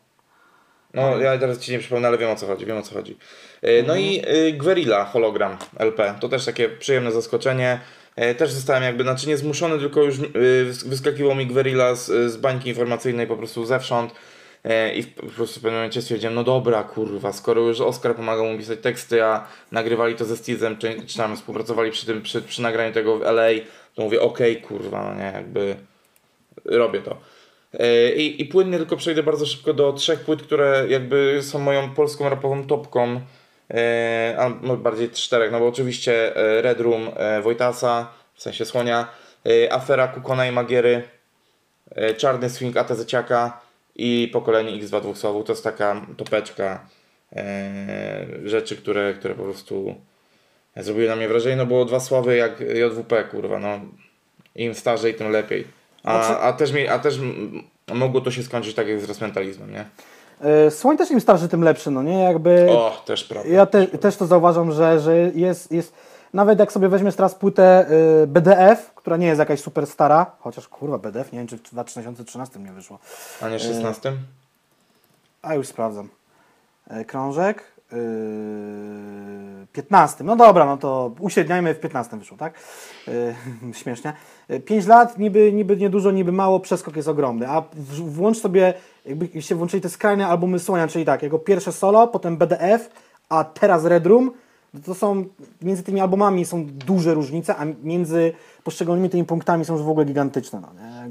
No 0.93 1.17
ja 1.17 1.37
teraz 1.37 1.59
ci 1.59 1.71
nie 1.71 1.79
przypomnę, 1.79 2.07
ale 2.07 2.17
wiem 2.17 2.29
o 2.29 2.35
co 2.35 2.47
chodzi, 2.47 2.65
wiem 2.65 2.77
o 2.77 2.81
co 2.81 2.93
chodzi. 2.95 3.17
E, 3.61 3.83
No 3.83 3.95
i 3.95 4.21
e, 4.27 4.51
Guerrilla 4.53 5.05
Hologram 5.05 5.57
LP, 5.79 6.13
to 6.19 6.29
też 6.29 6.45
takie 6.45 6.69
przyjemne 6.69 7.11
zaskoczenie. 7.11 7.79
E, 8.15 8.35
Też 8.35 8.51
zostałem 8.51 8.83
jakby, 8.83 9.03
znaczy 9.03 9.27
nie 9.27 9.37
zmuszony, 9.37 9.79
tylko 9.79 10.03
już 10.03 10.19
e, 10.19 10.21
wys- 10.65 10.87
wyskakiwał 10.87 11.35
mi 11.35 11.47
Guerrilla 11.47 11.95
z, 11.95 12.05
z 12.33 12.37
bańki 12.37 12.69
informacyjnej 12.69 13.27
po 13.27 13.37
prostu 13.37 13.65
zewsząd. 13.65 14.11
E, 14.65 14.93
I 14.93 15.03
po 15.03 15.25
prostu 15.25 15.59
w 15.59 15.63
pewnym 15.63 15.79
momencie 15.79 16.01
stwierdziłem, 16.01 16.35
no 16.35 16.43
dobra, 16.43 16.83
kurwa, 16.83 17.33
skoro 17.33 17.61
już 17.61 17.81
Oskar 17.81 18.15
pomagał 18.15 18.45
mu 18.45 18.57
pisać 18.57 18.79
teksty, 18.81 19.23
a 19.23 19.47
nagrywali 19.71 20.15
to 20.15 20.25
ze 20.25 20.37
Stizem, 20.37 20.77
czy, 20.77 21.01
czy 21.07 21.17
tam 21.17 21.35
współpracowali 21.35 21.91
przy 21.91 22.05
tym, 22.05 22.21
przy, 22.21 22.41
przy 22.41 22.61
nagraniu 22.61 22.93
tego 22.93 23.17
w 23.17 23.21
LA, 23.21 23.47
to 23.95 24.01
mówię, 24.01 24.21
okej, 24.21 24.61
kurwa, 24.61 25.03
no 25.03 25.15
nie, 25.15 25.31
jakby 25.35 25.75
robię 26.65 27.01
to. 27.01 27.17
E, 27.79 28.11
I, 28.15 28.41
I 28.41 28.45
płynnie 28.45 28.77
tylko 28.77 28.97
przejdę 28.97 29.23
bardzo 29.23 29.45
szybko 29.45 29.73
do 29.73 29.93
trzech 29.93 30.19
płyt, 30.19 30.41
które 30.41 30.85
jakby 30.89 31.39
są 31.41 31.59
moją 31.59 31.89
polską 31.89 32.29
rapową 32.29 32.67
topką, 32.67 33.21
e, 33.71 34.35
a 34.39 34.49
no 34.61 34.77
bardziej 34.77 35.09
czterech, 35.09 35.51
no 35.51 35.59
bo 35.59 35.67
oczywiście 35.67 36.31
Red 36.61 36.79
Room 36.79 37.09
Wojtasa, 37.43 38.11
w 38.33 38.41
sensie 38.41 38.65
Słonia, 38.65 39.07
Afera 39.69 40.07
Kukona 40.07 40.47
i 40.47 40.51
Magiery, 40.51 41.03
Czarny 42.17 42.49
Swing 42.49 42.75
ATZ-ciaka 42.77 43.51
i 43.99 44.27
Pokolenie 44.27 44.71
X2 44.71 45.01
dwóch 45.01 45.17
słowów. 45.17 45.45
To 45.45 45.51
jest 45.53 45.63
taka 45.63 46.05
topeczka 46.17 46.85
e, 47.35 48.25
rzeczy, 48.45 48.75
które, 48.77 49.13
które 49.13 49.35
po 49.35 49.43
prostu 49.43 49.95
zrobiły 50.77 51.07
na 51.07 51.15
mnie 51.15 51.27
wrażenie, 51.27 51.55
no 51.55 51.65
było 51.65 51.85
dwa 51.85 51.99
sławy 51.99 52.35
jak 52.35 52.59
JWP, 52.59 53.23
kurwa, 53.23 53.59
no 53.59 53.79
im 54.55 54.75
starzej, 54.75 55.13
tym 55.13 55.31
lepiej. 55.31 55.67
A, 56.03 56.23
Znaczy- 56.23 56.41
a, 56.41 56.53
też, 56.53 56.71
mi, 56.71 56.87
a 56.87 56.99
też 56.99 57.19
mogło 57.93 58.21
to 58.21 58.31
się 58.31 58.43
skończyć 58.43 58.75
tak 58.75 58.87
jak 58.87 59.01
z 59.01 59.03
rozmentalizmem, 59.03 59.71
nie? 59.71 59.85
Yy, 60.63 60.71
Słoń 60.71 60.97
też 60.97 61.11
im 61.11 61.21
starszy, 61.21 61.47
tym 61.47 61.63
lepszy, 61.63 61.91
no 61.91 62.03
nie? 62.03 62.23
Jakby... 62.23 62.67
O, 62.71 63.03
też 63.05 63.23
prawda. 63.23 63.49
Ja 63.49 63.65
te, 63.65 63.87
też 63.87 64.17
to 64.17 64.25
zauważam, 64.25 64.71
że, 64.71 64.99
że 64.99 65.17
jest, 65.35 65.71
jest. 65.71 65.93
Nawet 66.33 66.59
jak 66.59 66.71
sobie 66.71 66.89
weźmiesz 66.89 67.15
teraz 67.15 67.35
płytę 67.35 67.85
y, 68.23 68.27
BDF, 68.27 68.91
która 68.95 69.17
nie 69.17 69.27
jest 69.27 69.39
jakaś 69.39 69.61
super 69.61 69.87
stara, 69.87 70.31
chociaż 70.39 70.67
kurwa 70.67 70.97
BDF, 70.97 71.31
nie 71.31 71.39
wiem 71.39 71.47
czy 71.47 71.57
w 71.57 71.61
2013 71.61 72.59
nie 72.59 72.71
wyszło. 72.71 72.99
A 73.41 73.49
nie 73.49 73.59
16? 73.59 74.13
A 75.41 75.55
już 75.55 75.67
sprawdzam. 75.67 76.09
E, 76.87 77.05
Krążek. 77.05 77.63
Yy, 77.91 79.67
15. 79.73 80.23
No 80.23 80.35
dobra, 80.35 80.65
no 80.65 80.77
to 80.77 81.11
uśredniajmy 81.19 81.73
w 81.73 81.79
15 81.79 82.17
wyszło, 82.17 82.37
tak? 82.37 82.53
Śmiesznie. 83.81 84.13
5 84.65 84.87
lat, 84.87 85.17
niby, 85.17 85.53
niby 85.53 85.77
niedużo, 85.77 86.11
niby 86.11 86.31
mało, 86.31 86.59
przeskok 86.59 86.95
jest 86.95 87.07
ogromny. 87.07 87.47
A 87.47 87.63
włącz 87.99 88.37
sobie, 88.37 88.73
jakbyście 89.05 89.55
włączyli 89.55 89.81
te 89.81 89.89
skrajne 89.89 90.27
albumy 90.27 90.59
Słonia, 90.59 90.87
czyli 90.87 91.05
tak, 91.05 91.23
jego 91.23 91.39
pierwsze 91.39 91.71
solo, 91.71 92.07
potem 92.07 92.37
BDF, 92.37 92.89
a 93.29 93.43
teraz 93.43 93.85
Red 93.85 94.05
Room, 94.05 94.25
no 94.25 94.33
to 94.85 94.95
są, 94.95 95.25
między 95.61 95.83
tymi 95.83 95.99
albumami 96.01 96.45
są 96.45 96.65
duże 96.65 97.13
różnice, 97.13 97.55
a 97.55 97.65
między 97.83 98.33
poszczególnymi 98.63 99.09
tymi 99.09 99.23
punktami 99.25 99.65
są 99.65 99.73
już 99.73 99.81
w 99.83 99.89
ogóle 99.89 100.05
gigantyczne. 100.05 100.61
No, 100.61 100.67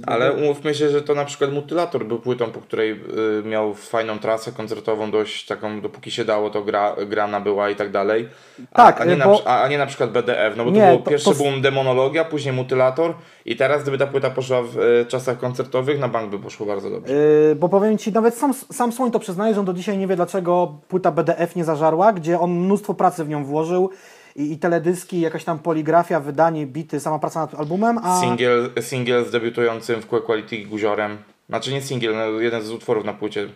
Ale 0.07 0.33
umówmy 0.33 0.75
się, 0.75 0.88
że 0.90 1.03
to 1.03 1.14
na 1.14 1.25
przykład 1.25 1.53
Mutylator 1.53 2.07
był 2.07 2.18
płytą, 2.18 2.51
po 2.51 2.61
której 2.61 2.90
y, 2.92 3.42
miał 3.49 3.75
fajną 3.75 4.18
trasę 4.18 4.53
koncertową, 4.53 5.11
dość 5.11 5.47
taką, 5.47 5.81
dopóki 5.81 6.11
się 6.11 6.25
dało, 6.25 6.51
to 6.51 6.62
gra, 6.62 6.97
grana 7.07 7.40
była 7.40 7.71
i 7.71 7.77
tak 7.77 7.90
dalej. 7.90 8.29
A, 8.73 8.77
Tak, 8.77 9.01
a, 9.01 9.05
nie 9.05 9.12
y, 9.12 9.16
na, 9.16 9.25
bo- 9.25 9.35
przy- 9.35 9.47
a, 9.49 9.62
a 9.62 9.68
nie 9.68 9.79
na 9.79 9.87
przykład 9.87 10.11
BDF, 10.12 10.57
no 10.57 10.64
bo 10.64 10.71
Nie, 10.71 10.81
to 10.81 10.87
było 10.87 10.99
to- 11.03 11.11
pierwszy 11.11 11.31
to- 11.31 11.37
boom 11.37 11.61
Demonologia, 11.62 12.25
później 12.25 12.55
Mutylator 12.55 13.14
i 13.48 13.56
teraz 13.56 13.82
gdyby 13.82 13.98
ta 13.98 14.06
płyta 14.06 14.30
poszła 14.30 14.62
w 14.62 14.78
y, 14.78 15.06
czasach 15.08 15.38
koncertowych, 15.38 16.00
na 16.00 16.08
bank 16.08 16.30
by 16.30 16.38
poszło 16.38 16.66
bardzo 16.66 16.90
dobrze. 16.90 17.14
Yy, 17.14 17.56
bo 17.56 17.68
powiem 17.68 17.98
Ci, 17.98 18.12
nawet 18.12 18.34
sam, 18.34 18.54
sam 18.54 18.92
Słoń 18.92 19.11
to 19.11 19.18
przyznaje, 19.18 19.54
że 19.54 19.61
on 19.61 19.66
do 19.66 19.72
dzisiaj 19.72 19.98
nie 19.98 20.06
wie, 20.06 20.16
dlaczego 20.16 20.78
płyta 20.88 21.12
BDF 21.12 21.56
nie 21.56 21.64
zażarła, 21.64 22.12
gdzie 22.12 22.40
on 22.40 22.50
mnóstwo 22.50 22.94
pracy 22.94 23.24
w 23.24 23.28
nią 23.28 23.44
włożył 23.44 23.90
i, 24.37 24.52
i 24.52 24.58
teledyski, 24.58 25.20
jakaś 25.20 25.44
tam 25.44 25.58
poligrafia, 25.58 26.20
wydanie, 26.20 26.66
bity, 26.66 27.00
sama 27.00 27.18
praca 27.18 27.40
nad 27.40 27.54
albumem, 27.54 27.98
a... 28.02 28.20
Singiel, 28.20 28.70
singiel 28.80 29.24
z 29.24 29.30
debiutującym 29.30 30.02
w 30.02 30.06
Quick 30.06 30.24
Quality 30.24 30.58
Guziorem. 30.58 31.18
Znaczy 31.48 31.72
nie 31.72 31.82
singiel, 31.82 32.14
no, 32.16 32.40
jeden 32.40 32.62
z 32.62 32.70
utworów 32.70 33.04
na 33.04 33.12
płycie. 33.12 33.48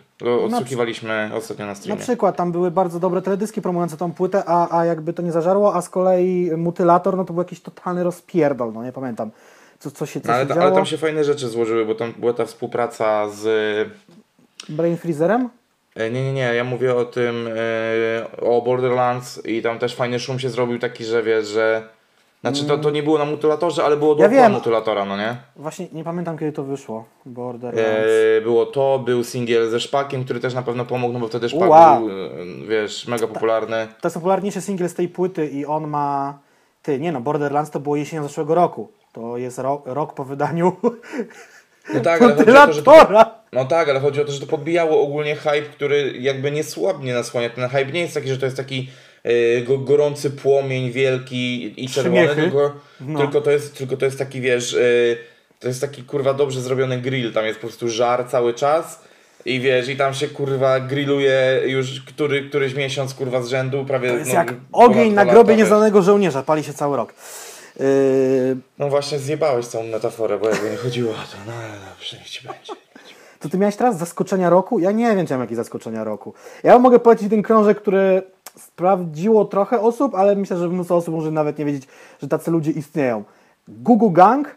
Odsłuchiwaliśmy 0.45 1.31
ostatnio 1.33 1.65
na 1.65 1.71
Na 1.71 1.75
streamie. 1.75 2.01
przykład 2.01 2.35
tam 2.35 2.51
były 2.51 2.71
bardzo 2.71 2.99
dobre 2.99 3.21
teledyski 3.21 3.61
promujące 3.61 3.97
tą 3.97 4.11
płytę, 4.11 4.43
a, 4.45 4.79
a 4.79 4.85
jakby 4.85 5.13
to 5.13 5.21
nie 5.21 5.31
zażarło, 5.31 5.75
a 5.75 5.81
z 5.81 5.89
kolei 5.89 6.51
Mutylator, 6.57 7.17
no 7.17 7.25
to 7.25 7.33
był 7.33 7.41
jakiś 7.41 7.61
totalny 7.61 8.03
rozpierdol, 8.03 8.73
no 8.73 8.83
nie 8.83 8.91
pamiętam, 8.91 9.31
co, 9.83 9.91
co 9.91 10.05
się, 10.05 10.21
co 10.21 10.27
No, 10.27 10.33
ale, 10.33 10.47
się 10.47 10.53
ta, 10.53 10.61
ale 10.61 10.71
tam 10.71 10.85
się 10.85 10.97
fajne 10.97 11.23
rzeczy 11.23 11.47
złożyły, 11.47 11.85
bo 11.85 11.95
tam 11.95 12.13
była 12.17 12.33
ta 12.33 12.45
współpraca 12.45 13.29
z 13.29 13.43
Brain 14.69 14.97
Freezerem? 14.97 15.49
E, 15.95 16.09
Nie, 16.09 16.23
nie, 16.23 16.33
nie, 16.33 16.41
ja 16.55 16.63
mówię 16.63 16.95
o 16.95 17.05
tym, 17.05 17.49
e, 18.37 18.41
o 18.41 18.61
Borderlands 18.61 19.45
i 19.45 19.61
tam 19.61 19.79
też 19.79 19.95
fajny 19.95 20.19
szum 20.19 20.39
się 20.39 20.49
zrobił 20.49 20.79
taki, 20.79 21.03
że 21.05 21.23
wiesz, 21.23 21.47
że... 21.47 21.87
Znaczy 22.41 22.65
to, 22.65 22.77
to 22.77 22.89
nie 22.89 23.03
było 23.03 23.17
na 23.17 23.25
mutulatorze, 23.25 23.83
ale 23.83 23.97
było 23.97 24.15
Ja 24.19 24.27
dookoła 24.29 24.49
mutulatora, 24.49 25.05
no 25.05 25.17
nie? 25.17 25.35
Właśnie 25.55 25.87
nie 25.93 26.03
pamiętam, 26.03 26.37
kiedy 26.37 26.51
to 26.51 26.63
wyszło. 26.63 27.05
Borderlands. 27.25 28.09
E, 28.37 28.41
było 28.41 28.65
to, 28.65 28.99
był 29.05 29.23
singiel 29.23 29.69
ze 29.69 29.79
Szpakiem, 29.79 30.23
który 30.23 30.39
też 30.39 30.53
na 30.53 30.61
pewno 30.61 30.85
pomógł, 30.85 31.13
no 31.13 31.19
bo 31.19 31.27
wtedy 31.27 31.49
Szpak 31.49 31.69
Ua. 31.69 31.99
był, 31.99 32.09
wiesz, 32.67 33.07
mega 33.07 33.27
popularny. 33.27 33.87
To 34.01 34.07
jest 34.07 34.15
popularniejszy 34.15 34.61
singiel 34.61 34.89
z 34.89 34.93
tej 34.93 35.09
płyty 35.09 35.47
i 35.47 35.65
on 35.65 35.87
ma... 35.87 36.39
Ty, 36.81 36.99
nie 36.99 37.11
no, 37.11 37.21
Borderlands 37.21 37.71
to 37.71 37.79
było 37.79 37.95
jesienią 37.95 38.23
zeszłego 38.23 38.55
roku. 38.55 38.91
To 39.13 39.37
jest 39.37 39.59
ro 39.59 39.81
rok 39.85 40.13
po 40.13 40.23
wydaniu 40.23 40.75
No 41.93 41.99
tak, 41.99 42.21
ale 42.21 42.35
chodzi 42.37 42.51
o 42.51 42.67
to, 42.67 42.73
że 42.73 42.83
to, 42.83 43.07
no 43.53 43.65
tak, 43.65 43.89
ale 43.89 43.99
chodzi 43.99 44.21
o 44.21 44.25
to, 44.25 44.31
że 44.31 44.39
to 44.39 44.47
podbijało 44.47 45.01
ogólnie 45.01 45.35
hype, 45.35 45.61
który 45.61 46.13
jakby 46.19 46.51
niesłabnie 46.51 47.13
nasłania. 47.13 47.49
Ten 47.49 47.69
hype 47.69 47.91
nie 47.91 48.01
jest 48.01 48.13
taki, 48.13 48.27
że 48.27 48.37
to 48.37 48.45
jest 48.45 48.57
taki 48.57 48.89
go, 49.67 49.77
gorący 49.77 50.31
płomień 50.31 50.91
wielki 50.91 51.73
i 51.83 51.89
czerwony, 51.89 52.35
tylko, 52.35 52.71
No. 53.01 53.19
tylko, 53.19 53.41
to 53.41 53.51
jest, 53.51 53.77
tylko 53.77 53.97
to 53.97 54.05
jest 54.05 54.19
taki, 54.19 54.41
wiesz, 54.41 54.73
e, 54.73 54.77
to 55.59 55.67
jest 55.67 55.81
taki 55.81 56.03
kurwa 56.03 56.33
dobrze 56.33 56.61
zrobiony 56.61 57.01
grill, 57.01 57.33
tam 57.33 57.45
jest 57.45 57.59
po 57.59 57.67
prostu 57.67 57.89
żar 57.89 58.29
cały 58.29 58.53
czas. 58.53 59.03
I 59.45 59.59
wiesz, 59.59 59.89
i 59.89 59.95
tam 59.95 60.13
się 60.13 60.27
kurwa 60.27 60.79
grilluje 60.79 61.61
już 61.65 62.01
który, 62.01 62.49
któryś 62.49 62.75
miesiąc 62.75 63.13
kurwa 63.13 63.41
z 63.41 63.47
rzędu, 63.47 63.85
prawie 63.85 64.09
To 64.09 64.15
jest 64.15 64.33
no, 64.33 64.39
jak 64.39 64.53
ogień 64.71 65.13
na 65.13 65.25
grobie 65.25 65.51
lata, 65.51 65.63
nieznanego 65.63 66.01
żołnierza, 66.01 66.43
pali 66.43 66.63
się 66.63 66.73
cały 66.73 66.97
rok. 66.97 67.13
No 68.79 68.89
właśnie 68.89 69.19
zjebałeś 69.19 69.65
całą 69.65 69.83
metaforę, 69.83 70.37
bo 70.39 70.49
jakby 70.49 70.69
nie 70.69 70.77
chodziło 70.77 71.11
o 71.11 71.13
to, 71.13 71.37
no 71.47 71.53
ale 71.53 71.73
dobrze, 71.89 72.17
niech 72.17 72.29
ci 72.29 72.47
będzie. 72.47 72.73
to 73.39 73.49
ty 73.49 73.57
miałeś 73.57 73.75
teraz 73.75 73.97
zaskoczenia 73.97 74.49
roku? 74.49 74.79
Ja 74.79 74.91
nie 74.91 75.15
wiem, 75.15 75.27
czy 75.27 75.33
mam 75.33 75.41
jakieś 75.41 75.57
zaskoczenia 75.57 76.03
roku. 76.03 76.33
Ja 76.63 76.79
mogę 76.79 76.99
polecić 76.99 77.29
ten 77.29 77.41
krążek, 77.41 77.81
który 77.81 78.21
sprawdziło 78.59 79.45
trochę 79.45 79.79
osób, 79.81 80.15
ale 80.15 80.35
myślę, 80.35 80.57
że 80.57 80.69
mnóstwo 80.69 80.95
osób 80.95 81.15
może 81.15 81.31
nawet 81.31 81.59
nie 81.59 81.65
wiedzieć, 81.65 81.83
że 82.21 82.27
tacy 82.27 82.51
ludzie 82.51 82.71
istnieją. 82.71 83.23
Google 83.67 84.11
Gang, 84.11 84.55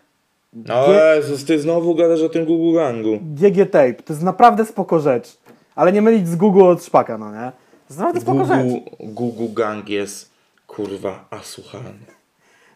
No 0.52 0.92
Jezus, 0.92 1.44
ty 1.44 1.60
znowu 1.60 1.94
gadasz 1.94 2.22
o 2.22 2.28
tym 2.28 2.44
Google 2.44 2.76
Gangu. 2.78 3.18
GG 3.22 3.70
Tape. 3.70 3.94
To 3.94 4.12
jest 4.12 4.22
naprawdę 4.22 4.64
spoko 4.64 5.00
rzecz. 5.00 5.36
Ale 5.74 5.92
nie 5.92 6.02
mylić 6.02 6.28
z 6.28 6.36
Google 6.36 6.62
od 6.62 6.84
szpaka, 6.84 7.18
no 7.18 7.32
nie? 7.32 7.52
To 7.52 7.84
jest 7.88 7.98
naprawdę 7.98 8.20
spoko 8.20 8.44
rzecz. 8.44 8.66
Google, 9.00 9.14
Google 9.14 9.54
Gang 9.54 9.88
jest 9.88 10.30
kurwa 10.66 11.24
asłuchany. 11.30 11.90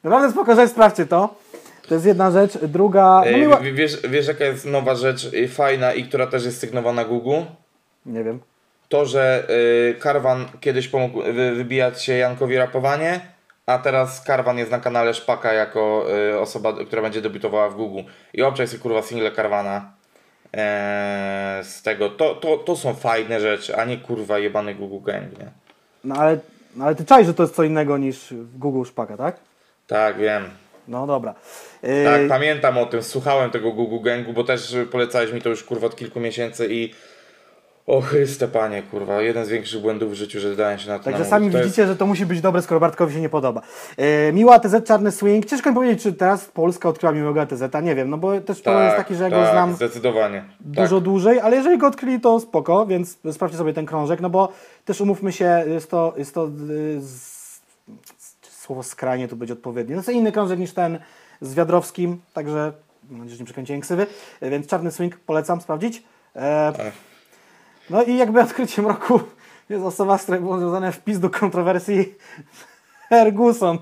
Naprawdę 0.05 0.31
spoko 0.33 0.55
rzecz, 0.55 0.71
sprawdźcie 0.71 1.07
to. 1.07 1.35
To 1.89 1.95
jest 1.95 2.07
jedna 2.07 2.31
rzecz. 2.31 2.59
Druga... 2.59 3.03
No 3.03 3.27
Ej, 3.27 3.41
miła... 3.41 3.57
w- 3.57 3.63
wiesz, 3.63 4.03
wiesz 4.09 4.27
jaka 4.29 4.45
jest 4.45 4.67
nowa 4.67 4.95
rzecz 4.95 5.25
y, 5.25 5.49
fajna 5.49 5.93
i 5.93 6.05
która 6.05 6.27
też 6.27 6.45
jest 6.45 6.59
sygnowana 6.61 7.05
Google? 7.05 7.41
Nie 8.07 8.25
wiem. 8.25 8.41
To, 8.89 9.07
że 9.07 9.47
y, 9.91 9.95
Karwan 10.01 10.45
kiedyś 10.61 10.89
pomógł 10.89 11.23
wy, 11.23 11.55
wybijać 11.55 12.03
się 12.05 12.13
Jankowi 12.13 12.57
rapowanie, 12.57 13.21
a 13.67 13.79
teraz 13.79 14.25
Karwan 14.25 14.59
jest 14.59 14.71
na 14.71 14.79
kanale 14.79 15.15
Szpaka 15.15 15.53
jako 15.53 16.07
y, 16.35 16.39
osoba, 16.41 16.73
która 16.87 17.03
będzie 17.03 17.23
debiutowała 17.23 17.69
w 17.71 17.75
Google. 17.75 18.03
I 18.35 18.43
obczaj 18.43 18.69
sobie 18.69 18.83
kurwa 18.83 19.03
single 19.03 19.31
Karwana 19.31 19.91
e, 20.57 21.61
z 21.65 21.83
tego. 21.83 22.09
To, 22.11 22.35
to, 22.35 22.57
to 22.57 22.77
są 22.77 22.95
fajne 22.95 23.41
rzeczy, 23.41 23.77
a 23.77 23.85
nie 23.85 23.97
kurwa 23.97 24.39
jebany 24.39 24.75
Google 24.75 25.13
Gang, 25.13 25.39
nie? 25.39 25.47
No 26.05 26.15
ale, 26.15 26.39
no, 26.77 26.85
ale 26.85 26.95
ty 26.95 27.05
czaj, 27.05 27.25
że 27.25 27.35
to 27.35 27.43
jest 27.43 27.55
co 27.55 27.63
innego 27.63 27.99
niż 27.99 28.35
Google 28.59 28.85
szpaka, 28.89 29.17
tak? 29.17 29.37
Tak, 29.91 30.19
wiem. 30.19 30.43
No 30.89 31.07
dobra. 31.07 31.35
Yy, 31.83 32.05
Tak, 32.05 32.21
pamiętam 32.29 32.79
o 32.79 32.87
tym, 32.87 33.03
słuchałem 33.03 33.51
tego 33.51 33.73
Google 33.73 34.05
Gangu, 34.05 34.33
bo 34.33 34.45
też 34.45 34.73
y, 34.75 34.87
polecałeś 34.87 35.33
mi 35.33 35.43
to 35.43 35.49
już 35.49 35.65
kurwa 35.65 35.87
od 35.87 35.97
kilku 35.97 36.21
miesięcy 36.21 36.67
i 36.71 36.95
o 37.87 38.01
Chryste 38.01 38.49
panie, 38.49 38.83
kurwa, 38.83 39.23
jeden 39.23 39.45
z 39.45 39.49
większych 39.49 39.81
błędów 39.83 40.11
w 40.11 40.15
życiu, 40.15 40.41
że 40.41 40.57
dałem 40.57 40.79
się 40.79 40.89
na 40.89 40.99
to 40.99 41.05
Także 41.05 41.19
namówić. 41.19 41.31
sami 41.31 41.51
To 41.51 41.59
jest- 41.59 41.69
widzicie, 41.69 41.87
że 41.87 41.97
to 41.97 42.07
musi 42.07 42.27
być 42.27 42.41
dobre, 42.41 42.63
skoro 42.63 42.81
Bartkowi 42.81 43.15
się 43.15 43.21
nie 43.21 43.29
podoba. 43.29 43.63
Yy, 43.99 44.33
miła 44.33 44.55
ATZ 44.55 44.75
Czarny 44.85 45.11
Swing. 45.11 45.47
Ciężko 45.47 45.69
mi 45.71 45.75
powiedzieć, 45.75 46.03
czy 46.03 46.13
teraz 46.13 46.45
Polska 46.45 46.89
odkryła 46.89 47.13
miłego 47.13 47.41
ATZ, 47.41 47.63
a 47.75 47.81
nie 47.81 47.95
wiem, 47.95 48.11
no 48.11 48.19
bo 48.19 48.41
też 48.41 48.63
to 48.63 48.83
jest 48.83 48.97
taki, 48.97 49.15
że 49.15 49.25
ja 49.25 49.31
go 49.31 49.37
tak, 49.37 49.53
znam 49.53 49.75
zdecydowanie. 49.75 50.45
dużo 50.61 50.97
tak. 50.97 51.05
dłużej, 51.05 51.41
ale 51.41 51.57
jeżeli 51.57 51.79
go 51.79 51.87
odkryli, 51.87 52.21
to 52.21 52.41
spoko, 52.41 52.87
więc 52.87 53.19
sprawdźcie 53.33 53.59
sobie 53.59 53.73
ten 53.73 53.87
krążek, 53.87 54.21
no 54.21 54.31
bo 54.31 54.53
też 54.85 55.01
umówmy 55.01 55.33
się, 55.33 55.65
jest 55.67 55.91
to, 55.91 56.15
jest 56.17 56.35
to 56.35 56.45
yy, 56.45 57.01
z, 57.01 57.30
słowo 58.71 58.83
skrajnie 58.83 59.29
tu 59.29 59.37
będzie 59.37 59.55
odpowiednie. 59.55 59.97
No 59.97 60.03
to 60.03 60.11
inny 60.11 60.33
krążek 60.33 60.59
niż 60.59 60.73
ten 60.73 60.99
z 61.41 61.55
Wiadrowskim, 61.55 62.21
także 62.35 62.73
mam 63.11 63.19
nadzieję, 63.19 63.37
że 63.37 63.41
nie 63.43 63.45
przekręciłem 63.45 63.81
ksywy, 63.81 64.07
więc 64.43 64.67
Czarny 64.67 64.91
Swing 64.91 65.17
polecam 65.17 65.61
sprawdzić. 65.61 66.03
E, 66.37 66.73
Tak. 66.77 66.93
no 67.91 68.03
i 68.03 68.17
jakby 68.17 68.41
odkryciem 68.47 68.87
roku 68.87 69.21
jest 69.69 69.85
osoba, 69.85 70.19
z 70.19 70.23
której 70.23 70.41
było 70.41 70.59
związane 70.59 70.93
wpis 70.93 71.19
do 71.21 71.31
kontrowersji 71.31 72.15
Ferguson. 73.09 73.79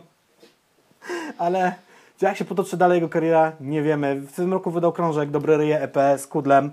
Ale 1.39 1.75
jak 2.21 2.37
się 2.37 2.45
potoczy 2.45 2.77
dalej 2.77 2.97
jego 2.97 3.09
kariera, 3.09 3.53
nie 3.61 3.83
wiemy. 3.83 4.21
W 4.21 4.33
tym 4.33 4.53
roku 4.53 4.71
wydał 4.71 4.93
krążek 4.93 5.31
Dobre 5.31 5.57
Ryje 5.57 5.81
EP 5.81 5.97
z 6.19 6.27
Kudlem. 6.27 6.73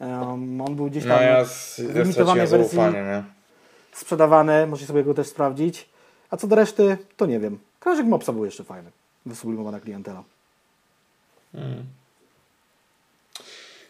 Um, 0.00 0.60
on 0.60 0.76
był 0.76 0.86
gdzieś 0.86 1.04
tam 1.04 1.12
No 1.16 1.22
ja, 1.22 1.38
s- 1.40 1.80
w 1.88 1.96
limitowanej 1.96 2.46
wersji 2.46 2.78
nie? 2.78 3.22
sprzedawany. 3.92 4.66
Możecie 4.66 4.86
sobie 4.86 5.04
go 5.04 5.14
też 5.14 5.26
sprawdzić. 5.26 5.91
A 6.32 6.36
co 6.36 6.46
do 6.46 6.56
reszty, 6.56 6.98
to 7.16 7.26
nie 7.26 7.40
wiem. 7.40 7.58
Krążek 7.80 8.06
Mopsa 8.06 8.32
był 8.32 8.44
jeszcze 8.44 8.64
fajny. 8.64 8.90
Wysublimowana 9.26 9.80
klientela. 9.80 10.24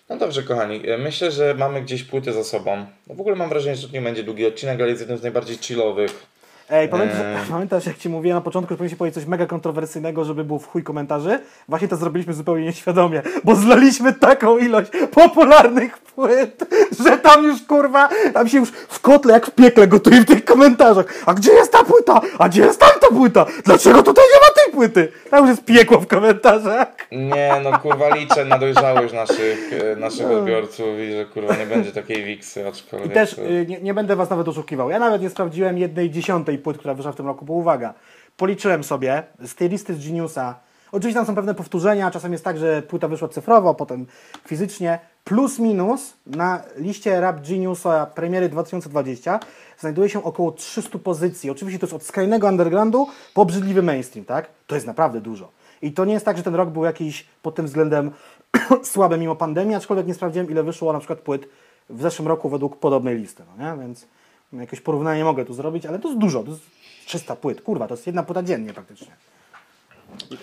No 0.08 0.16
dobrze, 0.16 0.42
kochani, 0.42 0.82
myślę, 0.98 1.30
że 1.30 1.54
mamy 1.54 1.82
gdzieś 1.82 2.04
płyty 2.04 2.32
za 2.32 2.44
sobą. 2.44 2.86
No 3.06 3.14
w 3.14 3.20
ogóle 3.20 3.36
mam 3.36 3.48
wrażenie, 3.48 3.76
że 3.76 3.88
to 3.88 3.94
nie 3.94 4.02
będzie 4.02 4.22
długi 4.22 4.46
odcinek, 4.46 4.80
ale 4.80 4.88
jest 4.88 5.00
jednym 5.00 5.18
z 5.18 5.22
najbardziej 5.22 5.56
chillowych. 5.56 6.26
Ej, 6.70 6.88
pamiętasz, 6.88 7.18
Eee. 7.20 7.50
pamiętasz 7.50 7.86
jak 7.86 7.96
Ci 7.98 8.08
mówiłem 8.08 8.36
na 8.36 8.40
początku, 8.40 8.74
że 8.74 8.78
powinniśmy 8.78 8.98
powiedzieć 8.98 9.14
coś 9.14 9.26
mega 9.26 9.46
kontrowersyjnego, 9.46 10.24
żeby 10.24 10.44
było 10.44 10.58
w 10.58 10.66
chuj 10.66 10.82
komentarzy? 10.82 11.40
Właśnie 11.68 11.88
to 11.88 11.96
zrobiliśmy 11.96 12.34
zupełnie 12.34 12.64
nieświadomie, 12.64 13.22
bo 13.44 13.54
zlaliśmy 13.54 14.12
taką 14.12 14.58
ilość 14.58 14.90
popularnych 15.10 15.98
płyt, 15.98 16.64
że 17.04 17.18
tam 17.18 17.44
już 17.44 17.62
kurwa, 17.62 18.08
tam 18.34 18.48
się 18.48 18.58
już 18.58 18.70
w 18.70 19.00
kotle 19.00 19.32
jak 19.32 19.46
w 19.46 19.50
piekle 19.50 19.86
gotuje 19.86 20.20
w 20.20 20.24
tych 20.24 20.44
komentarzach. 20.44 21.06
A 21.26 21.34
gdzie 21.34 21.52
jest 21.52 21.72
ta 21.72 21.84
płyta? 21.84 22.20
A 22.38 22.48
gdzie 22.48 22.62
jest 22.62 22.80
tamta 22.80 23.08
płyta? 23.08 23.46
Dlaczego 23.64 24.02
tutaj 24.02 24.24
nie 24.34 24.40
ma 24.40 24.64
tej 24.64 24.74
płyty? 24.74 25.12
Tam 25.30 25.40
już 25.40 25.48
jest 25.50 25.64
piekło 25.64 26.00
w 26.00 26.06
komentarzach. 26.06 26.88
Nie, 27.12 27.52
no 27.64 27.78
kurwa 27.78 28.14
liczę 28.14 28.44
na 28.44 28.58
dojrzałość 28.58 29.14
naszych, 29.14 29.70
e, 29.92 29.96
naszych 29.96 30.30
odbiorców 30.30 30.86
i 30.98 31.12
że 31.12 31.24
kurwa 31.24 31.56
nie 31.56 31.66
będzie 31.66 31.92
takiej 31.92 32.24
wiksy, 32.24 32.60
I 32.60 32.64
aczkolwiek... 32.66 33.12
też 33.12 33.34
to- 33.34 33.42
y, 33.42 33.66
nie, 33.68 33.80
nie 33.80 33.94
będę 33.94 34.16
Was 34.16 34.30
nawet 34.30 34.48
oszukiwał. 34.48 34.90
Ja 34.90 34.98
nawet 34.98 35.22
nie 35.22 35.30
sprawdziłem 35.30 35.78
jednej 35.78 36.10
dziesiątej 36.10 36.51
płyt, 36.58 36.78
która 36.78 36.94
wyszła 36.94 37.12
w 37.12 37.16
tym 37.16 37.26
roku, 37.26 37.44
bo 37.44 37.54
uwaga, 37.54 37.94
policzyłem 38.36 38.84
sobie 38.84 39.22
z 39.46 39.54
tej 39.54 39.68
listy 39.68 39.94
z 39.94 40.06
Geniusa. 40.06 40.54
Oczywiście 40.92 41.18
tam 41.18 41.26
są 41.26 41.34
pewne 41.34 41.54
powtórzenia, 41.54 42.10
czasem 42.10 42.32
jest 42.32 42.44
tak, 42.44 42.58
że 42.58 42.82
płyta 42.82 43.08
wyszła 43.08 43.28
cyfrowo, 43.28 43.74
potem 43.74 44.06
fizycznie. 44.46 44.98
Plus 45.24 45.58
minus 45.58 46.12
na 46.26 46.62
liście 46.76 47.20
Rap 47.20 47.48
Geniusa 47.48 48.06
premiery 48.06 48.48
2020 48.48 49.40
znajduje 49.78 50.08
się 50.08 50.24
około 50.24 50.52
300 50.52 50.98
pozycji. 50.98 51.50
Oczywiście 51.50 51.78
to 51.78 51.86
jest 51.86 51.94
od 51.94 52.02
skrajnego 52.02 52.48
undergroundu 52.48 53.06
po 53.34 53.42
obrzydliwy 53.42 53.82
mainstream, 53.82 54.24
tak? 54.24 54.48
To 54.66 54.74
jest 54.74 54.86
naprawdę 54.86 55.20
dużo. 55.20 55.50
I 55.82 55.92
to 55.92 56.04
nie 56.04 56.12
jest 56.12 56.24
tak, 56.24 56.36
że 56.36 56.42
ten 56.42 56.54
rok 56.54 56.70
był 56.70 56.84
jakiś 56.84 57.26
pod 57.42 57.54
tym 57.54 57.66
względem 57.66 58.10
słaby 58.92 59.18
mimo 59.18 59.36
pandemii, 59.36 59.74
aczkolwiek 59.74 60.06
nie 60.06 60.14
sprawdziłem 60.14 60.50
ile 60.50 60.62
wyszło 60.62 60.92
na 60.92 60.98
przykład 60.98 61.18
płyt 61.18 61.48
w 61.90 62.02
zeszłym 62.02 62.28
roku 62.28 62.48
według 62.48 62.76
podobnej 62.76 63.16
listy, 63.16 63.42
no 63.56 63.64
nie? 63.64 63.82
Więc 63.82 64.06
jakieś 64.52 64.80
porównanie 64.80 65.18
nie 65.18 65.24
mogę 65.24 65.44
tu 65.44 65.54
zrobić, 65.54 65.86
ale 65.86 65.98
to 65.98 66.08
jest 66.08 66.20
dużo, 66.20 66.42
to 66.42 66.50
jest 66.50 66.62
300 67.06 67.36
płyt, 67.36 67.60
kurwa, 67.62 67.88
to 67.88 67.94
jest 67.94 68.06
jedna 68.06 68.22
płyta 68.22 68.42
dziennie 68.42 68.72
praktycznie. 68.72 69.12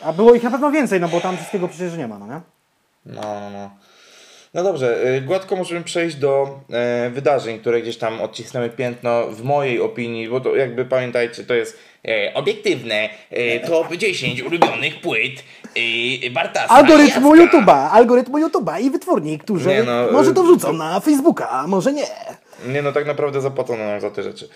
A 0.04 0.14
było 0.14 0.34
ich 0.34 0.44
na 0.44 0.52
pewno 0.52 0.72
więcej, 0.72 1.00
no 1.00 1.08
bo 1.08 1.22
tam 1.22 1.38
wszystkiego 1.38 1.68
przecież 1.68 1.98
nie 1.98 2.08
ma, 2.08 2.20
no 2.20 2.28
nie? 2.28 2.42
No, 3.06 3.22
no, 3.22 3.50
no. 3.50 3.70
No 4.54 4.64
dobrze, 4.64 5.16
y, 5.18 5.22
gładko 5.22 5.56
możemy 5.56 5.84
przejść 5.84 6.16
do 6.16 6.60
e, 6.70 7.10
wydarzeń, 7.10 7.60
które 7.60 7.82
gdzieś 7.82 7.98
tam 7.98 8.22
odcisnęły 8.22 8.70
piętno 8.70 9.28
w 9.28 9.44
mojej 9.44 9.82
opinii, 9.82 10.30
bo 10.30 10.42
to 10.42 10.56
jakby 10.56 10.86
pamiętajcie, 10.86 11.44
to 11.44 11.54
jest 11.54 11.78
e, 12.08 12.34
obiektywne 12.34 13.10
e, 13.30 13.60
top 13.60 13.96
10 13.96 14.42
ulubionych 14.42 15.02
płyt 15.02 15.44
e, 16.26 16.30
Bartasa 16.30 16.68
Algorytmu. 16.74 17.36
YouTube'a, 17.36 17.90
algorytmu 17.92 18.38
YouTube'a 18.38 18.82
i 18.82 18.90
wytwórni, 18.90 19.40
którzy 19.40 19.84
no, 19.86 20.12
może 20.12 20.32
y- 20.32 20.34
to 20.34 20.44
wrzucą 20.44 20.74
na 20.74 21.00
Facebooka, 21.00 21.50
a 21.50 21.68
może 21.68 21.94
nie. 21.94 22.06
Nie 22.68 22.82
no, 22.82 22.92
tak 22.92 23.06
naprawdę 23.06 23.42
zapłacono 23.42 23.84
nam 23.86 24.02
za 24.02 24.12
te 24.12 24.24
rzeczy. 24.24 24.50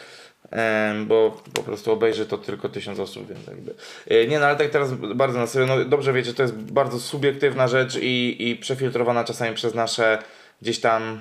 Bo 1.06 1.42
po 1.54 1.64
prostu 1.64 1.92
obejrzy 1.92 2.26
to 2.26 2.38
tylko 2.38 2.70
tysiąc 2.70 3.00
osób, 3.00 3.28
więc 3.28 3.48
jakby. 3.48 3.74
E, 4.08 4.28
Nie 4.28 4.40
no, 4.40 4.46
ale 4.46 4.56
tak 4.56 4.70
teraz 4.70 4.94
bardzo 4.94 5.40
na 5.40 5.48
serio, 5.48 5.68
no 5.68 5.86
dobrze 5.86 6.14
wiecie, 6.14 6.34
to 6.34 6.42
jest 6.42 6.56
bardzo 6.56 7.00
subiektywna 7.00 7.68
rzecz 7.68 7.96
i, 8.02 8.36
i 8.50 8.56
przefiltrowana 8.56 9.24
czasami 9.24 9.56
przez 9.56 9.74
nasze 9.74 10.18
gdzieś 10.62 10.80
tam 10.80 11.20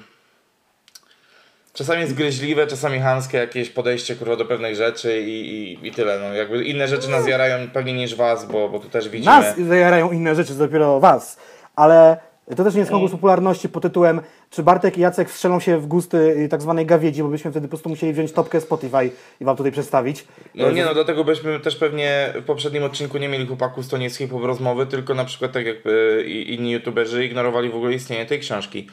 Czasami 1.72 2.00
jest 2.00 2.14
gryźliwe, 2.14 2.66
czasami 2.66 3.00
chamskie 3.00 3.38
jakieś 3.38 3.70
podejście 3.70 4.16
kurwa 4.16 4.36
do 4.36 4.44
pewnych 4.44 4.76
rzeczy 4.76 5.22
i, 5.22 5.28
i, 5.28 5.86
i 5.86 5.92
tyle. 5.92 6.18
No, 6.18 6.34
jakby 6.34 6.64
inne 6.64 6.88
rzeczy 6.88 7.10
nas 7.10 7.26
jarają 7.28 7.70
pewnie 7.70 7.92
niż 7.92 8.14
was, 8.14 8.46
bo, 8.46 8.68
bo 8.68 8.78
tu 8.78 8.88
też 8.88 9.08
widzimy. 9.08 9.36
Nas 9.36 9.58
zajarają 9.58 10.12
inne 10.12 10.34
rzeczy, 10.34 10.54
dopiero 10.54 11.00
was. 11.00 11.36
Ale 11.76 12.16
to 12.56 12.64
też 12.64 12.74
nie 12.74 12.80
jest 12.80 12.90
konkurs 12.90 13.12
popularności 13.12 13.68
pod 13.68 13.82
tytułem 13.82 14.20
czy 14.50 14.62
Bartek 14.62 14.98
i 14.98 15.00
Jacek 15.00 15.30
strzelą 15.30 15.60
się 15.60 15.78
w 15.78 15.86
gusty 15.86 16.16
y, 16.16 16.48
tak 16.48 16.62
zwanej 16.62 16.86
gawiedzi, 16.86 17.22
bo 17.22 17.28
byśmy 17.28 17.50
wtedy 17.50 17.66
po 17.66 17.70
prostu 17.70 17.88
musieli 17.88 18.12
wziąć 18.12 18.32
topkę 18.32 18.60
Spotify 18.60 19.10
i 19.40 19.44
wam 19.44 19.56
tutaj 19.56 19.72
przedstawić. 19.72 20.24
No 20.54 20.70
nie 20.70 20.84
no, 20.84 20.94
dlatego 20.94 21.24
byśmy 21.24 21.60
też 21.60 21.76
pewnie 21.76 22.34
w 22.36 22.44
poprzednim 22.44 22.82
odcinku 22.82 23.18
nie 23.18 23.28
mieli 23.28 23.46
chłopaków 23.46 23.84
z 23.84 23.88
to 23.88 23.98
nie 23.98 24.04
jest 24.04 24.16
hip-hop 24.16 24.44
rozmowy, 24.44 24.86
tylko 24.86 25.14
na 25.14 25.24
przykład 25.24 25.52
tak 25.52 25.66
jak 25.66 25.76
y, 25.86 26.24
inni 26.46 26.70
youtuberzy 26.70 27.24
ignorowali 27.24 27.70
w 27.70 27.76
ogóle 27.76 27.94
istnienie 27.94 28.26
tej 28.26 28.40
książki. 28.40 28.88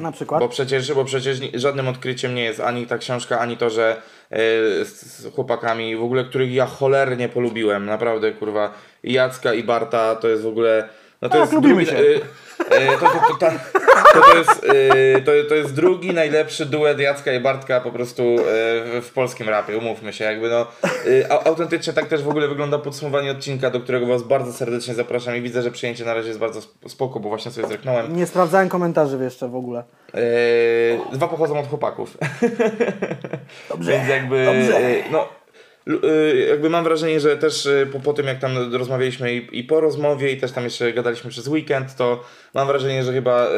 Na 0.00 0.12
przykład? 0.12 0.40
Bo 0.40 0.48
przecież, 0.48 0.92
bo 0.92 1.04
przecież 1.04 1.40
żadnym 1.54 1.88
odkryciem 1.88 2.34
nie 2.34 2.44
jest 2.44 2.60
ani 2.60 2.86
ta 2.86 2.98
książka, 2.98 3.40
ani 3.40 3.56
to, 3.56 3.70
że 3.70 3.96
y, 4.32 4.36
z, 4.84 5.26
chłopakami, 5.34 5.96
w 5.96 6.02
ogóle 6.02 6.24
których 6.24 6.54
ja 6.54 6.66
cholernie 6.66 7.28
polubiłem, 7.28 7.86
naprawdę 7.86 8.32
kurwa, 8.32 8.74
i 9.02 9.12
Jacka 9.12 9.54
i 9.54 9.64
Barta 9.64 10.16
to 10.16 10.28
jest 10.28 10.42
w 10.42 10.46
ogóle... 10.46 10.88
No 11.24 11.28
to 11.30 11.32
Tak, 11.34 11.40
jest 11.40 11.52
lubimy 11.52 11.84
drugi, 11.84 11.90
się. 11.90 11.98
y, 11.98 12.20
E, 12.70 12.86
to, 12.98 12.98
to, 12.98 13.06
to, 13.06 13.50
to, 14.14 14.20
to, 14.22 14.38
jest, 14.38 14.66
e, 15.16 15.20
to, 15.20 15.32
to 15.48 15.54
jest 15.54 15.74
drugi 15.74 16.14
najlepszy 16.14 16.66
duet 16.66 16.98
Jacka 17.00 17.32
i 17.32 17.40
Bartka 17.40 17.80
po 17.80 17.90
prostu 17.90 18.22
e, 18.22 18.36
w, 19.00 19.04
w 19.04 19.12
polskim 19.12 19.48
rapie, 19.48 19.78
umówmy 19.78 20.12
się, 20.12 20.24
jakby 20.24 20.50
no 20.50 20.66
au- 21.28 21.48
autentycznie 21.48 21.92
tak 21.92 22.06
też 22.08 22.22
w 22.22 22.28
ogóle 22.28 22.48
wygląda 22.48 22.78
podsumowanie 22.78 23.30
odcinka, 23.30 23.70
do 23.70 23.80
którego 23.80 24.06
was 24.06 24.22
bardzo 24.22 24.52
serdecznie 24.52 24.94
zapraszam 24.94 25.36
i 25.36 25.40
widzę, 25.42 25.62
że 25.62 25.70
przyjęcie 25.70 26.04
na 26.04 26.14
razie 26.14 26.28
jest 26.28 26.40
bardzo 26.40 26.58
sp- 26.66 26.88
spoko, 26.88 27.20
bo 27.20 27.28
właśnie 27.28 27.50
sobie 27.50 27.68
zreknąłem. 27.68 28.16
Nie 28.16 28.26
sprawdzałem 28.26 28.68
komentarzy 28.68 29.18
jeszcze 29.24 29.48
w 29.48 29.56
ogóle. 29.56 29.84
E, 30.14 30.18
dwa 31.12 31.28
pochodzą 31.28 31.58
od 31.58 31.68
chłopaków. 31.68 32.16
Dobrze. 33.68 33.92
Więc 33.96 34.08
jakby. 34.08 34.44
Dobrze. 34.44 34.80
No, 35.10 35.28
jakby 36.48 36.70
mam 36.70 36.84
wrażenie, 36.84 37.20
że 37.20 37.36
też 37.36 37.66
e, 37.66 37.86
po, 37.86 38.00
po 38.00 38.12
tym 38.12 38.26
jak 38.26 38.38
tam 38.38 38.74
rozmawialiśmy 38.74 39.34
i, 39.34 39.58
i 39.58 39.64
po 39.64 39.80
rozmowie 39.80 40.32
i 40.32 40.36
też 40.36 40.52
tam 40.52 40.64
jeszcze 40.64 40.92
gadaliśmy 40.92 41.30
przez 41.30 41.48
weekend, 41.48 41.96
to 41.96 42.24
mam 42.54 42.66
wrażenie, 42.66 43.04
że 43.04 43.12
chyba 43.12 43.46
e, 43.46 43.50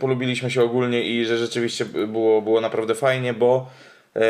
polubiliśmy 0.00 0.50
się 0.50 0.62
ogólnie 0.62 1.02
i 1.02 1.24
że 1.24 1.38
rzeczywiście 1.38 1.84
było, 1.84 2.42
było 2.42 2.60
naprawdę 2.60 2.94
fajnie, 2.94 3.34
bo 3.34 3.70
e, 4.16 4.20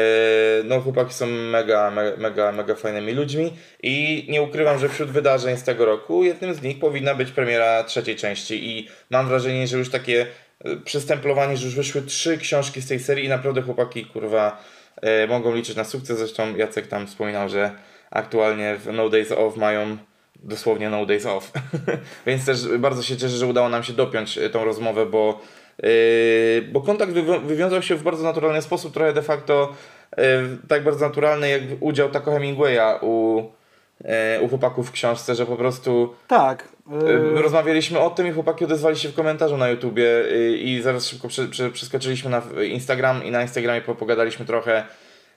no 0.64 0.80
chłopaki 0.80 1.14
są 1.14 1.26
mega, 1.26 1.90
me- 1.90 2.16
mega, 2.16 2.52
mega 2.52 2.74
fajnymi 2.74 3.12
ludźmi 3.12 3.52
i 3.82 4.26
nie 4.28 4.42
ukrywam, 4.42 4.78
że 4.78 4.88
wśród 4.88 5.10
wydarzeń 5.10 5.56
z 5.56 5.64
tego 5.64 5.84
roku 5.84 6.24
jednym 6.24 6.54
z 6.54 6.62
nich 6.62 6.78
powinna 6.78 7.14
być 7.14 7.30
premiera 7.30 7.84
trzeciej 7.84 8.16
części 8.16 8.70
i 8.70 8.88
mam 9.10 9.28
wrażenie, 9.28 9.66
że 9.66 9.78
już 9.78 9.90
takie 9.90 10.26
e, 10.64 10.76
przystemplowanie, 10.76 11.56
że 11.56 11.64
już 11.64 11.74
wyszły 11.74 12.02
trzy 12.02 12.38
książki 12.38 12.80
z 12.82 12.88
tej 12.88 13.00
serii 13.00 13.24
i 13.24 13.28
naprawdę 13.28 13.62
chłopaki 13.62 14.06
kurwa 14.06 14.64
mogą 15.28 15.54
liczyć 15.54 15.76
na 15.76 15.84
sukces. 15.84 16.18
Zresztą 16.18 16.56
Jacek 16.56 16.86
tam 16.86 17.06
wspominał, 17.06 17.48
że 17.48 17.70
aktualnie 18.10 18.76
w 18.76 18.92
No 18.92 19.08
Days 19.08 19.32
Off 19.32 19.56
mają 19.56 19.96
dosłownie 20.36 20.90
No 20.90 21.06
Days 21.06 21.26
Off. 21.26 21.52
Więc 22.26 22.46
też 22.46 22.68
bardzo 22.78 23.02
się 23.02 23.16
cieszę, 23.16 23.36
że 23.36 23.46
udało 23.46 23.68
nam 23.68 23.82
się 23.82 23.92
dopiąć 23.92 24.38
e, 24.38 24.50
tą 24.50 24.64
rozmowę, 24.64 25.06
bo, 25.06 25.40
e, 25.82 25.86
bo 26.62 26.80
kontakt 26.80 27.12
wywią- 27.12 27.40
wywiązał 27.46 27.82
się 27.82 27.94
w 27.94 28.02
bardzo 28.02 28.22
naturalny 28.24 28.62
sposób, 28.62 28.94
trochę 28.94 29.12
de 29.12 29.22
facto 29.22 29.72
e, 30.16 30.24
tak 30.68 30.84
bardzo 30.84 31.06
naturalny 31.08 31.48
jak 31.50 31.62
udział 31.80 32.10
Taco 32.10 32.30
Hemingwaya 32.32 32.98
u, 33.02 33.42
e, 34.04 34.40
u 34.40 34.48
chłopaków 34.48 34.88
w 34.88 34.92
książce, 34.92 35.34
że 35.34 35.46
po 35.46 35.56
prostu 35.56 36.14
Tak. 36.28 36.68
Yy, 36.90 37.42
Rozmawialiśmy 37.42 37.98
o 38.00 38.10
tym 38.10 38.26
i 38.26 38.32
chłopaki 38.32 38.64
odezwali 38.64 38.96
się 38.96 39.08
w 39.08 39.14
komentarzu 39.14 39.56
na 39.56 39.68
YouTubie 39.68 40.20
y, 40.32 40.56
i 40.56 40.82
zaraz 40.82 41.06
szybko 41.06 41.28
prze, 41.28 41.48
prze, 41.48 41.70
przeskoczyliśmy 41.70 42.30
na 42.30 42.42
Instagram 42.64 43.24
i 43.24 43.30
na 43.30 43.42
Instagramie 43.42 43.80
po- 43.80 43.94
pogadaliśmy 43.94 44.46
trochę 44.46 44.84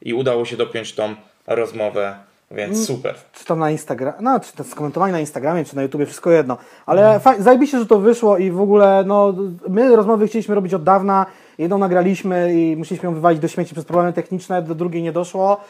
i 0.02 0.14
udało 0.14 0.46
się 0.46 0.58
dopiąć 0.58 0.94
tą 0.96 1.16
rozmowę, 1.48 2.16
więc 2.52 2.88
super. 2.88 3.16
czy 3.34 3.46
tam 3.46 3.60
na 3.60 3.72
Instagram, 3.72 4.14
no 4.22 4.40
czy 4.40 4.54
to 4.54 4.64
skomentowanie 4.64 5.14
na 5.14 5.20
Instagramie, 5.20 5.66
czy 5.66 5.76
na 5.76 5.84
YouTubie, 5.84 6.06
wszystko 6.06 6.32
jedno. 6.32 6.58
Ale 6.86 7.20
faj, 7.20 7.42
zajebiście, 7.42 7.80
że 7.80 7.86
to 7.86 8.00
wyszło 8.00 8.38
i 8.38 8.52
w 8.52 8.62
ogóle, 8.62 9.04
no, 9.08 9.34
my 9.70 9.96
rozmowy 9.96 10.28
chcieliśmy 10.28 10.56
robić 10.56 10.74
od 10.74 10.84
dawna, 10.84 11.26
jedną 11.58 11.78
nagraliśmy 11.78 12.54
i 12.54 12.76
musieliśmy 12.76 13.10
ją 13.10 13.16
wywalić 13.16 13.40
do 13.40 13.48
śmieci 13.48 13.74
przez 13.74 13.86
problemy 13.86 14.14
techniczne, 14.14 14.62
do 14.62 14.76
drugiej 14.76 15.04
nie 15.04 15.12
doszło. 15.12 15.62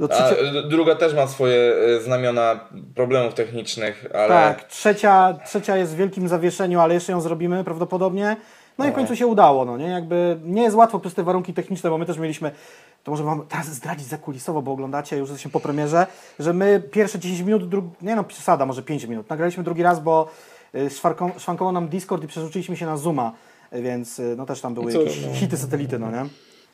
Do 0.00 0.04
A 0.04 0.08
trzecie... 0.08 0.52
d- 0.52 0.62
druga 0.62 0.94
też 0.94 1.14
ma 1.14 1.26
swoje 1.26 1.74
y, 1.98 2.02
znamiona 2.02 2.60
problemów 2.94 3.34
technicznych, 3.34 4.06
ale 4.14 4.28
Tak, 4.28 4.64
trzecia, 4.64 5.34
trzecia 5.46 5.76
jest 5.76 5.92
w 5.92 5.96
wielkim 5.96 6.28
zawieszeniu, 6.28 6.80
ale 6.80 6.94
jeszcze 6.94 7.12
ją 7.12 7.20
zrobimy 7.20 7.64
prawdopodobnie. 7.64 8.36
No 8.78 8.86
i 8.86 8.90
w 8.90 8.94
końcu 8.94 9.16
się 9.16 9.26
udało, 9.26 9.64
no 9.64 9.76
nie? 9.78 9.86
Jakby 9.88 10.38
nie 10.44 10.62
jest 10.62 10.76
łatwo 10.76 10.98
przez 11.00 11.14
te 11.14 11.22
warunki 11.22 11.54
techniczne, 11.54 11.90
bo 11.90 11.98
my 11.98 12.06
też 12.06 12.18
mieliśmy, 12.18 12.50
to 13.04 13.10
może 13.10 13.24
wam 13.24 13.46
teraz 13.48 13.66
zdradzić 13.66 14.06
zakulisowo, 14.06 14.62
bo 14.62 14.72
oglądacie, 14.72 15.16
już 15.16 15.28
jesteśmy 15.28 15.50
po 15.50 15.60
premierze, 15.60 16.06
że 16.38 16.52
my 16.52 16.82
pierwsze 16.90 17.18
10 17.18 17.40
minut, 17.40 17.68
dru... 17.68 17.90
nie 18.02 18.16
no, 18.16 18.24
przesada, 18.24 18.66
może 18.66 18.82
5 18.82 19.04
minut, 19.04 19.30
nagraliśmy 19.30 19.64
drugi 19.64 19.82
raz, 19.82 20.00
bo 20.00 20.28
y, 20.74 20.90
szwarką, 20.90 21.30
szwankował 21.38 21.72
nam 21.72 21.88
Discord 21.88 22.24
i 22.24 22.26
przerzuciliśmy 22.26 22.76
się 22.76 22.86
na 22.86 22.96
Zooma, 22.96 23.32
y, 23.72 23.82
więc 23.82 24.20
no 24.36 24.46
też 24.46 24.60
tam 24.60 24.74
były 24.74 24.86
No 24.86 24.92
co, 24.92 25.04
jakieś 25.04 25.26
no. 25.26 25.34
hity 25.34 25.56
satelity, 25.56 25.98
no 25.98 26.10
nie? 26.10 26.24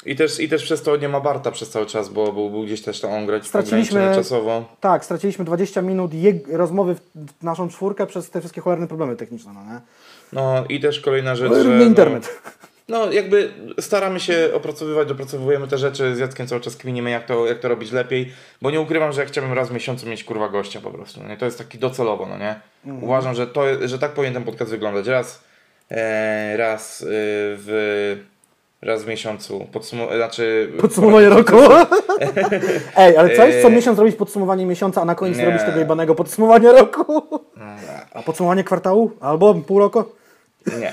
I 0.06 0.16
też, 0.16 0.40
i 0.40 0.48
też 0.48 0.62
przez 0.62 0.82
to 0.82 0.96
nie 0.96 1.08
ma 1.08 1.20
Barta 1.20 1.50
przez 1.50 1.70
cały 1.70 1.86
czas, 1.86 2.08
bo 2.08 2.32
był, 2.32 2.50
był 2.50 2.62
gdzieś 2.62 2.82
też 2.82 3.00
tam 3.00 3.10
on 3.12 3.26
grać 3.26 3.46
Straciliśmy- 3.46 4.14
czasowo. 4.14 4.64
Tak, 4.80 5.04
straciliśmy 5.04 5.44
20 5.44 5.82
minut 5.82 6.12
rozmowy 6.52 6.94
w 7.14 7.42
naszą 7.42 7.68
czwórkę 7.68 8.06
przez 8.06 8.30
te 8.30 8.40
wszystkie 8.40 8.60
cholerne 8.60 8.86
problemy 8.88 9.16
techniczne, 9.16 9.52
no 9.52 9.64
nie? 9.74 9.80
No 10.32 10.64
i 10.68 10.80
też 10.80 11.00
kolejna 11.00 11.36
rzecz, 11.36 11.52
No, 11.52 11.62
że... 11.62 11.82
internet. 11.82 12.40
No, 12.88 13.06
no 13.06 13.12
jakby 13.12 13.50
staramy 13.80 14.20
się 14.20 14.50
opracowywać, 14.54 15.08
dopracowujemy 15.08 15.68
te 15.68 15.78
rzeczy, 15.78 16.16
z 16.16 16.18
Jackiem 16.18 16.46
cały 16.46 16.60
czas 16.60 16.76
kminimy 16.76 17.10
jak 17.10 17.26
to, 17.26 17.46
jak 17.46 17.58
to 17.58 17.68
robić 17.68 17.92
lepiej, 17.92 18.32
bo 18.62 18.70
nie 18.70 18.80
ukrywam, 18.80 19.12
że 19.12 19.20
ja 19.20 19.26
chciałbym 19.26 19.52
raz 19.52 19.68
w 19.68 19.72
miesiącu 19.72 20.06
mieć 20.06 20.24
kurwa 20.24 20.48
gościa 20.48 20.80
po 20.80 20.90
prostu, 20.90 21.22
nie? 21.22 21.36
To 21.36 21.44
jest 21.44 21.58
taki 21.58 21.78
docelowo, 21.78 22.26
no 22.26 22.38
nie? 22.38 22.60
Mhm. 22.86 23.04
Uważam, 23.04 23.34
że, 23.34 23.46
to, 23.46 23.88
że 23.88 23.98
tak 23.98 24.12
powinien 24.12 24.34
ten 24.34 24.44
podcast 24.44 24.70
wyglądać. 24.70 25.06
Raz, 25.06 25.44
e, 25.90 26.56
raz 26.56 27.02
e, 27.02 27.06
w... 27.08 28.16
Raz 28.82 29.04
w 29.04 29.06
miesiącu, 29.06 29.66
znaczy... 30.16 30.72
Podsumowanie 30.80 31.28
roku. 31.38 31.56
Ej, 32.96 33.16
ale 33.16 33.36
co 33.36 33.46
jest 33.46 33.62
co 33.62 33.68
Eee. 33.68 33.74
miesiąc 33.74 33.98
robić 33.98 34.16
podsumowanie 34.16 34.66
miesiąca, 34.66 35.02
a 35.02 35.04
na 35.04 35.14
koniec 35.14 35.38
Nie. 35.38 35.44
robić 35.44 35.62
tego 35.62 35.78
jebanego 35.78 36.14
podsumowania 36.14 36.72
roku? 36.72 37.22
A 38.14 38.22
podsumowanie 38.22 38.64
kwartału? 38.64 39.10
Albo 39.20 39.54
pół 39.54 39.78
roku? 39.78 40.04
Nie. 40.76 40.92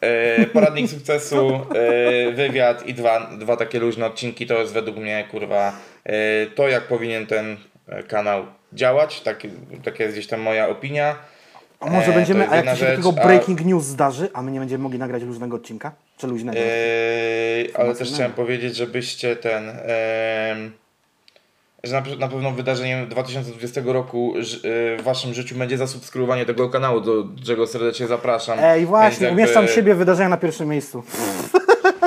E, 0.00 0.46
poradnik 0.46 0.90
sukcesu, 0.90 1.60
e, 1.74 2.32
wywiad 2.32 2.86
i 2.86 2.94
dwa, 2.94 3.30
dwa 3.38 3.56
takie 3.56 3.78
luźne 3.78 4.06
odcinki 4.06 4.46
to 4.46 4.54
jest 4.54 4.72
według 4.72 4.96
mnie 4.96 5.24
kurwa 5.30 5.72
e, 6.04 6.12
to 6.46 6.68
jak 6.68 6.82
powinien 6.82 7.26
ten 7.26 7.56
e, 7.88 8.02
kanał 8.02 8.44
działać, 8.72 9.20
tak, 9.20 9.42
taka 9.84 10.02
jest 10.04 10.14
gdzieś 10.16 10.26
tam 10.26 10.40
moja 10.40 10.68
opinia. 10.68 11.16
A 11.80 11.90
może 11.90 12.10
E, 12.12 12.14
będziemy, 12.14 12.50
a 12.50 12.56
jak 12.56 12.64
się 12.64 12.76
rzecz, 12.76 12.90
takiego 12.90 13.14
a- 13.22 13.24
breaking 13.26 13.64
news 13.64 13.84
zdarzy, 13.84 14.28
a 14.34 14.42
my 14.42 14.50
nie 14.50 14.58
będziemy 14.60 14.82
mogli 14.82 14.98
nagrać 14.98 15.22
luźnego 15.22 15.56
odcinka? 15.56 15.92
Czy 16.18 16.26
luźnego? 16.26 16.58
E, 16.58 16.62
ale 17.80 17.94
też 17.94 18.12
chciałem 18.12 18.32
powiedzieć, 18.32 18.76
żebyście 18.76 19.36
ten 19.36 19.68
em, 19.68 20.72
że 21.84 21.92
na, 22.00 22.02
na 22.18 22.28
pewno 22.28 22.50
wydarzeniem 22.50 23.08
2020 23.08 23.80
roku 23.84 24.34
e, 24.36 24.40
w 24.96 25.02
waszym 25.02 25.34
życiu 25.34 25.54
będzie 25.58 25.78
zasubskrybowanie 25.78 26.46
tego 26.46 26.68
kanału, 26.70 27.00
do 27.00 27.24
czego 27.46 27.66
serdecznie 27.66 28.06
zapraszam. 28.06 28.58
Ej, 28.62 28.86
właśnie, 28.86 29.26
jakby- 29.26 29.42
umieszczam 29.42 29.68
siebie 29.68 29.94
wydarzenia 29.94 30.28
na 30.28 30.36
pierwszym 30.36 30.68
miejscu. 30.68 31.02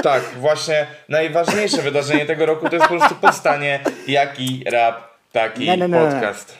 Tak, 0.03 0.23
właśnie 0.39 0.87
najważniejsze 1.09 1.81
wydarzenie 1.81 2.25
tego 2.25 2.45
roku 2.45 2.69
to 2.69 2.75
jest 2.75 2.87
po 2.87 2.97
prostu 2.97 3.15
powstanie 3.15 3.79
Jaki 4.07 4.63
Rap, 4.71 4.95
taki 5.31 5.61
Nie, 5.61 5.67
nie, 5.67 5.77
nie, 5.77 5.87
nie. 5.87 6.11
podcast. 6.11 6.57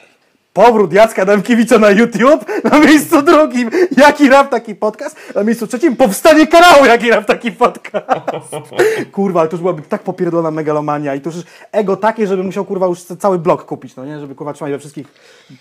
Powrót 0.54 0.92
Jacka 0.92 1.22
Adamkiewicza 1.22 1.78
na 1.78 1.90
YouTube 1.90 2.44
na 2.64 2.78
miejscu 2.78 3.22
drugim. 3.22 3.70
Jaki 3.96 4.28
rap 4.28 4.50
taki 4.50 4.74
podcast? 4.74 5.16
Na 5.34 5.42
miejscu 5.42 5.66
trzecim 5.66 5.96
powstanie 5.96 6.46
kanału 6.46 6.84
Jaki 6.84 7.10
rap 7.10 7.26
taki 7.26 7.52
podcast. 7.52 8.06
Kurwa, 9.12 9.40
ale 9.40 9.48
to 9.48 9.56
już 9.56 9.60
byłaby 9.60 9.82
tak 9.82 10.02
popierdolona 10.02 10.50
megalomania 10.50 11.14
i 11.14 11.20
to 11.20 11.30
już 11.30 11.38
ego 11.72 11.96
takie, 11.96 12.26
żeby 12.26 12.42
musiał 12.42 12.64
kurwa 12.64 12.86
już 12.86 13.02
cały 13.02 13.38
blok 13.38 13.64
kupić, 13.64 13.96
no 13.96 14.04
nie? 14.04 14.20
Żeby 14.20 14.34
kurwa 14.34 14.52
trzymać 14.52 14.72
we 14.72 14.78
wszystkich 14.78 15.06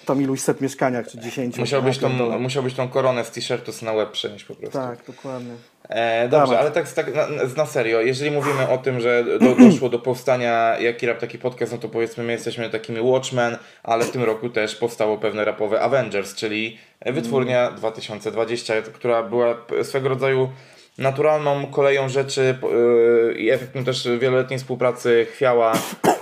tam 0.05 0.21
iluś 0.21 0.39
set 0.39 0.61
mieszkaniach 0.61 1.07
czy 1.07 1.19
dziesięciu. 1.19 1.59
Musiałbyś 1.59 2.01
Ja 2.01 2.09
tą, 2.09 2.39
musiałbyś 2.39 2.73
tą 2.73 2.89
koronę 2.89 3.25
z 3.25 3.31
t-shirtu 3.31 3.71
na 3.81 3.91
łeb 3.91 4.11
przenieść 4.11 4.45
po 4.45 4.55
prostu. 4.55 4.77
Tak, 4.77 4.99
dokładnie. 5.07 5.53
E, 5.89 6.27
dobrze, 6.27 6.59
ale 6.59 6.71
tak, 6.71 6.91
tak 6.91 7.15
na, 7.15 7.27
na 7.57 7.65
serio, 7.65 8.01
jeżeli 8.01 8.31
mówimy 8.31 8.69
o 8.69 8.77
tym, 8.77 9.01
że 9.01 9.23
do, 9.39 9.55
doszło 9.69 9.89
do 9.89 9.99
powstania 9.99 10.79
Jaki 10.79 11.05
Rap, 11.05 11.19
taki 11.19 11.37
podcast, 11.37 11.71
no 11.71 11.77
to 11.77 11.89
powiedzmy 11.89 12.23
my 12.23 12.31
jesteśmy 12.31 12.69
takimi 12.69 13.01
Watchmen, 13.01 13.57
ale 13.83 14.05
w 14.05 14.11
tym 14.11 14.23
roku 14.23 14.49
też 14.49 14.75
powstało 14.75 15.17
pewne 15.17 15.45
rapowe 15.45 15.81
Avengers, 15.81 16.35
czyli 16.35 16.77
wytwórnia 17.05 17.71
2020, 17.71 18.73
która 18.93 19.23
była 19.23 19.55
swego 19.83 20.09
rodzaju 20.09 20.49
naturalną 20.97 21.67
koleją 21.67 22.09
rzeczy 22.09 22.55
yy, 22.63 23.33
i 23.33 23.49
efektem 23.49 23.85
też 23.85 24.07
wieloletniej 24.19 24.59
współpracy 24.59 25.27
Chwiała 25.31 25.73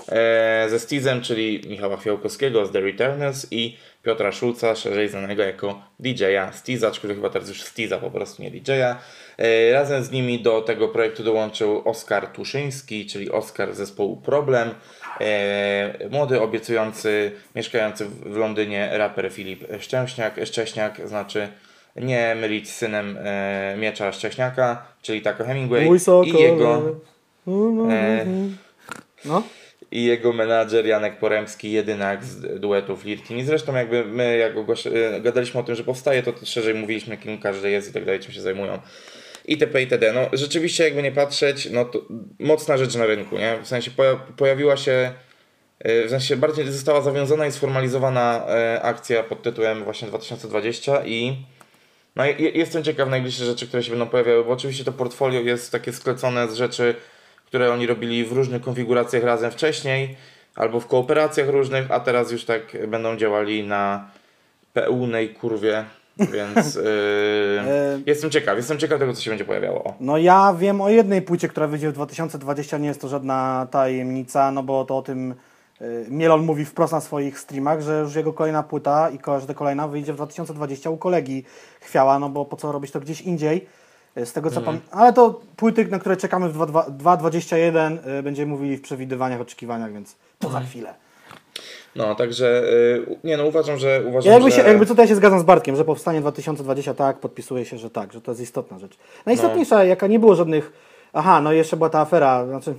e, 0.09 0.67
ze 0.69 0.79
Stizem, 0.79 1.21
czyli 1.21 1.61
Michała 1.69 1.97
Chwiałkowskiego 1.97 2.65
z 2.65 2.71
The 2.71 2.81
Returners 2.81 3.47
i 3.51 3.77
Piotra 4.03 4.31
Szulca, 4.31 4.75
szerzej 4.75 5.09
znanego 5.09 5.43
jako 5.43 5.81
DJ-a 5.99 6.51
Stiza, 6.51 6.91
który 6.91 7.15
chyba 7.15 7.29
teraz 7.29 7.49
już 7.49 7.63
Stiza 7.63 7.97
po 7.97 8.11
prostu, 8.11 8.43
nie 8.43 8.51
DJ-a. 8.51 8.97
E, 9.37 9.73
Razem 9.73 10.03
z 10.03 10.11
nimi 10.11 10.41
do 10.41 10.61
tego 10.61 10.87
projektu 10.87 11.23
dołączył 11.23 11.89
Oskar 11.89 12.27
Tuszyński, 12.27 13.05
czyli 13.05 13.31
Oskar 13.31 13.73
zespołu 13.73 14.17
Problem. 14.17 14.69
E, 15.21 16.09
młody, 16.09 16.41
obiecujący, 16.41 17.31
mieszkający 17.55 18.05
w 18.05 18.37
Londynie 18.37 18.89
raper 18.93 19.31
Filip 19.31 19.63
Szczęśniak. 19.79 20.39
Szcześniak 20.45 21.07
znaczy 21.07 21.47
nie 21.95 22.35
mylić 22.35 22.69
z 22.69 22.75
synem 22.75 23.17
e, 23.23 23.75
Miecza 23.77 24.11
Szcześniaka, 24.11 24.85
czyli 25.01 25.21
Taco 25.21 25.43
Hemingway 25.43 25.85
Mój 25.85 25.99
sokol. 25.99 26.33
i 26.33 26.41
jego, 26.41 26.95
e, 27.91 28.25
No. 29.25 29.43
i 29.91 30.05
jego 30.05 30.33
menadżer 30.33 30.85
Janek 30.85 31.19
Poremski, 31.19 31.71
jedynak 31.71 32.23
z 32.25 32.59
duetu 32.59 32.97
Flirtini. 32.97 33.43
Zresztą 33.43 33.75
jakby 33.75 34.05
my 34.05 34.37
jak 34.37 34.53
e, 35.15 35.21
gadaliśmy 35.21 35.59
o 35.59 35.63
tym, 35.63 35.75
że 35.75 35.83
powstaje, 35.83 36.23
to 36.23 36.33
szerzej 36.43 36.73
mówiliśmy 36.73 37.17
kim 37.17 37.37
każdy 37.37 37.69
jest 37.71 37.89
i 37.89 37.93
tak 37.93 38.05
dalej, 38.05 38.19
czym 38.19 38.31
się 38.31 38.41
zajmują. 38.41 38.79
itp. 39.45 39.81
itd. 39.81 40.13
No 40.13 40.21
rzeczywiście 40.33 40.83
jakby 40.83 41.03
nie 41.03 41.11
patrzeć, 41.11 41.69
no 41.71 41.85
to 41.85 42.01
mocna 42.39 42.77
rzecz 42.77 42.95
na 42.95 43.05
rynku, 43.05 43.37
nie? 43.37 43.57
W 43.63 43.67
sensie 43.67 43.91
poja- 43.91 44.19
pojawiła 44.37 44.77
się 44.77 45.11
e, 45.79 46.05
w 46.07 46.09
sensie 46.09 46.37
bardziej 46.37 46.71
została 46.71 47.01
zawiązana 47.01 47.47
i 47.47 47.51
sformalizowana 47.51 48.45
e, 48.47 48.81
akcja 48.81 49.23
pod 49.23 49.43
tytułem 49.43 49.83
właśnie 49.83 50.07
2020 50.07 51.05
i 51.05 51.35
No 52.15 52.23
jestem 52.39 52.83
ciekaw 52.83 53.09
najbliższe 53.09 53.45
rzeczy, 53.45 53.67
które 53.67 53.83
się 53.83 53.89
będą 53.89 54.07
pojawiały, 54.07 54.43
bo 54.43 54.51
oczywiście 54.51 54.83
to 54.83 54.91
portfolio 54.91 55.39
jest 55.39 55.71
takie 55.71 55.93
sklecone 55.93 56.47
z 56.47 56.53
rzeczy, 56.53 56.95
które 57.45 57.73
oni 57.73 57.87
robili 57.87 58.25
w 58.25 58.31
różnych 58.31 58.61
konfiguracjach 58.61 59.23
razem 59.23 59.51
wcześniej, 59.51 60.15
albo 60.55 60.79
w 60.79 60.87
kooperacjach 60.87 61.49
różnych, 61.49 61.91
a 61.91 61.99
teraz 61.99 62.31
już 62.31 62.45
tak 62.45 62.87
będą 62.87 63.17
działali 63.17 63.67
na 63.67 64.09
pełnej 64.73 65.29
kurwie, 65.29 65.85
więc 66.33 66.75
yy, 66.75 66.83
jestem 68.05 68.29
ciekaw, 68.29 68.57
jestem 68.57 68.77
ciekaw 68.77 68.99
tego, 68.99 69.13
co 69.13 69.21
się 69.21 69.31
będzie 69.31 69.45
pojawiało. 69.45 69.83
O. 69.83 69.93
No 69.99 70.17
ja 70.17 70.55
wiem 70.59 70.81
o 70.81 70.89
jednej 70.89 71.21
płycie, 71.21 71.47
która 71.47 71.67
wyjdzie 71.67 71.89
w 71.89 71.93
2020, 71.93 72.77
nie 72.77 72.87
jest 72.87 73.01
to 73.01 73.07
żadna 73.07 73.67
tajemnica, 73.71 74.51
no 74.51 74.63
bo 74.63 74.85
to 74.85 74.97
o 74.97 75.01
tym 75.01 75.35
Mielon 76.09 76.41
mówi 76.45 76.65
wprost 76.65 76.93
na 76.93 77.01
swoich 77.01 77.39
streamach, 77.39 77.81
że 77.81 77.99
już 77.99 78.15
jego 78.15 78.33
kolejna 78.33 78.63
płyta 78.63 79.09
i 79.09 79.17
każda 79.17 79.53
kolejna 79.53 79.87
wyjdzie 79.87 80.13
w 80.13 80.15
2020 80.15 80.89
u 80.89 80.97
kolegi 80.97 81.43
Chwiała, 81.81 82.19
no 82.19 82.29
bo 82.29 82.45
po 82.45 82.57
co 82.57 82.71
robić 82.71 82.91
to 82.91 82.99
gdzieś 82.99 83.21
indziej. 83.21 83.67
Y, 84.17 84.25
Z 84.25 84.33
tego 84.33 84.49
co 84.51 84.59
Mhm. 84.59 84.79
pam- 84.79 84.99
Ale 84.99 85.13
to 85.13 85.39
płyty, 85.55 85.85
na 85.85 85.99
które 85.99 86.17
czekamy 86.17 86.49
w 86.49 86.57
2- 86.57 86.89
2.21 86.97 87.97
y, 88.19 88.23
będziemy 88.23 88.51
mówili 88.51 88.77
w 88.77 88.81
przewidywaniach, 88.81 89.41
oczekiwaniach, 89.41 89.93
więc 89.93 90.15
to 90.39 90.47
Mhm. 90.47 90.63
za 90.63 90.69
chwilę. 90.69 90.93
No, 91.95 92.15
także 92.15 92.63
nie 93.23 93.37
no, 93.37 93.45
uważam, 93.45 93.77
że 93.77 94.01
uważam, 94.07 94.27
Ja 94.27 94.33
jakby, 94.33 94.51
że... 94.51 94.57
się, 94.57 94.63
jakby 94.67 94.85
tutaj 94.85 95.07
się 95.07 95.15
zgadzam 95.15 95.39
z 95.39 95.43
Bartkiem, 95.43 95.75
że 95.75 95.85
powstanie 95.85 96.21
2020 96.21 96.93
tak, 96.93 97.17
podpisuje 97.19 97.65
się, 97.65 97.77
że 97.77 97.89
tak, 97.89 98.13
że 98.13 98.21
to 98.21 98.31
jest 98.31 98.41
istotna 98.41 98.79
rzecz. 98.79 98.97
Najistotniejsza, 99.25 99.83
jaka 99.83 100.07
nie 100.07 100.19
było 100.19 100.35
żadnych. 100.35 100.71
Aha, 101.13 101.41
no 101.41 101.53
i 101.53 101.57
jeszcze 101.57 101.77
była 101.77 101.89
ta 101.89 101.99
afera, 101.99 102.45
znaczy 102.47 102.73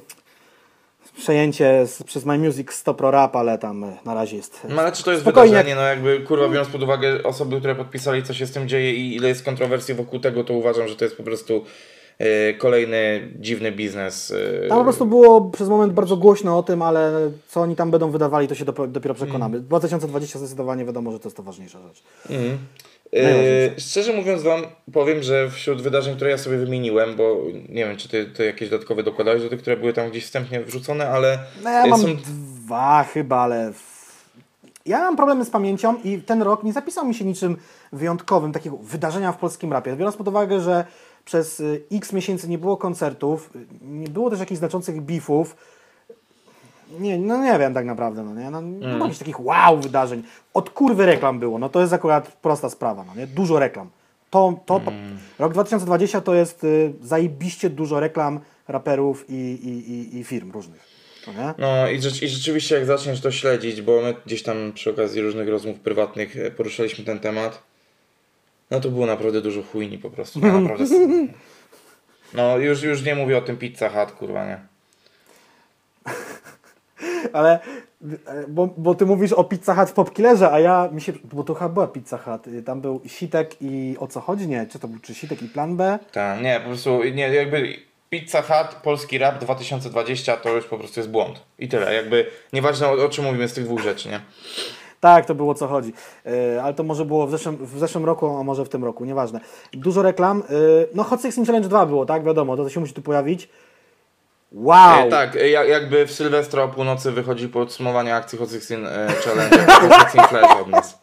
przejęcie 1.16 1.86
z, 1.86 2.02
przez 2.02 2.24
My 2.24 2.38
Music 2.38 2.72
100 2.72 2.94
Pro 2.94 3.10
Rap, 3.10 3.36
ale 3.36 3.58
tam 3.58 3.84
e, 3.84 3.96
na 4.04 4.14
razie 4.14 4.36
jest. 4.36 4.60
No 4.68 4.82
ale 4.82 4.92
czy 4.92 5.04
to 5.04 5.10
jest 5.10 5.22
Spokojnie. 5.22 5.50
wydarzenie, 5.50 5.74
no 5.74 5.82
jakby 5.82 6.20
kurwa 6.20 6.48
biorąc 6.48 6.68
pod 6.68 6.82
uwagę 6.82 7.22
osoby, 7.22 7.58
które 7.58 7.74
podpisali, 7.74 8.22
co 8.22 8.34
się 8.34 8.46
z 8.46 8.52
tym 8.52 8.68
dzieje 8.68 8.94
i 8.94 9.16
ile 9.16 9.28
jest 9.28 9.44
kontrowersji 9.44 9.94
wokół 9.94 10.20
tego, 10.20 10.44
to 10.44 10.54
uważam, 10.54 10.88
że 10.88 10.96
to 10.96 11.04
jest 11.04 11.16
po 11.16 11.22
prostu 11.22 11.64
e, 12.18 12.54
kolejny 12.54 13.28
dziwny 13.38 13.72
biznes. 13.72 14.30
e, 14.64 14.68
Tam 14.68 14.78
po 14.78 14.84
prostu 14.84 15.06
było 15.06 15.40
przez 15.50 15.68
moment 15.68 15.92
bardzo 15.92 16.16
głośno 16.16 16.58
o 16.58 16.62
tym, 16.62 16.82
ale 16.82 17.30
co 17.48 17.60
oni 17.60 17.76
tam 17.76 17.90
będą 17.90 18.10
wydawali, 18.10 18.48
to 18.48 18.54
się 18.54 18.64
dopiero, 18.64 18.86
dopiero 18.88 19.14
przekonamy. 19.14 19.60
2020 19.60 20.38
zdecydowanie 20.38 20.84
wiadomo, 20.84 21.12
że 21.12 21.18
to 21.20 21.28
jest 21.28 21.36
to 21.36 21.42
ważniejsza 21.42 21.78
rzecz. 21.88 22.02
Mhm. 22.30 22.58
Najważniejsze. 23.12 23.76
E, 23.76 23.80
szczerze 23.80 24.12
mówiąc 24.12 24.42
Wam 24.42 24.62
powiem, 24.92 25.22
że 25.22 25.50
wśród 25.50 25.82
wydarzeń, 25.82 26.16
które 26.16 26.30
ja 26.30 26.38
sobie 26.38 26.56
wymieniłem, 26.56 27.16
bo 27.16 27.36
nie 27.68 27.84
wiem, 27.86 27.96
czy 27.96 28.08
Ty, 28.08 28.26
ty 28.26 28.44
jakieś 28.44 28.68
dodatkowe 28.70 29.02
dokładałeś 29.02 29.42
do 29.42 29.48
tych, 29.48 29.60
które 29.60 29.76
były 29.76 29.92
tam 29.92 30.10
gdzieś 30.10 30.24
wstępnie 30.24 30.60
wrzucone, 30.60 31.08
ale 31.08 31.38
No 31.64 31.70
ja 31.70 31.84
e, 31.84 31.88
mam 31.88 32.00
są... 32.00 32.16
dwa 32.16 33.04
chyba, 33.04 33.36
ale. 33.40 33.72
Ja 34.86 34.98
mam 34.98 35.16
problemy 35.16 35.44
z 35.44 35.50
pamięcią 35.50 35.96
i 36.04 36.18
ten 36.18 36.42
rok 36.42 36.62
nie 36.62 36.72
zapisał 36.72 37.06
mi 37.06 37.14
się 37.14 37.24
niczym 37.24 37.56
wyjątkowym, 37.92 38.52
takiego 38.52 38.76
wydarzenia 38.76 39.32
w 39.32 39.38
polskim 39.38 39.72
rapie. 39.72 39.96
Biorąc 39.96 40.16
pod 40.16 40.28
uwagę, 40.28 40.60
że 40.60 40.84
przez 41.24 41.60
y, 41.60 41.82
x 41.92 42.12
miesięcy 42.12 42.48
nie 42.48 42.58
było 42.58 42.76
koncertów, 42.76 43.50
y, 43.56 43.58
nie 43.82 44.08
było 44.08 44.30
też 44.30 44.40
jakichś 44.40 44.58
znaczących 44.58 45.00
beefów. 45.00 45.56
Nie, 47.00 47.18
no 47.18 47.44
nie 47.44 47.58
wiem 47.58 47.74
tak 47.74 47.86
naprawdę, 47.86 48.22
no 48.22 48.34
nie? 48.34 48.50
No, 48.50 48.62
nie 48.62 48.88
było 48.88 48.98
jakichś 48.98 49.18
takich 49.18 49.40
wow 49.40 49.80
wydarzeń. 49.80 50.22
Od 50.54 50.70
kurwy 50.70 51.06
reklam 51.06 51.38
było, 51.38 51.58
no 51.58 51.68
to 51.68 51.80
jest 51.80 51.92
akurat 51.92 52.32
prosta 52.32 52.70
sprawa, 52.70 53.04
no 53.04 53.14
nie? 53.14 53.26
Dużo 53.26 53.58
reklam. 53.58 53.90
To, 54.30 54.60
to 54.66 54.80
rok 55.38 55.52
2020 55.52 56.20
to 56.20 56.34
jest 56.34 56.64
y, 56.64 56.92
zajebiście 57.02 57.70
dużo 57.70 58.00
reklam 58.00 58.40
raperów 58.68 59.24
i, 59.28 59.34
i, 59.34 59.92
i, 59.92 60.18
i 60.18 60.24
firm 60.24 60.50
różnych. 60.52 60.92
No? 61.26 61.54
No 61.58 61.90
i, 61.90 62.02
rzecz, 62.02 62.22
i 62.22 62.28
rzeczywiście 62.28 62.74
jak 62.74 62.84
zaczniesz 62.84 63.20
to 63.20 63.30
śledzić, 63.30 63.82
bo 63.82 64.00
my 64.02 64.14
gdzieś 64.26 64.42
tam 64.42 64.72
przy 64.72 64.90
okazji 64.90 65.22
różnych 65.22 65.48
rozmów 65.48 65.80
prywatnych 65.80 66.36
e, 66.36 66.50
poruszaliśmy 66.50 67.04
ten 67.04 67.18
temat, 67.18 67.62
no 68.70 68.80
to 68.80 68.88
było 68.90 69.06
naprawdę 69.06 69.40
dużo 69.40 69.62
chujni 69.62 69.98
po 69.98 70.10
prostu. 70.10 70.40
No, 70.40 70.60
naprawdę. 70.60 70.84
No 72.34 72.58
już, 72.58 72.82
już 72.82 73.02
nie 73.02 73.14
mówię 73.14 73.38
o 73.38 73.40
tym 73.40 73.56
Pizza 73.56 73.88
Hut, 73.88 74.12
kurwa, 74.12 74.46
nie. 74.46 74.71
Ale, 77.32 77.60
e, 78.26 78.48
bo, 78.48 78.66
bo 78.76 78.94
ty 78.94 79.06
mówisz 79.06 79.32
o 79.32 79.44
Pizza 79.44 79.74
Hut 79.74 79.90
w 79.90 79.92
Popkillerze, 79.92 80.52
a 80.52 80.60
ja 80.60 80.88
mi 80.92 81.00
się, 81.00 81.12
bo 81.32 81.44
to 81.44 81.54
chyba 81.54 81.68
była 81.68 81.86
Pizza 81.86 82.18
Hut. 82.18 82.46
Y, 82.46 82.62
Tam 82.62 82.80
był 82.80 83.00
Sitek 83.06 83.56
i 83.60 83.96
o 84.00 84.06
co 84.06 84.20
chodzi? 84.20 84.48
Nie, 84.48 84.66
czy 84.66 84.78
to 84.78 84.88
był 84.88 84.98
czy 85.00 85.14
Sitek 85.14 85.42
i 85.42 85.48
Plan 85.48 85.76
B? 85.76 85.98
Tak, 86.12 86.42
nie, 86.42 86.60
po 86.60 86.66
prostu 86.68 87.04
nie, 87.04 87.28
jakby 87.28 87.76
Pizza 88.10 88.42
Hut, 88.42 88.76
polski 88.82 89.18
rap 89.18 89.38
2020 89.38 90.36
to 90.36 90.48
już 90.54 90.64
po 90.64 90.78
prostu 90.78 91.00
jest 91.00 91.10
błąd. 91.10 91.42
I 91.58 91.68
tyle, 91.68 91.94
jakby 91.94 92.26
nieważne 92.52 92.88
o, 92.88 92.92
o 92.92 93.08
czym 93.08 93.24
mówimy 93.24 93.48
z 93.48 93.52
tych 93.52 93.64
dwóch 93.64 93.80
rzeczy, 93.80 94.08
nie? 94.08 94.20
Tak, 95.00 95.26
to 95.26 95.34
było 95.34 95.50
o 95.52 95.54
co 95.54 95.68
chodzi. 95.68 95.92
Y, 96.26 96.62
ale 96.62 96.74
to 96.74 96.82
może 96.82 97.04
było 97.04 97.26
w 97.26 97.30
zeszłym, 97.30 97.56
w 97.66 97.78
zeszłym 97.78 98.04
roku, 98.04 98.36
a 98.36 98.42
może 98.42 98.64
w 98.64 98.68
tym 98.68 98.84
roku, 98.84 99.04
nieważne. 99.04 99.40
Dużo 99.72 100.02
reklam. 100.02 100.42
Y, 100.50 100.88
no 100.94 101.02
Hot 101.04 101.22
16 101.22 101.44
Challenge 101.44 101.68
2 101.68 101.86
było, 101.86 102.06
tak? 102.06 102.24
Wiadomo, 102.24 102.56
to, 102.56 102.64
to 102.64 102.70
się 102.70 102.80
musi 102.80 102.94
tu 102.94 103.02
pojawić. 103.02 103.48
Wow! 104.54 105.06
E, 105.06 105.10
tak, 105.10 105.36
e, 105.36 105.48
ja- 105.48 105.64
jakby 105.64 106.06
w 106.06 106.12
Sylwestra 106.12 106.62
o 106.62 106.68
północy 106.68 107.12
wychodzi 107.12 107.48
podsumowanie 107.48 108.14
akcji 108.14 108.38
Hot 108.38 108.50
16 108.50 108.74
e, 108.74 109.08
Challenge, 109.12 109.58
Hot 109.58 109.80
16 109.80 110.22
Flash 110.28 110.60
od 110.60 110.68
nas. 110.68 110.98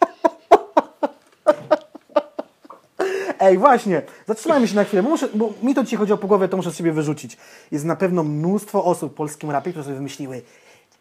Ej, 3.40 3.58
właśnie, 3.58 4.02
zatrzymajmy 4.28 4.68
się 4.68 4.76
na 4.76 4.84
chwilę, 4.84 5.04
bo, 5.04 5.10
muszę, 5.10 5.28
bo 5.34 5.54
mi 5.64 5.76
to 5.76 5.84
dzisiaj 5.84 6.00
chodzi 6.00 6.14
o 6.14 6.18
po 6.18 6.28
głowie, 6.28 6.48
to 6.48 6.58
muszę 6.58 6.72
z 6.72 6.78
siebie 6.78 6.92
wyrzucić. 6.92 7.38
Jest 7.72 7.86
na 7.86 7.96
pewno 7.96 8.24
mnóstwo 8.24 8.86
osób 8.86 9.12
w 9.12 9.16
polskim 9.16 9.52
rapie, 9.52 9.72
które 9.72 9.84
sobie 9.84 9.96
wymyśliły 9.96 10.42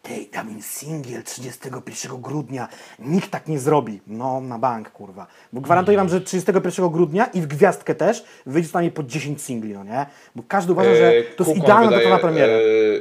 tej 0.01 0.27
dam 0.33 0.61
singiel 0.61 1.23
31 1.23 2.21
grudnia. 2.21 2.67
Nikt 2.99 3.31
tak 3.31 3.47
nie 3.47 3.59
zrobi. 3.59 4.01
No, 4.07 4.41
na 4.41 4.59
bank, 4.59 4.91
kurwa. 4.91 5.27
Bo 5.53 5.61
gwarantuję 5.61 5.97
wam, 5.97 6.09
że 6.09 6.21
31 6.21 6.89
grudnia 6.89 7.25
i 7.25 7.41
w 7.41 7.47
gwiazdkę 7.47 7.95
też 7.95 8.23
wyjdzie 8.45 8.69
z 8.69 8.73
nami 8.73 8.91
po 8.91 9.03
10 9.03 9.41
singli, 9.41 9.73
no 9.73 9.83
nie? 9.83 10.05
Bo 10.35 10.43
każdy 10.47 10.71
uważa, 10.71 10.95
że 10.95 11.07
E, 11.17 11.23
to 11.23 11.43
jest 11.43 11.45
Kukon 11.45 11.57
idealna 11.57 11.85
wydaje, 11.87 12.03
data 12.03 12.15
na 12.15 12.21
premierę. 12.21 12.53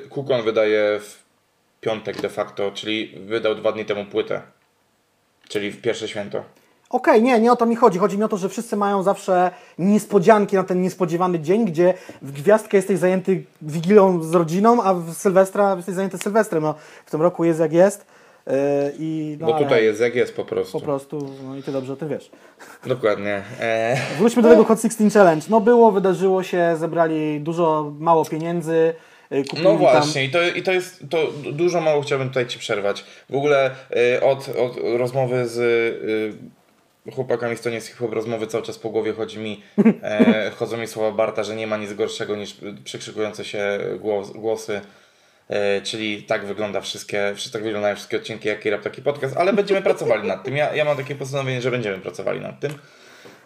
e, 0.05 0.09
Kukon 0.09 0.43
wydaje 0.43 1.01
w 1.01 1.19
piątek 1.81 2.21
de 2.21 2.29
facto, 2.29 2.71
czyli 2.73 3.19
wydał 3.27 3.55
dwa 3.55 3.73
dni 3.73 3.85
temu 3.85 4.05
płytę. 4.05 4.43
Czyli 5.49 5.71
w 5.71 5.81
pierwsze 5.81 6.09
święto. 6.09 6.45
Okej, 6.91 7.23
nie, 7.23 7.41
nie 7.41 7.53
o 7.53 7.57
to 7.57 7.67
mi 7.67 7.77
chodzi. 7.77 7.99
Chodzi 7.99 8.19
mi 8.19 8.25
o 8.25 8.29
to, 8.29 8.37
że 8.37 8.49
wszyscy 8.49 8.77
mają 8.77 9.03
zawsze 9.03 9.51
niespodzianki 9.79 10.57
na 10.57 10.65
ten 10.65 10.83
niespodziewany 10.83 11.41
dzień, 11.41 11.65
gdzie 11.65 11.95
w 12.23 12.33
gwiazdkę 12.33 12.77
jesteś 12.77 12.99
zajęty 12.99 13.45
wigilią 13.63 14.23
z 14.23 14.35
rodziną, 14.35 14.83
a 14.83 14.95
w 14.95 15.13
Sylwestra 15.15 15.75
jesteś 15.77 15.95
zajęty 15.95 16.19
Sylwestrem. 16.19 16.63
No, 16.63 16.75
w 17.07 17.11
tym 17.11 17.23
roku 17.23 17.45
jest 17.45 17.61
jak 17.61 17.73
jest. 17.73 18.07
Yy, 18.47 18.53
i, 18.99 19.37
no, 19.41 19.47
Bo 19.47 19.55
ale 19.55 19.65
tutaj 19.65 19.85
jest 19.85 20.01
jak 20.01 20.15
jest 20.15 20.37
po 20.37 20.45
prostu. 20.45 20.79
Po 20.79 20.85
prostu, 20.85 21.31
no 21.45 21.57
i 21.57 21.63
ty 21.63 21.73
dobrze 21.73 21.93
o 21.93 21.97
tym 21.97 22.09
wiesz. 22.09 22.31
Dokładnie. 22.87 23.43
E, 23.61 23.97
Wróćmy 24.19 24.43
do 24.43 24.49
tego 24.49 24.65
Hot 24.65 24.83
16 24.83 25.11
Challenge. 25.19 25.47
No 25.51 25.61
było, 25.61 25.93
wydarzyło 25.93 26.43
się, 26.43 26.77
zebrali 26.79 27.41
dużo, 27.41 27.93
mało 27.99 28.25
pieniędzy. 28.25 28.95
Kupili 29.51 29.65
No 29.65 29.77
właśnie, 29.77 30.25
i 30.25 30.31
to, 30.31 30.43
i 30.43 30.63
to 30.63 30.73
jest 30.73 31.01
to 31.11 31.19
du- 31.45 31.53
dużo 31.53 31.81
mało 31.81 32.03
chciałbym 32.03 32.29
tutaj 32.29 32.47
Ci 32.47 32.59
przerwać. 32.59 33.05
W 33.31 33.35
ogóle 33.35 33.71
y, 34.17 34.23
od, 34.25 34.49
od 34.49 34.77
rozmowy 34.99 35.49
z 35.49 35.59
y, 35.59 36.58
chłopakami 37.15 37.57
z 37.57 37.61
to 37.61 37.69
nie 37.69 37.75
jest 37.75 37.89
hip-hop 37.89 38.13
rozmowy 38.13 38.47
cały 38.47 38.65
czas 38.65 38.79
po 38.79 38.91
głowie 38.91 39.13
chodzi 39.13 39.39
mi, 39.39 39.63
e, 40.03 40.51
chodzą 40.59 40.77
mi 40.77 40.87
słowa 40.87 41.17
Barta, 41.17 41.45
że 41.45 41.57
nie 41.57 41.67
ma 41.67 41.77
nic 41.77 41.93
gorszego 41.93 42.37
niż 42.37 42.57
przekrzykujące 42.85 43.45
się 43.45 43.79
głos, 44.01 44.31
głosy. 44.31 44.81
E, 45.49 45.81
czyli 45.81 46.23
tak 46.23 46.45
wygląda 46.47 46.81
wszystkie, 46.81 47.33
wszy- 47.35 47.53
tak 47.53 47.63
wyglądają 47.63 47.97
wszystkie 47.97 48.17
odcinki, 48.17 48.49
jaki 48.49 48.71
rap, 48.71 48.83
taki 48.83 49.03
podcast, 49.03 49.37
ale 49.37 49.53
będziemy 49.53 49.83
pracowali 49.83 50.29
nad 50.29 50.45
tym. 50.45 50.57
Ja, 50.57 50.75
ja 50.75 50.85
mam 50.85 50.97
takie 50.97 51.15
postanowienie, 51.15 51.63
że 51.63 51.71
będziemy 51.71 51.99
pracowali 51.99 52.41
nad 52.41 52.61
tym. 52.61 52.73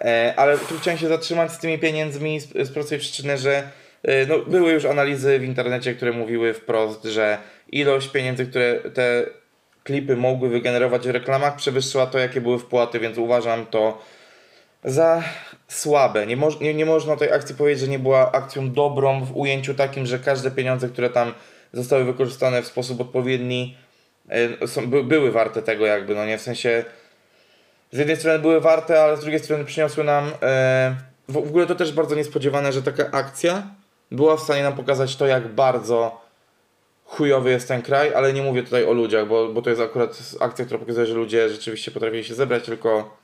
E, 0.00 0.34
ale 0.36 0.58
tu 0.58 0.78
chciałem 0.78 0.98
się 0.98 1.08
zatrzymać 1.08 1.52
z 1.52 1.58
tymi 1.58 1.78
pieniędzmi 1.78 2.40
z, 2.40 2.68
z 2.68 2.72
prostej 2.72 2.98
przyczyny, 2.98 3.38
że 3.38 3.68
e, 4.02 4.26
no, 4.26 4.38
były 4.38 4.72
już 4.72 4.84
analizy 4.84 5.38
w 5.38 5.44
internecie, 5.44 5.94
które 5.94 6.12
mówiły 6.12 6.54
wprost, 6.54 7.04
że 7.04 7.38
ilość 7.72 8.08
pieniędzy, 8.08 8.46
które 8.46 8.74
te 8.74 9.26
klipy 9.84 10.16
mogły 10.16 10.48
wygenerować 10.48 11.06
w 11.06 11.10
reklamach 11.10 11.56
przewyższyła 11.56 12.06
to, 12.06 12.18
jakie 12.18 12.40
były 12.40 12.58
wpłaty, 12.58 13.00
więc 13.00 13.18
uważam 13.18 13.66
to 13.66 13.98
za 14.84 15.22
słabe. 15.68 16.26
Nie, 16.26 16.36
moż, 16.36 16.60
nie, 16.60 16.74
nie 16.74 16.86
można 16.86 17.16
tej 17.16 17.32
akcji 17.32 17.54
powiedzieć, 17.54 17.80
że 17.80 17.90
nie 17.90 17.98
była 17.98 18.32
akcją 18.32 18.70
dobrą 18.70 19.24
w 19.24 19.36
ujęciu 19.36 19.74
takim, 19.74 20.06
że 20.06 20.18
każde 20.18 20.50
pieniądze, 20.50 20.88
które 20.88 21.10
tam 21.10 21.34
zostały 21.72 22.04
wykorzystane 22.04 22.62
w 22.62 22.66
sposób 22.66 23.00
odpowiedni, 23.00 23.76
e, 24.28 24.66
są, 24.66 24.90
by, 24.90 25.04
były 25.04 25.30
warte 25.30 25.62
tego 25.62 25.86
jakby, 25.86 26.14
no 26.14 26.26
nie, 26.26 26.38
w 26.38 26.42
sensie 26.42 26.84
z 27.92 27.98
jednej 27.98 28.16
strony 28.16 28.38
były 28.38 28.60
warte, 28.60 29.02
ale 29.02 29.16
z 29.16 29.20
drugiej 29.20 29.40
strony 29.40 29.64
przyniosły 29.64 30.04
nam. 30.04 30.30
E, 30.42 30.96
w, 31.28 31.32
w 31.32 31.36
ogóle 31.36 31.66
to 31.66 31.74
też 31.74 31.92
bardzo 31.92 32.14
niespodziewane, 32.14 32.72
że 32.72 32.82
taka 32.82 33.10
akcja 33.10 33.62
była 34.10 34.36
w 34.36 34.40
stanie 34.40 34.62
nam 34.62 34.72
pokazać 34.72 35.16
to, 35.16 35.26
jak 35.26 35.48
bardzo 35.48 36.20
chujowy 37.12 37.50
jest 37.50 37.68
ten 37.68 37.82
kraj, 37.82 38.14
ale 38.14 38.32
nie 38.32 38.42
mówię 38.42 38.62
tutaj 38.62 38.84
o 38.84 38.92
ludziach, 38.92 39.28
bo, 39.28 39.48
bo 39.48 39.62
to 39.62 39.70
jest 39.70 39.82
akurat 39.82 40.18
akcja, 40.40 40.64
która 40.64 40.78
pokazuje, 40.80 41.06
że 41.06 41.14
ludzie 41.14 41.48
rzeczywiście 41.48 41.90
potrafili 41.90 42.24
się 42.24 42.34
zebrać, 42.34 42.64
tylko 42.64 43.16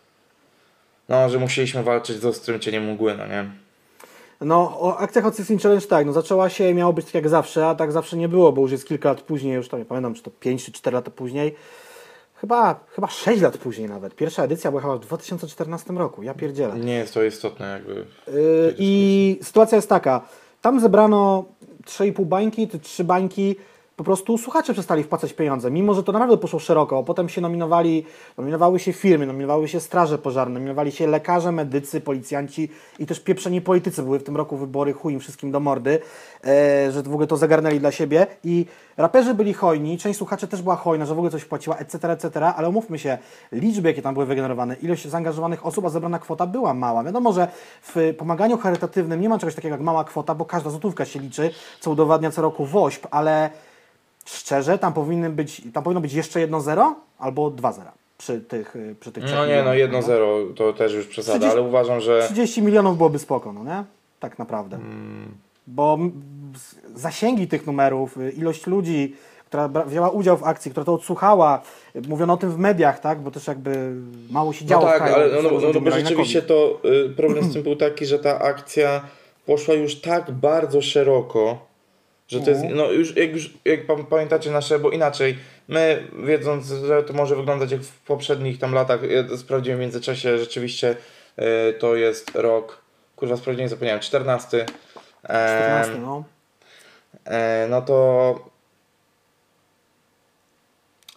no, 1.08 1.28
że 1.28 1.38
musieliśmy 1.38 1.82
walczyć 1.82 2.20
z 2.20 2.24
ostrym 2.24 2.60
cieniem 2.60 2.90
mgły, 2.90 3.14
no 3.14 3.26
nie? 3.26 3.50
No, 4.40 4.80
o 4.80 4.98
akcja 4.98 5.22
Hot 5.22 5.36
16 5.36 5.62
Challenge 5.62 5.86
tak, 5.86 6.06
no 6.06 6.12
zaczęła 6.12 6.48
się, 6.48 6.74
miało 6.74 6.92
być 6.92 7.04
tak 7.04 7.14
jak 7.14 7.28
zawsze, 7.28 7.66
a 7.66 7.74
tak 7.74 7.92
zawsze 7.92 8.16
nie 8.16 8.28
było, 8.28 8.52
bo 8.52 8.62
już 8.62 8.72
jest 8.72 8.88
kilka 8.88 9.08
lat 9.08 9.20
później, 9.20 9.54
już 9.54 9.68
tam 9.68 9.80
nie 9.80 9.86
pamiętam, 9.86 10.14
czy 10.14 10.22
to 10.22 10.30
5 10.30 10.64
czy 10.64 10.72
4 10.72 10.94
lata 10.94 11.10
później. 11.10 11.54
chyba, 12.40 12.80
chyba 12.94 13.08
6 13.08 13.42
lat 13.42 13.58
później 13.58 13.88
nawet. 13.88 14.14
Pierwsza 14.14 14.44
edycja 14.44 14.70
była 14.70 14.82
chyba 14.82 14.96
w 14.96 15.00
2014 15.00 15.92
roku, 15.92 16.22
ja 16.22 16.34
pierdzielę. 16.34 16.78
Nie 16.78 16.94
jest 16.94 17.14
to 17.14 17.24
istotne 17.24 17.66
jakby. 17.72 17.94
Yy, 17.94 18.74
I 18.78 19.38
sytuacja 19.42 19.76
jest 19.76 19.88
taka, 19.88 20.20
tam 20.62 20.80
zebrano 20.80 21.44
3,5 21.86 22.24
bańki, 22.24 22.68
te 22.68 22.78
3 22.78 23.04
bańki, 23.04 23.56
po 23.98 24.04
prostu 24.04 24.38
słuchacze 24.38 24.72
przestali 24.72 25.02
wpłacać 25.02 25.32
pieniądze, 25.32 25.70
mimo 25.70 25.94
że 25.94 26.02
to 26.02 26.12
naprawdę 26.12 26.36
poszło 26.36 26.58
szeroko. 26.58 27.04
Potem 27.04 27.28
się 27.28 27.40
nominowali, 27.40 28.04
nominowały 28.36 28.78
się 28.78 28.92
firmy, 28.92 29.26
nominowały 29.26 29.68
się 29.68 29.80
straże 29.80 30.18
pożarne, 30.18 30.54
nominowali 30.54 30.92
się 30.92 31.06
lekarze, 31.06 31.52
medycy, 31.52 32.00
policjanci 32.00 32.68
i 32.98 33.06
też 33.06 33.20
pieprzeni 33.20 33.60
politycy. 33.60 34.02
Były 34.02 34.18
w 34.18 34.22
tym 34.22 34.36
roku 34.36 34.56
wybory, 34.56 34.92
chuj 34.92 35.12
im 35.12 35.20
wszystkim 35.20 35.50
do 35.50 35.60
mordy, 35.60 35.98
e, 36.44 36.92
że 36.92 37.02
w 37.02 37.12
ogóle 37.12 37.26
to 37.26 37.36
zagarnęli 37.36 37.80
dla 37.80 37.90
siebie. 37.90 38.26
I 38.44 38.66
raperzy 38.96 39.34
byli 39.34 39.54
hojni, 39.54 39.98
część 39.98 40.18
słuchaczy 40.18 40.48
też 40.48 40.62
była 40.62 40.76
hojna, 40.76 41.06
że 41.06 41.14
w 41.14 41.18
ogóle 41.18 41.30
coś 41.30 41.44
płaciła, 41.44 41.76
etc., 41.76 42.08
etc., 42.12 42.46
ale 42.46 42.68
umówmy 42.68 42.98
się, 42.98 43.18
liczby, 43.52 43.88
jakie 43.88 44.02
tam 44.02 44.14
były 44.14 44.26
wygenerowane, 44.26 44.74
ilość 44.74 45.08
zaangażowanych 45.08 45.66
osób, 45.66 45.84
a 45.84 45.88
zebrana 45.88 46.18
kwota 46.18 46.46
była 46.46 46.74
mała. 46.74 47.04
Wiadomo, 47.04 47.32
że 47.32 47.48
w 47.82 48.14
pomaganiu 48.18 48.58
charytatywnym 48.58 49.20
nie 49.20 49.28
ma 49.28 49.38
czegoś 49.38 49.54
takiego 49.54 49.74
jak 49.74 49.82
mała 49.82 50.04
kwota, 50.04 50.34
bo 50.34 50.44
każda 50.44 50.70
złotówka 50.70 51.04
się 51.04 51.20
liczy, 51.20 51.50
co 51.80 51.90
udowadnia 51.90 52.30
co 52.30 52.42
roku 52.42 52.66
WOŚP, 52.66 53.08
ale 53.10 53.50
szczerze, 54.36 54.78
tam 54.78 54.92
powinny 54.92 55.30
być, 55.30 55.62
tam 55.74 55.82
powinno 55.82 56.00
być 56.00 56.12
jeszcze 56.12 56.40
jedno 56.40 56.60
zero 56.60 56.94
albo 57.18 57.50
dwa 57.50 57.72
zera 57.72 57.92
przy 58.18 58.40
tych, 58.40 58.76
y, 58.76 58.94
przy 59.00 59.12
tych 59.12 59.24
No 59.24 59.46
nie, 59.46 59.62
no 59.62 59.72
milionach, 59.72 60.04
1-0 60.04 60.54
to 60.54 60.72
też 60.72 60.92
już 60.94 61.06
przesada, 61.06 61.38
30 61.38 61.58
ale 61.58 61.68
uważam, 61.68 62.00
że 62.00 62.22
30 62.26 62.62
milionów 62.62 62.96
byłoby 62.96 63.18
spoko, 63.18 63.52
no 63.52 63.64
nie? 63.64 63.84
Tak 64.20 64.38
naprawdę. 64.38 64.76
Mm. 64.76 65.28
Bo 65.66 65.98
zasięgi 66.94 67.48
tych 67.48 67.66
numerów, 67.66 68.18
y, 68.18 68.30
ilość 68.30 68.66
ludzi, 68.66 69.16
która 69.46 69.68
wzięła 69.68 70.10
udział 70.10 70.36
w 70.36 70.44
akcji, 70.44 70.70
która 70.70 70.84
to 70.84 70.94
odsłuchała, 70.94 71.62
y, 71.96 72.02
mówiono 72.08 72.32
o 72.32 72.36
tym 72.36 72.50
w 72.50 72.58
mediach, 72.58 73.00
tak? 73.00 73.20
Bo 73.20 73.30
też 73.30 73.46
jakby 73.46 73.92
mało 74.30 74.52
się 74.52 74.64
No 74.64 74.68
działo 74.68 74.86
w 74.86 74.88
tak, 74.88 74.98
kraju. 74.98 75.14
ale 75.14 75.26
no, 75.28 75.42
no, 75.42 75.60
no, 75.60 75.72
no 75.74 75.80
bo 75.80 75.90
rzeczywiście 75.90 76.42
to 76.42 76.80
problem 77.16 77.44
z 77.44 77.52
tym 77.52 77.62
był 77.62 77.76
taki, 77.76 78.06
że 78.06 78.18
ta 78.18 78.38
akcja 78.40 79.00
poszła 79.46 79.74
już 79.74 80.00
tak 80.00 80.30
bardzo 80.30 80.82
szeroko, 80.82 81.58
że 82.28 82.40
to 82.40 82.50
jest, 82.50 82.62
Mhm. 82.62 82.78
no 82.78 82.92
już 82.92 83.16
jak 83.16 83.32
już, 83.32 83.50
jak 83.64 83.86
pa- 83.86 83.96
pamiętacie 84.10 84.50
nasze, 84.50 84.78
bo 84.78 84.90
inaczej, 84.90 85.38
my 85.68 86.08
wiedząc, 86.24 86.66
że 86.66 87.02
to 87.02 87.12
może 87.12 87.36
wyglądać 87.36 87.70
jak 87.72 87.80
w 87.80 87.98
poprzednich 88.00 88.58
tam 88.58 88.74
latach, 88.74 89.00
ja 89.10 89.36
sprawdziłem 89.36 89.78
w 89.78 89.82
międzyczasie, 89.82 90.38
rzeczywiście 90.38 90.96
y, 91.38 91.72
to 91.78 91.96
jest 91.96 92.30
rok, 92.34 92.78
kurwa 93.16 93.36
sprawdziłem, 93.36 93.68
zapomniałem, 93.68 94.00
14, 94.00 94.66
14, 95.24 95.92
em, 95.94 96.02
no. 96.02 96.24
E, 97.24 97.66
no 97.70 97.82
to 97.82 98.50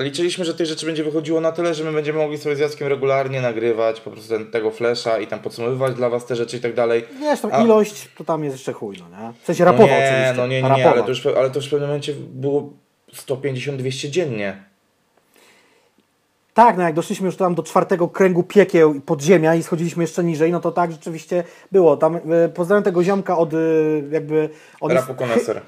liczyliśmy, 0.02 0.46
że 0.46 0.54
tych 0.54 0.68
rzeczy 0.68 0.86
będzie 0.86 1.04
wychodziło 1.04 1.42
na 1.42 1.52
tyle, 1.52 1.74
że 1.74 1.84
my 1.84 1.92
będziemy 1.92 2.20
mogli 2.20 2.38
sobie 2.38 2.56
z 2.56 2.60
Jackiem 2.60 2.88
regularnie 2.88 3.42
nagrywać 3.42 4.02
po 4.02 4.12
prostu 4.12 4.30
ten, 4.30 4.52
tego 4.52 4.72
flesza 4.72 5.20
i 5.20 5.28
tam 5.28 5.40
podsumowywać 5.40 5.94
dla 5.96 6.10
was 6.10 6.26
te 6.26 6.36
rzeczy 6.36 6.58
i 6.58 6.60
tak 6.60 6.74
dalej. 6.74 7.04
Wiesz, 7.20 7.42
tam 7.42 7.52
A- 7.54 7.64
ilość, 7.64 8.10
to 8.18 8.24
tam 8.24 8.44
jest 8.44 8.56
jeszcze 8.56 8.74
chuj, 8.74 8.98
no 9.00 9.18
nie? 9.18 9.34
W 9.42 9.46
sensie 9.46 9.66
no 9.66 9.72
nie, 9.72 9.78
oczywiście. 9.78 10.34
no 10.38 10.48
nie, 10.48 10.62
nie, 10.62 10.70
nie 10.70 10.90
ale, 10.90 11.04
to 11.04 11.10
już, 11.10 11.26
ale 11.26 11.50
to 11.50 11.56
już 11.56 11.68
w 11.68 11.70
pewnym 11.70 11.90
momencie 11.90 12.14
było 12.34 12.74
150-200 13.14 14.10
dziennie. 14.10 14.71
Tak, 16.54 16.78
no 16.78 16.84
jak 16.84 16.94
doszliśmy 16.94 17.26
już 17.26 17.36
tam 17.36 17.56
do 17.56 17.64
czwartego 17.64 18.08
kręgu 18.08 18.44
piekieł 18.44 18.94
i 18.94 19.02
podziemia 19.02 19.56
i 19.56 19.64
schodziliśmy 19.64 20.04
jeszcze 20.04 20.24
niżej, 20.24 20.52
no 20.52 20.60
to 20.60 20.72
tak 20.72 20.92
rzeczywiście 20.92 21.44
było. 21.72 21.98
Tam 21.98 22.16
y, 22.16 22.50
pozdrawiam 22.50 22.84
tego 22.84 23.04
ziomka 23.04 23.38
od 23.38 23.54
y, 23.54 24.04
jakby... 24.12 24.50
On 24.82 24.92
Rapu 24.92 25.14
koneser. 25.14 25.62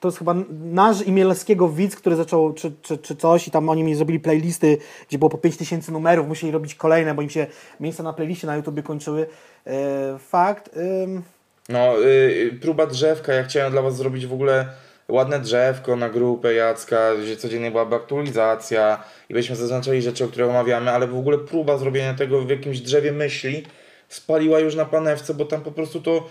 To 0.00 0.08
jest 0.08 0.18
chyba 0.18 0.34
nasz 0.50 1.06
i 1.06 1.12
Mielskiego 1.12 1.68
widz, 1.68 1.96
który 1.96 2.16
zaczął 2.16 2.52
czy, 2.52 2.72
czy, 2.82 2.98
czy 2.98 3.16
coś 3.16 3.48
i 3.48 3.50
tam 3.50 3.68
oni 3.68 3.84
mi 3.84 3.94
zrobili 3.94 4.20
playlisty, 4.20 4.78
gdzie 5.08 5.18
było 5.18 5.30
po 5.30 5.38
5000 5.38 5.92
numerów, 5.92 6.28
musieli 6.28 6.52
robić 6.52 6.74
kolejne, 6.74 7.14
bo 7.14 7.22
im 7.22 7.30
się 7.30 7.46
miejsca 7.80 8.02
na 8.02 8.12
playliście 8.12 8.46
na 8.46 8.56
YouTubie 8.56 8.82
kończyły. 8.82 9.26
E, 9.66 10.18
fakt. 10.18 10.76
ym, 10.76 11.22
No, 11.68 12.02
y, 12.02 12.58
próba 12.62 12.86
drzewka, 12.86 13.32
ja 13.32 13.42
chciałem 13.44 13.72
dla 13.72 13.82
was 13.82 13.96
zrobić 13.96 14.26
w 14.26 14.32
ogóle 14.32 14.66
ładne 15.10 15.40
drzewko 15.40 15.96
na 15.96 16.08
grupę 16.08 16.54
Jacka, 16.54 17.14
gdzie 17.22 17.36
codziennie 17.36 17.70
byłaby 17.70 17.96
aktualizacja 17.96 19.04
i 19.28 19.34
byśmy 19.34 19.56
zaznaczali 19.56 20.02
rzeczy, 20.02 20.24
o 20.24 20.28
których 20.28 20.50
omawiamy, 20.50 20.90
ale 20.90 21.06
w 21.06 21.18
ogóle 21.18 21.38
próba 21.38 21.78
zrobienia 21.78 22.14
tego 22.14 22.40
w 22.40 22.50
jakimś 22.50 22.80
drzewie 22.80 23.12
myśli 23.12 23.62
spaliła 24.08 24.58
już 24.58 24.74
na 24.74 24.84
panewce, 24.84 25.34
bo 25.34 25.44
tam 25.44 25.60
po 25.60 25.72
prostu 25.72 26.00
to, 26.00 26.28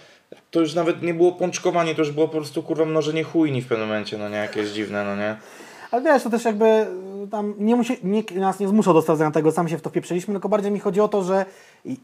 to 0.51 0.59
już 0.59 0.73
nawet 0.73 1.01
nie 1.01 1.13
było 1.13 1.31
pączkowanie, 1.31 1.95
to 1.95 2.01
już 2.01 2.11
było 2.11 2.27
po 2.27 2.37
prostu 2.37 2.63
kurwa 2.63 2.85
mnożenie 2.85 3.23
chujni 3.23 3.61
w 3.61 3.67
pewnym 3.67 3.87
momencie, 3.87 4.17
no 4.17 4.29
nie, 4.29 4.37
jakieś 4.37 4.69
dziwne, 4.69 5.03
no 5.03 5.15
nie. 5.15 5.35
Ale 5.91 6.01
wiesz, 6.01 6.23
to 6.23 6.29
też 6.29 6.45
jakby 6.45 6.65
y, 7.25 7.27
tam 7.31 7.53
nie 7.57 7.75
musi, 7.75 7.97
nikt 8.03 8.35
nas 8.35 8.59
nie 8.59 8.67
zmuszał 8.67 8.93
do 8.93 9.01
sprawdzenia 9.01 9.31
tego, 9.31 9.51
sami 9.51 9.69
się 9.69 9.77
w 9.77 9.81
to 9.81 9.89
wpieprzyliśmy, 9.89 10.33
tylko 10.33 10.49
bardziej 10.49 10.71
mi 10.71 10.79
chodzi 10.79 11.01
o 11.01 11.07
to, 11.07 11.23
że 11.23 11.45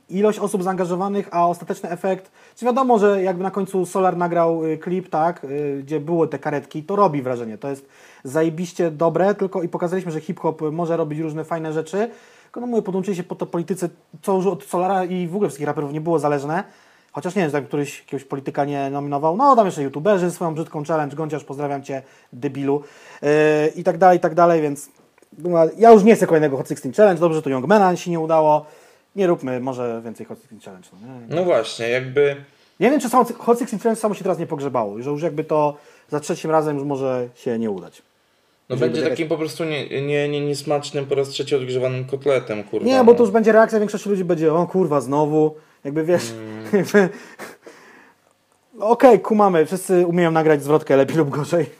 ilość 0.09 0.39
osób 0.39 0.63
zaangażowanych, 0.63 1.29
a 1.31 1.47
ostateczny 1.47 1.89
efekt, 1.89 2.31
czy 2.55 2.65
wiadomo, 2.65 2.99
że 2.99 3.23
jakby 3.23 3.43
na 3.43 3.51
końcu 3.51 3.85
Solar 3.85 4.17
nagrał 4.17 4.65
y, 4.65 4.77
klip, 4.77 5.09
tak, 5.09 5.43
y, 5.43 5.81
gdzie 5.83 5.99
były 5.99 6.27
te 6.27 6.39
karetki, 6.39 6.83
to 6.83 6.95
robi 6.95 7.21
wrażenie, 7.21 7.57
to 7.57 7.69
jest 7.69 7.87
zajebiście 8.23 8.91
dobre, 8.91 9.35
tylko 9.35 9.63
i 9.63 9.67
pokazaliśmy, 9.67 10.11
że 10.11 10.21
hip-hop 10.21 10.61
może 10.71 10.97
robić 10.97 11.19
różne 11.19 11.43
fajne 11.43 11.73
rzeczy, 11.73 12.09
tylko 12.43 12.59
no 12.59 12.67
mówię, 12.67 12.81
podłączyli 12.81 13.17
się 13.17 13.23
po 13.23 13.35
to 13.35 13.45
politycy, 13.45 13.89
co 14.21 14.35
już 14.35 14.45
od 14.45 14.63
Solara 14.63 15.05
i 15.05 15.27
w 15.27 15.35
ogóle 15.35 15.49
wszystkich 15.49 15.67
raperów 15.67 15.93
nie 15.93 16.01
było 16.01 16.19
zależne, 16.19 16.63
Chociaż 17.15 17.35
nie 17.35 17.41
wiem, 17.41 17.49
że 17.49 17.57
tam 17.57 17.65
któryś 17.65 17.99
jakiegoś 17.99 18.23
polityka 18.23 18.65
nie 18.65 18.89
nominował. 18.89 19.37
No, 19.37 19.55
tam 19.55 19.65
jeszcze 19.65 19.83
youtuberzy 19.83 20.31
swoją 20.31 20.53
brzydką 20.53 20.83
challenge. 20.85 21.15
Gąciarz, 21.15 21.43
pozdrawiam 21.43 21.83
cię, 21.83 22.01
debilu. 22.33 22.81
Yy, 23.21 23.29
I 23.75 23.83
tak 23.83 23.97
dalej, 23.97 24.17
i 24.17 24.21
tak 24.21 24.33
dalej, 24.33 24.61
więc 24.61 24.89
no, 25.37 25.59
ja 25.77 25.91
już 25.91 26.03
nie 26.03 26.15
chcę 26.15 26.27
kolejnego 26.27 26.57
Hot 26.57 26.67
16 26.67 26.91
Challenge. 27.01 27.19
Dobrze, 27.19 27.35
że 27.35 27.41
to 27.41 27.49
Youngmana 27.49 27.95
się 27.95 28.11
nie 28.11 28.19
udało. 28.19 28.65
Nie 29.15 29.27
róbmy 29.27 29.59
może 29.59 30.01
więcej 30.05 30.25
Hot 30.25 30.39
16 30.41 30.65
Challenge. 30.65 30.89
No? 31.01 31.35
No 31.35 31.43
właśnie, 31.43 31.89
jakby... 31.89 32.35
nie 32.79 32.91
wiem, 32.91 32.99
czy 32.99 33.09
samo, 33.09 33.23
Hot 33.23 33.59
16 33.59 33.77
Challenge 33.77 34.01
samo 34.01 34.15
się 34.15 34.23
teraz 34.23 34.39
nie 34.39 34.47
pogrzebało. 34.47 35.01
Że 35.01 35.09
już 35.09 35.21
jakby 35.21 35.43
to 35.43 35.77
za 36.09 36.19
trzecim 36.19 36.51
razem 36.51 36.75
już 36.77 36.85
może 36.85 37.29
się 37.35 37.59
nie 37.59 37.71
udać. 37.71 38.01
No 38.69 38.75
będzie 38.75 38.93
będzie 38.95 39.09
takim 39.09 39.27
po 39.27 39.37
prostu 39.37 39.63
nie, 39.63 40.01
nie, 40.01 40.29
nie, 40.29 40.41
niesmacznym, 40.41 41.05
po 41.05 41.15
raz 41.15 41.29
trzeci 41.29 41.55
odgrzewanym 41.55 42.05
kotletem, 42.05 42.63
kurwa. 42.63 42.85
Nie, 42.85 43.03
bo 43.03 43.11
no. 43.11 43.17
to 43.17 43.23
już 43.23 43.31
będzie 43.31 43.51
reakcja 43.51 43.79
większości 43.79 44.09
ludzi 44.09 44.25
będzie, 44.25 44.53
o 44.53 44.67
kurwa, 44.67 45.01
znowu. 45.01 45.55
Jakby 45.85 46.03
wiesz. 46.03 46.23
jakby- 46.73 47.09
Okej, 48.93 49.19
kumamy, 49.19 49.65
wszyscy 49.65 50.07
umieją 50.07 50.31
nagrać 50.31 50.63
zwrotkę 50.63 50.95
lepiej 50.97 51.17
lub 51.17 51.29
gorzej. 51.29 51.65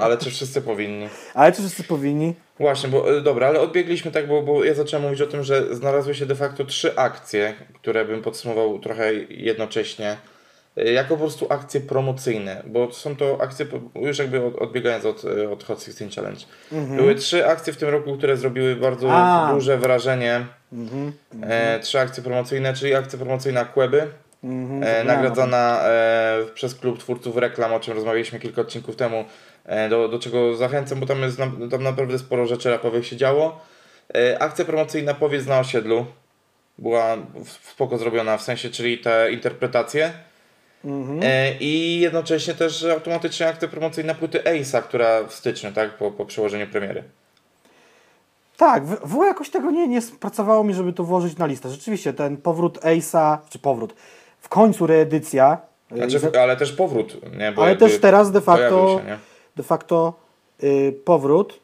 Ale 0.00 0.18
czy 0.18 0.30
wszyscy 0.30 0.62
powinni? 0.62 1.08
Ale 1.34 1.52
czy 1.52 1.62
wszyscy 1.62 1.84
powinni? 1.84 2.34
Właśnie, 2.60 2.88
bo 2.88 3.16
e, 3.16 3.20
dobra, 3.20 3.46
ale 3.46 3.60
odbiegliśmy 3.60 4.10
tak, 4.10 4.28
bo, 4.28 4.42
bo 4.42 4.64
ja 4.64 4.74
zacząłem 4.74 5.04
mówić 5.06 5.20
o 5.20 5.26
tym, 5.26 5.44
że 5.44 5.74
znalazły 5.74 6.14
się 6.14 6.26
de 6.26 6.34
facto 6.34 6.64
trzy 6.64 6.96
akcje, 6.96 7.54
które 7.74 8.04
bym 8.04 8.22
podsumował 8.22 8.78
trochę 8.78 9.14
jednocześnie, 9.28 10.16
jako 10.84 11.08
po 11.08 11.16
prostu 11.16 11.46
akcje 11.50 11.80
promocyjne, 11.80 12.62
bo 12.66 12.92
są 12.92 13.16
to 13.16 13.38
akcje, 13.40 13.66
już 13.94 14.18
jakby 14.18 14.44
od- 14.46 14.56
odbiegając 14.56 15.04
od, 15.04 15.24
e, 15.24 15.50
od 15.50 15.64
Hot 15.64 15.82
16 15.84 16.10
Challenge. 16.14 16.40
Były 16.96 17.14
trzy 17.14 17.46
akcje 17.46 17.72
w 17.72 17.76
tym 17.76 17.88
roku, 17.88 18.16
które 18.16 18.36
zrobiły 18.36 18.76
bardzo 18.76 19.08
A. 19.12 19.50
duże 19.54 19.78
wrażenie. 19.78 20.46
E, 21.42 21.80
trzy 21.80 22.00
akcje 22.00 22.22
promocyjne, 22.22 22.74
czyli 22.74 22.94
akcja 22.94 23.18
promocyjna 23.18 23.64
Kłeby, 23.64 24.06
Mhm, 24.44 24.82
e, 24.82 24.86
zapomniałem 24.86 25.06
nagradzana 25.06 25.80
e, 25.84 26.38
przez 26.54 26.74
klub 26.74 26.98
twórców 26.98 27.36
reklam, 27.36 27.72
o 27.72 27.80
czym 27.80 27.94
rozmawialiśmy 27.94 28.38
kilka 28.40 28.60
odcinków 28.60 28.96
temu, 28.96 29.24
e, 29.64 29.88
do, 29.88 30.08
do 30.08 30.18
czego 30.18 30.56
zachęcam, 30.56 31.00
bo 31.00 31.06
tam, 31.06 31.22
jest, 31.22 31.38
tam 31.70 31.82
naprawdę 31.82 32.18
sporo 32.18 32.46
rzeczy 32.46 32.70
rapowych 32.70 33.06
się 33.06 33.16
działo. 33.16 33.60
E, 34.14 34.42
akcja 34.42 34.64
promocyjna 34.64 35.14
Powiedz 35.14 35.46
na 35.46 35.58
osiedlu 35.58 36.06
była 36.78 37.16
w- 37.16 37.48
spoko 37.70 37.98
zrobiona, 37.98 38.36
w 38.36 38.42
sensie, 38.42 38.70
czyli 38.70 38.98
te 38.98 39.32
interpretacje. 39.32 40.12
Mhm. 40.84 41.20
E, 41.22 41.52
I 41.60 42.00
jednocześnie 42.00 42.54
też 42.54 42.84
automatycznie 42.84 43.48
akcja 43.48 43.68
promocyjna 43.68 44.14
płyty 44.14 44.38
Ace'a, 44.38 44.82
która 44.82 45.22
w 45.24 45.34
styczniu, 45.34 45.72
tak, 45.72 45.90
po, 45.96 46.10
po 46.10 46.24
przełożeniu 46.24 46.66
premiery. 46.66 47.04
Tak, 48.56 48.84
w, 48.84 49.16
jakoś 49.24 49.50
tego 49.50 49.70
nie, 49.70 49.88
nie 49.88 50.02
spracowało 50.02 50.64
mi, 50.64 50.74
żeby 50.74 50.92
to 50.92 51.04
włożyć 51.04 51.38
na 51.38 51.46
listę. 51.46 51.70
Rzeczywiście, 51.70 52.12
ten 52.12 52.36
powrót 52.36 52.78
Ace'a, 52.78 53.38
czy 53.50 53.58
powrót, 53.58 53.94
w 54.40 54.48
końcu 54.48 54.86
reedycja. 54.86 55.58
y, 55.92 55.96
Znaczy, 55.96 56.18
za- 56.18 56.42
ale 56.42 56.56
też 56.56 56.72
powrót, 56.72 57.36
nie? 57.38 57.52
Bo 57.52 57.62
ale 57.64 57.76
też 57.76 58.00
teraz 58.00 58.30
de 58.32 58.40
facto, 58.40 59.00
Się, 59.06 59.18
de 59.56 59.62
facto 59.62 60.12
y, 60.62 60.94
powrót. 61.04 61.60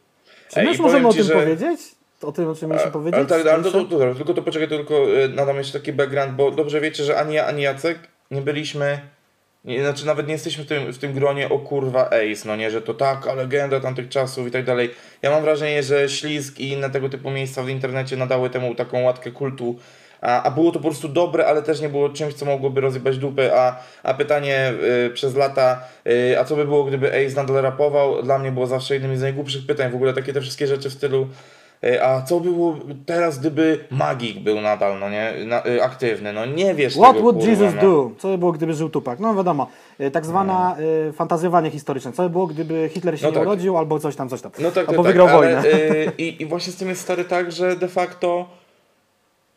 Czy 0.48 0.60
Ej, 0.60 0.66
już 0.66 0.78
możemy 0.78 1.08
o 1.08 1.12
ci, 1.12 1.18
tym 1.18 1.26
że- 1.26 1.34
powiedzieć? 1.34 1.80
O 2.22 2.32
tym, 2.32 2.48
o 2.48 2.54
czym 2.54 2.70
mieliśmy 2.70 2.90
powiedzieć? 2.90 3.14
Ale, 3.14 3.26
tak, 3.26 3.46
ale 3.54 3.62
to, 3.62 3.70
to, 3.70 3.84
to, 3.84 4.14
tylko 4.14 4.34
to 4.34 4.42
poczekaj, 4.42 4.68
to 4.68 4.76
tylko 4.76 4.94
y, 5.08 5.28
nadam 5.28 5.56
jeszcze 5.56 5.78
taki 5.80 5.92
background, 5.92 6.32
bo 6.34 6.50
dobrze 6.50 6.80
wiecie, 6.80 7.04
że 7.04 7.18
ani 7.20 7.34
ja, 7.34 7.46
ani 7.46 7.62
Jacek 7.62 7.98
nie 8.34 8.42
byliśmy, 8.42 9.00
nie, 9.64 9.82
znaczy 9.82 10.06
nawet 10.06 10.26
nie 10.26 10.32
jesteśmy 10.32 10.64
w 10.64 10.66
tym, 10.66 10.92
w 10.92 10.98
tym 10.98 11.12
gronie 11.12 11.48
o 11.48 11.58
kurwa 11.58 12.06
Ace, 12.06 12.48
no 12.48 12.56
nie, 12.56 12.70
że 12.70 12.82
to 12.82 12.94
taka 12.94 13.34
legenda 13.34 13.80
tamtych 13.80 14.08
czasów 14.08 14.46
i 14.46 14.50
tak 14.50 14.64
dalej. 14.64 14.90
Ja 15.22 15.30
mam 15.30 15.42
wrażenie, 15.42 15.82
że 15.82 16.08
Ślizg 16.08 16.60
i 16.60 16.68
inne 16.68 16.90
tego 16.90 17.08
typu 17.08 17.30
miejsca 17.30 17.62
w 17.62 17.68
internecie 17.68 18.16
nadały 18.16 18.50
temu 18.50 18.74
taką 18.74 19.02
łatkę 19.02 19.30
kultu, 19.30 19.76
a, 20.20 20.42
a 20.42 20.50
było 20.50 20.72
to 20.72 20.78
po 20.78 20.88
prostu 20.88 21.08
dobre, 21.08 21.46
ale 21.46 21.62
też 21.62 21.80
nie 21.80 21.88
było 21.88 22.08
czymś, 22.08 22.34
co 22.34 22.46
mogłoby 22.46 22.80
rozjebać 22.80 23.18
dupy, 23.18 23.54
a, 23.54 23.80
a 24.02 24.14
pytanie 24.14 24.72
y, 25.06 25.10
przez 25.10 25.34
lata, 25.34 25.80
y, 26.06 26.40
a 26.40 26.44
co 26.44 26.56
by 26.56 26.64
było, 26.64 26.84
gdyby 26.84 27.08
Ace 27.08 27.36
nadal 27.36 27.62
rapował, 27.62 28.22
dla 28.22 28.38
mnie 28.38 28.52
było 28.52 28.66
zawsze 28.66 28.94
jednym 28.94 29.16
z 29.16 29.22
najgłupszych 29.22 29.66
pytań, 29.66 29.92
w 29.92 29.94
ogóle 29.94 30.12
takie 30.12 30.32
te 30.32 30.40
wszystkie 30.40 30.66
rzeczy 30.66 30.90
w 30.90 30.92
stylu 30.92 31.28
a 32.02 32.22
co 32.22 32.40
było 32.40 32.76
teraz, 33.06 33.38
gdyby 33.38 33.84
Magik 33.90 34.38
był 34.40 34.60
nadal, 34.60 34.98
no 35.00 35.10
nie, 35.10 35.32
na, 35.46 35.66
y, 35.66 35.82
aktywny, 35.82 36.32
no 36.32 36.46
nie 36.46 36.74
wiesz 36.74 36.94
What 36.96 37.08
tego, 37.12 37.22
would 37.22 37.36
kurwa, 37.36 37.50
Jesus 37.50 37.74
no. 37.74 37.82
do? 37.82 38.10
Co 38.18 38.28
by 38.28 38.38
było, 38.38 38.52
gdyby 38.52 38.74
żył 38.74 38.88
Tupak? 38.90 39.20
No 39.20 39.34
wiadomo, 39.34 39.66
y, 40.00 40.10
tak 40.10 40.26
zwana 40.26 40.76
y, 41.08 41.12
fantazjowanie 41.12 41.70
historyczne. 41.70 42.12
Co 42.12 42.22
by 42.22 42.30
było, 42.30 42.46
gdyby 42.46 42.90
Hitler 42.92 43.18
się 43.18 43.24
No 43.26 43.30
nie 43.30 43.34
tak. 43.34 43.46
urodził, 43.46 43.76
albo 43.78 43.98
coś 43.98 44.16
tam, 44.16 44.28
coś 44.28 44.40
tam. 44.40 44.52
No 44.58 44.70
tak, 44.70 44.88
albo 44.88 45.02
tak, 45.02 45.12
wygrał 45.12 45.26
tak, 45.26 45.36
wojnę. 45.36 45.58
ale, 45.58 45.68
i, 46.18 46.42
I 46.42 46.46
właśnie 46.46 46.72
z 46.72 46.76
tym 46.76 46.88
jest 46.88 47.00
stary 47.00 47.24
tak, 47.24 47.52
że 47.52 47.76
de 47.76 47.88
facto 47.88 48.48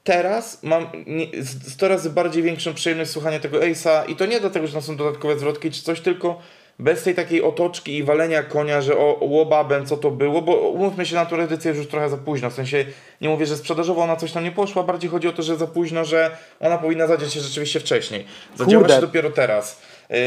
teraz 0.03 0.63
mam 0.63 0.85
nie, 1.07 1.25
100 1.67 1.87
razy 1.87 2.09
bardziej 2.09 2.43
większą 2.43 2.73
przyjemność 2.73 3.11
słuchania 3.11 3.39
tego 3.39 3.59
Ace'a 3.59 4.09
i 4.09 4.15
to 4.15 4.25
nie 4.25 4.39
dlatego, 4.39 4.67
że 4.67 4.73
tam 4.73 4.81
są 4.81 4.95
dodatkowe 4.95 5.39
zwrotki 5.39 5.71
czy 5.71 5.83
coś, 5.83 6.01
tylko 6.01 6.39
bez 6.79 7.03
tej 7.03 7.15
takiej 7.15 7.43
otoczki 7.43 7.97
i 7.97 8.03
walenia 8.03 8.43
konia, 8.43 8.81
że 8.81 8.97
o 8.97 9.17
łobabem 9.21 9.85
co 9.85 9.97
to 9.97 10.11
było, 10.11 10.41
bo 10.41 10.55
umówmy 10.55 11.05
się 11.05 11.15
na 11.15 11.25
tą 11.25 11.35
edycję 11.35 11.73
już 11.73 11.87
trochę 11.87 12.09
za 12.09 12.17
późno, 12.17 12.49
w 12.49 12.53
sensie 12.53 12.85
nie 13.21 13.29
mówię, 13.29 13.45
że 13.45 13.57
sprzedażowo 13.57 14.01
ona 14.03 14.15
coś 14.15 14.31
tam 14.31 14.43
nie 14.43 14.51
poszła, 14.51 14.83
bardziej 14.83 15.09
chodzi 15.09 15.27
o 15.27 15.33
to, 15.33 15.43
że 15.43 15.55
za 15.55 15.67
późno, 15.67 16.05
że 16.05 16.37
ona 16.59 16.77
powinna 16.77 17.07
zadziać 17.07 17.33
się 17.33 17.39
rzeczywiście 17.39 17.79
wcześniej. 17.79 18.25
Zadziała 18.55 18.81
Kurde. 18.83 18.95
się 18.95 19.01
dopiero 19.01 19.29
teraz. 19.31 19.81
Yy, 20.09 20.17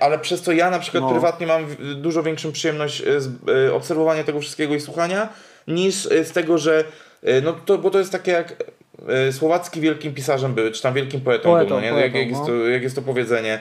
ale 0.00 0.18
przez 0.18 0.42
to 0.42 0.52
ja 0.52 0.70
na 0.70 0.78
przykład 0.78 1.02
No. 1.04 1.10
prywatnie 1.10 1.46
mam 1.46 1.66
dużo 1.94 2.22
większą 2.22 2.52
przyjemność 2.52 3.00
y, 3.00 3.20
z 3.20 3.28
y, 3.68 3.74
obserwowania 3.74 4.24
tego 4.24 4.40
wszystkiego 4.40 4.74
i 4.74 4.80
słuchania, 4.80 5.28
niż 5.68 6.06
y, 6.06 6.24
z 6.24 6.32
tego, 6.32 6.58
że 6.58 6.84
y, 7.28 7.42
no 7.44 7.52
to, 7.52 7.78
bo 7.78 7.90
to 7.90 7.98
jest 7.98 8.12
takie 8.12 8.32
jak 8.32 8.56
Słowacki 9.30 9.80
wielkim 9.80 10.14
pisarzem 10.14 10.54
był, 10.54 10.70
czy 10.72 10.82
tam 10.82 10.94
wielkim 10.94 11.20
poetą, 11.20 11.50
Poetą, 11.50 11.68
był, 11.68 11.76
no 11.76 11.82
nie? 11.82 11.90
poetą, 11.90 12.04
jak, 12.04 12.14
jak, 12.14 12.28
jest 12.28 12.40
no. 12.40 12.46
to, 12.46 12.54
jak 12.54 12.82
jest 12.82 12.96
to 12.96 13.02
powiedzenie. 13.02 13.60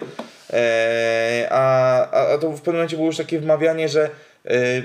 E, 0.53 1.47
a, 1.51 2.33
a, 2.33 2.37
to 2.37 2.49
w 2.51 2.61
pewnym 2.61 2.75
momencie 2.75 2.95
było 2.95 3.07
już 3.07 3.17
takie 3.17 3.39
wmawianie, 3.39 3.89
że 3.89 4.09
y, 4.45 4.83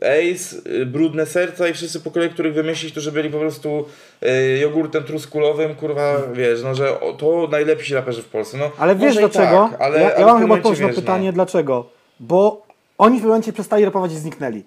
Ace, 0.00 0.56
y, 0.66 0.86
brudne 0.86 1.26
serca 1.26 1.68
i 1.68 1.72
wszyscy 1.72 2.00
po 2.00 2.10
kolei, 2.10 2.30
których 2.30 2.54
wymyślić, 2.54 2.94
że 2.94 3.12
byli 3.12 3.30
po 3.30 3.38
prostu 3.38 3.84
y, 4.22 4.58
jogurtem 4.58 5.04
truskulowym, 5.04 5.74
kurwa, 5.74 6.16
wiesz, 6.32 6.62
no 6.62 6.74
że 6.74 7.00
o, 7.00 7.12
to 7.12 7.48
najlepsi 7.50 7.94
raperzy 7.94 8.22
w 8.22 8.28
Polsce. 8.28 8.58
No, 8.58 8.70
Ale 8.78 8.96
wiesz 8.96 9.16
dlaczego? 9.16 9.68
Tak, 9.70 9.80
ale, 9.80 10.00
ja, 10.00 10.18
ja 10.18 10.26
mam 10.26 10.40
chyba 10.40 10.54
odpowiedź 10.54 10.80
na 10.80 10.86
wiesz, 10.86 10.96
pytanie, 10.96 11.26
no. 11.26 11.32
dlaczego. 11.32 11.86
Bo 12.20 12.66
oni 12.98 13.16
w 13.16 13.18
pewnym 13.18 13.28
momencie 13.28 13.52
przestali 13.52 13.84
rapować 13.84 14.12
i 14.12 14.16
zniknęli. 14.16 14.64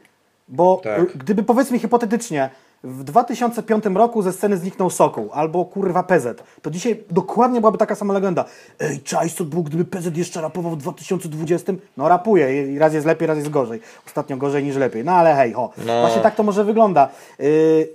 Bo 0.48 0.82
Tak. 0.84 1.00
y, 1.00 1.06
gdyby 1.16 1.44
powiedzmy 1.44 1.80
hipotetycznie 1.80 2.50
w 2.88 3.04
2005 3.04 3.86
roku 3.86 4.22
ze 4.22 4.34
sceny 4.34 4.58
zniknął 4.58 4.90
Sokół 4.90 5.30
albo 5.34 5.66
kurwa 5.66 6.04
PZ, 6.04 6.44
to 6.62 6.72
dzisiaj 6.72 7.04
dokładnie 7.12 7.60
byłaby 7.60 7.78
taka 7.78 7.96
sama 7.96 8.14
legenda. 8.14 8.46
Ej, 8.80 9.00
czaj, 9.00 9.30
co 9.30 9.44
było, 9.44 9.64
gdyby 9.64 9.86
PZ 9.86 10.18
jeszcze 10.18 10.42
rapował 10.42 10.72
w 10.72 10.78
2020? 10.78 11.74
No 11.98 12.10
rapuje 12.10 12.74
i 12.74 12.80
raz 12.80 12.94
jest 12.94 13.06
lepiej, 13.08 13.28
raz 13.28 13.38
jest 13.38 13.50
gorzej. 13.50 13.80
Ostatnio 14.08 14.38
gorzej 14.38 14.64
niż 14.64 14.76
lepiej. 14.76 15.04
No 15.04 15.12
ale 15.12 15.36
hej, 15.36 15.54
ho. 15.54 15.72
No. 15.78 16.02
Właśnie 16.02 16.22
tak 16.22 16.36
to 16.36 16.44
może 16.44 16.64
wygląda. 16.64 17.10
Yy, 17.40 17.90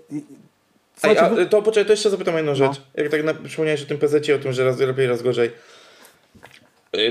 Ej, 1.02 1.18
a, 1.18 1.28
wy- 1.28 1.46
to 1.46 1.62
poczekaj, 1.62 1.86
to 1.86 1.92
jeszcze 1.92 2.10
zapytam 2.10 2.36
jedną 2.36 2.54
rzecz. 2.54 2.72
No. 2.96 3.02
Jak 3.02 3.10
tak 3.12 3.24
na, 3.24 3.34
przypomniałeś 3.34 3.82
o 3.82 3.86
tym 3.86 3.98
PZ, 3.98 4.14
o 4.14 4.38
tym, 4.42 4.52
że 4.52 4.64
raz 4.64 4.78
lepiej, 4.78 5.06
raz 5.06 5.22
gorzej. 5.22 5.50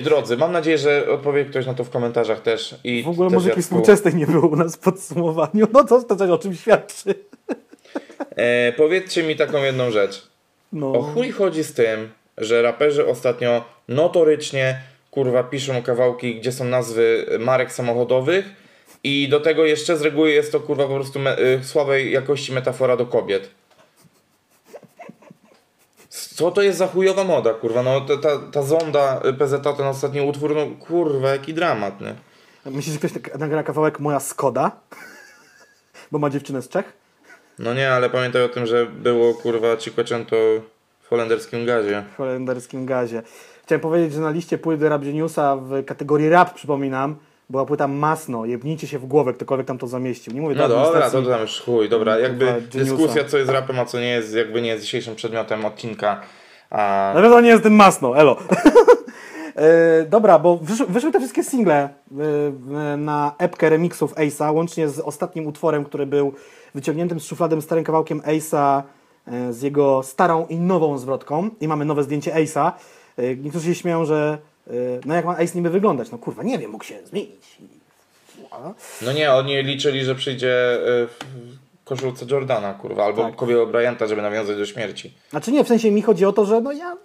Drodzy, 0.03 0.37
mam 0.37 0.51
nadzieję, 0.51 0.77
że 0.77 1.05
odpowie 1.11 1.45
ktoś 1.45 1.65
na 1.65 1.73
to 1.73 1.83
w 1.83 1.89
komentarzach 1.89 2.41
też. 2.41 2.75
I 2.83 3.03
w 3.03 3.07
ogóle 3.09 3.29
też 3.29 3.33
muzyki 3.33 3.49
Jacku. 3.49 3.61
współczesnej 3.61 4.15
nie 4.15 4.27
było 4.27 4.47
u 4.47 4.55
nas 4.55 4.75
w 4.75 4.79
podsumowaniu. 4.79 5.67
No 5.73 5.83
to, 5.83 6.03
to 6.03 6.15
coś 6.15 6.29
o 6.29 6.37
czym 6.37 6.55
świadczy. 6.55 7.15
E, 8.35 8.71
powiedzcie 8.71 9.23
mi 9.23 9.35
taką 9.35 9.63
jedną 9.63 9.91
rzecz. 9.91 10.27
No. 10.73 10.93
O 10.93 11.01
chuj 11.01 11.31
chodzi 11.31 11.63
z 11.63 11.73
tym, 11.73 12.09
że 12.37 12.61
raperzy 12.61 13.07
ostatnio 13.07 13.65
notorycznie 13.87 14.81
kurwa 15.11 15.43
piszą 15.43 15.83
kawałki, 15.83 16.35
gdzie 16.35 16.51
są 16.51 16.65
nazwy 16.65 17.25
marek 17.39 17.71
samochodowych 17.71 18.45
i 19.03 19.29
do 19.29 19.39
tego 19.39 19.65
jeszcze 19.65 19.97
z 19.97 20.01
reguły 20.01 20.31
jest 20.31 20.51
to 20.51 20.59
kurwa 20.59 20.87
po 20.87 20.95
prostu 20.95 21.19
y, 21.19 21.63
słabej 21.63 22.11
jakości 22.11 22.53
metafora 22.53 22.97
do 22.97 23.05
kobiet. 23.05 23.49
Co 26.09 26.51
to 26.51 26.61
jest 26.61 26.77
za 26.77 26.87
chujowa 26.87 27.23
moda, 27.23 27.53
kurwa? 27.53 27.83
No 27.83 28.01
ta, 28.01 28.17
ta, 28.17 28.29
ta 28.51 28.63
zonda 28.63 29.21
PZ, 29.39 29.63
ten 29.77 29.87
ostatni 29.87 30.21
utwór, 30.21 30.55
no 30.55 30.85
kurwa, 30.85 31.29
jaki 31.29 31.53
dramat, 31.53 32.01
nie? 32.01 32.15
Myślisz, 32.65 32.93
że 32.93 32.99
ktoś 32.99 33.13
tak- 33.13 33.39
nagra 33.39 33.63
kawałek 33.63 33.99
Moja 33.99 34.19
Skoda? 34.19 34.71
Bo 36.11 36.19
ma 36.19 36.29
dziewczynę 36.29 36.61
z 36.61 36.69
Czech? 36.69 37.00
No 37.63 37.73
nie, 37.73 37.91
ale 37.91 38.09
pamiętaj 38.09 38.43
o 38.43 38.49
tym, 38.49 38.65
że 38.65 38.85
było 38.85 39.33
kurwa 39.33 39.77
Cinquecento 39.77 40.35
w 41.01 41.07
holenderskim 41.09 41.65
gazie. 41.65 42.03
W 42.13 42.17
holenderskim 42.17 42.85
gazie. 42.85 43.21
Chciałem 43.63 43.79
powiedzieć, 43.81 44.13
że 44.13 44.21
na 44.21 44.29
liście 44.29 44.57
płyt 44.57 44.81
Rap 44.81 45.03
Geniusa 45.03 45.55
w 45.55 45.85
kategorii 45.85 46.29
rap, 46.29 46.53
przypominam, 46.53 47.15
była 47.49 47.65
płyta 47.65 47.87
Masno. 47.87 48.45
Jebnijcie 48.45 48.87
się 48.87 48.99
w 48.99 49.05
głowę, 49.05 49.33
ktokolwiek 49.33 49.67
tam 49.67 49.77
to 49.77 49.87
zamieścił. 49.87 50.33
Nie 50.33 50.41
mówię 50.41 50.55
No 50.55 50.61
do 50.61 50.67
dobra, 50.67 50.81
administracji. 50.83 51.23
to 51.23 51.29
tam 51.31 51.41
już 51.41 51.61
chuj, 51.61 51.89
dobra, 51.89 52.19
jakby 52.19 52.45
geniusa. 52.45 52.77
dyskusja 52.77 53.23
co 53.25 53.37
jest 53.37 53.49
rapem, 53.51 53.79
a 53.79 53.85
co 53.85 53.99
nie 53.99 54.09
jest, 54.09 54.35
jakby 54.35 54.61
nie 54.61 54.69
jest 54.69 54.83
dzisiejszym 54.83 55.15
przedmiotem 55.15 55.65
odcinka. 55.65 56.21
A... 56.69 57.11
Na 57.15 57.21
pewno 57.21 57.41
nie 57.41 57.49
jest 57.49 57.63
tym 57.63 57.73
Masno, 57.75 58.17
elo. 58.17 58.37
E, 59.55 60.05
dobra, 60.05 60.39
bo 60.39 60.57
wyszły, 60.57 60.85
wyszły 60.85 61.11
te 61.11 61.19
wszystkie 61.19 61.43
single 61.43 61.73
e, 61.75 61.89
e, 62.93 62.97
na 62.97 63.35
epkę 63.37 63.69
remixów 63.69 64.13
Ace'a, 64.15 64.53
łącznie 64.53 64.89
z 64.89 64.99
ostatnim 64.99 65.47
utworem, 65.47 65.85
który 65.85 66.05
był 66.05 66.33
wyciągniętym 66.75 67.19
z 67.19 67.25
szufladem 67.25 67.61
starym 67.61 67.83
kawałkiem 67.83 68.21
Ace'a 68.21 68.83
e, 69.27 69.53
z 69.53 69.61
jego 69.61 70.03
starą 70.03 70.47
i 70.47 70.55
nową 70.55 70.97
zwrotką. 70.97 71.49
I 71.61 71.67
mamy 71.67 71.85
nowe 71.85 72.03
zdjęcie 72.03 72.31
Ace'a. 72.33 72.71
E, 73.17 73.35
niektórzy 73.35 73.65
się 73.65 73.75
śmieją, 73.75 74.05
że 74.05 74.37
e, 74.67 74.71
no 75.05 75.13
jak 75.15 75.25
ma 75.25 75.37
Ace 75.37 75.55
niby 75.55 75.69
wyglądać? 75.69 76.11
No 76.11 76.17
kurwa, 76.17 76.43
nie 76.43 76.59
wiem, 76.59 76.71
mógł 76.71 76.83
się 76.83 76.99
zmienić. 77.05 77.57
No 79.01 79.13
nie, 79.13 79.33
oni 79.33 79.63
liczyli, 79.63 80.03
że 80.03 80.15
przyjdzie 80.15 80.77
w 80.83 81.17
koszulce 81.83 82.25
Jordana, 82.31 82.73
kurwa, 82.73 83.05
albo 83.05 83.23
Tak. 83.23 83.35
Kobiego 83.35 83.67
Bryanta, 83.67 84.07
żeby 84.07 84.21
nawiązać 84.21 84.57
do 84.57 84.65
śmierci. 84.65 85.13
Znaczy 85.29 85.51
nie, 85.51 85.63
w 85.63 85.67
sensie 85.67 85.91
mi 85.91 86.01
chodzi 86.01 86.25
o 86.25 86.33
to, 86.33 86.45
że 86.45 86.61
no 86.61 86.71
ja 86.71 86.97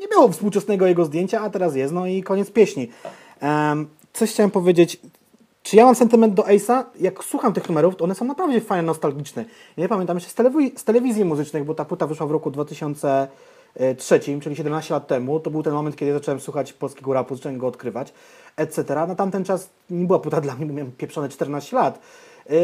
nie 0.00 0.08
było 0.08 0.28
współczesnego 0.28 0.86
jego 0.86 1.04
zdjęcia, 1.04 1.40
a 1.40 1.50
teraz 1.50 1.76
jest, 1.76 1.92
no 1.94 2.06
i 2.06 2.22
koniec 2.22 2.50
pieśni. 2.50 2.88
Em, 3.40 3.88
coś 4.12 4.30
chciałem 4.30 4.50
powiedzieć. 4.50 5.00
Czy 5.62 5.76
ja 5.76 5.84
mam 5.84 5.94
sentyment 5.94 6.34
do 6.34 6.42
Ace'a? 6.42 6.84
Jak 7.00 7.24
słucham 7.24 7.52
tych 7.52 7.68
numerów, 7.68 7.96
to 7.96 8.04
one 8.04 8.14
są 8.14 8.24
naprawdę 8.24 8.60
fajne, 8.60 8.82
nostalgiczne. 8.82 9.44
Ja 9.76 9.82
nie 9.82 9.88
pamiętam 9.88 10.16
jeszcze 10.16 10.30
z, 10.30 10.34
telewi- 10.34 10.78
z 10.78 10.84
telewizji 10.84 11.24
muzycznych, 11.24 11.64
bo 11.64 11.74
ta 11.74 11.84
płyta 11.84 12.06
wyszła 12.06 12.26
w 12.26 12.30
roku 12.30 12.50
2003, 12.50 14.20
czyli 14.20 14.56
17 14.56 14.94
lat 14.94 15.06
temu. 15.06 15.40
To 15.40 15.50
był 15.50 15.62
ten 15.62 15.72
moment, 15.72 15.96
kiedy 15.96 16.12
zacząłem 16.12 16.40
słuchać 16.40 16.72
polskiego 16.72 17.12
rapu, 17.12 17.36
zacząłem 17.36 17.58
go 17.58 17.66
odkrywać, 17.66 18.12
etc. 18.56 18.94
Na 18.94 19.14
tamten 19.14 19.44
czas 19.44 19.68
nie 19.90 20.06
była 20.06 20.18
płyta 20.18 20.40
dla 20.46 20.54
mnie, 20.54 20.66
bo 20.66 20.74
miałem 20.74 20.92
pieprzone 20.92 21.28
14 21.28 21.76
lat. 21.76 21.98
Yy, 22.50 22.56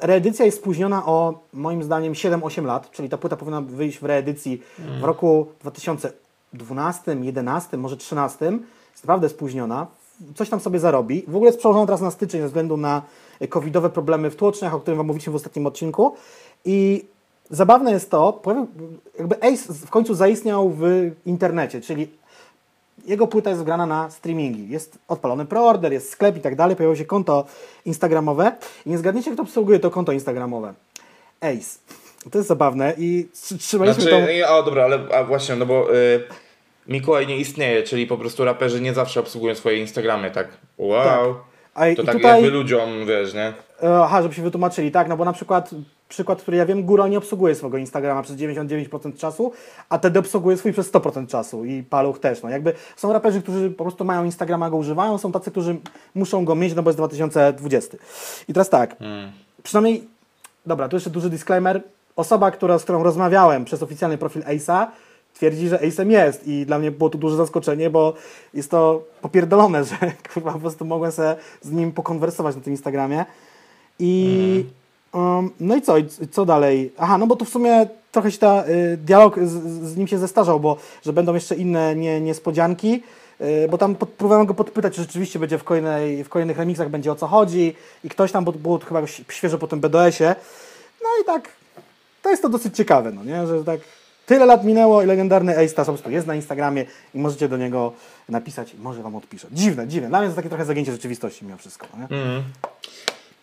Reedycja 0.00 0.44
jest 0.44 0.58
spóźniona 0.58 1.06
o 1.06 1.40
moim 1.52 1.82
zdaniem 1.82 2.12
7-8 2.12 2.64
lat, 2.64 2.90
czyli 2.90 3.08
ta 3.08 3.18
płyta 3.18 3.36
powinna 3.36 3.60
wyjść 3.60 3.98
w 3.98 4.04
reedycji 4.04 4.62
w 5.00 5.04
roku 5.04 5.46
2012, 5.60 7.16
11, 7.22 7.76
może 7.76 7.96
13. 7.96 8.44
Jest 8.92 9.04
naprawdę 9.04 9.28
spóźniona. 9.28 9.86
Coś 10.34 10.48
tam 10.48 10.60
sobie 10.60 10.78
zarobi. 10.78 11.24
W 11.28 11.36
ogóle 11.36 11.48
jest 11.48 11.58
przełożona 11.58 11.86
teraz 11.86 12.00
na 12.00 12.10
styczeń 12.10 12.40
ze 12.40 12.46
względu 12.46 12.76
na 12.76 13.02
covidowe 13.48 13.90
problemy 13.90 14.30
w 14.30 14.36
tłoczniach, 14.36 14.74
o 14.74 14.80
którym 14.80 14.98
Wam 14.98 15.06
mówiliśmy 15.06 15.32
w 15.32 15.36
ostatnim 15.36 15.66
odcinku. 15.66 16.16
I 16.64 17.04
zabawne 17.50 17.92
jest 17.92 18.10
to, 18.10 18.42
jakby 19.18 19.36
Ace 19.36 19.72
w 19.72 19.90
końcu 19.90 20.14
zaistniał 20.14 20.70
w 20.70 21.10
internecie, 21.26 21.80
czyli 21.80 22.08
jego 23.06 23.26
płyta 23.26 23.50
jest 23.50 23.62
wgrana 23.62 23.86
na 23.86 24.10
streamingi. 24.10 24.68
Jest 24.68 24.98
odpalony 25.08 25.46
preorder, 25.46 25.92
jest 25.92 26.10
sklep 26.10 26.36
i 26.36 26.40
tak 26.40 26.56
dalej. 26.56 26.76
Pojawiło 26.76 26.96
się 26.96 27.04
konto 27.04 27.44
instagramowe. 27.84 28.52
I 28.86 28.90
nie 28.90 28.98
zgadniecie, 28.98 29.32
kto 29.32 29.42
obsługuje 29.42 29.80
to 29.80 29.90
konto 29.90 30.12
instagramowe. 30.12 30.74
Ace. 31.40 31.78
To 32.30 32.38
jest 32.38 32.48
zabawne 32.48 32.94
i 32.98 33.28
tr- 33.34 33.58
trzymaliśmy 33.58 34.02
Znaczy, 34.02 34.26
tą... 34.46 34.54
o 34.54 34.62
dobra, 34.62 34.84
ale 34.84 34.98
a 35.14 35.24
właśnie, 35.24 35.56
no 35.56 35.66
bo 35.66 35.94
y, 35.94 36.22
Mikołaj 36.88 37.26
nie 37.26 37.36
istnieje, 37.36 37.82
czyli 37.82 38.06
po 38.06 38.16
prostu 38.18 38.44
raperzy 38.44 38.80
nie 38.80 38.94
zawsze 38.94 39.20
obsługują 39.20 39.54
swoje 39.54 39.78
Instagramy, 39.78 40.30
tak? 40.30 40.48
Wow. 40.78 41.34
Tak. 41.34 41.42
A 41.74 41.88
i 41.88 41.96
To 41.96 42.04
tak 42.04 42.14
tutaj... 42.14 42.32
jakby 42.32 42.50
ludziom, 42.50 43.06
wiesz, 43.06 43.34
nie? 43.34 43.52
E, 43.82 44.00
Aha, 44.02 44.22
żeby 44.22 44.34
się 44.34 44.42
wytłumaczyli, 44.42 44.90
tak, 44.90 45.08
no 45.08 45.16
bo 45.16 45.24
na 45.24 45.32
przykład 45.32 45.70
przykład, 46.08 46.42
który 46.42 46.56
ja 46.56 46.66
wiem, 46.66 46.82
Góra 46.82 47.08
nie 47.08 47.18
obsługuje 47.18 47.54
swojego 47.54 47.78
Instagrama 47.78 48.22
przez 48.22 48.36
99% 48.36 49.16
czasu, 49.16 49.52
a 49.88 49.98
Tedy 49.98 50.18
obsługuje 50.18 50.56
swój 50.56 50.72
przez 50.72 50.92
100% 50.92 51.26
czasu 51.26 51.64
i 51.64 51.82
Paluch 51.82 52.18
też, 52.20 52.42
no 52.42 52.48
jakby 52.48 52.72
są 52.96 53.12
raperzy, 53.12 53.42
którzy 53.42 53.70
po 53.70 53.84
prostu 53.84 54.04
mają 54.04 54.24
Instagrama, 54.24 54.70
go 54.70 54.76
używają, 54.76 55.18
są 55.18 55.32
tacy, 55.32 55.50
którzy 55.50 55.76
muszą 56.14 56.44
go 56.44 56.54
mieć, 56.54 56.74
no 56.74 56.82
bo 56.82 56.90
jest 56.90 56.98
2020. 56.98 57.96
I 58.48 58.52
teraz 58.52 58.70
tak, 58.70 58.96
przynajmniej, 59.62 60.08
dobra, 60.66 60.88
tu 60.88 60.96
jeszcze 60.96 61.10
duży 61.10 61.30
disclaimer, 61.30 61.82
osoba, 62.16 62.50
która, 62.50 62.78
z 62.78 62.82
którą 62.82 63.02
rozmawiałem 63.02 63.64
przez 63.64 63.82
oficjalny 63.82 64.18
profil 64.18 64.42
Ace'a, 64.42 64.86
twierdzi, 65.38 65.68
że 65.68 65.78
Ace'em 65.78 66.10
jest. 66.10 66.46
I 66.46 66.66
dla 66.66 66.78
mnie 66.78 66.90
było 66.90 67.10
to 67.10 67.18
duże 67.18 67.36
zaskoczenie, 67.36 67.90
bo 67.90 68.14
jest 68.54 68.70
to 68.70 69.02
popierdolone, 69.22 69.84
że 69.90 69.96
kurwa, 70.34 70.52
po 70.52 70.58
prostu 70.58 70.84
mogłem 70.84 71.12
sobie 71.12 71.36
z 71.62 71.70
nim 71.70 71.92
pokonwersować 71.92 72.56
na 72.56 72.62
tym 72.62 72.72
Instagramie. 72.72 73.24
I 73.98 74.64
Um, 75.12 75.50
no 75.60 75.76
i 75.76 75.82
co, 75.82 75.94
co 76.30 76.44
dalej? 76.44 76.92
Aha, 76.98 77.18
no 77.18 77.26
bo 77.26 77.36
tu 77.36 77.44
w 77.44 77.48
sumie 77.48 77.86
trochę 78.12 78.30
się 78.32 78.38
ta 78.38 78.64
y, 78.68 78.96
dialog 78.96 79.38
z, 79.44 79.52
z 79.88 79.96
nim 79.96 80.06
się 80.06 80.18
zestarzał, 80.18 80.60
bo 80.60 80.76
że 81.02 81.12
będą 81.12 81.34
jeszcze 81.34 81.54
inne 81.54 81.96
nie, 81.96 82.20
niespodzianki, 82.20 83.02
y, 83.40 83.68
bo 83.70 83.78
tam 83.78 83.94
pod, 83.94 84.08
próbowałem 84.08 84.46
go 84.46 84.54
podpytać, 84.54 84.94
czy 84.94 85.00
rzeczywiście 85.00 85.38
będzie 85.38 85.58
w, 85.58 85.64
kolejnej, 85.64 86.24
w 86.24 86.28
kolejnych 86.28 86.58
remixach 86.58 86.88
będzie 86.88 87.12
o 87.12 87.14
co 87.14 87.26
chodzi. 87.26 87.74
I 88.04 88.08
ktoś 88.08 88.32
tam, 88.32 88.44
bo 88.44 88.52
było 88.52 88.78
chyba 88.78 89.06
świeżo 89.06 89.58
po 89.58 89.66
tym 89.66 89.80
BDS-ie. 89.80 90.34
No 91.02 91.08
i 91.22 91.24
tak, 91.24 91.48
to 92.22 92.30
jest 92.30 92.42
to 92.42 92.48
dosyć 92.48 92.76
ciekawe, 92.76 93.12
no 93.12 93.24
nie, 93.24 93.46
że 93.46 93.64
tak 93.64 93.80
tyle 94.28 94.46
lat 94.46 94.64
minęło 94.64 95.02
i 95.02 95.06
legendarny 95.06 95.58
Ace 95.58 95.74
po 95.74 95.84
prostu 95.84 96.10
jest 96.10 96.26
na 96.26 96.34
Instagramie 96.34 96.84
i 97.14 97.18
możecie 97.18 97.48
do 97.48 97.56
niego 97.56 97.92
napisać 98.28 98.74
i 98.74 98.78
może 98.78 99.02
wam 99.02 99.16
odpisze. 99.16 99.48
Dziwne, 99.52 99.88
dziwne. 99.88 100.08
Dla 100.08 100.20
mnie 100.20 100.28
to 100.30 100.36
takie 100.36 100.48
trochę 100.48 100.64
zagięcie 100.64 100.92
rzeczywistości 100.92 101.44
mimo 101.44 101.56
wszystko? 101.56 101.86
Mhm. 101.94 102.42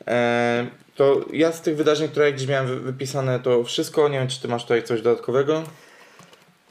E, 0.08 0.66
to 0.96 1.16
ja 1.34 1.52
z 1.52 1.62
tych 1.62 1.78
wydarzeń, 1.78 2.08
które 2.10 2.34
gdzieś 2.34 2.48
miałem 2.48 2.68
wy- 2.68 2.80
wypisane, 2.80 3.40
to 3.40 3.64
wszystko. 3.64 4.10
Nie 4.10 4.20
wiem, 4.20 4.28
czy 4.28 4.42
ty 4.42 4.48
masz 4.48 4.62
tutaj 4.64 4.84
coś 4.84 5.02
dodatkowego? 5.02 5.62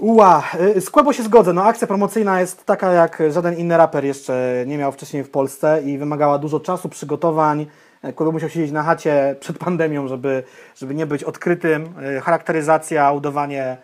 Ua, 0.01 0.43
y, 0.77 0.81
z 0.81 0.91
Kłebo 0.91 1.13
się 1.13 1.23
zgodzę. 1.23 1.53
No, 1.53 1.65
akcja 1.65 1.87
promocyjna 1.87 2.41
jest 2.41 2.65
taka, 2.67 2.93
jak 2.93 3.23
żaden 3.31 3.59
inny 3.59 3.77
raper 3.77 4.05
jeszcze 4.05 4.65
nie 4.67 4.79
miał 4.79 4.93
wcześniej 4.93 5.25
w 5.25 5.31
Polsce 5.31 5.83
i 5.85 5.99
wymagała 5.99 6.39
dużo 6.39 6.61
czasu, 6.61 6.89
przygotowań. 6.89 7.67
E, 8.03 8.13
Kłebo 8.13 8.33
musiał 8.33 8.49
siedzieć 8.49 8.73
na 8.73 8.83
chacie 8.83 9.37
przed 9.41 9.59
pandemią, 9.59 10.09
żeby, 10.09 10.43
żeby 10.77 10.95
nie 10.95 11.07
być 11.07 11.25
odkrytym. 11.25 11.95
Y, 12.19 12.21
Charakteryzacja, 12.21 13.13
udawanie, 13.13 13.77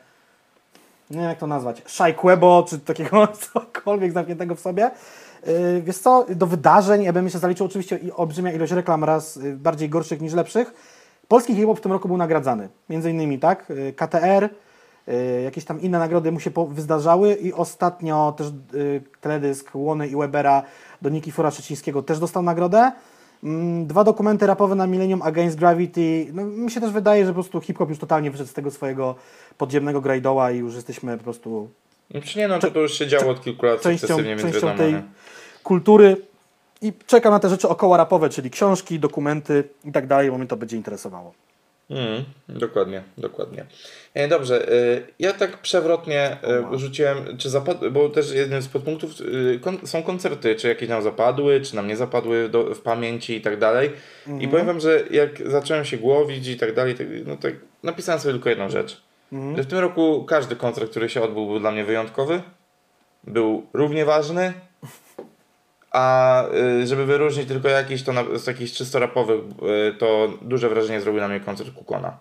nie 1.10 1.18
wiem 1.18 1.28
jak 1.28 1.38
to 1.38 1.46
nazwać, 1.46 1.82
szaj 1.86 2.14
Kłebo, 2.14 2.64
czy 2.68 2.78
takiego 2.78 3.28
cokolwiek 3.52 4.12
zamkniętego 4.12 4.54
w 4.54 4.60
sobie. 4.60 4.90
Y, 5.48 5.82
Wiesz 5.84 5.98
co, 5.98 6.26
do 6.28 6.46
wydarzeń, 6.46 7.02
ja 7.02 7.12
bym 7.12 7.24
jeszcze 7.24 7.38
zaliczył 7.38 7.66
oczywiście 7.66 7.98
olbrzymia 8.16 8.52
ilość 8.52 8.72
reklam 8.72 9.04
raz 9.04 9.36
y, 9.36 9.56
bardziej 9.56 9.88
gorszych 9.88 10.20
niż 10.20 10.32
lepszych. 10.32 10.74
Polski 11.28 11.54
hip-hop 11.54 11.78
w 11.78 11.80
tym 11.80 11.92
roku 11.92 12.08
był 12.08 12.16
nagradzany. 12.16 12.68
Między 12.88 13.10
innymi, 13.10 13.38
tak? 13.38 13.70
Y, 13.70 13.94
KTR, 13.96 14.48
jakieś 15.44 15.64
tam 15.64 15.80
inne 15.80 15.98
nagrody 15.98 16.32
mu 16.32 16.40
się 16.40 16.50
wyzdarzały 16.68 17.34
i 17.34 17.52
ostatnio 17.52 18.34
też 18.36 18.46
teledysk 19.20 19.70
Łony 19.74 20.08
i 20.08 20.16
Webera 20.16 20.62
do 21.02 21.10
Nikifora 21.10 21.50
Szczecińskiego 21.50 22.02
też 22.02 22.18
dostał 22.18 22.42
nagrodę. 22.42 22.92
Mm, 23.44 23.86
Dwa 23.86 24.04
dokumenty 24.04 24.46
rapowe 24.46 24.74
na 24.74 24.86
Millennium 24.86 25.22
Against 25.22 25.58
Gravity. 25.58 26.26
No, 26.32 26.44
mi 26.44 26.70
się 26.70 26.80
też 26.80 26.90
wydaje, 26.90 27.24
że 27.24 27.30
po 27.30 27.34
prostu 27.34 27.60
hip-hop 27.60 27.88
już 27.88 27.98
totalnie 27.98 28.30
wyszedł 28.30 28.50
z 28.50 28.52
tego 28.52 28.70
swojego 28.70 29.14
podziemnego 29.58 30.00
grajdoła 30.00 30.50
i 30.50 30.58
już 30.58 30.74
jesteśmy 30.74 31.18
po 31.18 31.24
prostu 31.24 31.68
No, 32.14 32.20
czy 32.20 32.38
nie, 32.38 32.48
no 32.48 32.58
to, 32.58 32.70
to 32.70 32.80
już 32.80 32.92
się 32.92 33.06
działo 33.06 33.30
od 33.30 33.44
kilku 33.44 33.66
lat 33.66 33.80
częścią, 33.80 34.16
częścią 34.16 34.50
wiadomo. 34.50 34.74
tej 34.74 34.92
nie? 34.92 35.02
kultury 35.62 36.16
i 36.82 36.92
czekam 37.06 37.32
na 37.32 37.38
te 37.38 37.48
rzeczy 37.48 37.68
około 37.68 37.96
rapowe, 37.96 38.28
czyli 38.28 38.50
książki, 38.50 38.98
dokumenty 38.98 39.64
i 39.84 39.92
tak 39.92 40.06
dalej, 40.06 40.30
bo 40.30 40.38
mnie 40.38 40.46
to 40.46 40.56
będzie 40.56 40.76
interesowało. 40.76 41.32
Mm, 41.90 42.24
dokładnie, 42.48 43.02
dokładnie. 43.18 43.66
E, 44.14 44.28
dobrze, 44.28 44.72
e, 44.72 45.00
ja 45.18 45.32
tak 45.32 45.58
przewrotnie 45.58 46.36
e, 46.42 46.78
rzuciłem, 46.78 47.38
czy 47.38 47.50
zapadły, 47.50 47.90
bo 47.90 48.08
też 48.08 48.32
jednym 48.32 48.62
z 48.62 48.68
podpunktów 48.68 49.10
kon, 49.60 49.78
są 49.84 50.02
koncerty, 50.02 50.54
czy 50.54 50.68
jakieś 50.68 50.88
nam 50.88 51.02
zapadły, 51.02 51.60
czy 51.60 51.76
nam 51.76 51.86
nie 51.86 51.96
zapadły 51.96 52.48
do, 52.48 52.74
w 52.74 52.80
pamięci 52.80 53.36
i 53.36 53.40
tak 53.40 53.58
dalej. 53.58 53.90
I 54.40 54.48
powiem 54.48 54.66
wam, 54.66 54.80
że 54.80 55.04
jak 55.10 55.50
zacząłem 55.50 55.84
się 55.84 55.96
głowić 55.96 56.48
i 56.48 56.56
tak 56.56 56.74
dalej, 56.74 56.94
tak, 56.94 57.06
no 57.26 57.36
tak 57.36 57.54
napisałem 57.82 58.20
sobie 58.20 58.32
tylko 58.32 58.48
jedną 58.48 58.70
rzecz. 58.70 59.02
Że 59.56 59.62
w 59.62 59.66
tym 59.66 59.78
roku 59.78 60.24
każdy 60.24 60.56
koncert, 60.56 60.90
który 60.90 61.08
się 61.08 61.22
odbył, 61.22 61.46
był 61.46 61.60
dla 61.60 61.70
mnie 61.70 61.84
wyjątkowy, 61.84 62.42
był 63.24 63.66
równie 63.72 64.04
ważny, 64.04 64.52
a 65.90 66.44
y, 66.82 66.86
żeby 66.86 67.06
wyróżnić 67.06 67.48
tylko 67.48 67.68
jakiś, 67.68 68.02
to 68.02 68.12
na, 68.12 68.24
z 68.38 68.46
jakichś 68.46 68.72
czysto 68.72 68.98
rapowych, 68.98 69.40
y, 69.90 69.94
to 69.98 70.28
duże 70.42 70.68
wrażenie 70.68 71.00
zrobił 71.00 71.20
na 71.20 71.28
mnie 71.28 71.40
koncert 71.40 71.70
Kukona. 71.70 72.18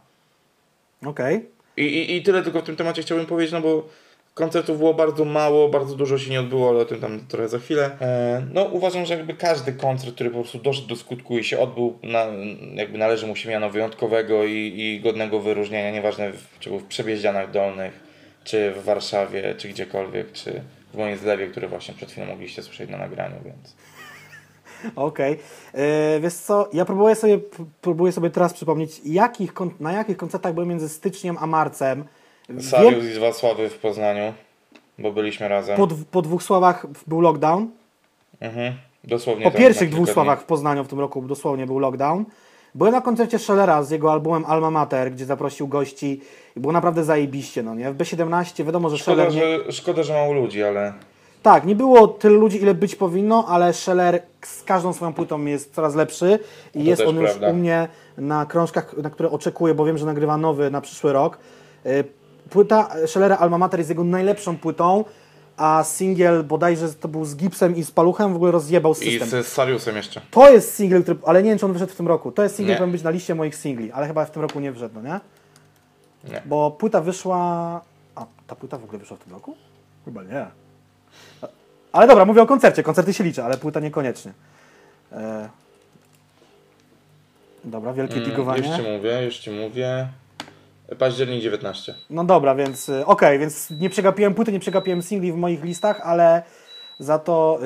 Okej. 1.06 1.46
I, 1.78 1.84
i, 1.84 2.16
I 2.16 2.24
tyle 2.24 2.44
tylko 2.44 2.62
w 2.62 2.64
tym 2.64 2.76
temacie 2.76 3.02
chciałbym 3.02 3.28
powiedzieć, 3.28 3.54
no 3.54 3.62
bo 3.62 3.90
koncertów 4.34 4.78
było 4.78 4.94
bardzo 4.94 5.26
mało, 5.26 5.70
bardzo 5.70 5.96
dużo 5.96 6.18
się 6.18 6.32
nie 6.32 6.40
odbyło, 6.40 6.70
ale 6.70 6.80
o 6.80 6.86
tym 6.86 7.00
tam 7.00 7.28
trochę 7.28 7.50
za 7.50 7.60
chwilę. 7.60 7.92
E, 8.02 8.42
no 8.54 8.64
uważam, 8.64 9.06
że 9.06 9.14
jakby 9.14 9.34
każdy 9.34 9.74
koncert, 9.74 10.16
który 10.16 10.30
po 10.30 10.40
prostu 10.40 10.60
doszedł 10.60 10.88
do 10.88 10.96
skutku 10.96 11.38
i 11.38 11.44
się 11.44 11.60
odbył, 11.60 11.98
na, 12.04 12.26
jakby 12.76 12.98
należy 12.98 13.28
mu 13.28 13.36
się 13.36 13.50
miano 13.50 13.70
wyjątkowego 13.70 14.46
i, 14.46 14.74
i 14.78 15.02
godnego 15.02 15.40
wyróżnienia, 15.40 15.92
nieważne 15.92 16.32
w, 16.32 16.60
czy 16.60 16.70
w 16.70 16.84
Przebieździanach 16.84 17.52
Dolnych, 17.52 18.00
czy 18.44 18.72
w 18.72 18.84
Warszawie, 18.84 19.56
czy 19.58 19.70
gdziekolwiek, 19.70 20.32
czy 20.32 20.62
w 20.94 20.98
moim 20.98 21.18
zlewie, 21.18 21.48
który 21.48 21.68
właśnie 21.68 21.94
przed 21.94 22.12
chwilą 22.12 22.28
mogliście 22.28 22.64
słyszeć 22.64 22.90
na 22.90 22.98
nagraniu, 22.98 23.36
więc... 23.46 23.76
Okej. 24.96 25.40
E, 25.74 26.20
Wiesz 26.20 26.34
co, 26.34 26.70
ja 26.74 26.86
próbuję 26.86 27.16
sobie, 27.16 27.40
próbuję 27.82 28.12
sobie 28.12 28.30
teraz 28.30 28.54
przypomnieć, 28.54 29.02
jakich, 29.06 29.54
na 29.80 29.92
jakich 29.92 30.18
koncertach 30.18 30.54
byłem 30.54 30.70
między 30.70 30.90
styczniem 30.90 31.38
a 31.40 31.48
marcem. 31.48 32.04
Wiem, 32.50 32.62
Sarius 32.62 33.06
i 33.18 33.20
Wacławy 33.20 33.70
w 33.70 33.78
Poznaniu, 33.78 34.34
bo 35.00 35.12
byliśmy 35.12 35.48
razem. 35.48 35.78
po, 35.78 35.88
po 36.12 36.22
dwóch 36.22 36.44
słowach 36.44 36.86
był 37.08 37.22
lockdown. 37.22 37.68
Mhm. 38.40 38.74
Dosłownie 39.04 39.44
Po 39.44 39.52
tak, 39.52 39.60
pierwszych 39.60 39.90
dwóch 39.90 40.10
słowach 40.10 40.42
w 40.42 40.44
Poznaniu 40.44 40.84
w 40.84 40.88
tym 40.88 41.00
roku 41.00 41.22
dosłownie 41.22 41.66
był 41.66 41.80
lockdown. 41.80 42.26
Byłem 42.76 42.94
na 42.94 43.02
koncercie 43.02 43.40
Schellera 43.40 43.84
z 43.84 43.92
jego 43.92 44.12
albumem 44.12 44.46
Alma 44.48 44.72
Mater, 44.72 45.12
gdzie 45.12 45.26
zaprosił 45.26 45.68
gości 45.68 46.22
i 46.56 46.60
było 46.60 46.74
naprawdę 46.74 47.04
zajebiście, 47.04 47.64
no 47.64 47.76
nie? 47.76 47.92
W 47.92 47.98
B17 47.98 48.66
wiadomo, 48.66 48.90
że 48.90 48.98
Szkoda, 48.98 49.32
Scheller 49.32 49.50
nie... 49.60 49.64
że, 49.66 49.72
szkoda, 49.72 50.04
że 50.04 50.14
mało 50.14 50.34
ludzi, 50.34 50.64
ale 50.64 50.94
Tak, 51.44 51.66
nie 51.66 51.76
było 51.76 52.08
tylu 52.08 52.40
ludzi, 52.40 52.62
ile 52.62 52.74
być 52.74 52.96
powinno, 52.96 53.46
ale 53.48 53.74
Scheller 53.74 54.22
z 54.42 54.64
każdą 54.64 54.94
swoją 54.94 55.14
płytą 55.14 55.46
jest 55.46 55.74
coraz 55.74 55.96
lepszy 55.96 56.40
i 56.76 56.84
jest 56.84 57.00
też 57.02 57.10
on 57.10 57.16
już 57.16 57.30
prawda. 57.30 57.50
u 57.50 57.54
mnie 57.54 57.88
na 58.18 58.46
krążkach, 58.46 58.98
na 58.98 59.10
które 59.10 59.30
oczekuję, 59.30 59.74
bo 59.74 59.86
wiem, 59.86 59.98
że 59.98 60.06
nagrywa 60.06 60.38
nowy 60.38 60.72
na 60.72 60.82
przyszły 60.82 61.14
rok. 61.14 61.38
Y, 61.86 62.04
Płyta 62.50 62.90
Schellera 63.06 63.38
Alma 63.38 63.58
Mater 63.58 63.80
jest 63.80 63.90
jego 63.90 64.04
najlepszą 64.04 64.58
płytą, 64.58 65.06
a 65.60 65.84
singiel 65.84 66.44
bodajże 66.44 66.94
to 66.94 67.08
był 67.08 67.26
z 67.26 67.36
Gipsem 67.36 67.76
i 67.76 67.84
z 67.84 67.92
Paluchem 67.92 68.34
w 68.34 68.36
ogóle 68.36 68.52
rozjebał 68.52 68.92
i 68.92 68.96
system. 68.96 69.44
z 69.44 69.48
Sariusem 69.48 69.96
jeszcze. 69.96 70.22
To 70.32 70.52
jest 70.52 70.76
singiel, 70.76 71.04
który, 71.04 71.20
ale 71.26 71.44
nie 71.44 71.50
wiem, 71.50 71.60
czy 71.60 71.66
on 71.66 71.74
wyszedł 71.74 71.94
w 71.94 71.96
tym 71.96 72.08
roku. 72.08 72.32
To 72.32 72.44
jest 72.44 72.56
singiel, 72.56 72.76
który 72.76 72.80
powinien 72.86 72.92
być 72.92 73.04
na 73.04 73.10
liście 73.10 73.36
moich 73.36 73.56
singli, 73.56 73.92
ale 73.92 74.08
chyba 74.08 74.26
w 74.26 74.32
tym 74.32 74.42
roku 74.42 74.60
nie 74.60 74.74
wszedł, 74.74 74.96
no 74.96 75.02
nie? 75.02 75.20
Nie. 76.34 76.42
Bo 76.46 76.72
płyta 76.72 77.02
wyszła... 77.02 77.38
A, 78.16 78.26
ta 78.48 78.56
płyta 78.56 78.78
w 78.78 78.84
ogóle 78.84 79.00
wyszła 79.00 79.18
w 79.18 79.20
tym 79.20 79.34
roku? 79.34 79.56
Chyba 80.06 80.24
nie. 80.24 80.46
Ale 81.92 82.08
dobra, 82.08 82.26
mówię 82.26 82.42
o 82.42 82.46
koncercie. 82.46 82.84
Koncerty 82.84 83.14
się 83.14 83.24
liczą, 83.24 83.44
ale 83.44 83.58
płyta 83.58 83.80
niekoniecznie. 83.80 84.34
E... 85.12 85.50
Dobra, 87.64 87.94
wielkie 87.94 88.16
Mm, 88.16 88.30
digowanie. 88.30 88.68
już 88.68 88.78
ci 88.78 88.82
mówię, 88.92 89.24
już 89.26 89.38
ci 89.38 89.52
mówię. 89.52 90.08
Październik 90.98 91.42
19. 91.42 91.94
No 92.10 92.24
dobra, 92.24 92.56
więc 92.56 92.90
y, 92.90 93.06
okej, 93.06 93.40
więc 93.40 93.70
nie 93.80 93.90
przegapiłem 93.90 94.34
płyty, 94.34 94.52
nie 94.52 94.60
przegapiłem 94.60 95.02
singli 95.02 95.32
w 95.32 95.36
moich 95.36 95.64
listach, 95.64 96.02
ale 96.04 96.44
za 97.00 97.20
to 97.20 97.60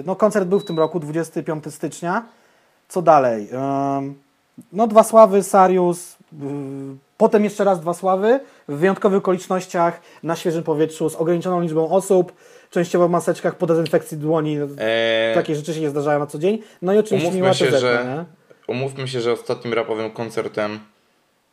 y, 0.00 0.02
no 0.06 0.16
koncert 0.16 0.48
był 0.48 0.60
w 0.60 0.64
tym 0.64 0.78
roku, 0.78 1.00
25 1.00 1.64
stycznia. 1.74 2.26
Co 2.88 3.02
dalej? 3.02 3.48
Ym, 3.98 4.14
no 4.72 4.86
dwa 4.86 5.02
sławy, 5.02 5.42
Sarius, 5.42 6.12
y, 6.12 6.16
potem 7.16 7.44
jeszcze 7.44 7.64
raz 7.64 7.80
dwa 7.80 7.94
sławy, 7.94 8.40
w 8.68 8.74
wyjątkowych 8.76 9.18
okolicznościach, 9.18 10.00
na 10.22 10.36
świeżym 10.36 10.62
powietrzu, 10.64 11.08
z 11.10 11.14
ograniczoną 11.14 11.60
liczbą 11.60 11.90
osób, 11.90 12.32
częściowo 12.70 13.08
w 13.08 13.10
maseczkach 13.10 13.54
po 13.54 13.66
dezynfekcji 13.66 14.16
dłoni. 14.18 14.56
Eee, 14.78 15.34
Takie 15.34 15.54
rzeczy 15.54 15.74
się 15.74 15.80
nie 15.80 15.90
zdarzają 15.90 16.18
na 16.18 16.26
co 16.26 16.38
dzień. 16.38 16.58
No 16.82 16.92
i 16.94 16.98
oczywiście 16.98 17.32
miła 17.32 17.54
się, 17.54 17.66
TZ, 17.66 17.80
że- 17.80 18.04
nie? 18.16 18.24
umówmy 18.74 19.08
się, 19.08 19.20
że 19.20 19.32
ostatnim 19.32 19.74
rapowym 19.74 20.10
koncertem 20.10 20.78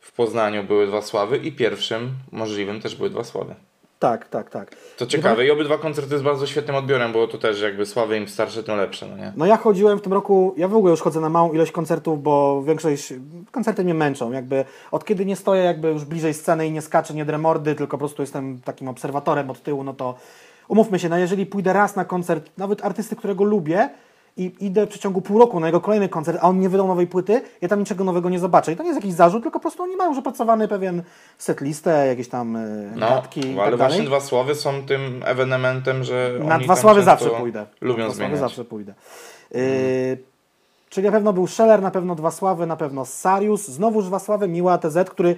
w 0.04 0.12
Poznaniu 0.12 0.64
były 0.64 0.88
dwa 0.88 1.01
sławy 1.01 1.38
i 1.38 1.51
pierwszym 1.51 2.12
możliwym 2.32 2.82
też 2.82 2.95
były 2.95 3.10
dwa 3.10 3.24
sławy. 3.24 3.56
Tak, 3.99 4.30
tak, 4.30 4.49
tak. 4.49 4.76
To 4.97 5.06
ciekawe 5.06 5.45
i 5.45 5.51
obydwa 5.51 5.78
koncerty 5.78 6.18
z 6.18 6.22
bardzo 6.22 6.47
świetnym 6.47 6.76
odbiorem, 6.76 7.12
bo 7.14 7.28
to 7.28 7.38
też 7.38 7.62
jakby 7.62 7.86
sławy 7.86 8.18
im 8.18 8.28
starsze, 8.28 8.64
tym 8.64 8.78
lepsze, 8.78 9.08
no 9.08 9.18
nie? 9.18 9.34
No 9.36 9.45
ja 9.45 9.58
chodziłem 9.58 9.99
w 9.99 10.01
tym 10.01 10.14
roku, 10.14 10.54
ja 10.58 10.68
w 10.68 10.76
ogóle 10.76 10.91
już 10.91 11.01
chodzę 11.01 11.20
na 11.20 11.30
małą 11.30 11.54
ilość 11.54 11.72
koncertów, 11.72 12.24
bo 12.24 12.64
większość, 12.64 13.14
koncerty 13.51 13.84
mnie 13.84 13.93
męczą, 13.93 14.32
jakby 14.32 14.66
od 14.91 15.06
kiedy 15.06 15.26
nie 15.26 15.36
stoję 15.36 15.64
jakby 15.64 15.88
już 15.88 16.06
bliżej 16.06 16.34
sceny 16.34 16.68
i 16.68 16.72
nie 16.72 16.82
skaczę, 16.82 17.14
nie 17.14 17.26
dremordy, 17.26 17.76
tylko 17.76 17.97
po 17.97 17.99
prostu 17.99 18.22
jestem 18.22 18.62
takim 18.66 18.88
obserwatorem 18.88 19.49
od 19.49 19.64
tyłu, 19.64 19.84
no 19.84 19.93
to 19.93 20.16
umówmy 20.68 20.99
się, 20.99 21.10
no 21.10 21.18
jeżeli 21.18 21.45
pójdę 21.45 21.74
raz 21.74 21.95
na 21.95 22.06
koncert, 22.06 22.49
nawet 22.58 22.86
artysty, 22.86 23.16
którego 23.16 23.43
lubię 23.43 23.89
i 24.38 24.52
idę 24.60 24.86
w 24.86 24.90
przeciągu 24.90 25.22
pół 25.22 25.40
roku 25.40 25.60
na 25.60 25.68
jego 25.68 25.82
kolejny 25.82 26.10
koncert, 26.10 26.38
a 26.42 26.50
on 26.50 26.60
nie 26.60 26.70
wydał 26.70 26.88
nowej 26.88 27.08
płyty, 27.08 27.42
ja 27.62 27.68
tam 27.70 27.80
niczego 27.80 28.04
nowego 28.04 28.30
nie 28.30 28.40
zobaczę. 28.40 28.72
I 28.72 28.76
to 28.76 28.84
nie 28.84 28.90
jest 28.90 29.02
jakiś 29.02 29.14
zarzut, 29.14 29.44
tylko 29.44 29.60
po 29.60 29.62
prostu 29.62 29.84
oni 29.84 29.96
mają 29.96 30.10
już 30.10 30.20
opracowany 30.20 30.68
pewien 30.68 31.04
setlistę, 31.38 32.08
jakieś 32.08 32.28
tam 32.30 32.54
yy, 32.54 33.00
No, 33.00 33.10
gadki 33.10 33.40
i 33.40 33.60
ale 33.60 33.70
tak 33.70 33.78
właśnie 33.78 33.98
dalej. 33.98 34.08
dwa 34.08 34.20
sławy 34.20 34.56
są 34.56 34.86
tym 34.86 35.22
ewenementem, 35.26 36.04
że 36.04 36.32
Na 36.40 36.60
dwa 36.60 36.76
sławy 36.76 37.04
zawsze 37.04 37.30
pójdę. 37.30 37.66
Lubią 37.82 38.04
na 38.04 38.10
dwa 38.10 38.18
sławy 38.18 38.38
zawsze 38.38 38.66
pójdę. 38.66 38.94
Yy, 39.52 39.62
czyli 40.90 41.06
na 41.08 41.12
pewno 41.12 41.34
był 41.34 41.48
Scheller, 41.48 41.82
na 41.82 41.92
pewno 41.92 42.16
dwa 42.16 42.32
sławy, 42.32 42.66
na 42.66 42.76
pewno 42.76 43.06
Sarius, 43.06 43.68
znowuż 43.68 44.06
dwa 44.06 44.20
sławy, 44.20 44.48
Miła 44.48 44.78
TZ, 44.78 45.10
który 45.10 45.36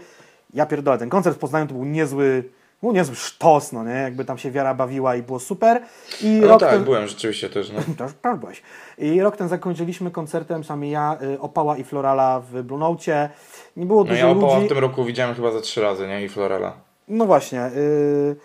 ja 0.54 0.66
pierdolę, 0.66 0.98
ten 0.98 1.10
koncert 1.10 1.36
w 1.36 1.39
Poznaniu 1.39 1.68
to 1.68 1.74
był 1.74 1.86
niezły, 1.86 2.43
Był 2.82 2.91
niezły 2.93 3.16
sztos, 3.16 3.72
no 3.72 3.84
nie? 3.84 3.93
Jakby 3.93 4.26
tam 4.26 4.38
się 4.38 4.52
wiara 4.52 4.74
bawiła 4.74 5.16
i 5.16 5.22
było 5.22 5.39
super. 5.39 5.82
I 6.22 6.28
No 6.41 6.48
rok 6.48 6.60
tak, 6.60 6.70
ten... 6.70 6.84
byłem 6.84 7.08
rzeczywiście 7.08 7.50
też, 7.50 7.72
no. 7.72 7.80
Też 8.06 8.12
tak 8.22 8.39
byłeś. 8.39 8.62
I 8.98 9.22
rok 9.22 9.38
ten 9.38 9.48
zakończyliśmy 9.50 10.12
koncertem, 10.12 10.64
sami 10.64 10.91
ja, 10.91 11.18
y, 11.36 11.39
Opała 11.39 11.78
i 11.78 11.84
Florala 11.84 12.39
w 12.52 12.72
Note. 12.78 13.30
Nie 13.78 13.86
było 13.86 14.04
No 14.04 14.10
dużo 14.10 14.20
ja 14.26 14.30
Opała 14.30 14.56
ludzi. 14.56 14.66
w 14.66 14.70
tym 14.70 14.78
roku 14.78 15.06
widziałem 15.06 15.36
chyba 15.36 15.52
ze 15.52 15.62
trzy 15.62 15.82
razy, 15.82 16.08
nie? 16.08 16.24
I 16.26 16.30
Florala. 16.30 16.74
No 17.08 17.26
właśnie. 17.26 17.66
y, 17.66 18.36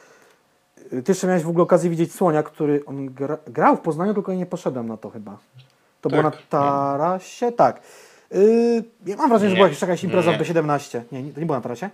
y, 0.93 1.03
ty 1.03 1.13
jeszcze 1.13 1.27
miałeś 1.27 1.43
w 1.43 1.49
ogóle 1.49 1.63
okazję 1.63 1.91
widzieć 1.91 2.15
Słonia, 2.15 2.43
który 2.43 2.85
on 2.87 3.07
gra, 3.15 3.39
grał 3.47 3.77
w 3.77 3.81
Poznaniu, 3.81 4.15
tylko 4.15 4.35
nie 4.35 4.47
poszedłem 4.47 4.89
na 4.89 4.97
to 4.97 5.11
chyba. 5.11 5.37
To 6.01 6.09
było 6.09 6.23
na 6.23 6.31
Tak, 6.31 6.43
tarasie? 6.49 7.53
Tak. 7.53 7.81
Y, 8.35 8.85
ja 9.07 9.17
mam 9.17 9.29
wrażenie, 9.29 9.51
że 9.51 9.55
Nie. 9.55 9.59
była 9.59 9.69
jakaś, 9.69 9.83
jakaś 9.83 10.05
impreza 10.05 10.31
Nie. 10.33 10.39
w 10.39 10.41
B17. 10.41 11.01
Nie, 11.13 11.23
nie, 11.23 11.33
to 11.33 11.41
nie 11.41 11.47
było 11.47 11.59
na 11.59 11.63
tarasie? 11.63 11.91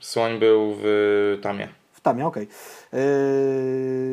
Słoń 0.00 0.38
był 0.38 0.74
w 0.78 1.38
Tamie. 1.42 1.68
W 2.02 2.04
Tamie, 2.04 2.26
okej. 2.26 2.48
Yy, 2.92 2.98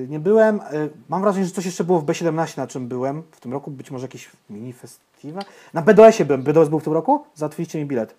nie 0.09 0.19
byłem. 0.19 0.61
Yy, 0.71 0.89
mam 1.09 1.21
wrażenie, 1.21 1.45
że 1.45 1.51
coś 1.51 1.65
jeszcze 1.65 1.83
było 1.83 1.99
w 1.99 2.05
B17, 2.05 2.57
na 2.57 2.67
czym 2.67 2.87
byłem 2.87 3.23
w 3.31 3.39
tym 3.39 3.53
roku. 3.53 3.71
Być 3.71 3.91
może 3.91 4.03
jakiś 4.05 4.29
mini 4.49 4.73
festiwal. 4.73 5.43
Na 5.73 5.81
BDS-ie 5.81 6.25
byłem. 6.25 6.43
BDS 6.43 6.69
był 6.69 6.79
w 6.79 6.83
tym 6.83 6.93
roku? 6.93 7.25
Załatwiliście 7.35 7.79
mi 7.79 7.85
bilet. 7.85 8.15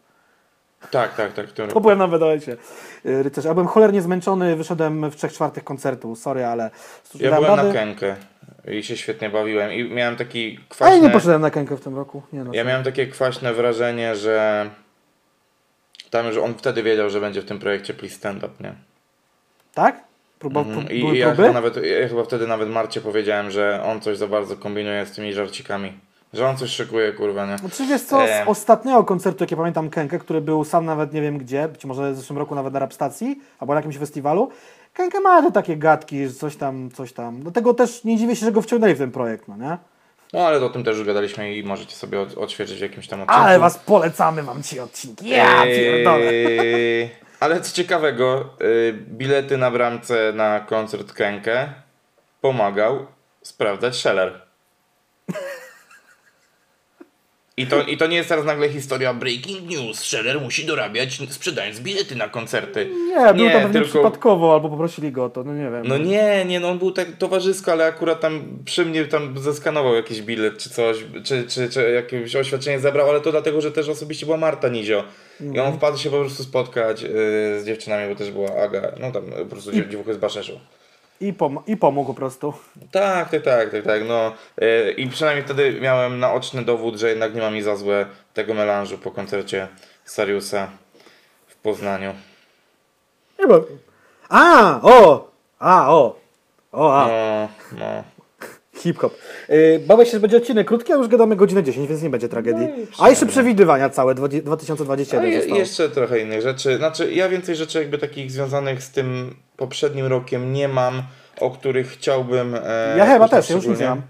Tak, 0.90 1.14
tak, 1.16 1.32
tak. 1.32 1.52
To 1.52 1.66
roku. 1.66 1.80
byłem 1.80 1.98
na 1.98 2.08
BDS-ie. 2.08 2.56
Yy, 3.04 3.22
rycerz. 3.22 3.44
Ja 3.44 3.54
byłem 3.54 3.68
cholernie 3.68 4.02
zmęczony, 4.02 4.56
wyszedłem 4.56 5.10
w 5.10 5.16
trzech 5.16 5.32
czwartych 5.32 5.64
koncertu. 5.64 6.16
Sorry, 6.16 6.44
ale... 6.44 6.70
Ja 7.14 7.30
byłem 7.30 7.56
na 7.56 7.56
rady. 7.56 7.72
Kenkę 7.72 8.16
i 8.68 8.82
się 8.82 8.96
świetnie 8.96 9.30
bawiłem 9.30 9.72
i 9.72 9.84
miałem 9.84 10.16
taki 10.16 10.46
A 10.48 10.60
ja 10.60 10.66
kwaśny... 10.68 11.00
nie 11.00 11.10
poszedłem 11.10 11.42
na 11.42 11.50
Kenkę 11.50 11.76
w 11.76 11.80
tym 11.80 11.96
roku. 11.96 12.22
Nie, 12.32 12.44
no, 12.44 12.54
Ja 12.54 12.64
miałem 12.64 12.84
takie 12.84 13.06
kwaśne 13.06 13.54
wrażenie, 13.54 14.16
że 14.16 14.70
tam 16.10 16.26
już 16.26 16.36
on 16.36 16.54
wtedy 16.54 16.82
wiedział, 16.82 17.10
że 17.10 17.20
będzie 17.20 17.42
w 17.42 17.44
tym 17.44 17.58
projekcie 17.58 17.94
Please 17.94 18.14
Stand 18.14 18.44
Up, 18.44 18.54
nie? 18.60 18.89
Tak? 19.74 20.00
Próba, 20.38 20.60
Mhm. 20.60 20.86
pró- 20.86 20.92
I 20.92 21.00
były 21.00 21.16
ja 21.16 21.26
próby? 21.26 21.42
chyba, 21.42 21.54
nawet, 21.54 21.76
ja 21.76 22.08
chyba 22.08 22.24
wtedy 22.24 22.46
nawet 22.46 22.68
Marcie 22.70 23.00
powiedziałem, 23.00 23.50
że 23.50 23.82
on 23.84 24.00
coś 24.00 24.16
za 24.18 24.26
bardzo 24.26 24.56
kombinuje 24.56 25.06
z 25.06 25.12
tymi 25.12 25.32
żarcikami. 25.32 25.92
Że 26.32 26.48
on 26.48 26.56
coś 26.56 26.70
szykuje, 26.70 27.12
kurwa, 27.12 27.46
nie? 27.46 27.58
Znaczy 27.58 27.86
wiesz 27.86 28.02
co, 28.02 28.26
z 28.26 28.30
ostatniego 28.48 29.04
koncertu, 29.04 29.44
jak 29.44 29.50
ja 29.50 29.56
pamiętam 29.56 29.90
Kenkę, 29.90 30.18
który 30.18 30.40
był 30.40 30.64
sam 30.64 30.84
nawet 30.86 31.12
nie 31.12 31.22
wiem 31.22 31.38
gdzie, 31.38 31.68
być 31.68 31.84
może 31.84 32.12
w 32.12 32.16
zeszłym 32.16 32.38
roku 32.38 32.54
nawet 32.54 32.72
na 32.72 32.78
rap 32.78 32.94
stacji, 32.94 33.40
albo 33.58 33.74
na 33.74 33.78
jakimś 33.78 33.96
festiwalu, 33.98 34.50
Kenkę 34.94 35.20
ma 35.20 35.42
te 35.42 35.52
takie 35.52 35.76
gadki, 35.76 36.26
że 36.28 36.32
coś 36.34 36.56
tam, 36.56 36.90
coś 36.90 37.12
tam. 37.12 37.40
Dlatego 37.42 37.74
też 37.74 38.04
nie 38.04 38.16
dziwię 38.16 38.36
się, 38.36 38.46
że 38.46 38.52
go 38.52 38.62
wciągnęli 38.62 38.94
w 38.94 38.98
ten 38.98 39.10
projekt, 39.10 39.48
no 39.48 39.56
nie? 39.56 39.76
No 40.32 40.46
ale 40.46 40.64
o 40.64 40.68
tym 40.70 40.84
też 40.84 40.96
już 40.98 41.06
gadaliśmy 41.06 41.54
i 41.56 41.62
możecie 41.64 41.96
sobie 41.96 42.20
od, 42.20 42.38
odświeżyć 42.38 42.78
w 42.78 42.82
jakimś 42.82 43.08
tam 43.08 43.20
odcinku. 43.20 43.42
Ale 43.42 43.58
was 43.58 43.78
polecamy 43.78 44.42
wam 44.42 44.62
ci 44.62 44.80
odcinki. 44.80 45.28
Ja 45.28 45.62
pierdolę. 45.64 46.30
Eee, 46.30 47.10
Ale 47.40 47.60
co 47.60 47.72
ciekawego, 47.72 48.56
y, 48.62 48.92
bilety 48.92 49.56
na 49.56 49.70
bramce 49.70 50.32
na 50.32 50.60
koncert 50.60 51.12
Kenkę 51.12 51.72
pomagał 52.40 53.06
sprawdzać 53.42 53.96
Scheller. 53.96 54.46
I 57.56 57.66
to, 57.66 57.82
I 57.82 57.96
to 57.96 58.06
nie 58.06 58.16
jest 58.16 58.28
teraz 58.28 58.44
nagle 58.44 58.68
historia 58.68 59.14
breaking 59.14 59.70
news. 59.70 59.98
Scheller 59.98 60.40
musi 60.40 60.66
dorabiać 60.66 61.18
sprzedając 61.30 61.80
bilety 61.80 62.16
na 62.16 62.28
koncerty. 62.28 62.88
Nie, 63.08 63.34
był 63.34 63.50
tam 63.50 63.62
pewnie 63.62 63.72
tylko- 63.80 63.88
przypadkowo, 63.88 64.54
albo 64.54 64.68
poprosili 64.68 65.12
go 65.12 65.24
o 65.24 65.28
to, 65.30 65.44
no 65.44 65.54
nie 65.54 65.70
wiem. 65.70 65.82
No 65.84 65.98
nie, 65.98 66.44
nie, 66.44 66.60
no 66.60 66.68
on 66.68 66.78
był 66.78 66.90
tak 66.90 67.16
towarzysko, 67.18 67.72
ale 67.72 67.86
akurat 67.86 68.20
tam 68.20 68.58
przy 68.64 68.84
mnie 68.86 69.04
tam 69.04 69.38
zeskanował 69.38 69.94
jakiś 69.94 70.22
bilet 70.22 70.58
czy 70.58 70.70
coś, 70.70 70.96
czy, 71.24 71.44
czy, 71.48 71.68
czy 71.68 71.90
jakieś 71.90 72.36
oświadczenie 72.36 72.78
zebrał, 72.80 73.10
ale 73.10 73.20
to 73.20 73.30
dlatego, 73.30 73.60
że 73.60 73.72
też 73.72 73.88
osobiście 73.88 74.26
była 74.26 74.38
Marta 74.38 74.68
Nizio. 74.68 75.04
I 75.40 75.44
Mhm. 75.44 75.66
on 75.66 75.72
wpadł 75.78 75.98
się 75.98 76.10
po 76.10 76.20
prostu 76.20 76.42
spotkać 76.42 77.02
yy, 77.02 77.08
z 77.60 77.66
dziewczynami, 77.66 78.08
bo 78.08 78.18
też 78.18 78.30
była 78.30 78.56
Aga, 78.56 78.92
no 79.00 79.12
tam 79.12 79.22
po 79.38 79.46
prostu 79.46 79.72
dziew- 79.72 79.88
dziewuchy 79.88 80.14
z 80.14 80.18
Baszeszu. 80.18 80.60
I, 81.20 81.32
pom- 81.32 81.62
I 81.66 81.76
pomógł 81.76 82.06
po 82.08 82.14
prostu. 82.14 82.54
Tak, 82.92 83.30
tak, 83.30 83.42
tak, 83.42 83.70
tak, 83.70 83.84
tak, 83.84 84.02
no 84.08 84.32
yy, 84.60 84.92
i 84.92 85.06
przynajmniej 85.08 85.44
wtedy 85.44 85.80
miałem 85.80 86.18
naoczny 86.18 86.62
dowód, 86.62 86.96
że 86.96 87.08
jednak 87.08 87.34
nie 87.34 87.40
ma 87.40 87.50
mi 87.50 87.62
za 87.62 87.76
złe 87.76 88.06
tego 88.34 88.54
melanżu 88.54 88.98
po 88.98 89.10
koncercie 89.10 89.68
Sariusa 90.04 90.68
w 91.46 91.56
Poznaniu. 91.56 92.14
Nie 93.38 93.46
bo... 93.46 93.64
A, 94.28 94.80
o! 94.82 95.30
A, 95.58 95.92
o! 95.94 96.20
O, 96.72 96.94
a. 97.02 97.08
No, 97.08 97.48
no. 97.78 98.04
Hip-hop. 98.76 99.16
Yy, 99.48 99.80
Bawię 99.86 100.04
się, 100.06 100.10
że 100.10 100.20
będzie 100.20 100.36
odcinek 100.36 100.66
krótki, 100.66 100.92
a 100.92 100.96
już 100.96 101.08
gadamy 101.08 101.36
godzinę 101.36 101.62
10, 101.62 101.88
więc 101.88 102.02
nie 102.02 102.10
będzie 102.10 102.28
tragedii. 102.28 102.66
No 102.98 103.04
a 103.04 103.10
jeszcze 103.10 103.26
przewidywania 103.26 103.90
całe, 103.90 104.14
dwa- 104.14 104.42
2021 104.42 105.24
A 105.24 105.26
je, 105.26 105.58
jeszcze 105.58 105.88
trochę 105.88 106.20
innych 106.20 106.42
rzeczy. 106.42 106.76
Znaczy, 106.76 107.12
ja 107.12 107.28
więcej 107.28 107.56
rzeczy 107.56 107.78
jakby 107.78 107.98
takich 107.98 108.30
związanych 108.30 108.82
z 108.82 108.90
tym 108.90 109.36
poprzednim 109.64 110.06
rokiem 110.06 110.52
nie 110.52 110.68
mam, 110.68 111.02
o 111.40 111.50
których 111.50 111.88
chciałbym. 111.88 112.54
E, 112.64 112.94
Ja 112.98 113.06
chyba 113.06 113.28
też, 113.28 113.50
już 113.50 113.66
nie 113.66 113.86
mam. 113.86 114.02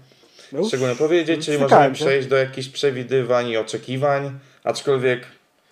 Już- 0.53 0.67
Szczególnie 0.67 0.95
powiedzieć, 0.95 1.45
czyli 1.45 1.57
możemy 1.57 1.85
się. 1.95 2.05
przejść 2.05 2.27
do 2.27 2.35
jakichś 2.37 2.67
przewidywań 2.67 3.47
i 3.49 3.57
oczekiwań, 3.57 4.39
aczkolwiek 4.63 5.21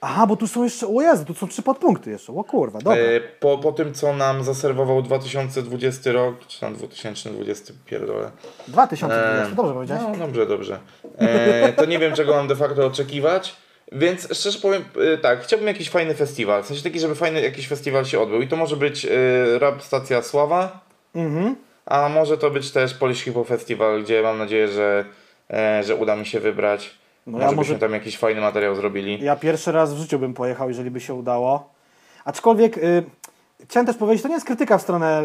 Aha, 0.01 0.27
bo 0.27 0.35
tu 0.35 0.47
są 0.47 0.63
jeszcze, 0.63 0.87
o 0.87 1.01
Jezu, 1.01 1.25
tu 1.25 1.33
są 1.33 1.47
trzy 1.47 1.61
podpunkty 1.61 2.09
jeszcze, 2.09 2.33
o 2.35 2.43
kurwa, 2.43 2.79
dobra. 2.79 2.95
e, 3.01 3.19
po, 3.39 3.57
po 3.57 3.71
tym, 3.71 3.93
co 3.93 4.13
nam 4.13 4.43
zaserwował 4.43 5.01
2020 5.01 6.11
rok, 6.11 6.47
czy 6.47 6.59
tam 6.59 6.75
2020, 6.75 7.73
pierdolę. 7.85 8.31
2020, 8.67 9.51
e, 9.51 9.55
dobrze 9.55 9.73
powiedziałeś? 9.73 10.03
No, 10.19 10.25
dobrze, 10.27 10.45
dobrze. 10.45 10.79
E, 11.17 11.73
to 11.73 11.85
nie 11.85 11.99
wiem, 11.99 12.13
czego 12.13 12.33
mam 12.35 12.47
de 12.47 12.55
facto 12.55 12.85
oczekiwać. 12.85 13.55
Więc 13.91 14.27
szczerze 14.37 14.59
powiem, 14.59 14.83
e, 15.13 15.17
tak, 15.17 15.41
chciałbym 15.43 15.67
jakiś 15.67 15.89
fajny 15.89 16.13
festiwal. 16.15 16.63
W 16.63 16.65
sensie 16.65 16.83
taki, 16.83 16.99
żeby 16.99 17.15
fajny 17.15 17.41
jakiś 17.41 17.67
festiwal 17.67 18.05
się 18.05 18.19
odbył. 18.19 18.41
I 18.41 18.47
to 18.47 18.55
może 18.55 18.75
być 18.77 19.05
e, 19.05 19.09
Rap 19.59 19.81
Stacja 19.83 20.21
Sława, 20.21 20.79
Mhm. 21.15 21.55
a 21.85 22.09
może 22.09 22.37
to 22.37 22.51
być 22.51 22.71
też 22.71 22.93
Polish 22.93 23.21
Hip 23.23 23.33
Hop 23.33 23.47
Festival, 23.47 24.03
gdzie 24.03 24.21
mam 24.21 24.37
nadzieję, 24.37 24.67
że, 24.67 25.05
e, 25.53 25.83
że 25.83 25.95
uda 25.95 26.15
mi 26.15 26.25
się 26.25 26.39
wybrać. 26.39 26.91
No 27.27 27.31
może 27.31 27.43
ja 27.43 27.49
byśmy 27.49 27.57
może- 27.73 27.79
tam 27.79 27.93
jakiś 27.93 28.17
fajny 28.17 28.41
materiał 28.41 28.75
zrobili. 28.75 29.23
Ja 29.23 29.35
pierwszy 29.35 29.71
raz 29.71 29.93
w 29.93 29.97
życiu 29.97 30.19
bym 30.19 30.33
pojechał, 30.33 30.67
jeżeli 30.69 30.91
by 30.91 30.99
się 30.99 31.13
udało. 31.13 31.73
Aczkolwiek 32.25 32.77
y, 32.77 33.03
chciałem 33.65 33.87
też 33.87 33.97
powiedzieć, 33.97 34.21
to 34.21 34.27
nie 34.27 34.33
jest 34.33 34.45
krytyka 34.45 34.77
w 34.77 34.81
stronę 34.81 35.23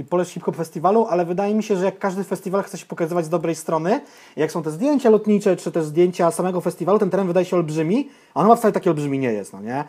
y, 0.00 0.04
Polish 0.04 0.28
Hip 0.28 0.42
Hop 0.42 0.56
Festiwalu, 0.56 1.06
ale 1.06 1.24
wydaje 1.24 1.54
mi 1.54 1.62
się, 1.62 1.76
że 1.76 1.84
jak 1.84 1.98
każdy 1.98 2.24
festiwal 2.24 2.62
chce 2.62 2.78
się 2.78 2.86
pokazywać 2.86 3.24
z 3.24 3.28
dobrej 3.28 3.54
strony, 3.54 4.00
jak 4.36 4.52
są 4.52 4.62
te 4.62 4.70
zdjęcia 4.70 5.10
lotnicze, 5.10 5.56
czy 5.56 5.72
też 5.72 5.84
zdjęcia 5.84 6.30
samego 6.30 6.60
festiwalu, 6.60 6.98
ten 6.98 7.10
teren 7.10 7.26
wydaje 7.26 7.46
się 7.46 7.56
olbrzymi, 7.56 8.08
a 8.34 8.40
on 8.40 8.46
chyba 8.46 8.56
wcale 8.56 8.72
taki 8.72 8.88
olbrzymi 8.88 9.18
nie 9.18 9.32
jest, 9.32 9.52
no 9.52 9.60
nie? 9.60 9.84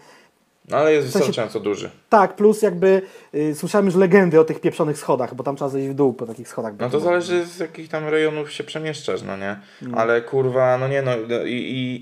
No 0.70 0.78
ale 0.78 0.94
jest 0.94 1.08
sensie- 1.08 1.18
wystarczająco 1.18 1.60
duży. 1.60 1.90
Tak, 2.10 2.36
plus 2.36 2.62
jakby 2.62 3.02
y, 3.36 3.56
słyszałem 3.56 3.86
już 3.86 3.96
legendy 3.96 4.40
o 4.40 4.44
tych 4.44 4.62
pieprzonych 4.62 4.98
schodach, 4.98 5.36
bo 5.36 5.44
tam 5.44 5.56
trzeba 5.56 5.70
zejść 5.70 5.90
w 5.90 5.94
dół 5.94 6.14
po 6.14 6.26
takich 6.26 6.48
schodach. 6.48 6.74
No 6.80 6.90
to 6.90 7.00
zależy 7.00 7.46
z 7.46 7.60
jakich 7.60 7.90
tam 7.90 8.08
rejonów 8.08 8.52
się 8.52 8.64
przemieszczasz, 8.64 9.22
no 9.22 9.38
nie? 9.38 9.60
Ale 9.96 10.22
kurwa, 10.22 10.78
no 10.78 10.88
nie 10.88 11.02
no, 11.02 11.12
no 11.30 11.44
i, 11.46 11.54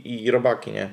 i, 0.06 0.24
i 0.24 0.32
robaki, 0.32 0.72
nie? 0.72 0.89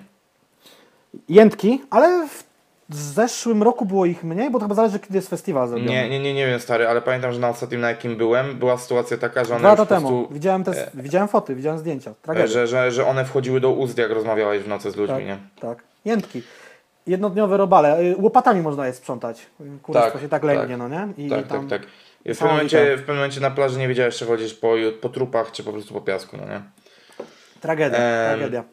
Jętki, 1.29 1.83
ale 1.91 2.29
w 2.29 2.48
zeszłym 2.97 3.63
roku 3.63 3.85
było 3.87 4.07
ich 4.07 4.25
mniej, 4.25 4.51
bo 4.51 4.59
to 4.59 4.65
chyba 4.65 4.75
zależy, 4.75 4.99
kiedy 4.99 5.15
jest 5.17 5.31
festiwal 5.31 5.69
zrobiony. 5.69 5.91
Nie, 5.91 6.09
nie, 6.09 6.21
nie, 6.21 6.35
nie 6.35 6.47
wiem 6.47 6.61
stary, 6.61 6.89
ale 6.89 7.03
pamiętam, 7.03 7.33
że 7.33 7.39
na 7.41 7.49
ostatnim 7.49 7.81
na 7.81 7.89
jakim 7.89 8.17
byłem, 8.17 8.59
była 8.59 8.79
sytuacja 8.79 9.17
taka, 9.19 9.45
że 9.45 9.51
one 9.51 9.59
Dwa 9.61 9.69
lata 9.71 9.87
temu. 9.87 10.09
prostu, 10.09 10.35
Widziałem, 10.35 10.65
te, 10.65 10.91
widziałem 10.95 11.29
foty, 11.29 11.55
widziałem 11.55 11.79
zdjęcia. 11.79 12.15
Tragedia. 12.23 12.45
e, 12.45 12.49
że, 12.49 12.67
że, 12.67 12.91
że 12.93 13.07
one 13.07 13.25
wchodziły 13.25 13.61
do 13.61 13.71
ust, 13.71 13.99
jak 13.99 14.11
rozmawiałeś 14.11 14.63
w 14.63 14.69
nocy 14.69 14.91
z 14.91 14.97
ludźmi, 14.97 15.17
tak, 15.17 15.27
nie? 15.27 15.39
tak. 15.61 15.79
Jętki. 16.05 16.43
Jednodniowe 17.07 17.57
robale. 17.57 18.01
Y, 18.01 18.17
Łopatami 18.19 18.63
można 18.63 18.87
je 18.87 18.93
sprzątać. 18.93 19.47
Kurwa, 19.83 20.11
Tak, 20.11 20.21
się 20.23 20.29
tak 20.29 20.45
lęgnie, 20.45 20.77
no 20.77 20.89
nie? 20.89 21.09
I 21.17 21.31
tak, 21.31 21.47
tam... 21.47 21.69
tak, 21.69 21.81
tak. 21.81 21.91
I 22.25 22.35
w 22.35 22.39
pewnym, 22.39 22.51
momencie, 22.57 22.97
w 22.97 23.01
pewnym 23.01 23.17
momencie 23.17 23.41
na 23.41 23.51
plaży 23.51 23.79
nie 23.79 23.89
wiedziałeś, 23.89 24.17
czy 24.17 24.27
chodzisz 24.27 24.55
po, 24.55 24.75
po 25.01 25.09
trupach, 25.09 25.53
czy 25.53 25.65
po 25.65 25.73
prostu 25.73 25.95
po 25.95 26.01
piasku, 26.01 26.37
no 26.37 26.45
nie? 26.53 26.61
Tragedia, 27.61 27.99
Em, 27.99 28.39
tragedia. 28.39 28.65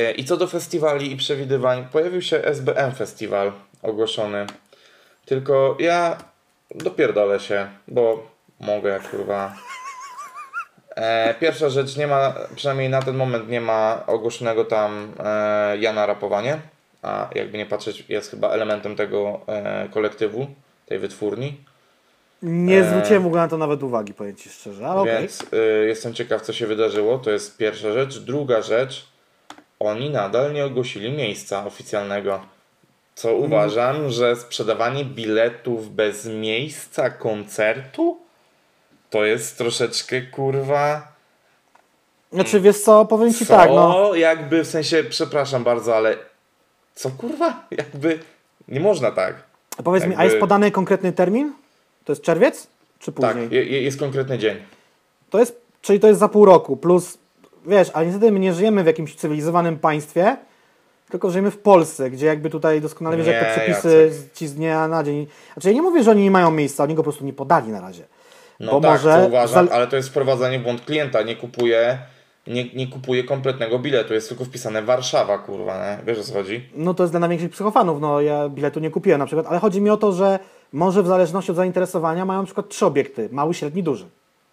E, 0.00 0.12
I 0.12 0.24
co 0.24 0.36
do 0.36 0.46
festiwali 0.46 1.12
i 1.12 1.16
przewidywań, 1.16 1.86
pojawił 1.92 2.22
się 2.22 2.44
SBM 2.44 2.92
Festiwal 2.92 3.52
ogłoszony. 3.82 4.46
Tylko 5.24 5.76
ja 5.78 6.16
dopierdolę 6.74 7.40
się, 7.40 7.68
bo 7.88 8.30
mogę, 8.60 9.00
kurwa. 9.10 9.56
E, 10.96 11.34
pierwsza 11.34 11.68
rzecz, 11.68 11.96
nie 11.96 12.06
ma, 12.06 12.34
przynajmniej 12.56 12.88
na 12.88 13.02
ten 13.02 13.16
moment 13.16 13.48
nie 13.48 13.60
ma 13.60 14.02
ogłoszonego 14.06 14.64
tam 14.64 15.12
e, 15.24 15.78
Jana 15.78 16.06
Rapowanie, 16.06 16.58
a 17.02 17.28
jakby 17.34 17.58
nie 17.58 17.66
patrzeć 17.66 18.04
jest 18.08 18.30
chyba 18.30 18.50
elementem 18.50 18.96
tego 18.96 19.40
e, 19.46 19.88
kolektywu, 19.88 20.46
tej 20.86 20.98
wytwórni. 20.98 21.64
Nie 22.42 22.80
e, 22.80 22.84
zwróciłem 22.84 23.22
w 23.22 23.26
ogóle 23.26 23.42
na 23.42 23.48
to 23.48 23.58
nawet 23.58 23.82
uwagi, 23.82 24.14
powiem 24.14 24.36
Ci 24.36 24.48
szczerze, 24.48 24.86
ale. 24.86 25.04
Więc 25.04 25.42
y, 25.52 25.86
jestem 25.88 26.14
ciekaw, 26.14 26.42
co 26.42 26.52
się 26.52 26.66
wydarzyło. 26.66 27.18
To 27.18 27.30
jest 27.30 27.56
pierwsza 27.56 27.92
rzecz. 27.92 28.18
Druga 28.18 28.62
rzecz, 28.62 29.09
oni 29.80 30.10
nadal 30.10 30.52
nie 30.52 30.64
ogłosili 30.64 31.12
miejsca 31.12 31.66
oficjalnego. 31.66 32.40
Co 33.14 33.34
uważam, 33.34 34.10
że 34.10 34.36
sprzedawanie 34.36 35.04
biletów 35.04 35.94
bez 35.94 36.26
miejsca 36.26 37.10
koncertu 37.10 38.18
to 39.10 39.24
jest 39.24 39.58
troszeczkę 39.58 40.22
kurwa. 40.22 41.12
Znaczy, 42.32 42.60
wiesz 42.60 42.80
co, 42.80 43.04
powiem 43.04 43.34
Ci 43.34 43.46
Co? 43.46 43.56
tak, 43.56 43.70
no. 43.70 44.14
Jakby 44.14 44.64
w 44.64 44.66
sensie, 44.66 45.04
przepraszam 45.04 45.64
bardzo, 45.64 45.96
ale 45.96 46.16
co 46.94 47.10
kurwa? 47.10 47.64
Jakby 47.70 48.18
nie 48.68 48.80
można 48.80 49.10
tak. 49.10 49.34
A 49.78 49.82
Powiedz 49.82 50.02
mi, 50.04 50.08
a 50.08 50.10
Jakby- 50.10 50.24
jest 50.24 50.38
podany 50.40 50.70
konkretny 50.70 51.12
termin? 51.12 51.52
To 52.04 52.12
jest 52.12 52.22
czerwiec? 52.22 52.66
Czy 52.98 53.12
Tak, 53.12 53.36
później? 53.36 53.48
je- 53.72 53.82
jest 53.82 53.98
konkretny 53.98 54.38
dzień. 54.38 54.56
To 55.30 55.38
jest, 55.38 55.60
czyli 55.82 56.00
to 56.00 56.06
jest 56.08 56.20
za 56.20 56.28
pół 56.28 56.44
roku, 56.44 56.76
plus, 56.76 57.18
wiesz, 57.66 57.90
ale 57.94 58.06
niestety 58.06 58.32
my 58.32 58.38
nie 58.38 58.52
żyjemy 58.52 58.82
w 58.82 58.86
jakimś 58.86 59.14
cywilizowanym 59.14 59.78
państwie, 59.78 60.36
tylko 61.10 61.30
żyjemy 61.30 61.50
w 61.50 61.58
Polsce, 61.58 62.10
gdzie 62.10 62.26
jakby 62.26 62.50
tutaj 62.50 62.80
doskonale 62.80 63.16
wiesz, 63.16 63.26
jak 63.26 63.40
te 63.40 63.50
przepisy 63.50 64.10
Jacek. 64.12 64.32
ci 64.32 64.46
z 64.48 64.54
dnia 64.54 64.88
na 64.88 65.04
dzień. 65.04 65.26
Znaczy 65.52 65.68
ja 65.68 65.74
nie 65.74 65.82
mówię, 65.82 66.02
że 66.02 66.10
oni 66.10 66.22
nie 66.22 66.30
mają 66.30 66.50
miejsca, 66.50 66.84
oni 66.84 66.94
go 66.94 67.02
po 67.02 67.10
prostu 67.10 67.24
nie 67.24 67.32
podali 67.32 67.68
na 67.68 67.80
razie. 67.80 68.04
No 68.60 68.72
Bo 68.72 68.80
tak, 68.80 68.90
może 68.90 69.24
uważam, 69.28 69.68
ale 69.72 69.86
to 69.86 69.96
jest 69.96 70.08
wprowadzanie 70.08 70.58
w 70.58 70.62
błąd 70.62 70.80
klienta. 70.80 71.22
Nie 71.22 71.36
kupuje, 71.36 71.98
nie, 72.46 72.64
nie 72.74 72.86
kupuje 72.86 73.24
kompletnego 73.24 73.78
biletu. 73.78 74.14
Jest 74.14 74.28
tylko 74.28 74.44
wpisane 74.44 74.82
Warszawa, 74.82 75.38
kurwa, 75.38 75.86
nie? 75.86 76.04
Wiesz 76.06 76.18
o 76.18 76.22
co 76.22 76.32
chodzi? 76.32 76.68
No 76.74 76.94
to 76.94 77.02
jest 77.02 77.12
dla 77.12 77.20
największych 77.20 77.50
psychofanów, 77.50 78.00
no 78.00 78.20
ja 78.20 78.48
biletu 78.48 78.80
nie 78.80 78.90
kupiłem 78.90 79.18
na 79.18 79.26
przykład, 79.26 79.46
ale 79.46 79.58
chodzi 79.58 79.80
mi 79.80 79.90
o 79.90 79.96
to, 79.96 80.12
że 80.12 80.38
może 80.72 81.02
w 81.02 81.06
zależności 81.06 81.50
od 81.50 81.56
zainteresowania 81.56 82.24
mają 82.24 82.40
na 82.40 82.46
przykład 82.46 82.68
trzy 82.68 82.86
obiekty, 82.86 83.28
mały, 83.32 83.54
średni, 83.54 83.82
duży. 83.82 84.06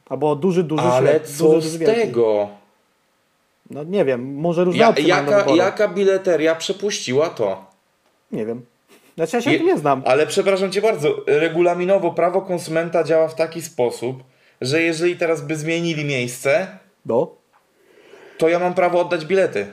Albo 0.10 0.36
duży, 0.36 0.64
duży, 0.64 0.84
Ale 0.84 1.10
średni, 1.10 1.36
co 1.36 1.50
duży, 1.50 1.70
z 1.70 1.80
tego? 1.80 2.48
No 3.70 3.84
nie 3.84 4.06
wiem, 4.06 4.36
może 4.36 4.64
różne 4.64 4.80
Ja, 4.82 4.90
opcje 4.90 5.08
jaka, 5.08 5.46
jaka 5.56 5.88
bileteria 5.88 6.56
przepuściła 6.56 7.30
to? 7.30 7.66
Nie 8.32 8.46
wiem. 8.46 8.66
Znaczy 9.16 9.36
ja 9.38 9.42
się 9.42 9.52
Je- 9.52 9.60
nie 9.60 9.78
znam. 9.78 10.02
Ale 10.06 10.28
przepraszam 10.28 10.72
cię 10.72 10.82
bardzo, 10.82 11.10
regulaminowo 11.28 12.12
prawo 12.12 12.42
konsumenta 12.42 13.04
działa 13.04 13.28
w 13.28 13.36
taki 13.36 13.62
sposób, 13.62 14.24
że 14.62 14.82
jeżeli 14.82 15.16
teraz 15.18 15.42
by 15.42 15.56
zmienili 15.56 16.06
miejsce, 16.06 16.68
No. 17.06 17.32
to 18.38 18.50
ja 18.50 18.60
mam 18.60 18.74
prawo 18.74 19.02
oddać 19.02 19.26
bilety. 19.26 19.68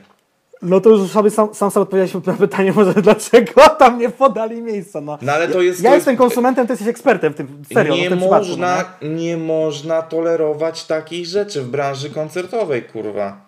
No 0.62 0.80
to 0.80 0.90
już 0.90 1.10
sobie 1.10 1.30
sam, 1.30 1.54
sam 1.54 1.70
sobie 1.70 1.82
odpowiedziałeś 1.82 2.26
na 2.26 2.32
pytanie, 2.32 2.72
może 2.72 2.94
dlaczego 2.94 3.52
tam 3.78 3.98
nie 3.98 4.08
podali 4.10 4.62
miejsca. 4.62 5.00
No, 5.00 5.18
No 5.22 5.32
ale 5.32 5.48
to 5.48 5.62
jest- 5.62 5.82
Ja 5.82 5.90
to 5.90 5.94
jestem 5.96 6.12
jest- 6.12 6.18
konsumentem, 6.18 6.66
ty 6.66 6.72
jesteś 6.72 6.88
ekspertem 6.88 7.32
w 7.32 7.36
tym 7.36 7.62
serio. 7.74 7.94
nie, 7.94 8.06
w 8.06 8.08
tym 8.08 8.18
przypadku, 8.18 8.48
można, 8.48 8.84
no, 9.02 9.08
nie 9.08 9.36
można 9.36 10.02
tolerować 10.02 10.84
takich 10.84 11.26
rzeczy 11.26 11.62
w 11.62 11.68
branży 11.68 12.10
koncertowej, 12.10 12.82
kurwa. 12.82 13.43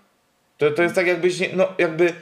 To, 0.59 0.71
to 0.71 0.83
jest 0.83 0.95
tak 0.95 1.07
jakbyś, 1.07 1.41
nie, 1.41 1.49
no 1.55 1.69
jakby, 1.79 2.13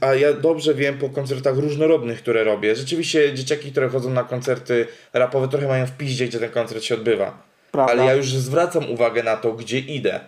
a 0.00 0.14
ja 0.14 0.32
dobrze 0.32 0.74
wiem 0.74 0.98
po 0.98 1.08
koncertach 1.08 1.56
różnorodnych, 1.56 2.18
które 2.18 2.44
robię. 2.44 2.76
Rzeczywiście 2.76 3.34
dzieciaki, 3.34 3.70
które 3.70 3.88
chodzą 3.88 4.10
na 4.10 4.24
koncerty 4.24 4.86
rapowe 5.12 5.48
trochę 5.48 5.68
mają 5.68 5.86
w 5.86 5.96
piździe, 5.96 6.26
gdzie 6.26 6.38
ten 6.38 6.50
koncert 6.50 6.82
się 6.82 6.94
odbywa. 6.94 7.42
Prawda. 7.72 7.92
Ale 7.92 8.04
ja 8.04 8.14
już 8.14 8.34
zwracam 8.34 8.90
uwagę 8.90 9.22
na 9.22 9.36
to, 9.36 9.52
gdzie 9.52 9.78
idę. 9.78 10.20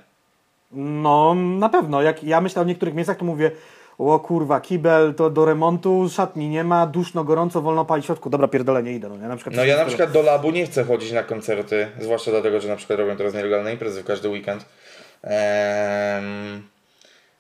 No 0.72 1.34
na 1.34 1.68
pewno. 1.68 2.02
Jak 2.02 2.24
ja 2.24 2.40
myślę 2.40 2.62
o 2.62 2.64
niektórych 2.64 2.94
miejscach, 2.94 3.16
to 3.16 3.24
mówię 3.24 3.50
o 3.98 4.20
kurwa, 4.20 4.60
kibel 4.60 5.14
to 5.14 5.30
do 5.30 5.44
remontu, 5.44 6.08
szatni 6.10 6.48
nie 6.48 6.64
ma, 6.64 6.86
duszno, 6.86 7.24
gorąco, 7.24 7.62
wolno 7.62 7.84
palić 7.84 8.04
w 8.04 8.06
środku. 8.06 8.30
Dobra, 8.30 8.48
pierdolę, 8.48 8.82
nie 8.82 8.92
idę. 8.92 9.08
No, 9.08 9.16
ja 9.16 9.28
na 9.28 9.36
przykład 9.36 9.56
No 9.56 9.64
ja 9.64 9.76
na 9.76 9.84
przykład 9.84 10.12
do 10.12 10.22
labu 10.22 10.50
nie 10.50 10.66
chcę 10.66 10.84
chodzić 10.84 11.12
na 11.12 11.22
koncerty, 11.22 11.86
zwłaszcza 12.00 12.30
dlatego, 12.30 12.60
że 12.60 12.68
na 12.68 12.76
przykład 12.76 12.98
robią 12.98 13.16
teraz 13.16 13.34
nielegalne 13.34 13.72
imprezy 13.72 14.02
w 14.02 14.04
każdy 14.04 14.28
weekend. 14.28 14.64
Ehm, 15.22 16.62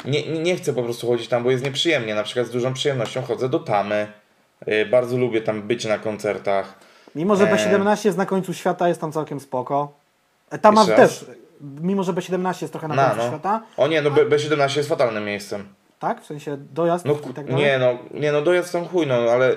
nie, 0.04 0.28
nie- 0.42 0.56
chcę 0.56 0.72
po 0.72 0.82
prostu 0.82 1.06
chodzić 1.06 1.28
tam, 1.28 1.44
bo 1.44 1.50
jest 1.50 1.64
nieprzyjemnie. 1.64 2.14
Na 2.14 2.22
przykład 2.22 2.46
z 2.46 2.50
dużą 2.50 2.74
przyjemnością 2.74 3.22
chodzę 3.22 3.48
do 3.48 3.58
Tamy. 3.58 4.06
Yy, 4.66 4.86
bardzo 4.86 5.16
lubię 5.16 5.40
tam 5.42 5.62
być 5.62 5.84
na 5.84 5.98
koncertach. 5.98 6.78
Mimo, 7.14 7.36
że 7.36 7.50
Eee. 7.50 7.56
B17 7.58 8.06
jest 8.06 8.18
na 8.18 8.26
końcu 8.26 8.54
świata, 8.54 8.88
jest 8.88 9.00
tam 9.00 9.12
całkiem 9.12 9.40
spoko. 9.40 9.92
E, 10.50 10.58
Tam 10.58 10.74
ma 10.74 10.80
Jeszcze 10.80 10.96
raz? 10.96 11.18
też, 11.20 11.30
mimo 11.80 12.02
że 12.02 12.12
B17 12.12 12.62
jest 12.62 12.72
trochę 12.72 12.88
na 12.88 12.94
No, 12.94 13.02
końcu 13.02 13.16
no. 13.18 13.28
świata, 13.28 13.62
O 13.76 13.88
nie, 13.88 14.02
no 14.02 14.10
B- 14.10 14.24
B17 14.26 14.76
jest 14.76 14.88
fatalnym 14.88 15.24
miejscem. 15.24 15.64
tak? 15.98 16.22
W 16.22 16.26
sensie 16.26 16.56
dojazd 16.56 17.04
No 17.04 17.12
i 17.30 17.34
tak 17.34 17.46
dalej. 17.46 17.64
nie 17.64 17.78
no, 17.78 17.98
nie 18.20 18.32
no 18.32 18.42
dojazd 18.42 18.72
tam 18.72 18.84
chuj, 18.88 19.06
no 19.06 19.14
ale 19.14 19.56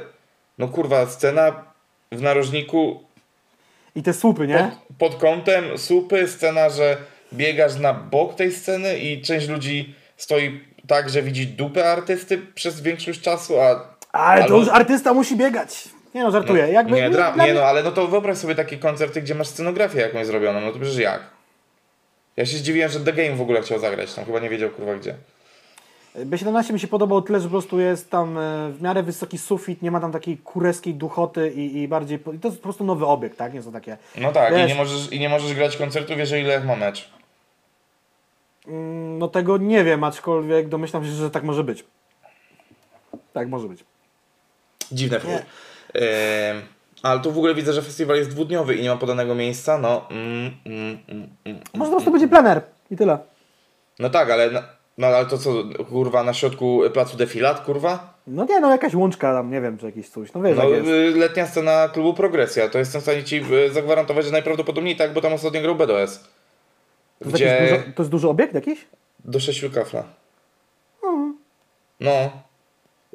no 0.58 0.68
kurwa, 0.68 1.06
scena 1.06 1.64
w 2.12 2.22
narożniku 2.22 3.04
I 3.96 4.04
te 4.04 4.14
słupy, 4.14 4.48
nie? 4.48 4.72
pod, 4.98 5.12
pod 5.12 5.22
kątem 5.22 5.78
słupy, 5.78 6.28
scena, 6.28 6.70
że 6.70 6.98
biegasz 7.34 7.76
na 7.76 7.94
bok 7.94 8.36
tej 8.36 8.52
sceny 8.52 8.98
i 8.98 9.22
część 9.22 9.48
ludzi 9.48 9.96
stoi 10.18 10.62
tak, 10.88 11.10
że 11.10 11.22
widzi 11.22 11.48
dupę 11.48 11.92
artysty 11.92 12.38
przez 12.38 12.82
większość 12.82 13.22
czasu, 13.22 13.60
a 13.60 13.96
Ale 14.12 14.46
to 14.46 14.58
już 14.58 14.68
artysta 14.68 15.14
musi 15.14 15.36
biegać. 15.36 15.90
Nie 16.16 16.24
no, 16.24 16.32
żartuję. 16.32 16.68
Jakby, 16.68 16.96
nie, 16.96 17.10
dra- 17.10 17.46
nie 17.46 17.54
no, 17.54 17.62
ale 17.62 17.84
no 17.84 17.92
to 17.92 18.08
wyobraź 18.08 18.38
sobie 18.38 18.56
takie 18.56 18.78
koncerty, 18.78 19.22
gdzie 19.22 19.36
masz 19.36 19.48
scenografię 19.48 20.00
jakąś 20.00 20.28
zrobioną, 20.28 20.62
no 20.62 20.72
to 20.72 20.80
przecież 20.80 20.98
jak? 20.98 21.22
Ja 22.38 22.46
się 22.46 22.58
zdziwiłem, 22.58 22.92
że 22.92 23.00
The 23.00 23.14
Game 23.14 23.36
w 23.36 23.42
ogóle 23.42 23.62
chciał 23.62 23.80
zagrać, 23.80 24.14
tam 24.14 24.26
chyba 24.26 24.40
nie 24.40 24.50
wiedział 24.50 24.70
kurwa 24.70 24.96
gdzie. 24.96 25.16
B17 26.16 26.74
mi 26.74 26.80
się 26.80 26.88
podobał 26.88 27.22
tyle, 27.22 27.40
że 27.40 27.46
po 27.46 27.52
prostu 27.52 27.80
jest 27.80 28.10
tam 28.10 28.38
e, 28.38 28.72
w 28.72 28.82
miarę 28.82 29.04
wysoki 29.04 29.38
sufit, 29.38 29.82
nie 29.82 29.92
ma 29.92 30.00
tam 30.00 30.12
takiej 30.12 30.38
kurewskiej 30.38 30.94
duchoty 30.94 31.52
i, 31.56 31.78
i 31.82 31.88
bardziej... 31.88 32.20
I 32.36 32.40
to 32.40 32.48
jest 32.48 32.58
po 32.58 32.64
prostu 32.64 32.84
nowy 32.84 33.06
obiekt, 33.06 33.38
tak? 33.38 33.54
Nie 33.54 33.62
są 33.62 33.72
takie... 33.72 33.98
No 34.18 34.32
tak, 34.32 34.54
i 34.58 34.66
nie, 34.68 34.76
możesz, 34.76 35.12
i 35.12 35.20
nie 35.20 35.30
możesz 35.30 35.54
grać 35.54 35.78
koncertów, 35.78 36.18
jeżeli 36.18 36.44
Lech 36.44 36.66
ma 36.66 36.76
mecz. 36.76 37.10
Mm, 38.68 39.18
No 39.20 39.28
tego 39.28 39.58
nie 39.58 39.84
wiem, 39.84 40.04
aczkolwiek 40.04 40.68
domyślam 40.70 41.06
się, 41.06 41.12
że 41.12 41.32
tak 41.32 41.44
może 41.44 41.64
być. 41.64 41.86
Tak 43.34 43.48
może 43.50 43.68
być. 43.68 43.84
Dziwne. 44.92 45.18
Ehm, 45.94 46.62
ale 47.04 47.20
tu 47.20 47.32
w 47.32 47.38
ogóle 47.38 47.56
widzę, 47.56 47.74
że 47.74 47.82
festiwal 47.82 48.18
jest 48.18 48.30
dwudniowy 48.30 48.76
i 48.76 48.82
nie 48.84 48.90
ma 48.90 48.98
podanego 48.98 49.36
miejsca, 49.36 49.78
no. 49.78 50.10
Mm, 50.10 50.52
mm, 50.66 50.98
mm, 51.08 51.28
mm. 51.46 51.60
Może 51.74 51.90
po 51.92 51.96
prostu 51.96 52.12
będzie 52.12 52.28
plener 52.28 52.62
i 52.92 52.96
tyle. 52.98 53.18
No 54.00 54.10
tak, 54.10 54.30
ale, 54.32 54.52
na- 54.52 54.64
no, 54.98 55.08
ale 55.08 55.26
to 55.26 55.38
co, 55.38 55.54
kurwa, 55.90 56.24
na 56.24 56.34
środku 56.34 56.82
placu 56.94 57.18
defilat, 57.18 57.60
kurwa? 57.62 58.14
No 58.28 58.46
nie, 58.46 58.60
no 58.60 58.72
jakaś 58.72 58.94
łączka 58.94 59.34
tam, 59.34 59.52
nie 59.52 59.62
wiem, 59.62 59.78
czy 59.78 59.86
jakiś 59.86 60.10
coś. 60.10 60.34
No 60.34 60.42
wiesz, 60.42 60.58
No, 60.58 60.64
jak 60.64 60.72
jest. 60.74 60.88
y, 61.16 61.20
letnia 61.20 61.48
scena 61.48 61.90
klubu 61.90 62.14
Progresja, 62.14 62.70
to 62.70 62.80
jestem 62.80 63.02
w 63.02 63.04
stanie 63.04 63.24
ci 63.24 63.44
y, 63.54 63.74
zagwarantować, 63.74 64.26
że 64.26 64.32
najprawdopodobniej 64.32 64.96
tak, 64.96 65.14
bo 65.14 65.22
tam 65.22 65.34
ostatnio 65.34 65.62
grał 65.62 65.76
BDS. 65.76 66.24
To 67.32 67.38
jest, 67.38 67.44
Gdzie 67.44 67.68
dużo, 67.70 67.84
to 67.96 68.02
jest 68.04 68.12
duży 68.12 68.30
obiekt 68.30 68.54
jakiś? 68.54 68.86
do 69.26 69.40
sześciu 69.40 69.70
kafla. 69.72 70.04
No. 72.00 72.32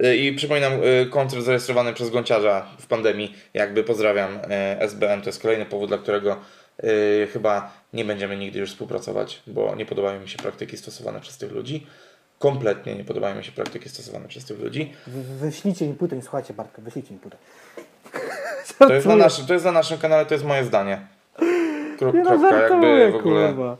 Y, 0.04 0.16
I 0.16 0.32
przypominam, 0.32 0.72
y, 0.72 1.06
koncert 1.10 1.42
zarejestrowany 1.42 1.92
przez 1.92 2.10
Gąciarza 2.10 2.66
w 2.78 2.86
pandemii. 2.86 3.34
Jakby 3.54 3.84
pozdrawiam 3.84 4.34
y, 4.36 4.40
SBM. 4.80 5.20
To 5.22 5.28
jest 5.28 5.42
kolejny 5.42 5.66
powód, 5.66 5.88
dla 5.88 5.98
którego 5.98 6.36
chyba 7.32 7.72
nie 7.92 8.04
będziemy 8.04 8.36
nigdy 8.36 8.58
już 8.58 8.70
współpracować, 8.70 9.42
bo 9.46 9.74
nie 9.74 9.86
podobają 9.86 10.20
mi 10.20 10.28
się 10.28 10.38
praktyki 10.38 10.76
stosowane 10.76 11.20
przez 11.20 11.38
tych 11.38 11.52
ludzi. 11.52 11.86
Kompletnie 12.38 12.94
nie 12.94 13.04
podobają 13.04 13.36
mi 13.36 13.44
się 13.44 13.52
praktyki 13.52 13.88
stosowane 13.88 14.28
przez 14.28 14.44
tych 14.46 14.58
ludzi. 14.60 14.92
Wy- 15.06 15.22
Wyślijcie 15.46 15.86
mi 15.86 15.94
płytę, 15.94 16.22
słuchajcie 16.22 16.54
Bartka, 16.54 16.82
wyślijcie 16.82 17.14
mi 17.14 17.20
płytę. 17.20 17.36
To 18.78 18.94
jest 18.94 19.06
na 19.06 19.16
naszym, 19.16 19.46
to 19.46 19.52
jest 19.52 19.64
na 19.64 19.72
naszym 19.72 19.98
kanale, 19.98 20.26
to 20.26 20.34
jest 20.34 20.44
moje 20.44 20.64
zdanie. 20.64 21.00
Kro, 21.98 22.12
Nie 22.12 22.22
no, 22.22 22.38
żartuję, 22.50 22.88
jakby 22.98 23.12
w 23.12 23.20
ogóle. 23.20 23.48
kurwa. 23.48 23.76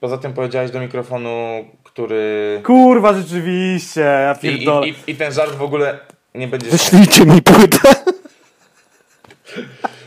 Poza 0.00 0.18
tym 0.18 0.32
powiedziałeś 0.32 0.70
do 0.70 0.80
mikrofonu, 0.80 1.64
który. 1.84 2.60
Kurwa, 2.64 3.12
rzeczywiście, 3.12 4.00
ja 4.00 4.36
I, 4.42 4.46
i, 4.46 4.88
i, 4.88 4.94
I 5.06 5.14
ten 5.16 5.32
żart 5.32 5.54
w 5.54 5.62
ogóle 5.62 5.98
nie 6.34 6.48
będzie. 6.48 6.70
Wyślijcie 6.70 7.26
mi 7.26 7.42
płytę. 7.42 7.78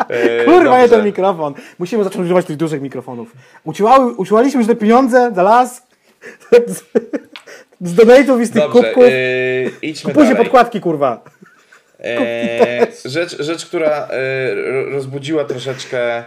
E, 0.09 0.45
Kurwa, 0.45 0.87
ten 0.87 1.05
mikrofon. 1.05 1.53
Musimy 1.79 2.03
zacząć 2.03 2.25
używać 2.25 2.45
tych 2.45 2.57
dużych 2.57 2.81
mikrofonów. 2.81 3.31
Uciłały, 3.63 4.13
uciłaliśmy 4.13 4.59
już 4.59 4.67
te 4.67 4.75
pieniądze 4.75 5.31
za 5.35 5.43
las. 5.43 5.87
Z, 6.67 6.83
z 7.89 7.95
donate'ów 7.95 8.41
i 8.41 8.45
z 8.45 8.51
tych 8.51 8.61
Dobrze, 8.61 8.83
kubków. 8.83 9.03
e, 9.03 9.09
idźmy 9.81 10.11
Kupujcie 10.11 10.29
dalej. 10.33 10.45
podkładki, 10.45 10.81
kurwa. 10.81 11.23
E, 11.99 12.87
rzecz, 13.05 13.37
rzecz, 13.43 13.65
która 13.65 13.89
e, 14.09 14.55
ro- 14.55 14.89
rozbudziła 14.89 15.43
troszeczkę 15.45 16.23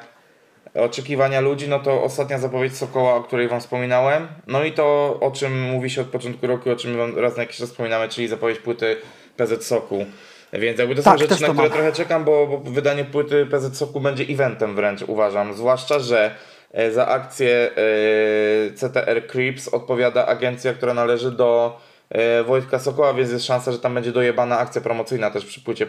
oczekiwania 0.75 1.41
ludzi, 1.41 1.69
no 1.69 1.79
to 1.79 2.03
ostatnia 2.03 2.39
zapowiedź 2.39 2.77
Sokoła, 2.77 3.15
o 3.15 3.23
której 3.23 3.49
Wam 3.49 3.61
wspominałem. 3.61 4.29
No 4.47 4.65
i 4.65 4.73
to, 4.73 5.17
o 5.21 5.31
czym 5.31 5.63
mówi 5.63 5.91
się 5.91 6.01
od 6.01 6.07
początku 6.07 6.47
roku, 6.47 6.71
o 6.71 6.77
czym 6.77 7.19
raz 7.19 7.37
na 7.37 7.43
jakiś 7.43 7.57
czas 7.57 7.69
wspominamy, 7.71 8.09
czyli 8.09 8.29
zapowiedź 8.29 8.59
płyty 8.59 8.97
PZ 9.37 9.67
Soku. 9.67 10.07
Więc 10.53 10.79
jakby 10.79 10.95
to 10.95 11.03
Tak, 11.03 11.13
są 11.13 11.27
też 11.27 11.29
rzeczy, 11.39 11.43
na 11.43 11.49
które 11.49 11.69
mam. 11.69 11.73
trochę 11.79 11.93
czekam, 11.93 12.25
bo, 12.25 12.47
bo 12.47 12.71
wydanie 12.71 13.05
płyty 13.05 13.47
PZ 13.47 13.77
Soku 13.79 14.01
będzie 14.01 14.25
eventem 14.25 14.75
wręcz, 14.77 15.03
uważam. 15.07 15.55
Zwłaszcza, 15.55 15.99
że 15.99 16.35
e, 16.73 16.91
za 16.93 17.07
akcję 17.07 17.71
e, 17.77 18.71
CTR 18.75 19.27
Creeps 19.27 19.69
odpowiada 19.69 20.27
agencja, 20.27 20.73
która 20.75 20.95
należy 20.95 21.31
do 21.31 21.81
e, 22.09 22.43
Wojtka 22.45 22.79
Sokoła, 22.79 23.15
więc 23.15 23.31
jest 23.31 23.45
szansa, 23.45 23.73
że 23.73 23.79
tam 23.79 23.95
będzie 23.95 24.13
dojebana 24.13 24.59
akcja 24.59 24.81
promocyjna 24.81 25.31
też 25.31 25.45
przy 25.45 25.61
płycie 25.61 25.87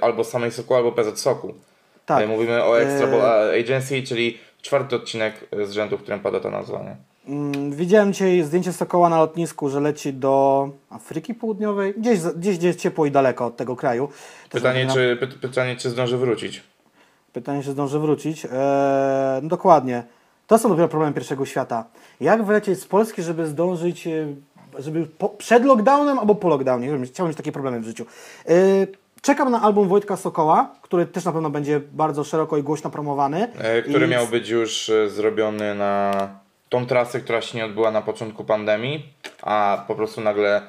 albo 0.00 0.24
samej 0.24 0.50
Soku, 0.52 0.74
albo 0.74 0.92
PZ 0.92 1.20
Soku. 1.20 1.54
Tak. 2.08 2.22
E, 2.24 2.26
Mówimy 2.26 2.64
o 2.64 2.80
Extra 2.80 3.06
E, 3.06 3.10
Ball 3.10 3.50
Agency, 3.60 4.02
czyli 4.02 4.38
czwarty 4.62 4.96
odcinek 4.96 5.34
z 5.66 5.70
rzędu, 5.72 5.98
w 5.98 6.02
którym 6.02 6.20
pada 6.20 6.40
ta 6.40 6.50
nazwa. 6.50 6.78
Nie? 6.82 6.96
Mm, 7.34 7.72
Widziałem 7.72 8.12
dzisiaj 8.12 8.42
zdjęcie 8.42 8.72
Sokoła 8.72 9.08
na 9.08 9.18
lotnisku, 9.18 9.68
że 9.70 9.80
leci 9.80 10.12
do 10.12 10.68
Afryki 10.90 11.34
Południowej, 11.34 11.94
gdzieś, 11.98 12.20
gdzieś, 12.20 12.58
gdzieś 12.58 12.76
ciepło 12.76 13.06
i 13.06 13.10
daleko 13.10 13.46
od 13.46 13.56
tego 13.56 13.76
kraju. 13.76 14.08
Też 14.50 14.62
Pytanie, 14.62 14.84
na- 14.84 14.94
czy, 14.94 15.16
py, 15.20 15.26
pytanie, 15.26 15.76
czy 15.76 15.90
zdąży 15.90 16.16
wrócić. 16.18 16.62
Pytanie, 17.32 17.62
czy 17.62 17.70
zdąży 17.72 17.98
wrócić. 17.98 18.44
Eee, 18.44 18.50
no 19.42 19.48
dokładnie. 19.48 20.02
To 20.46 20.58
są 20.58 20.68
dopiero 20.68 20.88
problemy 20.88 21.14
pierwszego 21.14 21.46
świata. 21.46 21.84
Jak 22.20 22.44
wylecieć 22.44 22.80
z 22.80 22.86
Polski, 22.86 23.22
żeby 23.22 23.46
zdążyć, 23.46 24.06
e, 24.06 24.26
żeby 24.78 25.06
po, 25.06 25.28
przed 25.28 25.64
lockdownem 25.64 26.18
albo 26.18 26.34
po 26.34 26.48
lockdownie? 26.48 26.86
Chciałbym 27.06 27.28
mieć 27.30 27.36
takie 27.36 27.52
problemy 27.52 27.80
w 27.80 27.84
życiu. 27.84 28.06
Eee, 28.46 28.86
Czekam 29.22 29.50
na 29.50 29.62
album 29.62 29.88
Wojtka 29.88 30.16
Sokoła, 30.16 30.74
który 30.82 31.06
też 31.06 31.24
na 31.24 31.32
pewno 31.32 31.50
będzie 31.50 31.80
bardzo 31.80 32.24
szeroko 32.24 32.56
i 32.56 32.62
głośno 32.62 32.90
promowany. 32.90 33.52
E, 33.58 33.82
który 33.82 34.06
I 34.06 34.08
miał 34.08 34.26
być 34.26 34.48
już 34.48 34.88
e, 34.88 35.10
zrobiony 35.10 35.74
na 35.74 36.12
tą 36.68 36.86
trasę, 36.86 37.20
która 37.20 37.40
się 37.40 37.58
nie 37.58 37.64
odbyła 37.64 37.90
na 37.90 38.02
początku 38.02 38.44
pandemii, 38.44 39.12
a 39.42 39.84
po 39.88 39.94
prostu 39.94 40.20
nagle 40.20 40.62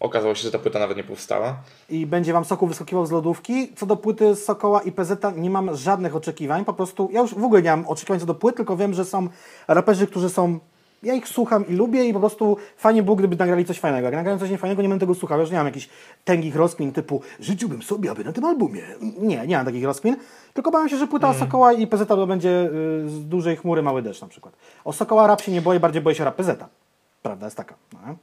okazało 0.00 0.34
się, 0.34 0.42
że 0.42 0.50
ta 0.50 0.58
płyta 0.58 0.78
nawet 0.78 0.96
nie 0.96 1.04
powstała. 1.04 1.56
i 1.90 2.06
będzie 2.06 2.32
Wam 2.32 2.44
Sokół 2.44 2.68
wyskakiwał 2.68 3.06
z 3.06 3.10
lodówki. 3.10 3.72
Co 3.76 3.86
do 3.86 3.96
płyty 3.96 4.36
Sokoła 4.36 4.80
i 4.82 4.92
PZ 4.92 5.12
nie 5.36 5.50
mam 5.50 5.76
żadnych 5.76 6.16
oczekiwań, 6.16 6.64
po 6.64 6.72
prostu 6.74 7.08
ja 7.12 7.20
już 7.20 7.34
w 7.34 7.44
ogóle 7.44 7.62
nie 7.62 7.70
mam 7.70 7.86
oczekiwań 7.86 8.20
co 8.20 8.26
do 8.26 8.34
płyt, 8.34 8.56
tylko 8.56 8.76
wiem, 8.76 8.94
że 8.94 9.04
są 9.04 9.28
raperzy, 9.68 10.06
którzy 10.06 10.30
są, 10.30 10.58
ja 11.02 11.14
ich 11.14 11.28
słucham 11.28 11.66
i 11.68 11.72
lubię 11.72 12.04
i 12.04 12.12
po 12.12 12.20
prostu 12.20 12.56
fajnie 12.76 13.02
było, 13.02 13.16
gdyby 13.16 13.36
nagrali 13.36 13.64
coś 13.64 13.80
fajnego. 13.80 14.04
Jak 14.04 14.14
nagrają 14.14 14.38
coś 14.38 14.50
niefajnego, 14.50 14.82
nie 14.82 14.88
będę 14.88 15.00
tego 15.00 15.14
słuchał, 15.14 15.40
już 15.40 15.50
nie 15.50 15.56
mam 15.56 15.66
jakichś 15.66 15.88
tęgich 16.24 16.56
rozkmin 16.56 16.92
typu 16.92 17.22
życzyłbym 17.40 17.82
sobie, 17.82 18.10
aby 18.10 18.24
na 18.24 18.32
tym 18.32 18.44
albumie. 18.44 18.82
Nie, 19.18 19.46
nie 19.46 19.56
mam 19.56 19.66
takich 19.66 19.84
rozkmin, 19.84 20.16
tylko 20.54 20.70
bałem 20.70 20.88
się, 20.88 20.96
że 20.96 21.06
płyta 21.06 21.28
o 21.28 21.34
Sokoła 21.34 21.72
i 21.72 21.86
PZ 21.86 22.08
to 22.08 22.26
będzie 22.26 22.70
y, 23.04 23.08
z 23.08 23.24
dużej 23.28 23.56
chmury 23.56 23.82
mały 23.82 24.02
deszcz 24.02 24.20
na 24.20 24.28
przykład. 24.28 24.54
O 24.84 24.92
Sokoła 24.92 25.26
rap 25.26 25.42
się 25.42 25.52
nie 25.52 25.62
boję, 25.62 25.80
bardziej 25.80 26.02
boję 26.02 26.16
się 26.16 26.24
rap 26.24 26.36
PZ. 26.36 26.64
Prawda 27.22 27.46
jest 27.46 27.56
taka. 27.56 27.74
No, 27.92 28.16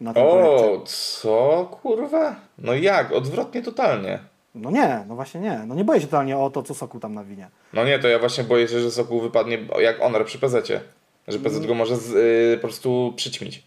na 0.00 0.14
tym 0.14 0.22
projekcie. 0.22 0.72
O, 0.72 0.82
co 0.86 1.68
kurwa? 1.82 2.36
No 2.58 2.74
jak? 2.74 3.12
Odwrotnie 3.12 3.62
totalnie. 3.62 4.18
No 4.54 4.70
nie, 4.70 5.04
no 5.08 5.14
właśnie 5.14 5.40
nie. 5.40 5.60
No 5.66 5.74
nie 5.74 5.84
boję 5.84 6.00
się 6.00 6.06
totalnie 6.06 6.38
o 6.38 6.50
to, 6.50 6.62
co 6.62 6.74
Sokół 6.74 7.00
tam 7.00 7.14
nawinie. 7.14 7.50
No 7.72 7.84
nie, 7.84 7.98
to 7.98 8.08
ja 8.08 8.18
właśnie 8.18 8.44
boję 8.44 8.68
się, 8.68 8.80
że 8.80 8.90
Sokół 8.90 9.20
wypadnie 9.20 9.58
jak 9.78 9.98
Honor 9.98 10.24
przy 10.24 10.38
PZ-cie. 10.38 10.80
Że 11.28 11.38
PZ 11.38 11.66
go 11.66 11.74
może 11.74 11.96
z, 11.96 12.10
y, 12.10 12.56
po 12.56 12.68
prostu 12.68 13.12
przyćmić. 13.16 13.62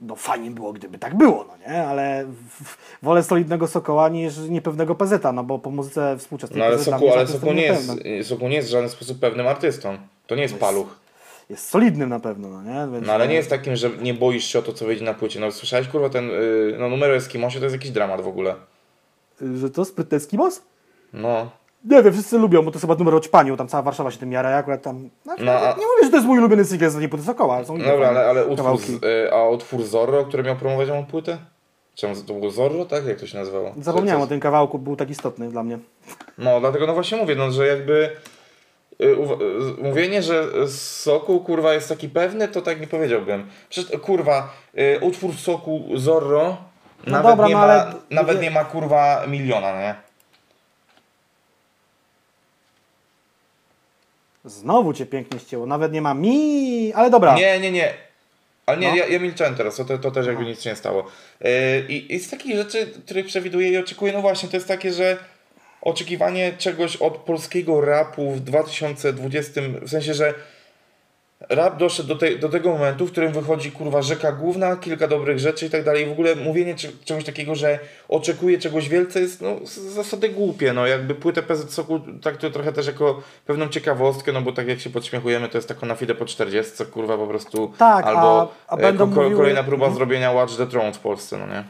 No 0.00 0.16
fajnie 0.16 0.50
było, 0.50 0.72
gdyby 0.72 0.98
tak 0.98 1.14
było, 1.16 1.44
no 1.48 1.56
nie? 1.68 1.86
Ale 1.86 2.26
w, 2.26 2.76
wolę 3.02 3.22
solidnego 3.22 3.66
Sokoła 3.66 4.08
niż 4.08 4.38
niepewnego 4.38 4.94
PZ-a, 4.94 5.32
no 5.32 5.44
bo 5.44 5.58
po 5.58 5.70
muzyce 5.70 6.18
współczesnej 6.18 6.58
No 6.58 6.64
ale 6.64 6.76
PZ 6.76 6.84
Sokół, 6.84 7.10
ale 7.10 7.20
jest 7.20 7.32
Sokół 7.32 7.52
nie, 7.52 7.62
jest. 7.62 7.92
Sokół 8.22 8.48
nie 8.48 8.56
jest 8.56 8.68
w 8.68 8.70
żaden 8.70 8.88
sposób 8.88 9.18
pewnym 9.20 9.46
artystą. 9.46 9.98
To 10.26 10.34
nie 10.34 10.42
jest 10.42 10.58
paluch. 10.58 11.04
Jest 11.50 11.68
solidnym 11.68 12.08
na 12.08 12.20
pewno, 12.20 12.48
no 12.48 12.62
nie? 12.62 12.92
Więc, 12.92 13.06
No 13.06 13.12
ale 13.12 13.28
nie 13.28 13.34
jest 13.34 13.50
takim, 13.50 13.76
że 13.76 13.90
nie 13.90 14.14
boisz 14.14 14.44
się 14.44 14.58
o 14.58 14.62
to, 14.62 14.72
co 14.72 14.86
wyjdzie 14.86 15.04
na 15.04 15.14
płycie. 15.14 15.40
No 15.40 15.52
słyszałeś 15.52 15.88
kurwa 15.88 16.08
ten, 16.10 16.30
y, 16.30 16.76
no 16.78 16.88
numer 16.88 17.10
Eskimosie 17.10 17.58
to 17.58 17.64
jest 17.64 17.74
jakiś 17.74 17.90
dramat 17.90 18.20
w 18.20 18.28
ogóle. 18.28 18.54
Że 19.56 19.70
to 19.70 19.84
sprytny 19.84 20.16
Eskimos? 20.16 20.62
No. 21.12 21.50
Nie 21.84 22.02
wiem, 22.02 22.12
wszyscy 22.12 22.38
lubią, 22.38 22.62
bo 22.62 22.70
to 22.70 22.78
chyba 22.78 22.94
numer 22.94 23.14
o 23.14 23.20
ćpaniu, 23.20 23.56
tam 23.56 23.68
cała 23.68 23.82
Warszawa 23.82 24.10
się 24.10 24.18
tym 24.18 24.32
jara, 24.32 24.50
ja 24.50 24.56
akurat 24.56 24.82
tam... 24.82 25.10
No, 25.26 25.34
No, 25.38 25.52
a- 25.52 25.68
Nie 25.68 25.86
mówię, 25.86 26.04
że 26.04 26.10
to 26.10 26.16
jest 26.16 26.26
mój 26.26 26.38
ulubiony 26.38 26.64
singiel 26.64 26.90
z 26.90 27.10
płyty 27.10 27.24
Sokoła, 27.24 27.64
są 27.64 27.78
Dobra, 27.78 28.08
ale, 28.08 28.26
ale 28.26 28.46
utwór, 28.46 28.78
z, 28.78 28.88
y, 29.04 29.32
a 29.32 29.48
utwór 29.48 29.82
Zorro, 29.82 30.24
który 30.24 30.42
miał 30.42 30.56
promować 30.56 30.88
tą 30.88 31.06
płytę? 31.06 31.38
Czemu 31.94 32.14
to 32.16 32.34
było 32.34 32.50
Zorro, 32.50 32.84
tak? 32.84 33.06
Jak 33.06 33.20
to 33.20 33.26
się 33.26 33.38
nazywało? 33.38 33.74
Zapomniałem 33.80 34.22
o 34.22 34.26
tym 34.26 34.40
kawałku, 34.40 34.78
był 34.78 34.96
tak 34.96 35.10
istotny 35.10 35.48
dla 35.48 35.62
mnie. 35.62 35.78
No, 36.38 36.60
dlatego 36.60 36.86
no 36.86 36.94
właśnie 36.94 37.18
mówię, 37.18 37.34
no, 37.34 37.50
że 37.50 37.66
jakby 37.66 38.10
y, 39.00 39.04
y, 39.04 39.82
mówienie, 39.82 40.22
że 40.22 40.44
Sokół 41.02 41.40
kurwa 41.40 41.74
jest 41.74 41.88
taki 41.88 42.08
pewny, 42.08 42.48
to 42.48 42.62
tak 42.62 42.80
nie 42.80 42.86
powiedziałbym. 42.86 43.46
Przecież 43.68 44.00
kurwa, 44.00 44.52
utwór 45.00 45.34
Sokół 45.34 45.96
Zorro 45.96 46.56
No 47.06 47.12
nawet, 47.12 47.30
dobra, 47.32 47.48
nie 47.48 47.54
no 47.54 47.60
ma, 47.60 47.64
ale- 47.66 47.92
nawet 48.10 48.42
nie 48.42 48.50
ma 48.50 48.64
kurwa 48.64 49.24
miliona, 49.28 49.80
nie? 49.80 49.94
Znowu 54.44 54.92
cię 54.92 55.06
pięknie 55.06 55.40
ścięło, 55.40 55.66
nawet 55.66 55.92
nie 55.92 56.02
ma 56.02 56.14
mi, 56.14 56.92
ale 56.94 57.10
dobra. 57.10 57.34
Nie, 57.34 57.60
nie, 57.60 57.70
nie. 57.72 57.94
Ale 58.66 58.78
nie, 58.78 58.88
No. 58.88 58.96
ja, 58.96 59.06
ja 59.06 59.18
milczałem 59.18 59.54
teraz, 59.54 59.76
to, 59.76 59.98
to 59.98 60.10
też 60.10 60.26
jakby 60.26 60.44
nic 60.44 60.62
się 60.62 60.70
nie 60.70 60.76
stało. 60.76 61.04
Yy, 61.40 61.50
I 61.88 62.14
i 62.14 62.18
z 62.20 62.30
takich 62.30 62.56
rzeczy, 62.56 62.86
których 63.06 63.26
przewiduję 63.26 63.68
i 63.68 63.78
oczekuję, 63.78 64.12
no 64.12 64.20
właśnie, 64.20 64.48
to 64.48 64.56
jest 64.56 64.68
takie, 64.68 64.92
że 64.92 65.16
oczekiwanie 65.82 66.52
czegoś 66.58 66.96
od 66.96 67.16
polskiego 67.16 67.80
rapu 67.80 68.30
w 68.30 68.40
2020, 68.40 69.60
w 69.82 69.90
sensie, 69.90 70.14
że 70.14 70.34
rap 71.48 71.76
doszedł 71.78 72.08
do, 72.08 72.14
tej, 72.16 72.38
do 72.38 72.48
tego 72.48 72.70
momentu, 72.70 73.06
w 73.06 73.12
którym 73.12 73.32
wychodzi 73.32 73.70
kurwa 73.72 74.02
rzeka 74.02 74.32
główna, 74.32 74.76
kilka 74.76 75.08
dobrych 75.08 75.38
rzeczy 75.38 75.66
i 75.66 75.70
tak 75.70 75.84
dalej. 75.84 76.02
I 76.04 76.06
w 76.06 76.12
ogóle 76.12 76.34
mówienie 76.36 76.74
cze- 76.74 76.88
czegoś 77.04 77.24
takiego, 77.24 77.54
że 77.54 77.78
oczekuję 78.08 78.58
czegoś 78.58 78.88
wielce 78.88 79.20
jest 79.20 79.40
no, 79.42 79.56
z 79.64 79.76
zasady 79.78 80.28
głupie. 80.28 80.72
No 80.72 80.86
jakby 80.86 81.14
płytę 81.14 81.42
PZ 81.42 81.70
Soku 81.74 82.00
traktuję 82.22 82.52
trochę 82.52 82.72
też 82.72 82.86
jako 82.86 83.22
pewną 83.46 83.68
ciekawostkę, 83.68 84.32
no 84.32 84.42
bo 84.42 84.52
tak 84.52 84.68
jak 84.68 84.80
się 84.80 84.90
podśmiechujemy, 84.90 85.48
to 85.48 85.58
jest 85.58 85.68
taka 85.68 85.86
na 85.86 85.94
fide 85.94 86.14
po 86.14 86.24
40, 86.24 86.84
kurwa 86.86 87.16
po 87.18 87.26
prostu. 87.26 87.72
Tak, 87.78 88.06
albo 88.06 88.52
a- 88.68 88.74
a 88.74 88.76
e, 88.78 88.82
będą 88.82 89.08
ko- 89.10 89.20
mówiły- 89.22 89.36
kolejna 89.36 89.62
próba 89.62 89.90
zrobienia 89.90 90.32
Watch 90.32 90.56
the 90.56 90.66
Throne 90.66 90.92
w 90.92 90.98
Polsce, 90.98 91.38
no 91.38 91.46
nie? 91.46 91.64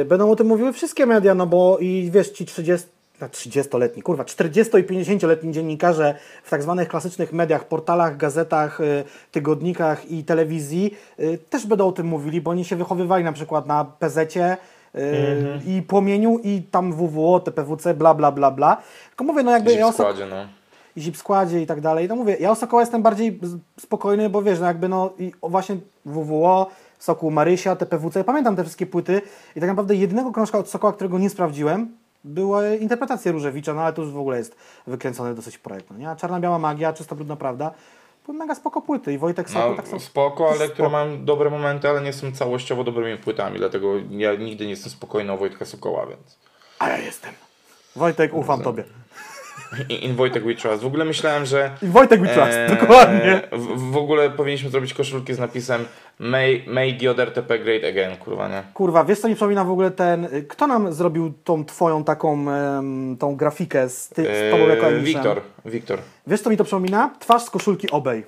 Y, 0.00 0.04
Będą 0.04 0.30
o 0.30 0.36
tym 0.36 0.46
mówiły 0.46 0.72
wszystkie 0.72 1.06
media, 1.06 1.34
no 1.34 1.46
bo 1.46 1.78
i 1.80 2.10
wiesz, 2.12 2.30
ci 2.30 2.46
30, 2.46 2.88
na 2.88 2.94
30-letni, 3.20 4.02
kurwa, 4.02 4.24
40 4.24 4.76
i 4.76 4.84
50-letni 4.84 5.52
dziennikarze 5.52 6.14
w 6.42 6.50
tak 6.50 6.62
zwanych 6.62 6.88
klasycznych 6.88 7.32
mediach, 7.32 7.68
portalach, 7.68 8.16
gazetach, 8.16 8.80
y, 8.80 9.04
tygodnikach 9.32 10.10
i 10.10 10.24
telewizji 10.24 10.94
y, 11.20 11.38
też 11.50 11.66
będą 11.66 11.88
o 11.88 11.92
tym 11.92 12.06
mówili, 12.06 12.40
bo 12.40 12.50
oni 12.50 12.64
się 12.64 12.76
wychowywali 12.76 13.24
na 13.24 13.32
przykład 13.32 13.66
na 13.66 13.84
PZ-cie 13.84 14.56
y, 14.94 14.98
i 15.66 15.82
Płomieniu 15.82 16.38
i 16.38 16.62
tam 16.70 16.92
WWO, 16.92 17.40
TPWC, 17.40 17.94
bla, 17.94 18.14
bla, 18.14 18.32
bla, 18.32 18.50
bla. 18.50 18.82
Tylko 19.08 19.24
mówię, 19.24 19.42
no 19.42 19.50
jakby 19.52 19.66
Gdzieś 19.66 19.80
ja 19.80 19.86
oso- 19.86 19.92
składzie, 19.92 20.26
no. 20.26 20.46
i 20.96 21.00
zip 21.00 21.16
składzie 21.16 21.62
i 21.62 21.66
tak 21.66 21.80
dalej. 21.80 22.08
No 22.08 22.16
mówię, 22.16 22.36
ja 22.40 22.50
o 22.50 22.54
Sokoła 22.54 22.82
jestem 22.82 23.02
bardziej 23.02 23.40
spokojny, 23.80 24.30
bo 24.30 24.42
wiesz, 24.42 24.60
no 24.60 24.66
jakby 24.66 24.88
no 24.88 25.10
i 25.18 25.32
właśnie 25.42 25.76
WWO, 26.06 26.70
Sokół 26.98 27.30
Marysia, 27.30 27.76
TPWC, 27.76 28.24
pamiętam 28.24 28.56
te 28.56 28.62
wszystkie 28.62 28.86
płyty 28.86 29.22
i 29.56 29.60
tak 29.60 29.68
naprawdę 29.68 29.94
jedynego 29.94 30.32
krążka 30.32 30.58
od 30.58 30.68
Sokoła, 30.68 30.92
którego 30.92 31.18
nie 31.18 31.30
sprawdziłem, 31.30 31.88
była 32.24 32.66
interpretacja 32.68 33.32
Różewicza, 33.32 33.74
no 33.74 33.82
ale 33.82 33.92
to 33.92 34.02
już 34.02 34.10
w 34.10 34.18
ogóle 34.18 34.38
jest 34.38 34.56
wykręcony 34.86 35.34
dosyć 35.34 35.58
projekt, 35.58 35.90
no 35.90 35.98
nie? 35.98 36.10
A 36.10 36.16
Czarna-Biała 36.16 36.58
Magia, 36.58 36.92
Czysto 36.92 37.14
Brudna 37.16 37.36
Prawda, 37.36 37.70
były 38.26 38.38
mega 38.38 38.54
spoko 38.54 38.82
płyty 38.82 39.12
i 39.12 39.18
Wojtek 39.18 39.50
Sokół 39.50 39.70
No, 39.70 39.76
tak 39.76 39.88
samo. 39.88 40.00
spoko, 40.00 40.46
ale 40.46 40.56
spoko. 40.56 40.72
które 40.72 40.88
mają 40.88 41.24
dobre 41.24 41.50
momenty, 41.50 41.88
ale 41.88 42.02
nie 42.02 42.12
są 42.12 42.32
całościowo 42.32 42.84
dobrymi 42.84 43.18
płytami, 43.18 43.58
dlatego 43.58 43.92
ja 44.10 44.34
nigdy 44.34 44.64
nie 44.64 44.70
jestem 44.70 44.92
spokojny 44.92 45.32
o 45.32 45.36
Wojtka 45.36 45.64
Sokoła, 45.64 46.06
więc... 46.06 46.38
A 46.78 46.88
ja 46.88 46.98
jestem. 46.98 47.32
Wojtek, 47.96 48.34
ufam 48.34 48.62
Tobie. 48.62 48.84
I- 49.88 50.04
In 50.04 50.16
Wojtek 50.16 50.44
We 50.44 50.54
Trust. 50.54 50.82
W 50.82 50.86
ogóle 50.86 51.04
myślałem, 51.04 51.46
że... 51.46 51.70
I 51.82 51.86
Wojtek 51.86 52.20
We 52.20 52.26
Trust, 52.34 52.52
Eee, 52.52 52.76
dokładnie. 52.80 53.42
W, 53.52 53.90
w 53.92 53.96
ogóle 53.96 54.30
powinniśmy 54.30 54.70
zrobić 54.70 54.94
koszulki 54.94 55.34
z 55.34 55.38
napisem 55.38 55.84
May, 56.18 56.64
may 56.66 56.94
GODRTP 56.98 57.58
great 57.58 57.84
again, 57.84 58.16
kurwa, 58.16 58.48
nie? 58.48 58.62
Kurwa, 58.74 59.04
wiesz 59.04 59.20
co 59.20 59.28
mi 59.28 59.34
przypomina 59.34 59.64
w 59.64 59.70
ogóle 59.70 59.90
ten, 59.90 60.24
y, 60.24 60.42
kto 60.48 60.66
nam 60.66 60.92
zrobił 60.92 61.32
tą 61.44 61.64
twoją 61.64 62.04
taką, 62.04 62.50
em, 62.50 63.16
tą 63.20 63.36
grafikę 63.36 63.88
z, 63.88 64.08
ty, 64.08 64.22
z 64.24 64.50
tobą 64.50 64.68
jako 64.68 64.86
Eee, 64.86 64.94
Emilem? 64.94 65.04
Wiktor, 65.04 65.40
Wiktor. 65.64 65.98
Wiesz 66.26 66.40
co 66.40 66.50
mi 66.50 66.56
to 66.56 66.64
przypomina? 66.64 67.10
Twarz 67.20 67.42
z 67.42 67.50
koszulki 67.50 67.90
Obej. 67.90 68.24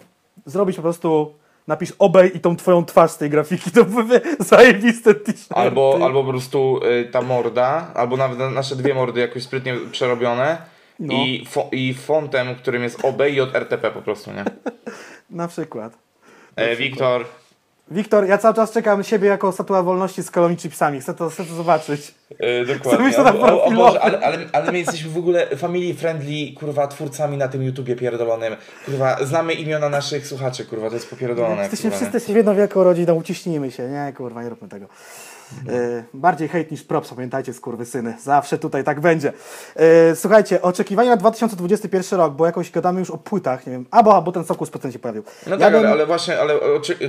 Zrobić 0.46 0.76
po 0.76 0.82
prostu, 0.82 1.34
napisz 1.66 1.92
Obej 1.98 2.36
i 2.36 2.40
tą 2.40 2.56
twoją 2.56 2.84
twarz 2.84 3.10
z 3.10 3.18
tej 3.18 3.30
grafiki, 3.30 3.70
to 3.70 3.84
były 3.84 4.20
zajebiste 4.40 5.14
t-shirty. 5.14 5.54
Albo, 5.54 5.98
albo 6.02 6.24
po 6.24 6.30
prostu 6.30 6.80
y, 6.84 7.04
ta 7.12 7.22
morda, 7.22 7.90
albo 7.94 8.16
nawet 8.16 8.38
na- 8.38 8.50
nasze 8.50 8.76
dwie 8.76 8.94
mordy 8.94 9.20
jakoś 9.20 9.42
sprytnie 9.42 9.74
przerobione 9.92 10.58
No. 11.00 11.14
i, 11.14 11.44
fo, 11.48 11.68
i 11.72 11.94
fontem, 11.94 12.54
którym 12.54 12.82
jest 12.82 13.04
OB 13.04 13.20
i 13.30 13.40
od 13.40 13.54
RTP 13.56 13.90
po 13.90 14.02
prostu, 14.02 14.30
nie? 14.32 14.44
Na 15.30 15.48
przykład. 15.48 15.92
E, 16.56 16.76
Wiktor, 16.76 17.24
Wiktor, 17.90 18.26
ja 18.26 18.38
cały 18.38 18.54
czas 18.54 18.72
czekam 18.72 19.04
siebie 19.04 19.28
jako 19.28 19.52
statua 19.52 19.82
wolności 19.82 20.22
z 20.22 20.30
kolą 20.30 20.48
i 20.48 20.56
chipsami. 20.56 21.00
Chcę 21.00 21.14
to, 21.14 21.30
chcę 21.30 21.44
to 21.44 21.54
zobaczyć. 21.54 22.14
e, 22.38 22.64
dokładnie. 22.64 23.06
być 23.06 23.16
to 23.16 23.40
O- 23.40 23.64
o. 23.64 23.70
Boże, 23.70 24.00
ale, 24.00 24.18
ale, 24.20 24.38
ale 24.52 24.72
my 24.72 24.78
jesteśmy 24.78 25.10
w 25.10 25.16
ogóle 25.16 25.46
family 25.56 25.94
friendly, 25.94 26.52
kurwa, 26.58 26.86
twórcami 26.86 27.36
na 27.36 27.48
tym 27.48 27.62
YouTubie 27.62 27.96
pierdolonym. 27.96 28.56
Kurwa, 28.86 29.16
znamy 29.24 29.54
imiona 29.54 29.88
naszych 29.88 30.26
słuchaczy, 30.26 30.64
kurwa, 30.64 30.88
to 30.88 30.94
jest 30.94 31.10
popierdolone. 31.10 31.62
Jesteśmy 31.62 31.90
kurwa, 31.90 32.10
wszyscy 32.10 32.32
jedną 32.32 32.54
wielką 32.54 32.84
rodziną, 32.84 33.14
uciśnijmy 33.14 33.70
się. 33.70 33.88
Nie, 33.88 34.12
kurwa, 34.16 34.42
nie 34.42 34.48
róbmy 34.48 34.68
tego. 34.68 34.86
E, 35.68 36.02
bardziej 36.14 36.48
hejt 36.48 36.70
niż 36.70 36.82
props, 36.82 37.14
pamiętajcie, 37.14 37.52
skurwysyny. 37.52 38.14
Zawsze 38.22 38.58
tutaj 38.58 38.84
tak 38.84 39.00
będzie. 39.00 39.32
E, 39.76 40.16
słuchajcie, 40.16 40.62
oczekiwania 40.62 41.10
na 41.10 41.16
2021 41.16 42.18
rok, 42.20 42.34
bo 42.34 42.46
jakoś 42.46 42.70
gadamy 42.70 43.00
już 43.00 43.10
o 43.10 43.18
płytach, 43.18 43.66
nie 43.66 43.72
wiem, 43.72 43.86
albo, 43.90 44.14
albo 44.14 44.32
ten 44.32 44.44
Sokus 44.44 44.68
specjalnie 44.68 44.92
się 44.92 44.98
pojawił. 44.98 45.22
No 45.46 45.52
Ja 45.52 45.58
tak, 45.58 45.72
bym- 45.72 45.80
ale, 45.80 45.90
ale 45.90 46.06
właśnie, 46.06 46.40
ale 46.40 46.54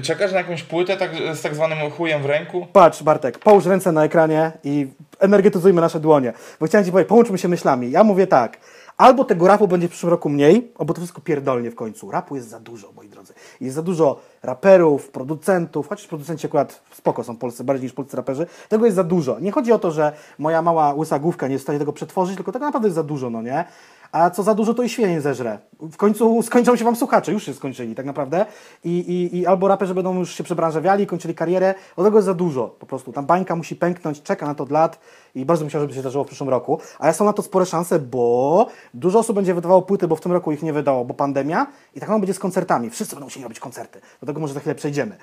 czekasz 0.02 0.32
na 0.32 0.38
jakąś 0.38 0.64
płytę 0.64 0.98
tak, 0.98 1.12
z 1.34 1.42
tak 1.42 1.56
zwanym 1.56 1.92
chujem 1.92 2.22
w 2.22 2.26
ręku? 2.26 2.68
Patrz, 2.74 3.04
Bartek, 3.04 3.40
połóż 3.40 3.66
ręce 3.66 3.92
na 3.92 4.04
ekranie 4.04 4.52
i 4.64 4.88
energetyzujmy 5.20 5.82
nasze 5.82 6.00
dłonie. 6.00 6.34
Bo 6.60 6.66
chciałem 6.66 6.86
Ci 6.86 6.92
powiedzieć, 6.92 7.10
połączmy 7.10 7.38
się 7.38 7.48
myślami. 7.48 7.92
Ja 7.92 8.04
mówię 8.04 8.28
tak, 8.28 8.58
albo 8.98 9.26
tego 9.26 9.48
rapu 9.48 9.68
będzie 9.68 9.88
w 9.88 9.92
przyszłym 9.92 10.10
roku 10.10 10.30
mniej, 10.30 10.72
albo 10.80 10.94
to 10.94 11.02
wszystko 11.02 11.22
pierdolnie 11.22 11.72
w 11.72 11.76
końcu. 11.76 12.12
Rapu 12.12 12.36
jest 12.36 12.50
za 12.50 12.60
dużo, 12.60 12.92
moi 12.96 13.10
drodzy. 13.10 13.34
Jest 13.62 13.76
za 13.76 13.82
dużo 13.82 14.20
raperów, 14.44 15.10
producentów, 15.10 15.88
chociaż 15.90 16.08
producenci 16.08 16.48
akurat 16.48 16.82
spoko 16.94 17.24
są 17.24 17.34
w 17.34 17.38
Polsce, 17.38 17.64
bardziej 17.64 17.84
niż 17.84 17.94
polscy 17.94 18.18
raperzy. 18.18 18.48
Tego 18.70 18.86
jest 18.86 18.96
za 18.96 19.04
dużo. 19.04 19.40
Nie 19.40 19.52
chodzi 19.52 19.72
o 19.72 19.80
to, 19.80 19.92
że 19.92 20.14
moja 20.38 20.62
mała 20.62 20.94
łysa 20.94 21.20
główka 21.20 21.48
nie 21.48 21.54
jest 21.54 21.64
w 21.64 21.66
stanie 21.66 21.80
tego 21.80 21.94
przetworzyć, 21.94 22.36
tylko 22.36 22.52
tego 22.52 22.66
naprawdę 22.66 22.88
jest 22.88 22.96
za 22.96 23.04
dużo, 23.04 23.30
no 23.30 23.42
nie? 23.42 23.66
A 24.12 24.30
co 24.30 24.44
za 24.44 24.54
dużo 24.54 24.74
to 24.74 24.84
i 24.84 24.90
świnie 24.90 25.22
zeżre. 25.22 25.60
W 25.80 25.98
końcu 25.98 26.42
skończą 26.44 26.76
się 26.76 26.86
wam 26.86 26.96
słuchacze, 26.96 27.32
już 27.32 27.44
się 27.44 27.54
skończyli 27.54 27.96
tak 27.96 28.06
naprawdę 28.06 28.46
i, 28.84 29.00
i, 29.00 29.38
i 29.38 29.48
albo 29.48 29.68
raperzy 29.68 29.94
będą 29.94 30.20
już 30.20 30.36
się 30.36 30.44
przebranżawiali, 30.44 31.08
kończyli 31.08 31.36
karierę, 31.36 31.76
od 31.96 32.06
tego 32.06 32.18
jest 32.18 32.26
za 32.26 32.34
dużo 32.34 32.68
po 32.80 32.86
prostu. 32.86 33.14
Tam 33.14 33.26
bańka 33.26 33.56
musi 33.56 33.76
pęknąć, 33.76 34.22
czeka 34.22 34.46
na 34.46 34.56
to 34.56 34.64
od 34.64 34.72
lat 34.72 35.00
i 35.36 35.46
bardzo 35.46 35.62
bym 35.62 35.70
chciał, 35.70 35.82
żeby 35.82 35.94
się 35.94 36.00
zdarzyło 36.00 36.24
w 36.24 36.28
przyszłym 36.28 36.50
roku, 36.50 36.80
a 37.00 37.08
ja 37.08 37.14
są 37.14 37.26
na 37.26 37.34
to 37.34 37.42
spore 37.42 37.66
szanse, 37.66 38.00
bo 38.00 38.68
dużo 38.94 39.20
osób 39.20 39.36
będzie 39.36 39.54
wydawało 39.54 39.82
płyty, 39.82 40.08
bo 40.08 40.16
w 40.16 40.22
tym 40.22 40.32
roku 40.32 40.52
ich 40.52 40.64
nie 40.64 40.74
wydało, 40.74 41.06
bo 41.06 41.14
pandemia 41.14 41.68
i 41.96 42.00
tak 42.00 42.10
samo 42.10 42.20
będzie 42.20 42.34
z 42.34 42.40
koncertami. 42.40 42.90
Wszyscy 42.90 43.16
będą 43.16 43.26
musieli 43.26 43.44
robić 43.44 43.60
koncerty, 43.60 44.02
do 44.22 44.28
tego 44.28 44.40
może 44.40 44.54
za 44.54 44.60
chwilę 44.60 44.76
przejdziemy. 44.76 45.18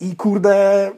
I 0.00 0.16
kurde, 0.16 0.90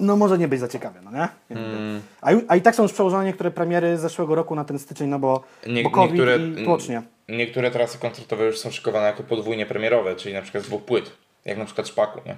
no 0.00 0.16
może 0.16 0.38
nie 0.38 0.48
być 0.48 0.60
za 0.60 0.68
ciekawe, 0.68 1.00
no 1.04 1.10
nie? 1.10 1.28
Mm. 1.56 2.00
A, 2.22 2.30
a 2.48 2.56
i 2.56 2.60
tak 2.62 2.74
są 2.74 2.82
już 2.82 2.92
przełożone 2.92 3.24
niektóre 3.24 3.50
premiery 3.50 3.98
z 3.98 4.00
zeszłego 4.00 4.34
roku 4.34 4.54
na 4.54 4.64
ten 4.64 4.78
styczeń, 4.78 5.08
no 5.08 5.18
bo, 5.18 5.42
Nie- 5.66 5.82
bo 5.82 5.90
COVID 5.90 6.12
niektóre- 6.12 6.62
i 6.62 6.64
tłocznie. 6.64 7.02
Niektóre 7.28 7.70
trasy 7.70 7.98
koncertowe 7.98 8.44
już 8.46 8.58
są 8.58 8.70
szykowane 8.70 9.06
jako 9.06 9.22
podwójnie 9.22 9.66
premierowe, 9.66 10.16
czyli 10.16 10.34
na 10.34 10.42
przykład 10.42 10.64
z 10.64 10.66
dwóch 10.66 10.82
płyt. 10.82 11.12
Jak 11.44 11.58
na 11.58 11.64
przykład 11.64 11.88
Szpaku, 11.88 12.20
nie? 12.26 12.36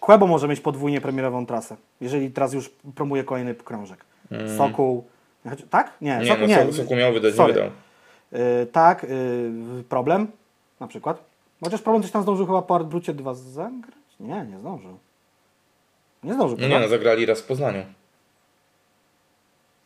Kłebo 0.00 0.26
może 0.26 0.48
mieć 0.48 0.60
podwójnie 0.60 1.00
premierową 1.00 1.46
trasę, 1.46 1.76
jeżeli 2.00 2.30
teraz 2.30 2.52
już 2.52 2.70
promuje 2.94 3.24
kolejny 3.24 3.54
krążek. 3.54 4.04
Sokół. 4.56 5.04
choć- 5.48 5.64
Tak? 5.70 5.92
Nie. 6.00 6.18
Nie, 6.18 6.26
Sokół, 6.26 6.40
no 6.40 6.64
nie. 6.64 6.72
Soku 6.72 6.96
miał 6.96 7.12
wydać, 7.12 7.32
nie 7.32 7.36
Sorry. 7.36 7.52
wydał. 7.52 7.68
Y, 8.62 8.66
tak, 8.66 9.04
y, 9.04 9.84
problem 9.88 10.26
na 10.80 10.86
przykład. 10.86 11.22
Chociaż 11.64 11.82
problem 11.82 12.02
coś 12.02 12.12
tam 12.12 12.22
zdążył 12.22 12.46
chyba 12.46 12.62
po 12.62 12.74
Artbrucie 12.74 13.14
2 13.14 13.34
zagrać? 13.34 13.94
Nie, 14.20 14.46
nie 14.50 14.58
zdążył. 14.58 14.98
Nie 16.24 16.34
zdążył, 16.34 16.58
No 16.60 16.68
nie, 16.68 16.80
no 16.80 16.88
zagrali 16.88 17.26
raz 17.26 17.40
w 17.40 17.44
Poznaniu. 17.44 17.82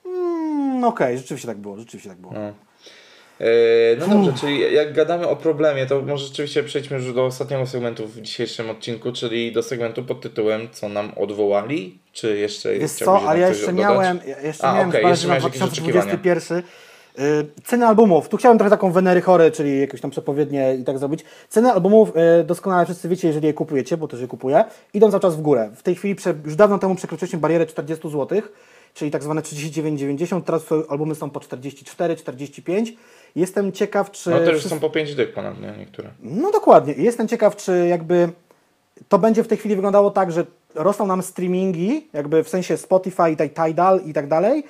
Mm, 0.06 0.84
Okej, 0.84 1.18
rzeczywiście 1.18 1.48
tak 1.48 1.58
było, 1.58 1.76
rzeczywiście 1.76 2.08
tak 2.10 2.18
było. 2.18 2.32
No. 2.32 2.40
E, 3.40 3.96
No 3.98 4.06
dobrze, 4.08 4.32
czyli 4.40 4.74
jak 4.74 4.92
gadamy 4.92 5.28
o 5.28 5.36
problemie, 5.36 5.86
to 5.86 6.02
może 6.02 6.26
rzeczywiście 6.26 6.62
przejdźmy 6.62 6.96
już 6.96 7.14
do 7.14 7.24
ostatniego 7.24 7.66
segmentu 7.66 8.06
w 8.06 8.20
dzisiejszym 8.20 8.70
odcinku, 8.70 9.12
czyli 9.12 9.52
do 9.52 9.62
segmentu 9.62 10.04
pod 10.04 10.20
tytułem 10.20 10.68
Co 10.72 10.88
nam 10.88 11.12
odwołali? 11.16 11.98
Czy 12.12 12.38
jeszcze 12.38 12.78
Wiesz 12.78 12.92
chciałbyś 12.92 13.22
co, 13.22 13.28
ale 13.28 13.40
ja 13.40 13.48
jeszcze 13.48 13.66
dodać? 13.66 13.78
miałem, 13.78 14.20
ja 14.26 14.40
jeszcze 14.40 14.64
A, 14.64 14.74
miałem 14.74 14.88
okay, 14.88 15.02
jeszcze 15.02 15.28
miałeś 15.28 15.44
jakieś 15.44 15.58
2021. 15.58 16.62
Y, 17.18 17.46
ceny 17.64 17.86
albumów. 17.86 18.28
Tu 18.28 18.36
chciałem 18.36 18.58
trochę 18.58 18.70
taką 18.70 18.92
Wenery 18.92 19.20
Chory, 19.20 19.50
czyli 19.50 19.80
jakieś 19.80 20.00
tam 20.00 20.10
przepowiednie 20.10 20.74
i 20.74 20.84
tak 20.84 20.98
zrobić. 20.98 21.24
Ceny 21.48 21.72
albumów 21.72 22.12
y, 22.40 22.44
doskonale 22.44 22.84
wszyscy 22.84 23.08
wiecie, 23.08 23.28
jeżeli 23.28 23.46
je 23.46 23.54
kupujecie, 23.54 23.96
bo 23.96 24.08
też 24.08 24.20
je 24.20 24.28
kupuję, 24.28 24.64
idą 24.94 25.10
cały 25.10 25.20
czas 25.20 25.36
w 25.36 25.40
górę. 25.40 25.70
W 25.76 25.82
tej 25.82 25.94
chwili 25.94 26.16
już 26.44 26.56
dawno 26.56 26.78
temu 26.78 26.94
przekroczyliśmy 26.94 27.38
barierę 27.38 27.66
40 27.66 28.10
zł, 28.10 28.42
czyli 28.94 29.10
tak 29.10 29.22
zwane 29.22 29.40
39,90. 29.40 30.42
Teraz 30.42 30.64
te 30.64 30.82
albumy 30.88 31.14
są 31.14 31.30
po 31.30 31.40
44, 31.40 32.16
45. 32.16 32.96
Jestem 33.36 33.72
ciekaw, 33.72 34.10
czy... 34.10 34.30
No 34.30 34.40
już 34.40 34.48
wszyscy- 34.48 34.68
są 34.68 34.80
po 34.80 34.90
5 34.90 35.14
dych 35.14 35.32
ponad, 35.34 35.60
nie? 35.60 35.74
Niektóre. 35.78 36.10
no 36.22 36.50
dokładnie. 36.50 36.94
Jestem 36.96 37.28
ciekaw, 37.28 37.56
czy 37.56 37.86
jakby 37.88 38.28
to 39.08 39.18
będzie 39.18 39.42
w 39.42 39.48
tej 39.48 39.58
chwili 39.58 39.74
wyglądało 39.74 40.10
tak, 40.10 40.32
że 40.32 40.46
rosną 40.74 41.06
nam 41.06 41.22
streamingi, 41.22 42.08
jakby 42.12 42.44
w 42.44 42.48
sensie 42.48 42.76
Spotify, 42.76 43.36
Tidal 43.36 44.00
i 44.06 44.12
tak 44.12 44.28
dalej, 44.28 44.64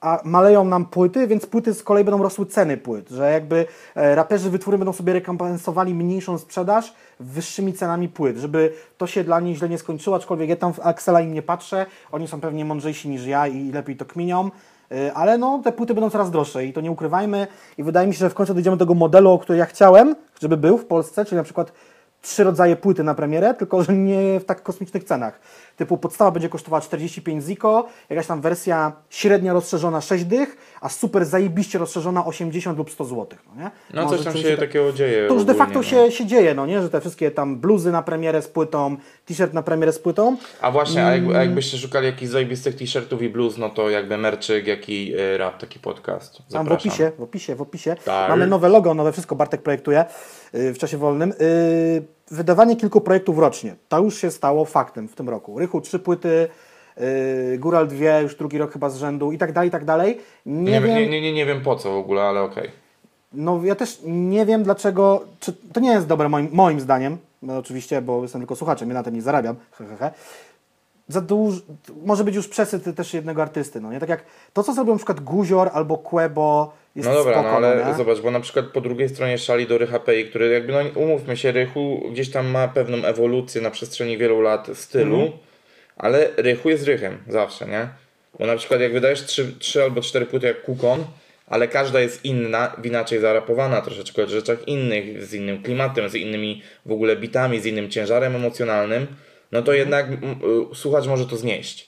a 0.00 0.20
maleją 0.24 0.64
nam 0.64 0.86
płyty, 0.86 1.26
więc 1.26 1.46
płyty 1.46 1.74
z 1.74 1.82
kolei 1.82 2.04
będą 2.04 2.22
rosły 2.22 2.46
ceny 2.46 2.76
płyt, 2.76 3.08
że 3.10 3.32
jakby 3.32 3.66
e, 3.94 4.14
raperzy 4.14 4.50
wytwóry 4.50 4.78
będą 4.78 4.92
sobie 4.92 5.12
rekompensowali 5.12 5.94
mniejszą 5.94 6.38
sprzedaż 6.38 6.94
wyższymi 7.20 7.72
cenami 7.72 8.08
płyt, 8.08 8.36
żeby 8.36 8.72
to 8.98 9.06
się 9.06 9.24
dla 9.24 9.40
nich 9.40 9.56
źle 9.56 9.68
nie 9.68 9.78
skończyło, 9.78 10.16
aczkolwiek 10.16 10.48
ja 10.48 10.56
tam 10.56 10.72
w 10.72 10.80
Axela 10.80 11.20
im 11.20 11.32
nie 11.32 11.42
patrzę, 11.42 11.86
oni 12.12 12.28
są 12.28 12.40
pewnie 12.40 12.64
mądrzejsi 12.64 13.08
niż 13.08 13.26
ja 13.26 13.46
i 13.46 13.72
lepiej 13.72 13.96
to 13.96 14.04
kminią, 14.04 14.50
Y, 14.92 15.12
ale 15.14 15.38
no 15.38 15.60
te 15.64 15.72
płyty 15.72 15.94
będą 15.94 16.10
coraz 16.10 16.30
droższe 16.30 16.64
i 16.64 16.72
to 16.72 16.80
nie 16.80 16.90
ukrywajmy. 16.90 17.46
I 17.78 17.82
wydaje 17.82 18.08
mi 18.08 18.14
się, 18.14 18.18
że 18.18 18.30
w 18.30 18.34
końcu 18.34 18.54
dojdziemy 18.54 18.76
do 18.76 18.84
tego 18.84 18.94
modelu, 18.94 19.38
który 19.38 19.58
ja 19.58 19.66
chciałem, 19.66 20.16
żeby 20.40 20.56
był 20.56 20.78
w 20.78 20.86
Polsce, 20.86 21.24
czyli 21.24 21.36
na 21.36 21.42
przykład 21.42 21.72
trzy 22.22 22.44
rodzaje 22.44 22.76
płyty 22.76 23.04
na 23.04 23.14
premierę, 23.14 23.54
tylko 23.54 23.82
że 23.82 23.92
nie 23.92 24.40
w 24.40 24.44
tak 24.44 24.62
kosmicznych 24.62 25.04
cenach. 25.04 25.40
Typu 25.76 25.98
podstawa 25.98 26.30
będzie 26.30 26.48
kosztowała 26.48 26.80
45 26.80 27.44
ziko, 27.44 27.88
jakaś 28.10 28.26
tam 28.26 28.40
wersja 28.40 28.92
średnio 29.10 29.52
rozszerzona 29.52 30.00
6 30.00 30.24
dych, 30.24 30.56
a 30.80 30.88
super 30.88 31.24
zajebiście 31.24 31.78
rozszerzona 31.78 32.26
80 32.26 32.78
lub 32.78 32.90
100 32.90 33.04
zł. 33.04 33.26
No, 33.56 33.62
nie? 33.62 33.70
No 33.94 34.02
Może 34.04 34.16
coś 34.16 34.24
tam 34.24 34.36
się 34.42 34.56
takiego 34.56 34.92
dzieje 34.92 35.28
to 35.28 35.34
już 35.34 35.44
de 35.44 35.54
facto 35.54 35.74
no. 35.78 35.82
się, 35.82 36.12
się 36.12 36.26
dzieje, 36.26 36.54
no 36.54 36.66
nie? 36.66 36.82
Że 36.82 36.90
te 36.90 37.00
wszystkie 37.00 37.30
tam 37.30 37.56
bluzy 37.56 37.92
na 37.92 38.02
premierę 38.02 38.42
z 38.42 38.48
płytą, 38.48 38.96
t-shirt 39.26 39.52
na 39.52 39.62
premierę 39.62 39.92
z 39.92 39.98
płytą. 39.98 40.36
A 40.60 40.70
właśnie, 40.70 41.06
a, 41.06 41.10
jak, 41.12 41.22
Mm. 41.22 41.36
a 41.36 41.40
jakbyście 41.40 41.78
szukali 41.78 42.06
jakichś 42.06 42.30
zajebistych 42.32 42.76
t-shirtów 42.76 43.22
i 43.22 43.28
blues, 43.28 43.58
no 43.58 43.70
to 43.70 43.90
jakby 43.90 44.18
merczyk, 44.18 44.66
jak 44.66 44.88
i 44.88 45.14
y, 45.14 45.38
rap, 45.38 45.58
taki 45.58 45.78
podcast. 45.78 46.36
Tam 46.36 46.46
w 46.46 46.50
Zapraszam. 46.52 46.90
opisie, 46.90 47.12
w 47.18 47.22
opisie, 47.22 47.54
w 47.54 47.62
opisie. 47.62 47.96
Tak. 48.04 48.28
Mamy 48.30 48.46
nowe 48.46 48.68
logo, 48.68 48.94
nowe 48.94 49.12
wszystko 49.12 49.36
Bartek 49.36 49.62
projektuje 49.62 50.04
w 50.52 50.76
czasie 50.78 50.98
wolnym. 50.98 51.32
Yy, 51.40 52.02
wydawanie 52.30 52.76
kilku 52.76 53.00
projektów 53.00 53.38
rocznie. 53.38 53.74
To 53.88 53.98
już 54.00 54.18
się 54.18 54.30
stało 54.30 54.64
faktem 54.64 55.08
w 55.08 55.14
tym 55.14 55.28
roku. 55.28 55.58
Rychu 55.58 55.80
trzy 55.80 55.98
płyty, 55.98 56.48
yy, 56.96 57.58
Góral 57.58 57.88
dwie, 57.88 58.20
już 58.22 58.34
drugi 58.36 58.58
rok 58.58 58.72
chyba 58.72 58.90
z 58.90 58.96
rzędu 58.96 59.32
i 59.32 59.38
tak 59.38 59.52
dalej, 59.52 59.68
i 59.68 59.72
tak 59.72 59.84
dalej. 59.84 60.18
Nie, 60.46 60.72
Nie, 60.72 60.80
wiem, 60.80 60.94
nie, 60.96 61.08
nie, 61.08 61.20
nie, 61.20 61.32
nie 61.32 61.46
wiem 61.46 61.60
po 61.60 61.76
co 61.76 61.92
w 61.92 61.96
ogóle, 61.96 62.22
ale 62.22 62.42
okej. 62.42 62.70
no 63.32 63.60
ja 63.64 63.74
też 63.74 64.00
nie 64.04 64.46
wiem 64.46 64.62
dlaczego, 64.62 65.24
czy 65.40 65.52
to 65.72 65.80
nie 65.80 65.90
jest 65.90 66.06
dobre 66.06 66.28
moim, 66.28 66.48
moim 66.52 66.80
zdaniem, 66.80 67.18
no 67.42 67.58
oczywiście, 67.58 68.02
bo 68.02 68.22
jestem 68.22 68.40
tylko 68.40 68.56
słuchaczem, 68.56 68.88
ja 68.88 68.94
na 68.94 69.02
tym 69.02 69.14
nie 69.14 69.22
zarabiam, 69.22 69.56
he, 69.72 69.84
he, 69.86 69.96
he. 69.96 70.10
Za 71.08 71.20
duż, 71.20 71.62
może 72.04 72.24
być 72.24 72.34
już 72.34 72.48
przesyt 72.48 72.96
też 72.96 73.14
jednego 73.14 73.42
artysty, 73.42 73.80
no 73.80 73.92
nie? 73.92 74.00
Tak 74.00 74.08
jak 74.08 74.24
to, 74.52 74.62
co 74.62 74.72
zrobił 74.72 74.92
na 74.94 74.98
przykład 74.98 75.20
Guzior 75.20 75.70
albo 75.72 75.98
Quebo 75.98 76.72
jest 76.98 77.08
No 77.08 77.14
dobra, 77.14 77.32
spoko, 77.32 77.48
no 77.50 77.56
ale 77.56 77.84
nie? 77.88 77.94
zobacz, 77.94 78.20
bo 78.20 78.30
na 78.30 78.40
przykład 78.40 78.66
po 78.66 78.80
drugiej 78.80 79.08
stronie 79.08 79.38
szali 79.38 79.66
do 79.66 79.78
Rycha 79.78 79.98
Pei, 79.98 80.24
który 80.24 80.48
jakby, 80.48 80.72
no 80.72 80.78
umówmy 80.94 81.36
się, 81.36 81.52
Rychu 81.52 82.08
gdzieś 82.12 82.30
tam 82.30 82.46
ma 82.46 82.68
pewną 82.68 83.04
ewolucję 83.04 83.60
na 83.60 83.70
przestrzeni 83.70 84.18
wielu 84.18 84.40
lat 84.40 84.68
stylu, 84.74 85.14
Mhm. 85.20 85.32
ale 85.96 86.28
Rychu 86.36 86.70
jest 86.70 86.84
Rychem 86.86 87.18
zawsze, 87.28 87.66
nie? 87.66 87.88
Bo 88.38 88.46
na 88.46 88.56
przykład 88.56 88.80
jak 88.80 88.92
wydajesz 88.92 89.24
trzy, 89.24 89.52
trzy 89.58 89.82
albo 89.82 90.00
cztery 90.00 90.26
płyty 90.26 90.46
jak 90.46 90.62
Kukon, 90.62 91.04
ale 91.46 91.68
każda 91.68 92.00
jest 92.00 92.24
inna, 92.24 92.76
inaczej 92.84 93.20
zarapowana 93.20 93.80
troszeczkę 93.80 94.22
o 94.24 94.26
rzeczach 94.26 94.68
innych, 94.68 95.24
z 95.24 95.34
innym 95.34 95.62
klimatem, 95.62 96.08
z 96.08 96.14
innymi 96.14 96.62
w 96.86 96.92
ogóle 96.92 97.16
bitami, 97.16 97.60
z 97.60 97.66
innym 97.66 97.90
ciężarem 97.90 98.36
emocjonalnym, 98.36 99.06
no 99.52 99.58
Mhm. 99.58 99.64
to 99.64 99.72
jednak 99.72 100.06
mm, 100.06 100.22
y, 100.72 100.74
słuchacz 100.74 101.06
może 101.06 101.26
to 101.26 101.36
znieść. 101.36 101.87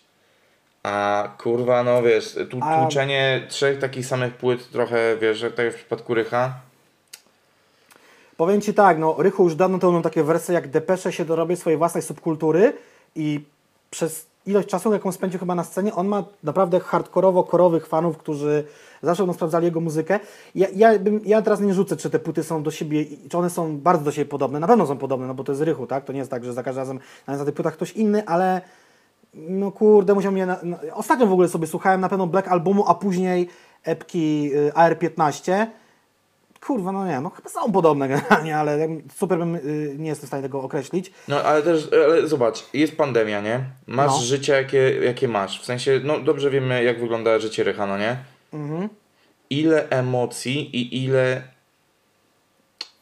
A 0.82 1.28
kurwa, 1.38 1.82
no 1.82 2.02
wiesz, 2.02 2.38
tu, 2.50 2.58
A- 2.62 2.80
tłuczenie 2.80 3.46
trzech 3.48 3.78
takich 3.78 4.06
samych 4.06 4.34
płyt 4.34 4.70
trochę, 4.70 5.16
wiesz, 5.16 5.40
jak 5.40 5.54
tak 5.54 5.64
jak 5.64 5.74
w 5.74 5.78
przypadku 5.78 6.14
Rycha. 6.14 6.54
Powiem 8.36 8.60
Ci 8.60 8.74
tak, 8.74 8.98
no 8.98 9.14
Rychu 9.18 9.44
już 9.44 9.54
dawno 9.54 9.92
miał 9.92 10.02
takie 10.02 10.22
wersje, 10.22 10.54
jak 10.54 10.68
Depesze 10.68 11.12
się 11.12 11.24
dorobię 11.24 11.56
swojej 11.56 11.76
własnej 11.78 12.02
subkultury 12.02 12.72
i 13.14 13.40
przez 13.90 14.26
ilość 14.46 14.68
czasu, 14.68 14.92
jaką 14.92 15.12
spędził 15.12 15.40
chyba 15.40 15.54
na 15.54 15.64
scenie, 15.64 15.94
on 15.94 16.08
ma 16.08 16.24
naprawdę 16.42 16.78
hardkorowo-korowych 16.78 17.86
fanów, 17.86 18.18
którzy 18.18 18.64
zawsze 19.02 19.22
będą 19.22 19.34
sprawdzali 19.34 19.64
jego 19.64 19.80
muzykę. 19.80 20.20
Ja, 20.54 20.66
ja, 20.74 20.98
bym, 20.98 21.20
ja 21.24 21.42
teraz 21.42 21.60
nie 21.60 21.74
rzucę, 21.74 21.96
czy 21.96 22.10
te 22.10 22.18
płyty 22.18 22.42
są 22.44 22.62
do 22.62 22.70
siebie, 22.70 23.04
czy 23.30 23.38
one 23.38 23.50
są 23.50 23.78
bardzo 23.78 24.04
do 24.04 24.12
siebie 24.12 24.28
podobne. 24.30 24.60
Na 24.60 24.66
pewno 24.66 24.86
są 24.86 24.98
podobne, 24.98 25.26
no 25.26 25.34
bo 25.34 25.44
to 25.44 25.52
jest 25.52 25.62
Rychu, 25.62 25.86
tak? 25.86 26.04
To 26.04 26.12
nie 26.12 26.18
jest 26.18 26.30
tak, 26.30 26.44
że 26.44 26.52
za 26.52 26.62
każdym 26.62 26.80
razem 26.80 27.00
na 27.26 27.44
tych 27.44 27.54
płytach 27.54 27.74
ktoś 27.74 27.92
inny, 27.92 28.26
ale 28.26 28.60
no 29.34 29.72
kurde, 29.72 30.14
musiał 30.14 30.32
mnie... 30.32 30.46
Na, 30.46 30.58
na, 30.62 30.78
ostatnio 30.94 31.26
w 31.26 31.32
ogóle 31.32 31.48
sobie 31.48 31.66
słuchałem 31.66 32.00
na 32.00 32.08
pewno 32.08 32.26
Black 32.26 32.48
Albumu, 32.48 32.84
a 32.88 32.94
później 32.94 33.48
epki 33.84 34.50
y, 34.54 34.72
AR-15. 34.74 35.66
Kurwa, 36.60 36.92
no 36.92 37.06
nie, 37.06 37.20
no 37.20 37.30
chyba 37.30 37.50
są 37.50 37.72
podobne 37.72 38.08
generalnie, 38.08 38.56
ale 38.56 38.88
super 39.14 39.38
bym, 39.38 39.54
y, 39.54 39.94
nie 39.98 40.08
jestem 40.08 40.26
w 40.26 40.28
stanie 40.28 40.42
tego 40.42 40.62
określić. 40.62 41.12
No 41.28 41.42
ale 41.42 41.62
też, 41.62 41.88
ale 42.06 42.28
zobacz, 42.28 42.64
jest 42.74 42.96
pandemia, 42.96 43.40
nie? 43.40 43.60
Masz 43.86 44.10
No. 44.10 44.18
życie, 44.20 44.52
jakie, 44.52 45.04
jakie 45.04 45.28
masz. 45.28 45.60
W 45.60 45.64
sensie, 45.64 46.00
no 46.04 46.20
dobrze 46.20 46.50
wiemy, 46.50 46.84
jak 46.84 47.00
wygląda 47.00 47.38
życie 47.38 47.64
Rycha, 47.64 47.86
no 47.86 47.98
nie? 47.98 48.16
Mhm. 48.52 48.88
Ile 49.50 49.88
emocji 49.88 50.76
i 50.76 51.04
ile. 51.04 51.42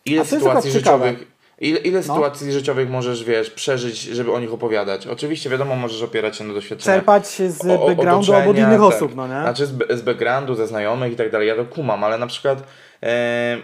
Ile 0.04 0.24
sytuacji 0.24 0.70
życiowych. 0.70 1.27
Ile, 1.60 1.78
ile 1.78 1.96
No. 1.96 2.02
sytuacji 2.02 2.52
życiowych 2.52 2.90
możesz, 2.90 3.24
wiesz, 3.24 3.50
przeżyć, 3.50 4.00
żeby 4.02 4.32
o 4.32 4.40
nich 4.40 4.52
opowiadać? 4.52 5.06
Oczywiście, 5.06 5.50
wiadomo, 5.50 5.76
możesz 5.76 6.02
opierać 6.02 6.36
się 6.36 6.44
na 6.44 6.54
doświadczeniach. 6.54 6.98
Czerpać 6.98 7.26
z 7.26 7.64
o- 7.70 7.82
o- 7.82 7.86
backgroundu 7.86 8.34
albo 8.34 8.50
od 8.50 8.56
innych 8.56 8.70
tak. 8.70 8.80
osób, 8.80 9.14
no 9.16 9.26
nie? 9.26 9.40
Znaczy 9.40 9.66
z, 9.66 9.72
z 9.98 10.02
backgroundu, 10.02 10.54
ze 10.54 10.66
znajomych 10.66 11.12
i 11.12 11.16
tak 11.16 11.30
dalej, 11.30 11.48
ja 11.48 11.56
to 11.56 11.64
kumam, 11.64 12.04
ale 12.04 12.18
na 12.18 12.26
przykład 12.26 12.62
e, 13.02 13.56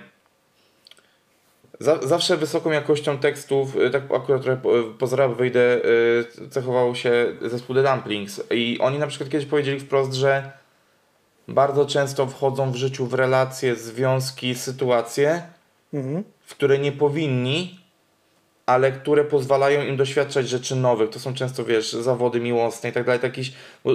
za, 1.80 1.98
zawsze 2.02 2.36
wysoką 2.36 2.70
jakością 2.70 3.18
tekstów, 3.18 3.76
e, 3.76 3.90
tak 3.90 4.02
akurat 4.16 4.42
trochę 4.42 4.56
po- 4.62 4.82
poza 4.98 5.16
rap 5.16 5.32
wyjdę, 5.36 5.60
e, 6.44 6.48
cechował 6.50 6.94
się 6.94 7.26
zespół 7.42 7.76
The 7.76 7.82
Dumplings 7.82 8.40
i 8.50 8.78
oni 8.80 8.98
na 8.98 9.06
przykład 9.06 9.30
kiedyś 9.30 9.46
powiedzieli 9.46 9.80
wprost, 9.80 10.12
że 10.14 10.50
bardzo 11.48 11.86
często 11.86 12.26
wchodzą 12.26 12.72
w 12.72 12.76
życiu 12.76 13.06
w 13.06 13.14
relacje, 13.14 13.76
związki, 13.76 14.54
sytuacje, 14.54 15.42
Mhm. 15.94 16.24
w 16.40 16.54
które 16.54 16.78
nie 16.78 16.92
powinni, 16.92 17.84
ale 18.66 18.93
które 18.93 19.24
pozwalają 19.24 19.82
im 19.82 19.97
doświadczać 19.97 20.49
rzeczy 20.49 20.77
nowych. 20.77 21.11
To 21.11 21.20
są 21.20 21.35
często, 21.35 21.65
wiesz, 21.65 21.93
zawody 21.93 22.41
miłosne 22.41 22.89
i 22.91 22.93
tak 22.93 23.05
dalej. 23.05 23.20
Jakiś, 23.23 23.53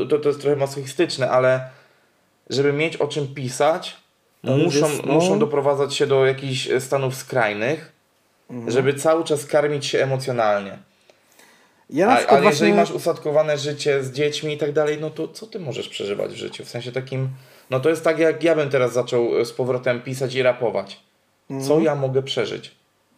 to, 0.10 0.20
to 0.20 0.30
jest 0.30 0.42
trochę 0.42 0.56
masochistyczne, 0.56 1.30
ale 1.32 1.70
żeby 2.50 2.74
mieć 2.74 2.98
o 2.98 3.08
czym 3.08 3.28
pisać, 3.36 3.98
To 4.46 4.58
już 4.58 4.64
muszą, 4.76 4.90
jest, 4.90 5.06
no- 5.06 5.14
muszą 5.14 5.40
doprowadzać 5.40 5.96
się 5.96 6.08
do 6.08 6.26
jakichś 6.26 6.68
e, 6.70 6.82
stanów 6.82 7.16
skrajnych, 7.16 7.92
Mhm. 8.50 8.72
żeby 8.72 8.94
cały 8.94 9.24
czas 9.24 9.46
karmić 9.46 9.86
się 9.86 10.04
emocjonalnie. 10.04 10.78
Ja 11.90 12.06
na 12.08 12.14
A, 12.14 12.18
przykład 12.18 12.42
a 12.42 12.44
jeżeli 12.44 12.72
właśnie... 12.74 12.94
masz 12.94 13.02
usadkowane 13.02 13.58
życie 13.58 14.04
z 14.04 14.12
dziećmi 14.12 14.54
i 14.54 14.58
tak 14.58 14.72
dalej, 14.72 14.98
no 15.02 15.10
to 15.10 15.28
co 15.28 15.48
ty 15.48 15.60
możesz 15.60 15.90
przeżywać 15.90 16.32
w 16.32 16.36
życiu? 16.36 16.66
W 16.66 16.70
sensie 16.70 16.92
takim, 16.92 17.30
no 17.70 17.80
to 17.80 17.90
jest 17.90 18.04
tak 18.04 18.20
jak 18.20 18.44
ja 18.44 18.56
bym 18.56 18.70
teraz 18.70 18.94
zaczął 18.94 19.40
e, 19.40 19.46
z 19.46 19.54
powrotem 19.54 20.02
pisać 20.02 20.36
i 20.36 20.42
rapować. 20.42 21.00
Mhm. 21.50 21.68
Co 21.68 21.80
ja 21.80 21.96
mogę 21.96 22.24
przeżyć? 22.24 22.72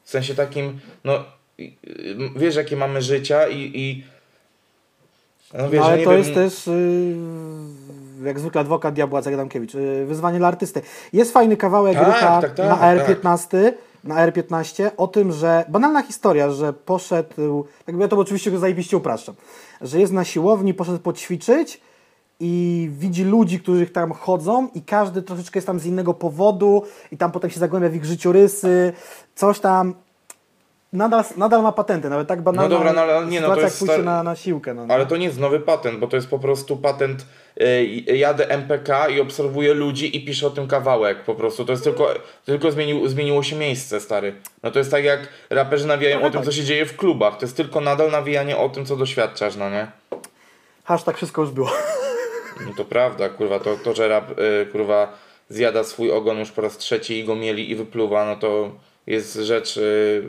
W 0.03 0.10
sensie 0.10 0.36
takim, 0.36 0.80
no 1.03 1.23
wiesz 2.36 2.56
jakie 2.56 2.76
mamy 2.76 3.02
życia 3.02 3.48
i, 3.48 3.72
i 3.76 4.03
no 5.53 5.69
wiesz, 5.69 5.80
No, 5.82 5.86
ale 5.86 6.03
to 6.03 6.10
wiem, 6.10 6.19
jest 6.19 6.34
też, 6.34 6.68
y, 6.68 7.15
jak 8.23 8.40
zwykle, 8.40 8.61
adwokat 8.61 8.94
diabła 8.94 9.19
Jacek 9.19 9.34
Adamkiewicz. 9.34 9.76
y, 9.76 10.06
Wyzwanie 10.06 10.38
dla 10.40 10.48
artysty. 10.48 10.82
Jest 11.14 11.34
fajny 11.34 11.57
kawałek 11.57 11.94
Tak, 11.98 12.07
Rycha 12.07 12.41
tak, 12.41 12.56
tak, 12.56 12.68
na 12.69 12.76
tak. 12.78 12.82
AR-15, 12.84 13.72
na 14.03 14.15
AR-15 14.15 14.91
o 14.98 15.07
tym, 15.07 15.32
że 15.32 15.65
banalna 15.69 16.02
historia, 16.03 16.52
że 16.52 16.73
poszedł, 16.73 17.65
jakby 17.88 18.02
ja 18.02 18.07
to 18.07 18.18
oczywiście 18.18 18.52
go 18.52 18.60
zajebiście 18.60 18.98
upraszczam, 18.98 19.36
że 19.82 19.99
jest 19.99 20.14
na 20.14 20.23
siłowni, 20.23 20.73
poszedł 20.73 20.99
poćwiczyć 20.99 21.82
i 22.40 22.90
widzi 22.98 23.23
ludzi, 23.23 23.60
którzy 23.60 23.88
tam 23.88 24.11
chodzą 24.11 24.68
i 24.76 24.82
każdy 24.82 25.22
troszeczkę 25.22 25.57
jest 25.57 25.68
tam 25.68 25.80
z 25.80 25.86
innego 25.86 26.14
powodu 26.14 26.84
i 27.11 27.18
tam 27.18 27.32
potem 27.32 27.49
się 27.49 27.60
zagłębia 27.60 27.90
w 27.90 27.95
ich 27.95 28.06
życiorysy, 28.06 28.94
coś 29.36 29.60
tam. 29.60 29.94
Nadal, 30.93 31.23
nadal 31.38 31.61
ma 31.61 31.72
patenty, 31.72 32.09
nawet 32.09 32.27
tak 32.27 32.41
banalna 32.41 32.69
No 32.69 32.76
dobra, 32.76 32.93
no 32.93 33.01
ale 33.01 33.26
nie, 33.26 33.41
no 33.41 33.55
to 33.55 33.61
jest 33.61 33.81
stary- 33.81 34.03
na, 34.03 34.23
na 34.23 34.35
siłkę. 34.35 34.73
No, 34.73 34.85
Ale 34.89 35.05
to 35.05 35.18
nie 35.18 35.26
jest 35.26 35.39
nowy 35.39 35.59
patent, 35.59 35.99
bo 35.99 36.07
to 36.07 36.15
jest 36.15 36.27
po 36.30 36.39
prostu 36.39 36.77
patent. 36.77 37.26
y, 37.61 38.03
jadę 38.18 38.49
MPK 38.49 39.07
i 39.09 39.22
obserwuję 39.22 39.73
ludzi 39.73 40.18
i 40.18 40.26
piszę 40.26 40.47
o 40.47 40.49
tym 40.49 40.68
kawałek 40.68 41.23
po 41.23 41.35
prostu. 41.35 41.65
To 41.65 41.72
jest 41.72 41.84
tylko, 41.84 42.13
tylko 42.45 42.72
zmienił, 42.72 43.07
zmieniło 43.07 43.43
się 43.43 43.55
miejsce, 43.55 43.99
stary. 43.99 44.35
No 44.63 44.72
to 44.72 44.80
jest 44.80 44.91
tak 44.91 45.03
jak 45.03 45.27
raperzy 45.49 45.88
nawijają 45.88 46.18
Ale 46.18 46.26
o 46.27 46.30
tym, 46.30 46.39
tak. 46.39 46.45
co 46.45 46.51
się 46.51 46.63
dzieje 46.63 46.85
w 46.85 46.97
klubach. 46.97 47.38
To 47.38 47.45
jest 47.45 47.57
tylko 47.57 47.81
nadal 47.81 48.11
nawijanie 48.11 48.57
o 48.57 48.69
tym, 48.69 48.85
co 48.85 48.95
doświadczasz, 48.95 49.55
no 49.55 49.69
nie? 49.69 49.88
Hashtag 50.84 51.18
wszystko 51.18 51.41
już 51.41 51.51
było. 51.51 51.72
No 52.65 52.73
to 52.77 52.85
prawda, 52.85 53.30
kurwa, 53.30 53.59
to, 53.59 53.76
to 53.84 53.93
że 53.95 54.07
rap, 54.07 54.39
y, 54.39 54.65
kurwa, 54.72 55.13
zjada 55.49 55.84
swój 55.84 56.11
ogon 56.11 56.39
już 56.39 56.51
po 56.51 56.61
raz 56.61 56.77
trzeci 56.77 57.19
i 57.19 57.23
go 57.23 57.35
mieli 57.35 57.72
i 57.72 57.76
wypluwa, 57.76 58.26
no 58.26 58.35
to 58.35 58.72
jest 59.07 59.36
rzecz 59.36 59.78
y, 59.78 60.23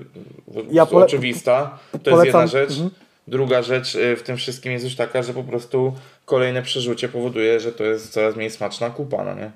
Ja 0.71 0.87
pole- 0.87 1.05
oczywista. 1.05 1.79
To 1.91 1.97
jest 1.97 2.05
polecam- 2.11 2.25
jedna 2.27 2.47
rzecz. 2.47 2.71
mhm. 2.73 2.91
Druga 3.29 3.63
rzecz 3.63 3.95
y, 3.95 4.17
w 4.17 4.23
tym 4.23 4.37
wszystkim 4.37 4.73
jest 4.73 4.85
już 4.85 4.97
taka, 4.97 5.23
że 5.23 5.33
po 5.35 5.43
prostu 5.45 5.93
kolejne 6.25 6.63
przerzucie 6.63 7.09
powoduje, 7.09 7.61
że 7.61 7.73
to 7.73 7.85
jest 7.85 8.13
coraz 8.13 8.37
mniej 8.37 8.51
smaczna 8.51 8.91
kupa, 8.91 9.25
no 9.25 9.35
nie? 9.35 9.51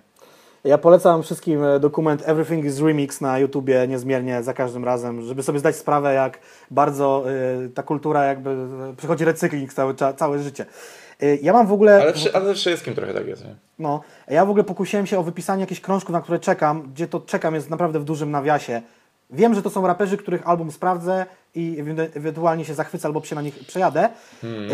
Ja 0.65 0.79
polecam 0.79 1.23
wszystkim 1.23 1.65
e, 1.65 1.81
dokument 1.81 2.23
Everything 2.29 2.65
is 2.65 2.81
Remix 2.81 3.21
na 3.21 3.39
YouTubie 3.39 3.87
niezmiernie 3.89 4.43
za 4.43 4.55
każdym 4.55 4.85
razem, 4.85 5.23
żeby 5.23 5.43
sobie 5.43 5.59
zdać 5.59 5.77
sprawę, 5.77 6.15
jak 6.15 6.39
bardzo 6.71 7.25
y, 7.65 7.71
ta 7.71 7.83
kultura 7.83 8.25
jakby 8.25 8.51
y, 8.51 8.97
przychodzi 8.97 9.25
recykling 9.25 9.73
całe, 9.75 9.95
cza- 9.95 10.15
całe 10.17 10.39
życie. 10.39 10.67
Y, 11.23 11.39
ja 11.43 11.53
mam 11.53 11.67
w 11.67 11.73
ogóle... 11.73 12.03
Ale, 12.03 12.13
przy, 12.13 12.35
ale 12.35 12.55
wszystkim 12.55 12.95
trochę 12.95 13.15
tak 13.15 13.27
jest, 13.27 13.45
nie? 13.45 13.55
No, 13.79 14.01
ja 14.29 14.45
w 14.45 14.51
ogóle 14.51 14.65
pokusiłem 14.65 15.07
się 15.07 15.19
o 15.19 15.23
wypisanie 15.23 15.61
jakichś 15.61 15.81
krążków, 15.81 16.13
na 16.13 16.21
które 16.21 16.39
czekam, 16.39 16.83
gdzie 16.95 17.07
to 17.09 17.21
czekam 17.21 17.55
jest 17.55 17.71
naprawdę 17.71 18.01
w 18.01 18.05
dużym 18.05 18.31
nawiasie. 18.31 18.83
Wiem, 19.31 19.55
że 19.55 19.62
to 19.62 19.70
są 19.70 19.86
raperzy, 19.86 20.16
których 20.16 20.48
album 20.48 20.73
sprawdzę 20.73 21.27
i 21.55 21.77
ewe- 21.81 22.09
ewentualnie 22.15 22.65
się 22.65 22.74
zachwycę 22.74 23.09
albo 23.09 23.24
się 23.24 23.35
na 23.35 23.43
nich 23.43 23.59
przejadę. 23.66 24.09
Hmm. 24.40 24.69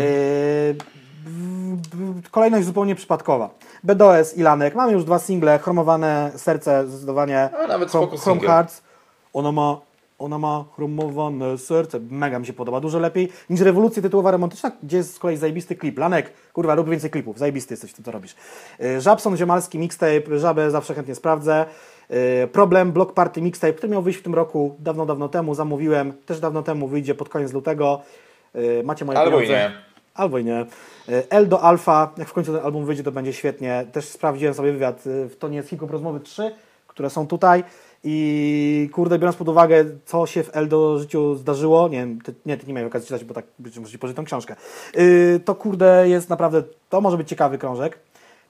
B- 1.25 2.21
kolejność 2.31 2.65
zupełnie 2.65 2.95
przypadkowa. 2.95 3.49
BDOS, 3.83 4.37
Ilanek, 4.37 4.75
mamy 4.75 4.91
już 4.93 5.03
dwa 5.03 5.19
single, 5.19 5.59
chromowane 5.59 6.31
serce, 6.35 6.87
zdecydowanie. 6.87 7.49
A 7.63 7.67
nawet 7.67 7.89
spoko 7.89 8.17
Chrome. 8.17 8.41
Hearts. 8.41 8.81
Ona 9.33 9.51
ma, 9.51 9.77
ona 10.19 10.37
ma 10.37 10.65
chromowane 10.75 11.57
serce, 11.57 11.99
mega 12.09 12.39
mi 12.39 12.45
się 12.45 12.53
podoba, 12.53 12.79
dużo 12.79 12.99
lepiej 12.99 13.31
niż 13.49 13.61
Rewolucja 13.61 14.01
tytułowa 14.01 14.31
romantyczna, 14.31 14.71
gdzie 14.83 14.97
jest 14.97 15.15
z 15.15 15.19
kolei 15.19 15.37
zajebisty 15.37 15.75
klip. 15.75 15.97
Lanek, 15.99 16.33
kurwa, 16.53 16.75
rób 16.75 16.89
więcej 16.89 17.09
klipów, 17.09 17.37
zajebisty 17.37 17.73
jesteś 17.73 17.93
tym, 17.93 18.05
co 18.05 18.11
robisz. 18.11 18.35
Yy, 18.79 19.01
Żabson, 19.01 19.37
Ziomalski, 19.37 19.79
mixtape, 19.79 20.39
Żabę 20.39 20.71
zawsze 20.71 20.93
chętnie 20.93 21.15
sprawdzę. 21.15 21.65
Yy, 22.09 22.47
Problem, 22.47 22.91
Block 22.91 23.13
Party 23.13 23.41
Mixtape, 23.41 23.73
który 23.73 23.91
miał 23.91 24.01
wyjść 24.01 24.19
w 24.19 24.23
tym 24.23 24.35
roku, 24.35 24.75
dawno, 24.79 25.05
dawno 25.05 25.29
temu, 25.29 25.55
zamówiłem, 25.55 26.13
też 26.25 26.39
dawno 26.39 26.63
temu, 26.63 26.87
wyjdzie 26.87 27.15
pod 27.15 27.29
koniec 27.29 27.53
lutego. 27.53 28.01
Yy, 28.53 28.83
Macie 28.83 29.05
moje 29.05 29.19
Albo 29.19 29.39
i 29.39 29.43
pieniądze. 29.43 29.69
nie. 29.69 29.93
Albo 30.13 30.37
i 30.37 30.43
nie. 30.43 30.65
Y, 31.09 31.29
L 31.29 31.47
do 31.47 31.61
Alfa, 31.61 32.11
jak 32.17 32.27
w 32.27 32.33
końcu 32.33 32.53
ten 32.53 32.65
album 32.65 32.85
wyjdzie, 32.85 33.03
to 33.03 33.11
będzie 33.11 33.33
świetnie. 33.33 33.85
Też 33.91 34.05
sprawdziłem 34.05 34.53
sobie 34.53 34.71
wywiad 34.71 35.07
y, 35.07 35.29
w 35.29 35.35
tonie 35.35 35.63
z 35.63 35.67
Hip 35.67 35.79
Hop 35.79 35.91
Rozmowy 35.91 36.19
3, 36.19 36.51
które 36.87 37.09
są 37.09 37.27
tutaj. 37.27 37.63
I 38.03 38.89
kurde, 38.93 39.19
biorąc 39.19 39.35
pod 39.35 39.49
uwagę, 39.49 39.85
co 40.05 40.25
się 40.27 40.43
w 40.43 40.55
Eldo 40.55 40.99
życiu 40.99 41.35
zdarzyło, 41.35 41.87
nie 41.87 41.97
wiem, 41.97 42.21
ty, 42.21 42.33
nie, 42.45 42.57
ty 42.57 42.67
nie 42.67 42.73
miałem 42.73 42.87
okazji 42.87 43.07
czytać, 43.07 43.23
bo 43.23 43.33
tak 43.33 43.45
muszę 43.79 43.97
pożyć 43.97 44.17
tą 44.17 44.25
książkę, 44.25 44.55
yy, 44.95 45.39
to 45.45 45.55
kurde 45.55 46.09
jest 46.09 46.29
naprawdę, 46.29 46.63
to 46.89 47.01
może 47.01 47.17
być 47.17 47.29
ciekawy 47.29 47.57
krążek. 47.57 47.99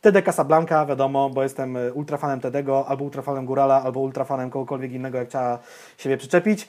TD 0.04 0.22
Casablanca, 0.22 0.86
wiadomo, 0.86 1.30
bo 1.30 1.44
jestem 1.44 1.78
y, 1.78 1.94
ultrafanem 1.94 2.40
Tedego, 2.40 2.88
albo 2.88 3.04
ultrafanem 3.04 3.46
Górala, 3.46 3.84
albo 3.84 4.00
ultrafanem 4.00 4.50
kogokolwiek 4.50 4.92
innego, 4.92 5.18
jak 5.18 5.28
trzeba 5.28 5.60
siebie 5.98 6.18
przyczepić. 6.18 6.68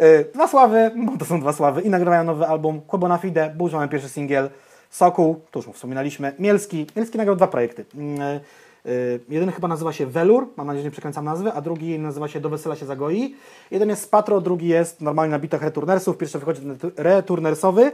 Y, 0.00 0.24
dwa 0.34 0.48
sławy, 0.48 0.90
bo 0.96 1.16
to 1.18 1.24
są 1.24 1.40
dwa 1.40 1.52
sławy 1.52 1.80
i 1.80 1.90
nagrywają 1.90 2.24
nowy 2.24 2.46
album. 2.46 2.80
Kłebo 2.80 3.08
na 3.08 3.18
Fide, 3.18 3.54
bo 3.56 3.64
już 3.64 3.72
mamy 3.72 3.88
pierwszy 3.88 4.08
singiel. 4.08 4.50
Sokół, 4.90 5.40
to 5.50 5.58
już 5.58 5.68
wspominaliśmy. 5.68 6.32
Mielski, 6.38 6.86
Mielski 6.96 7.18
nagrał 7.18 7.36
dwa 7.36 7.46
projekty. 7.46 7.84
Mm, 7.94 8.40
y, 8.86 9.20
Jeden 9.28 9.52
chyba 9.52 9.68
nazywa 9.68 9.92
się 9.92 10.06
Velur, 10.06 10.48
mam 10.56 10.66
nadzieję, 10.66 10.82
że 10.82 10.88
nie 10.88 10.92
przekręcam 10.92 11.24
nazwy, 11.24 11.52
a 11.52 11.60
drugi 11.60 11.98
nazywa 11.98 12.28
się 12.28 12.40
Do 12.40 12.48
Wesela 12.48 12.76
się 12.76 12.86
zagoi. 12.86 13.34
Jeden 13.70 13.88
jest 13.88 14.10
Patro, 14.10 14.40
drugi 14.40 14.68
jest 14.68 15.00
normalnie 15.00 15.30
na 15.30 15.38
bitach 15.38 15.62
Returnersów, 15.62 16.18
pierwszy 16.18 16.38
wychodzi 16.38 16.62
Returnersowy. 16.96 17.92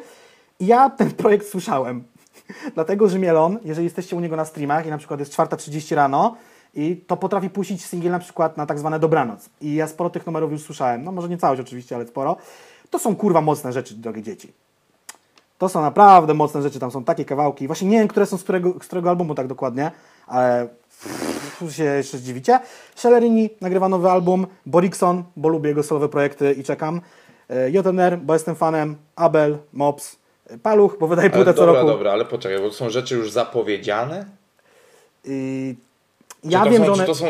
Ja 0.61 0.91
ten 0.91 1.11
projekt 1.23 1.49
słyszałem. 1.49 2.16
Dlatego, 2.75 3.09
że 3.09 3.19
Mielon, 3.19 3.59
jeżeli 3.65 3.85
jesteście 3.85 4.17
u 4.17 4.21
niego 4.21 4.37
na 4.37 4.45
streamach 4.45 4.87
i 4.87 4.91
na 4.91 4.99
przykład 4.99 5.21
jest 5.21 5.33
4.30 5.33 5.95
rano, 5.95 6.37
i 6.77 6.97
to 6.97 7.17
potrafi 7.17 7.51
puścić 7.51 7.85
singiel 7.85 8.13
na 8.13 8.19
przykład 8.19 8.57
na 8.57 8.67
tak 8.67 8.79
zwane 8.79 8.99
dobranoc. 8.99 9.49
I 9.61 9.75
ja 9.75 9.89
sporo 9.89 10.11
tych 10.11 10.27
numerów 10.27 10.53
już 10.53 10.63
słyszałem. 10.63 11.05
No 11.05 11.13
może 11.13 11.29
nie 11.29 11.39
całość 11.39 11.61
oczywiście, 11.61 11.97
ale 11.97 12.07
sporo. 12.07 12.37
To 12.91 12.99
są 12.99 13.17
kurwa 13.17 13.41
mocne 13.41 13.73
rzeczy, 13.73 13.95
drogie 13.95 14.23
dzieci. 14.23 14.53
To 15.59 15.69
są 15.69 15.83
naprawdę 15.83 16.35
mocne 16.35 16.63
rzeczy, 16.63 16.81
tam 16.81 16.91
są 16.91 17.05
takie 17.05 17.25
kawałki. 17.25 17.67
Właśnie 17.67 17.89
nie 17.89 17.99
wiem, 17.99 18.09
które 18.09 18.27
są 18.27 18.39
z 18.39 18.43
którego, 18.43 18.73
z 18.73 18.87
którego 18.87 19.11
albumu 19.11 19.35
tak 19.35 19.47
dokładnie, 19.47 19.91
ale 20.27 20.69
się 21.71 21.85
jeszcze 21.85 22.19
zdziwicie. 22.19 22.61
Shellerini 22.95 23.51
nagrywa 23.61 23.89
nowy 23.89 24.11
album, 24.11 24.47
Borikson, 24.67 25.25
bo 25.37 25.49
lubię 25.49 25.69
jego 25.69 25.83
solowe 25.83 26.09
projekty 26.09 26.53
i 26.53 26.65
czekam. 26.65 27.01
E, 27.51 27.71
JNR, 27.71 28.19
bo 28.19 28.33
jestem 28.33 28.55
fanem, 28.55 28.97
Abel, 29.17 29.59
Mops, 29.73 30.17
Paluch, 30.63 30.97
bo 31.01 31.07
wydaje 31.07 31.31
płytę 31.31 31.55
co 31.55 31.67
roku. 31.67 31.87
dobra, 31.87 32.13
ale 32.13 32.25
poczekaj, 32.25 32.59
bo 32.59 32.69
to 32.69 32.75
są 32.75 32.91
rzeczy 32.91 33.15
już 33.15 33.31
zapowiedziane? 33.31 34.27
Czy 35.25 36.51
ja 36.51 36.65
wiem, 36.65 36.77
są, 36.77 36.85
że 36.85 36.93
one... 36.93 37.03
Czy 37.03 37.07
to 37.07 37.15
są 37.15 37.27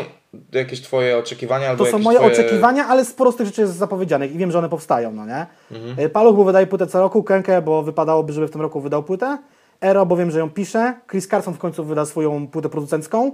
jakieś 0.51 0.81
twoje 0.81 1.17
oczekiwania 1.17 1.69
albo 1.69 1.85
To 1.85 1.91
są 1.91 1.99
moje 1.99 2.17
twoje... 2.17 2.33
oczekiwania, 2.33 2.87
ale 2.87 3.05
sporo 3.05 3.31
z 3.31 3.35
tych 3.35 3.47
rzeczy 3.47 3.61
jest 3.61 3.75
zapowiedzianych 3.75 4.35
i 4.35 4.37
wiem, 4.37 4.51
że 4.51 4.59
one 4.59 4.69
powstają, 4.69 5.11
no 5.11 5.25
nie? 5.25 5.45
Mhm. 5.71 5.99
Y, 5.99 6.09
Paluch, 6.09 6.35
bo 6.35 6.43
wydaje 6.43 6.67
płytę 6.67 6.87
co 6.87 6.99
roku, 6.99 7.23
Kenke, 7.23 7.61
bo 7.61 7.83
wypadałoby, 7.83 8.33
żeby 8.33 8.47
w 8.47 8.51
tym 8.51 8.61
roku 8.61 8.81
wydał 8.81 9.03
płytę, 9.03 9.37
Ero, 9.81 10.05
bo 10.05 10.15
wiem, 10.17 10.31
że 10.31 10.39
ją 10.39 10.49
pisze, 10.49 10.93
Chris 11.11 11.27
Carson 11.27 11.53
w 11.53 11.57
końcu 11.57 11.83
wyda 11.83 12.05
swoją 12.05 12.47
płytę 12.47 12.69
producencką 12.69 13.31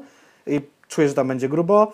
i 0.47 0.61
czuję, 0.87 1.09
że 1.09 1.13
tam 1.13 1.27
będzie 1.27 1.49
grubo. 1.49 1.91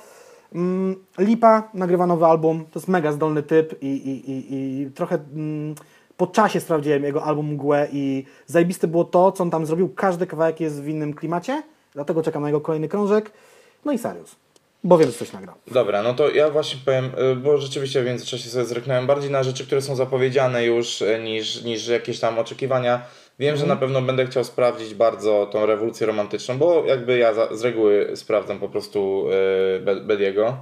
Mm, 0.56 0.96
Lipa 1.18 1.64
nagrywa 1.74 2.08
nowy 2.08 2.26
album, 2.26 2.66
to 2.72 2.80
jest 2.80 2.88
mega 2.88 3.12
zdolny 3.12 3.44
typ 3.44 3.84
i, 3.84 3.88
i, 3.88 4.32
i, 4.32 4.54
i 4.82 4.92
trochę 4.92 5.20
mm, 5.36 5.76
po 6.20 6.28
czasie 6.28 6.60
sprawdziłem 6.60 7.04
jego 7.04 7.24
album 7.24 7.46
Mgłę 7.54 7.88
i 7.92 8.26
zajebiste 8.46 8.88
było 8.88 9.04
to, 9.04 9.32
co 9.32 9.44
on 9.44 9.52
tam 9.52 9.66
zrobił, 9.66 9.90
każdy 9.90 10.28
kawałek 10.28 10.60
jest 10.60 10.84
w 10.84 10.88
innym 10.88 11.14
klimacie, 11.14 11.64
dlatego 11.94 12.24
czekam 12.24 12.42
na 12.42 12.48
jego 12.48 12.62
kolejny 12.62 12.88
krążek, 12.88 13.32
no 13.86 13.92
i 13.92 13.98
Sarius, 13.98 14.36
bo 14.84 14.98
wiem, 14.98 15.08
że 15.12 15.18
coś 15.18 15.34
nagrał. 15.34 15.56
Dobra, 15.72 16.04
no 16.04 16.14
to 16.14 16.30
ja 16.30 16.50
właśnie 16.50 16.80
powiem, 16.86 17.12
y, 17.32 17.36
bo 17.36 17.58
rzeczywiście 17.58 18.02
w 18.02 18.06
międzyczasie 18.06 18.50
sobie 18.50 18.66
zreknąłem 18.66 19.08
bardziej 19.08 19.32
na 19.32 19.44
rzeczy, 19.44 19.66
które 19.66 19.82
są 19.82 19.96
zapowiedziane 19.96 20.66
już 20.66 21.02
y, 21.02 21.20
niż, 21.24 21.64
niż 21.64 21.88
jakieś 21.88 22.20
tam 22.20 22.40
oczekiwania. 22.40 23.02
Wiem, 23.40 23.58
że 23.58 23.66
na 23.66 23.76
pewno 23.76 24.02
będę 24.02 24.26
chciał 24.26 24.44
sprawdzić 24.44 24.94
bardzo 24.94 25.46
tą 25.52 25.66
rewolucję 25.66 26.08
romantyczną, 26.08 26.58
bo 26.58 26.84
jakby 26.86 27.18
ja 27.18 27.34
za, 27.34 27.56
z 27.56 27.62
reguły 27.64 28.12
sprawdzam 28.16 28.60
po 28.60 28.70
prostu 28.70 29.26
y, 29.78 29.80
Be- 29.80 30.02
Bediego. 30.02 30.58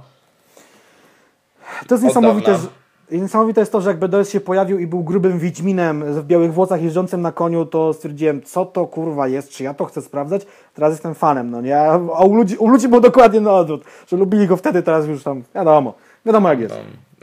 To 1.88 1.94
jest 1.94 2.04
Od 2.04 2.08
niesamowite, 2.08 2.52
dawna. 2.52 2.68
Że, 3.10 3.18
niesamowite 3.18 3.60
jest 3.60 3.72
to, 3.72 3.80
że 3.80 3.90
jak 3.90 3.98
BDS 3.98 4.30
się 4.30 4.40
pojawił 4.40 4.78
i 4.78 4.86
był 4.86 5.04
grubym 5.04 5.38
wiedźminem 5.38 6.04
w 6.14 6.24
białych 6.24 6.52
włosach 6.52 6.82
jeżdżącym 6.82 7.22
na 7.22 7.32
koniu, 7.32 7.66
to 7.66 7.92
stwierdziłem, 7.92 8.42
co 8.42 8.66
to 8.66 8.86
kurwa 8.86 9.28
jest, 9.28 9.50
czy 9.50 9.64
ja 9.64 9.74
to 9.74 9.84
chcę 9.84 10.02
sprawdzać. 10.02 10.46
Teraz 10.74 10.92
jestem 10.92 11.14
fanem, 11.14 11.50
no 11.50 11.60
nie? 11.60 11.80
A 11.80 12.24
u 12.24 12.34
ludzi, 12.34 12.56
u 12.56 12.68
ludzi 12.68 12.88
było 12.88 13.00
dokładnie 13.00 13.40
na 13.40 13.52
odwrót, 13.52 13.84
że 14.08 14.16
lubili 14.16 14.46
go 14.46 14.56
wtedy, 14.56 14.82
teraz 14.82 15.06
już 15.06 15.22
tam, 15.22 15.42
wiadomo, 15.54 15.94
wiadomo 16.26 16.48
jak 16.48 16.60
jest. 16.60 16.74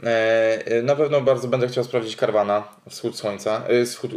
E, 0.02 0.72
y, 0.78 0.82
na 0.82 0.96
pewno 0.96 1.20
bardzo 1.20 1.48
będę 1.48 1.68
chciał 1.68 1.84
sprawdzić 1.84 2.16
Karwana, 2.16 2.62
Wschód 2.88 3.16
Słońca, 3.16 3.62
y, 3.70 3.86
Wschód 3.86 4.10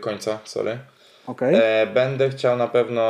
Końca, 0.00 0.38
sorry. 0.44 0.78
E, 1.40 1.86
będę 1.86 2.30
chciał 2.30 2.56
na 2.56 2.68
pewno 2.68 3.02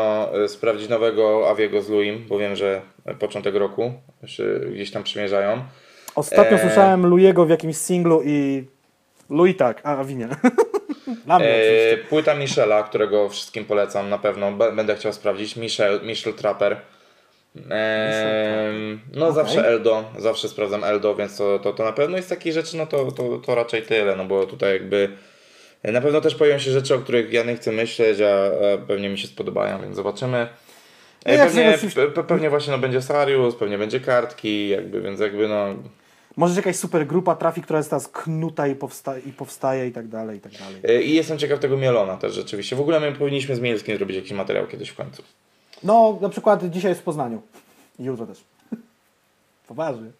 e, 0.44 0.48
sprawdzić 0.48 0.88
nowego 0.88 1.50
Aviego 1.50 1.82
z 1.82 1.88
Luim, 1.88 2.24
bo 2.28 2.38
wiem, 2.38 2.56
że 2.56 2.80
początek 3.18 3.54
roku 3.54 3.92
gdzieś 4.72 4.90
tam 4.90 5.02
przymierzają. 5.02 5.62
Ostatnio 6.14 6.56
e- 6.56 6.60
słyszałem 6.60 7.06
Louiego 7.06 7.46
w 7.46 7.50
jakimś 7.50 7.76
singlu 7.76 8.22
i... 8.24 8.64
Louis 9.30 9.56
tak, 9.56 9.80
a, 9.84 10.04
winie. 10.04 10.28
Dla 11.26 11.38
mnie 11.38 11.48
E, 11.48 11.96
płyta 11.96 12.34
Michela, 12.34 12.82
którego 12.82 13.28
wszystkim 13.28 13.64
polecam 13.64 14.08
na 14.10 14.18
pewno, 14.18 14.52
będę 14.52 14.96
chciał 14.96 15.12
sprawdzić. 15.12 15.56
Michel, 15.56 16.00
Michel 16.04 16.34
Trapper. 16.34 16.76
E, 17.70 18.72
no 19.14 19.28
Okej. 19.28 19.34
zawsze 19.34 19.68
Eldo, 19.68 20.04
zawsze 20.18 20.48
sprawdzam 20.48 20.84
Eldo, 20.84 21.14
więc 21.14 21.36
to, 21.36 21.58
to, 21.58 21.72
to 21.72 21.84
na 21.84 21.92
pewno 21.92 22.16
jest 22.16 22.28
takich 22.28 22.52
rzeczy, 22.52 22.76
no 22.76 22.86
to, 22.86 23.12
to, 23.12 23.38
to 23.38 23.54
raczej 23.54 23.82
tyle, 23.82 24.16
no 24.16 24.24
bo 24.24 24.46
tutaj 24.46 24.72
jakby 24.72 25.08
na 25.84 26.00
pewno 26.00 26.20
też 26.20 26.34
pojawią 26.34 26.58
się 26.58 26.70
rzeczy, 26.70 26.94
o 26.94 26.98
których 26.98 27.32
ja 27.32 27.42
nie 27.42 27.56
chcę 27.56 27.72
myśleć, 27.72 28.20
a, 28.20 28.50
pewnie 28.86 29.08
mi 29.08 29.18
się 29.18 29.28
spodobają, 29.28 29.82
więc 29.82 29.96
zobaczymy. 29.96 30.48
No 31.26 31.32
E, 31.32 31.36
jak 31.36 31.48
pewnie, 31.48 31.78
pe- 31.78 32.24
pewnie 32.24 32.50
właśnie 32.50 32.70
no, 32.72 32.78
będzie 32.78 33.02
Sarius, 33.02 33.54
pewnie 33.54 33.78
będzie 33.78 34.00
kartki, 34.00 34.68
jakby, 34.68 35.00
więc 35.00 35.20
jakby 35.20 35.48
no 35.48 35.74
Może 36.36 36.54
jakaś 36.54 36.76
super 36.76 37.06
grupa 37.06 37.36
trafi, 37.36 37.62
która 37.62 37.78
jest 37.78 37.90
teraz 37.90 38.08
knuta 38.08 38.66
i, 38.66 38.74
powsta 38.74 39.18
i 39.18 39.32
powstaje 39.32 39.86
i 39.86 39.92
tak 39.92 40.08
dalej, 40.08 40.38
i 40.38 40.40
tak 40.40 40.52
dalej. 40.52 40.80
E, 40.84 41.02
I 41.02 41.14
jestem 41.14 41.38
ciekaw 41.38 41.58
tego 41.58 41.76
Mielona 41.76 42.16
też 42.16 42.34
rzeczywiście. 42.34 42.76
W 42.76 42.80
ogóle 42.80 43.00
my 43.00 43.12
powinniśmy 43.12 43.56
z 43.56 43.60
Mielskim 43.60 43.96
zrobić 43.96 44.16
jakiś 44.16 44.32
materiał 44.32 44.66
kiedyś 44.66 44.88
w 44.88 44.96
końcu. 44.96 45.22
No, 45.82 46.18
na 46.20 46.28
przykład 46.28 46.70
dzisiaj 46.70 46.90
jest 46.90 47.00
w 47.00 47.04
Poznaniu. 47.04 47.42
I 47.98 48.04
jutro 48.04 48.26
też. 48.26 48.44
Poważnie. 49.68 50.10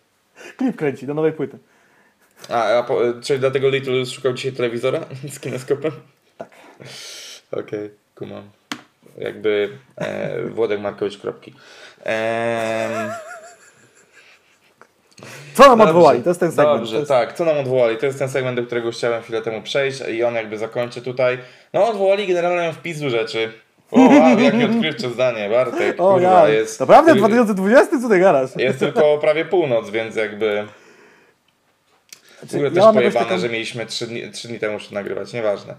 Klip 0.57 0.77
kręci 0.77 1.07
do 1.07 1.15
nowej 1.15 1.33
płyty. 1.33 1.59
A, 2.49 2.79
a 2.79 2.83
po, 2.83 3.01
czyli 3.23 3.41
dlatego 3.41 3.69
Little 3.69 4.07
szukał 4.07 4.33
dzisiaj 4.33 4.53
telewizora 4.53 5.01
z 5.35 5.41
kineskopem? 5.41 5.93
Tak. 6.39 6.51
Okej, 7.53 7.91
kumam. 8.15 8.51
Jakby 9.19 9.79
e, 9.97 10.43
Włodek 10.43 10.81
Markowicz 10.81 11.19
kropki. 11.19 11.55
Ehm, 12.05 13.11
Co 15.55 15.63
nam 15.63 15.79
dobrze, 15.79 15.91
odwołali? 15.91 16.23
To 16.23 16.31
jest 16.31 16.41
ten 16.41 16.53
segment. 16.53 16.79
Dobrze, 16.79 16.97
jest... 16.97 17.09
tak, 17.09 17.33
co 17.33 17.45
nam 17.45 17.59
odwołali? 17.59 17.97
To 17.97 18.07
jest 18.07 18.19
ten 18.19 18.29
segment, 18.29 18.57
do 18.57 18.67
którego 18.67 18.91
chciałem 18.91 19.23
chwilę 19.23 19.43
temu 19.43 19.63
przejść 19.63 20.01
i 20.09 20.25
on 20.25 20.35
jakby 20.35 20.59
zakończy 20.59 21.03
tutaj. 21.03 21.39
No 21.73 21.89
odwołali 21.89 22.27
generalnie 22.27 22.73
w 22.73 22.79
pizdu 22.79 23.11
rzeczy. 23.11 23.53
O, 23.91 24.01
wow, 24.01 24.39
jakie 24.41 24.65
odkrywcze 24.65 25.11
zdanie, 25.11 25.51
Bartek, 25.51 26.01
O 26.01 26.13
kurwa, 26.13 26.49
ja, 26.49 26.49
jest... 26.49 26.81
naprawdę 26.81 27.15
2020? 27.15 28.01
Co 28.01 28.09
ty 28.09 28.19
gadasz? 28.19 28.51
Jest 28.57 28.79
tylko 28.79 29.19
prawie 29.21 29.45
północ, 29.45 29.91
więc 29.91 30.17
jakby... 30.17 30.67
W 32.43 32.55
ogóle 32.55 32.71
ja 32.75 32.75
też 32.75 32.95
pojebane, 32.95 33.27
taką- 33.27 33.39
że 33.39 33.49
mieliśmy 33.49 33.87
3 33.87 34.07
dni, 34.07 34.31
trzy 34.31 34.49
dni 34.49 34.59
temu 34.59 34.75
już 34.75 34.91
nagrywać, 34.91 35.33
nieważne. 35.33 35.75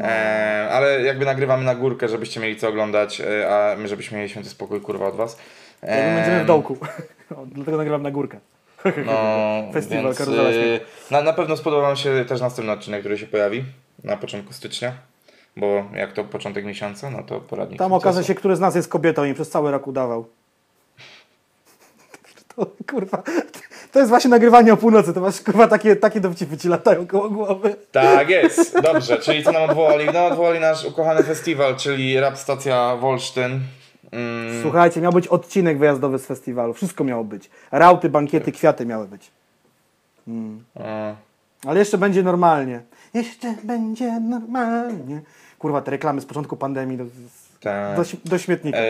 E, 0.00 0.68
ale 0.72 1.02
jakby 1.02 1.24
nagrywamy 1.24 1.64
na 1.64 1.74
górkę, 1.74 2.08
żebyście 2.08 2.40
mieli 2.40 2.56
co 2.56 2.68
oglądać, 2.68 3.20
e, 3.20 3.54
a 3.54 3.76
my 3.76 3.88
żebyśmy 3.88 4.18
mieli 4.18 4.30
święty 4.30 4.48
spokój, 4.48 4.80
kurwa, 4.80 5.06
od 5.06 5.16
was. 5.16 5.36
Ja 5.82 5.88
my 5.88 6.14
będziemy 6.16 6.44
w 6.44 6.46
dołku. 6.46 6.78
Dlatego 7.54 7.76
nagrywam 7.76 8.02
na 8.02 8.10
górkę. 8.10 8.38
No, 9.06 9.12
Festiwal 9.72 10.04
więc, 10.04 10.18
Karuzela 10.18 10.50
y, 10.50 10.52
Śmiechu. 10.52 10.84
na, 11.10 11.22
na 11.22 11.32
pewno 11.32 11.56
spodoba 11.56 11.82
Wam 11.82 11.96
się 11.96 12.24
też 12.28 12.40
następny 12.40 12.72
odcinek, 12.72 13.00
który 13.00 13.18
się 13.18 13.26
pojawi 13.26 13.64
na 14.04 14.16
początku 14.16 14.52
stycznia, 14.52 14.92
bo 15.56 15.84
jak 15.94 16.12
to 16.12 16.24
początek 16.24 16.64
miesiąca, 16.64 17.10
no 17.10 17.22
to 17.22 17.40
poradnik. 17.40 17.78
Tam 17.78 17.92
okaże 17.92 18.24
się, 18.24 18.34
który 18.34 18.56
z 18.56 18.60
nas 18.60 18.74
jest 18.74 18.88
kobietą 18.88 19.24
i 19.24 19.34
przez 19.34 19.50
cały 19.50 19.70
rok 19.70 19.86
udawał. 19.86 20.26
To, 22.56 22.66
kurwa, 22.90 23.22
to 23.92 23.98
jest 23.98 24.08
właśnie 24.08 24.30
nagrywanie 24.30 24.72
o 24.72 24.76
północy. 24.76 25.12
To 25.14 25.20
masz 25.20 25.40
kurwa 25.40 25.68
takie, 25.68 25.96
takie 25.96 26.20
dowcipy 26.20 26.58
ci 26.58 26.68
latają 26.68 27.06
koło 27.06 27.30
głowy. 27.30 27.76
Tak 27.92 28.30
jest, 28.30 28.80
dobrze, 28.92 29.18
czyli 29.18 29.44
co 29.44 29.52
nam 29.52 29.62
odwołali? 29.62 30.06
No 30.14 30.26
odwołali 30.26 30.60
nasz 30.60 30.84
ukochany 30.84 31.22
festiwal, 31.22 31.76
czyli 31.76 32.20
Rap 32.20 32.38
Stacja 32.38 32.96
Wolsztyn. 32.96 33.60
Mm, 34.12 34.62
Słuchajcie, 34.62 35.00
miał 35.00 35.12
być 35.12 35.28
odcinek 35.28 35.78
wyjazdowy 35.78 36.18
z 36.18 36.26
festiwalu. 36.26 36.74
Wszystko 36.74 37.04
miało 37.04 37.24
być. 37.24 37.50
Rauty, 37.70 38.08
bankiety, 38.08 38.52
kwiaty 38.52 38.86
miały 38.86 39.08
być. 39.08 39.30
o, 40.74 41.14
Ale 41.66 41.78
jeszcze 41.78 41.98
będzie 41.98 42.22
normalnie. 42.22 42.80
Jeszcze 43.14 43.54
będzie 43.64 44.20
normalnie. 44.20 45.20
Kurwa, 45.58 45.80
te 45.80 45.90
reklamy 45.90 46.20
z 46.20 46.26
początku 46.26 46.56
pandemii 46.56 46.98
do, 46.98 47.04
tak. 47.60 47.96
do, 47.96 48.02
do 48.24 48.38
śmietnika. 48.38 48.78
E, 48.78 48.84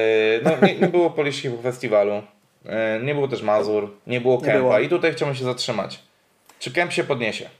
no, 0.44 0.66
nie, 0.66 0.74
nie 0.78 0.88
było 0.88 1.08
Hop 1.08 1.18
Festiwalu, 1.62 2.22
e, 2.66 3.00
nie 3.02 3.14
było 3.14 3.28
też 3.28 3.42
Mazur, 3.42 3.90
nie 4.06 4.20
było 4.20 4.38
Kępa 4.38 4.58
było. 4.58 4.78
i 4.78 4.88
tutaj 4.88 5.12
chciałbym 5.12 5.36
się 5.36 5.44
zatrzymać. 5.44 6.02
Czy 6.58 6.70
Kemp 6.72 6.92
się 6.92 7.04
podniesie? 7.04 7.50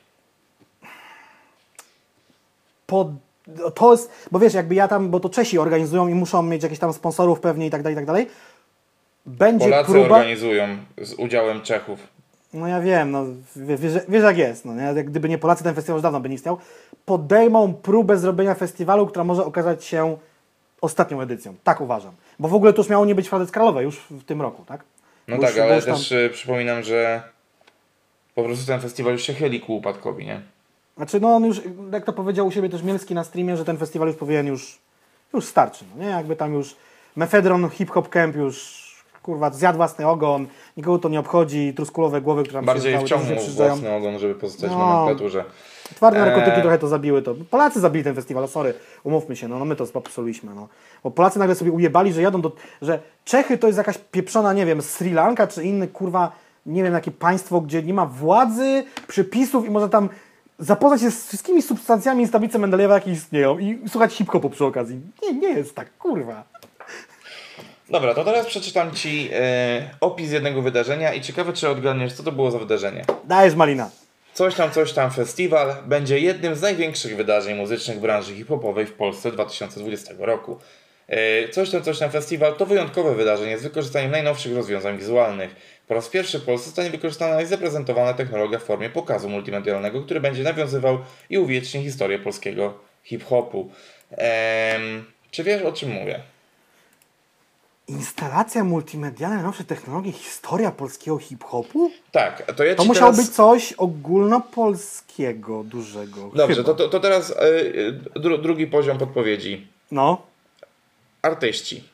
pod, 2.91 3.09
to 3.75 3.93
jest, 3.93 4.11
bo 4.31 4.39
wiesz, 4.39 4.55
jakby 4.55 4.75
ja 4.75 4.89
tam, 4.89 5.11
bo 5.11 5.21
to 5.21 5.29
Czesi 5.29 5.59
organizują 5.59 6.09
i 6.09 6.15
muszą 6.15 6.43
mieć 6.43 6.63
jakieś 6.63 6.79
tam 6.79 6.93
sponsorów 6.93 7.41
pewnie 7.41 7.67
i 7.67 7.71
tak 7.71 7.83
dalej, 7.83 7.95
i 7.95 7.97
tak 7.97 8.07
dalej. 8.07 8.27
Będzie 9.27 9.65
Polacy 9.65 9.93
próba. 9.93 10.17
organizują 10.17 10.67
z 11.03 11.13
udziałem 11.15 11.61
Czechów. 11.61 11.99
No 12.53 12.69
ja 12.69 12.81
wiem, 12.81 13.11
no 13.11 13.25
wiesz, 13.57 13.81
wiesz, 14.09 14.23
jak 14.23 14.39
jest, 14.39 14.65
no 14.65 14.75
nie? 14.75 15.05
Gdyby 15.05 15.29
nie 15.29 15.39
Polacy, 15.39 15.65
ten 15.65 15.75
festiwal 15.75 15.97
już 15.97 16.03
dawno 16.03 16.21
by 16.21 16.29
nie 16.29 16.35
istniał. 16.35 16.59
Podejmą 17.05 17.75
próbę 17.75 18.17
zrobienia 18.19 18.55
festiwalu, 18.55 19.07
która 19.07 19.25
może 19.25 19.45
okazać 19.45 19.85
się 19.85 20.17
ostatnią 20.81 21.21
edycją. 21.21 21.55
Tak 21.65 21.81
uważam. 21.81 22.15
Bo 22.39 22.49
w 22.49 22.55
ogóle 22.55 22.73
to 22.73 22.79
już 22.83 22.89
miało 22.89 23.05
nie 23.05 23.15
być 23.15 23.29
Fradec 23.29 23.51
Kralowe 23.51 23.83
już 23.83 24.01
w 24.11 24.25
tym 24.25 24.43
roku, 24.43 24.65
tak? 24.67 24.85
No 25.29 25.37
Bo 25.37 25.43
tak, 25.43 25.51
już- 25.51 25.61
ale 25.65 25.77
już 25.77 25.85
tam- 25.85 25.95
też 25.95 26.13
y, 26.13 26.31
przypominam, 26.33 26.83
że 26.83 27.23
po 28.35 28.43
prostu 28.43 28.67
ten 28.67 28.81
festiwal 28.81 29.13
już 29.13 29.23
się 29.23 29.35
chyli 29.35 29.61
ku 29.61 29.77
upadkowi, 29.77 30.27
nie? 30.27 30.41
Znaczy, 31.01 31.21
no 31.21 31.35
on 31.35 31.45
już, 31.45 31.61
jak 31.93 32.05
to 32.05 32.13
powiedział 32.13 32.47
u 32.47 32.51
siebie 32.51 32.69
też 32.69 32.83
Mielski 32.83 33.15
na 33.15 33.25
streamie, 33.25 33.57
że 33.57 33.65
ten 33.65 33.77
festiwal 33.79 34.09
już 34.09 34.17
powinien 34.17 34.47
już, 34.47 34.79
już 35.35 35.45
starczy, 35.45 35.85
no 35.97 36.05
nie? 36.05 36.11
Jakby 36.11 36.37
tam 36.37 36.55
już 36.55 36.77
Mefedron 37.17 37.71
Hip 37.71 37.91
Hop 37.91 38.09
Camp 38.09 38.37
już, 38.37 38.85
kurwa, 39.23 39.51
zjadł 39.51 39.77
własny 39.77 40.09
ogon, 40.09 40.47
nikogo 40.77 40.99
to 40.99 41.09
nie 41.09 41.21
obchodzi, 41.21 41.75
truskulowe 41.77 42.21
głowy, 42.21 42.43
które 42.43 42.59
tam 42.59 42.65
Bardziej 42.65 42.93
się 42.93 43.01
wciągnął 43.01 43.39
własny 43.57 43.93
ogon, 43.93 44.19
żeby 44.19 44.35
pozostać 44.35 44.71
No. 44.71 44.79
nomenklaturze. 44.79 45.45
Twarde 45.95 46.21
narkotyki 46.21 46.51
Eee. 46.57 46.63
trochę 46.63 46.79
to 46.79 46.89
zabiły 46.89 47.23
to. 47.23 47.35
Polacy 47.51 47.81
zabili 47.81 48.05
ten 48.05 48.15
festiwal, 48.15 48.49
sorry, 48.49 48.75
umówmy 49.05 49.37
się, 49.37 49.49
no, 49.49 49.59
no 49.59 49.65
my 49.65 49.77
to 49.77 49.87
popsuliśmy, 49.87 50.55
no. 50.55 50.69
Bo 51.05 51.11
Polacy 51.11 51.39
nagle 51.39 51.55
sobie 51.55 51.73
ujebali, 51.73 52.13
że 52.13 52.23
jadą 52.23 52.41
do, 52.41 52.53
że 52.83 52.99
Czechy 53.25 53.59
to 53.59 53.67
jest 53.67 53.77
jakaś 53.79 53.99
pieprzona, 53.99 54.53
nie 54.53 54.67
wiem, 54.67 54.83
Sri 54.83 55.13
Lanka 55.13 55.47
czy 55.47 55.65
inny, 55.65 55.89
kurwa, 55.89 56.33
nie 56.67 56.83
wiem, 56.83 56.93
jakie 56.95 57.11
państwo, 57.11 57.61
gdzie 57.61 57.83
nie 57.83 57.95
ma 57.95 58.07
władzy, 58.07 58.85
przepisów 59.09 59.67
i 59.67 59.71
może 59.71 59.89
tam 59.89 60.09
zapoznać 60.61 61.01
się 61.01 61.11
z 61.11 61.27
wszystkimi 61.27 61.63
substancjami 61.63 62.27
z 62.27 62.31
tablicy 62.31 62.59
Mendelejewa, 62.59 62.95
jakie 62.95 63.11
istnieją 63.11 63.59
i 63.59 63.79
słuchać 63.89 64.15
hip-hopu 64.15 64.51
przy 64.51 64.65
okazji. 64.65 65.01
Nie, 65.23 65.33
nie 65.33 65.49
jest 65.49 65.75
tak, 65.75 65.99
kurwa. 65.99 66.45
Dobra, 67.91 68.15
to 68.15 68.25
teraz 68.25 68.47
przeczytam 68.47 68.95
Ci 68.95 69.29
e, 69.33 69.91
opis 70.01 70.33
jednego 70.33 70.63
wydarzenia 70.63 71.15
i 71.15 71.21
ciekawe, 71.21 71.53
czy 71.53 71.69
odgadniesz, 71.69 72.13
co 72.13 72.23
to 72.23 72.33
było 72.33 72.51
za 72.51 72.59
wydarzenie. 72.59 73.05
Dajesz 73.25 73.55
Malina. 73.55 73.91
Coś 74.35 74.55
tam, 74.55 74.71
coś 74.71 74.93
tam 74.93 75.11
festiwal 75.11 75.77
będzie 75.87 76.19
jednym 76.21 76.55
z 76.55 76.63
największych 76.63 77.17
wydarzeń 77.17 77.57
muzycznych 77.57 77.99
w 77.99 78.01
branży 78.01 78.35
hip-hopowej 78.35 78.87
w 78.87 78.93
Polsce 78.93 79.33
2020 79.33 80.15
roku. 80.19 80.59
E, 81.11 81.49
Coś 81.49 81.71
tam, 81.71 81.83
coś 81.83 81.99
tam 81.99 82.11
festiwal 82.11 82.55
to 82.57 82.67
wyjątkowe 82.67 83.15
wydarzenie 83.15 83.59
z 83.59 83.63
wykorzystaniem 83.63 84.11
najnowszych 84.11 84.57
rozwiązań 84.57 84.99
wizualnych. 84.99 85.57
Po 85.89 85.95
raz 85.95 86.09
pierwszy 86.09 86.39
w 86.39 86.45
Polsce 86.45 86.67
zostanie 86.67 86.91
wykorzystana 86.91 87.43
i 87.43 87.47
zaprezentowana 87.47 88.15
technologia 88.15 88.59
w 88.59 88.63
formie 88.63 88.91
pokazu 88.91 89.29
multimedialnego, 89.29 90.03
który 90.03 90.21
będzie 90.21 90.43
nawiązywał 90.43 90.99
i 91.31 91.39
uwieczni 91.39 91.83
historię 91.83 92.19
polskiego 92.19 92.75
hip-hopu. 93.05 93.71
Em, 94.11 95.05
czy 95.31 95.45
wiesz 95.45 95.63
o 95.63 95.73
czym 95.73 95.91
mówię? 95.91 96.21
Instalacja 97.89 98.65
multimedialna, 98.65 99.37
najnowsze 99.37 99.65
technologie, 99.65 100.13
historia 100.13 100.71
polskiego 100.71 101.19
hip-hopu? 101.19 101.91
Tak, 102.13 102.53
to 102.57 102.65
ja 102.65 102.75
To 102.75 102.85
musiało 102.85 103.13
teraz... 103.13 103.27
być 103.27 103.37
coś 103.37 103.73
ogólnopolskiego, 103.73 105.65
dużego. 105.65 106.31
Dobrze, 106.35 106.65
to, 106.65 106.75
to, 106.75 106.89
to 106.89 107.01
teraz 107.01 107.31
e, 107.31 107.93
dru, 108.21 108.39
drugi 108.39 108.67
poziom 108.67 108.99
podpowiedzi. 108.99 109.67
No. 109.91 110.30
Artyści. 111.23 111.85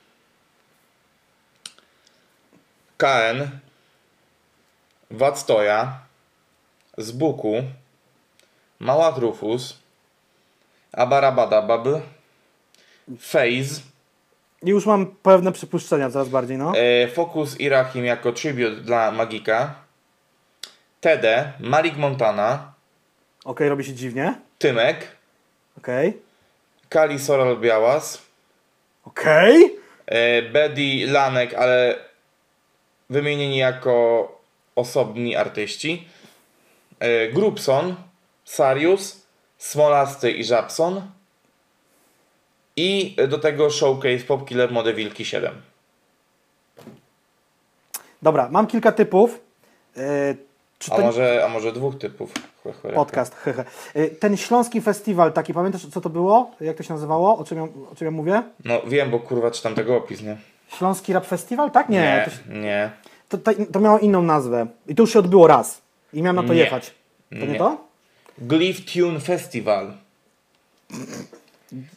KN, 2.97 3.48
Wactoja, 5.11 5.98
Zbuku, 6.98 7.62
Mała 8.81 9.12
Trufus, 9.12 9.78
Abarabadabab, 10.93 11.85
Phase, 13.20 13.81
I 14.62 14.70
już 14.70 14.86
mam 14.86 15.07
pewne 15.07 15.53
przypuszczenia 15.53 16.11
coraz 16.11 16.28
bardziej, 16.28 16.59
no. 16.59 16.73
e, 16.77 17.09
Focus 17.09 17.61
i 17.61 17.69
Rahim 17.69 18.05
jako 18.05 18.32
tribute 18.32 18.77
dla 18.77 19.11
Magika, 19.11 19.74
TD, 21.01 21.53
Malik 21.61 21.97
Montana, 21.97 22.73
Okej, 23.44 23.69
robi 23.69 23.85
się 23.85 23.94
dziwnie. 23.94 24.35
Tymek, 24.59 25.16
Okej. 25.78 26.23
Kali 26.89 27.19
Soral 27.19 27.57
Białas, 27.57 28.23
Okej. 29.07 29.78
e, 30.07 30.43
Bedi 30.43 31.07
Lanek, 31.07 31.55
ale 31.55 31.95
wymienieni 33.11 33.59
jako 33.59 34.28
osobni 34.77 35.37
artyści. 35.37 36.09
E, 37.01 37.28
Grubson, 37.28 37.97
Sarius, 38.45 39.27
Smolasty 39.59 40.31
i 40.31 40.45
Żabson. 40.45 41.11
I 42.77 43.16
do 43.28 43.39
tego 43.39 43.70
showcase 43.70 44.24
Popkiller 44.27 44.73
Mode 44.73 44.95
Wilki 44.95 45.24
7. 45.24 45.62
Dobra, 48.23 48.49
mam 48.51 48.66
kilka 48.66 48.93
typów. 48.93 49.41
E, 49.97 50.35
A 50.91 50.97
to 50.97 51.03
może, 51.03 51.45
a 51.45 51.49
może 51.49 51.73
dwóch 51.73 51.99
typów? 51.99 52.33
Podcast? 52.94 53.36
E, 53.94 54.06
Ten 54.09 54.36
śląski 54.36 54.80
festiwal 54.80 55.32
taki, 55.32 55.55
pamiętasz 55.55 55.86
co 55.86 56.01
to 56.01 56.10
było? 56.10 56.51
Jak 56.60 56.76
to 56.76 56.82
się 56.82 56.93
nazywało? 56.94 57.38
O 57.38 57.44
czym 57.44 57.59
ja, 57.59 57.64
o 57.93 57.94
czym 57.97 58.05
ja 58.05 58.10
mówię? 58.10 58.43
No 58.64 58.82
wiem, 58.86 59.10
bo 59.10 59.20
kurwa 59.20 59.51
czytam 59.51 59.74
tego 59.74 59.97
opis, 59.97 60.22
nie? 60.22 60.36
Śląski 60.68 61.12
Rap 61.12 61.26
Festival? 61.26 61.70
Tak? 61.70 61.88
Nie. 61.88 61.98
Nie, 62.01 62.22
To, 62.24 62.30
się- 62.30 62.60
nie. 62.60 62.90
to, 63.28 63.38
to, 63.38 63.51
to 63.72 63.80
miało 63.80 63.98
inną 63.98 64.22
nazwę. 64.22 64.66
I 64.88 64.94
to 64.94 65.02
już 65.02 65.12
się 65.12 65.18
odbyło 65.18 65.47
raz. 65.47 65.80
I 66.12 66.22
miałem 66.22 66.36
na 66.36 66.43
to 66.43 66.55
Nie. 66.55 66.60
jechać. 66.60 66.94
To 67.30 67.36
nie, 67.36 67.47
Nie. 67.47 67.59
to? 67.59 67.84
Glyph 68.38 68.93
Tune 68.93 69.20
Festival. 69.20 69.93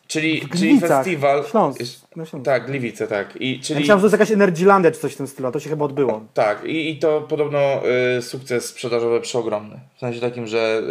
Czyli, 0.08 0.40
czyli 0.42 0.42
Gliwicach. 0.48 0.90
festiwal. 0.90 1.46
Śląsk. 1.46 1.80
No, 2.16 2.26
Śląsk. 2.26 2.46
Tak, 2.46 2.66
Gliwice, 2.66 3.08
tak. 3.08 3.36
I, 3.42 3.58
Ja 3.58 3.64
czyli, 3.64 3.80
myślałem, 3.80 4.00
że 4.00 4.02
to 4.02 4.06
jest 4.08 4.12
jakaś 4.20 4.32
Energylandia 4.32 4.92
czy 4.92 5.00
coś 5.00 5.14
w 5.14 5.18
tym 5.18 5.28
stylu, 5.28 5.48
a 5.48 5.52
to 5.52 5.60
się 5.60 5.70
chyba 5.70 5.86
odbyło. 5.86 6.26
tak, 6.34 6.66
i, 6.66 6.90
i 6.90 7.00
to 7.00 7.22
podobno 7.22 7.82
y, 8.18 8.22
sukces 8.22 8.66
sprzedażowy 8.66 9.22
przeogromny. 9.22 9.80
W 9.96 10.00
sensie 10.00 10.22
takim, 10.22 10.48
że 10.48 10.82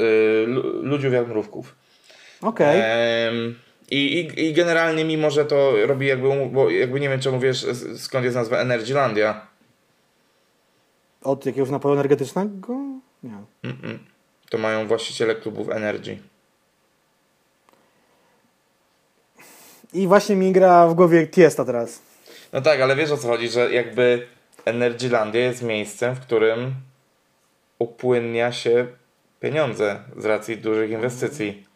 y, 0.42 0.46
lu- 0.46 0.82
ludziów 0.82 1.12
jak 1.12 1.28
mrówków. 1.28 1.74
Okej. 2.42 2.80
Em, 2.82 3.54
i, 3.90 3.96
i, 4.36 4.44
I 4.46 4.52
generalnie, 4.52 5.04
mimo 5.04 5.30
że 5.30 5.44
to 5.44 5.72
robi 5.86 6.06
jakby, 6.06 6.28
bo 6.52 6.70
jakby 6.70 7.00
nie 7.00 7.08
wiem, 7.08 7.20
czemu 7.20 7.40
wiesz, 7.40 7.66
skąd 7.96 8.24
jest 8.24 8.36
nazwa 8.36 8.56
Energylandia. 8.58 9.46
Od 11.22 11.46
jakiegoś 11.46 11.70
napoju 11.70 11.94
energetycznego? 11.94 12.78
Nie. 13.22 13.30
Mm-mm. 13.64 13.98
To 14.50 14.58
mają 14.58 14.86
właściciele 14.88 15.34
klubów 15.34 15.68
Energy. 15.70 16.18
I 19.92 20.06
właśnie 20.06 20.36
mi 20.36 20.52
gra 20.52 20.86
w 20.88 20.94
głowie 20.94 21.26
Tiesta 21.26 21.64
teraz. 21.64 22.02
No 22.52 22.60
tak, 22.60 22.80
ale 22.80 22.96
wiesz 22.96 23.10
o 23.10 23.16
co 23.16 23.28
chodzi, 23.28 23.48
że 23.48 23.72
jakby 23.72 24.26
Energylandia 24.64 25.40
jest 25.40 25.62
miejscem, 25.62 26.14
w 26.14 26.20
którym 26.20 26.74
upłynnia 27.78 28.52
się 28.52 28.86
pieniądze 29.40 30.00
z 30.16 30.24
racji 30.24 30.56
dużych 30.58 30.90
inwestycji. 30.90 31.66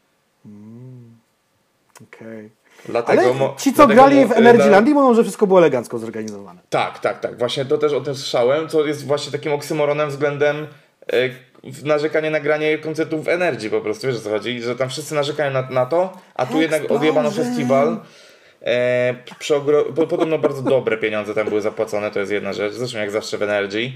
Okej. 2.03 2.51
Dlatego 2.89 3.23
Ale 3.23 3.57
ci, 3.59 3.73
co 3.73 3.87
grali 3.87 4.27
w 4.27 4.33
Energylandii, 4.33 4.95
mówią, 4.95 5.15
że 5.15 5.23
wszystko 5.23 5.47
było 5.47 5.59
elegancko 5.59 5.99
zorganizowane. 5.99 6.61
Tak, 6.71 6.99
tak, 6.99 7.21
tak. 7.21 7.39
Właśnie 7.39 7.65
to 7.65 7.79
też 7.79 7.93
o 7.93 8.01
tym 8.01 8.15
słyszałem, 8.15 8.69
co 8.69 8.87
jest 8.87 9.07
właśnie 9.07 9.33
takim 9.33 9.53
oksymoronem 9.53 10.09
względem 10.09 10.67
w- 11.09 11.52
narzekanie 11.85 12.31
na 12.31 12.41
granie 12.41 12.79
koncertów 12.79 13.25
w 13.25 13.29
Energy 13.29 13.71
po 13.71 13.81
prostu, 13.81 14.07
wiesz 14.07 14.17
o 14.17 14.21
co 14.21 14.31
chodzi, 14.31 14.61
że 14.63 14.77
tam 14.77 14.89
wszyscy 14.89 15.15
narzekają 15.15 15.51
na, 15.53 15.63
na 15.71 15.87
to, 15.87 16.13
a 16.35 16.47
tu 16.47 16.61
jednak 16.61 16.91
odjebano 16.91 17.31
festiwal. 17.31 18.01
E, 18.67 19.15
ogro- 19.51 19.93
po, 19.95 20.07
podobno 20.07 20.39
bardzo 20.39 20.63
dobre 20.63 20.97
pieniądze 20.99 21.35
tam 21.35 21.49
były 21.49 21.61
zapłacone, 21.61 22.11
to 22.11 22.21
jest 22.21 22.33
jedna 22.33 22.53
rzecz, 22.53 22.73
zresztą 22.73 22.99
jak 22.99 23.11
zawsze 23.11 23.39
w 23.39 23.43
Energy. 23.43 23.93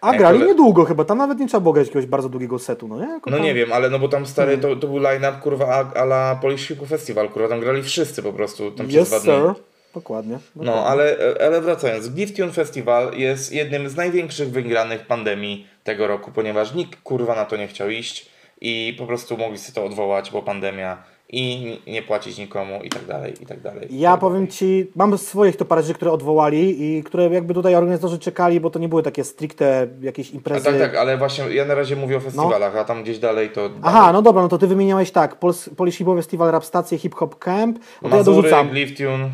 A 0.00 0.08
Jak 0.08 0.18
grali 0.18 0.38
kole- 0.38 0.46
niedługo 0.48 0.84
chyba, 0.84 1.04
tam 1.04 1.18
nawet 1.18 1.38
nie 1.38 1.48
trzeba 1.48 1.60
było 1.60 1.72
grać 1.72 1.86
jakiegoś 1.86 2.06
bardzo 2.06 2.28
długiego 2.28 2.58
setu, 2.58 2.88
no 2.88 2.96
nie? 3.00 3.08
Jako 3.12 3.30
No 3.30 3.36
tam... 3.36 3.46
nie 3.46 3.54
wiem, 3.54 3.72
ale 3.72 3.90
no 3.90 3.98
bo 3.98 4.08
tam 4.08 4.26
stary, 4.26 4.58
to, 4.58 4.76
to 4.76 4.86
był 4.86 4.98
line-up 4.98 5.32
kurwa 5.42 5.66
a, 5.66 6.00
a 6.00 6.02
la 6.04 6.38
Polish 6.42 6.72
Festival, 6.88 7.28
kurwa, 7.28 7.48
tam 7.48 7.60
grali 7.60 7.82
wszyscy 7.82 8.22
po 8.22 8.32
prostu 8.32 8.70
tam 8.70 8.88
przez 8.88 9.02
Yes, 9.02 9.08
dwa 9.08 9.38
dni. 9.38 9.44
sir. 9.54 9.62
Dokładnie. 9.94 10.38
No, 10.56 10.86
ale, 10.86 11.16
ale 11.46 11.60
wracając, 11.60 12.10
Gift 12.10 12.36
Tune 12.36 12.52
Festival 12.52 13.14
jest 13.16 13.52
jednym 13.52 13.88
z 13.88 13.96
największych 13.96 14.50
wygranych 14.50 15.06
pandemii 15.06 15.66
tego 15.84 16.06
roku, 16.06 16.30
ponieważ 16.34 16.74
nikt 16.74 17.02
kurwa 17.02 17.34
na 17.34 17.44
to 17.44 17.56
nie 17.56 17.66
chciał 17.68 17.90
iść 17.90 18.30
i 18.60 18.94
po 18.98 19.06
prostu 19.06 19.36
mogli 19.36 19.58
sobie 19.58 19.74
to 19.74 19.84
odwołać, 19.84 20.30
bo 20.30 20.42
pandemia 20.42 21.02
i 21.32 21.78
nie 21.86 22.02
płacić 22.02 22.38
nikomu 22.38 22.82
i 22.82 22.88
tak 22.88 23.04
dalej, 23.06 23.34
i 23.42 23.46
tak 23.46 23.60
dalej. 23.60 23.88
Ja 23.90 24.16
powiem 24.16 24.48
Ci, 24.48 24.92
mam 24.96 25.18
swoich 25.18 25.56
to 25.56 25.64
parę 25.64 25.82
rzeczy, 25.82 25.94
które 25.94 26.12
odwołali 26.12 26.82
i 26.82 27.02
które 27.02 27.28
jakby 27.28 27.54
tutaj 27.54 27.74
organizatorzy 27.74 28.18
czekali, 28.18 28.60
bo 28.60 28.70
to 28.70 28.78
nie 28.78 28.88
były 28.88 29.02
takie 29.02 29.24
stricte 29.24 29.86
jakieś 30.00 30.30
A 30.30 30.34
imprezy. 30.34 30.64
tak, 30.64 30.78
tak, 30.78 30.94
ale 30.94 31.18
właśnie 31.18 31.44
ja 31.54 31.64
na 31.64 31.74
razie 31.74 31.96
mówię 31.96 32.16
o 32.16 32.20
festiwalach, 32.20 32.76
a 32.76 32.84
tam 32.84 33.02
gdzieś 33.02 33.18
dalej 33.18 33.50
to... 33.50 33.70
Aha, 33.82 34.12
no 34.12 34.22
dobra, 34.22 34.42
no 34.42 34.48
to 34.48 34.58
Ty 34.58 34.66
wymieniałeś 34.66 35.10
tak, 35.10 35.40
Pols- 35.40 35.74
Polish 35.74 35.96
Hip 35.96 36.06
Hop 36.06 36.16
Festival, 36.16 36.50
Rap 36.50 36.64
Stacje, 36.64 36.98
Hip 36.98 37.14
Hop 37.14 37.38
Camp, 37.38 37.78
no 38.02 38.08
to 38.08 38.16
ja 38.16 38.20
Mazury, 38.20 38.36
dorzucam, 38.36 38.70
Gift 38.74 38.96
Tune... 38.96 39.30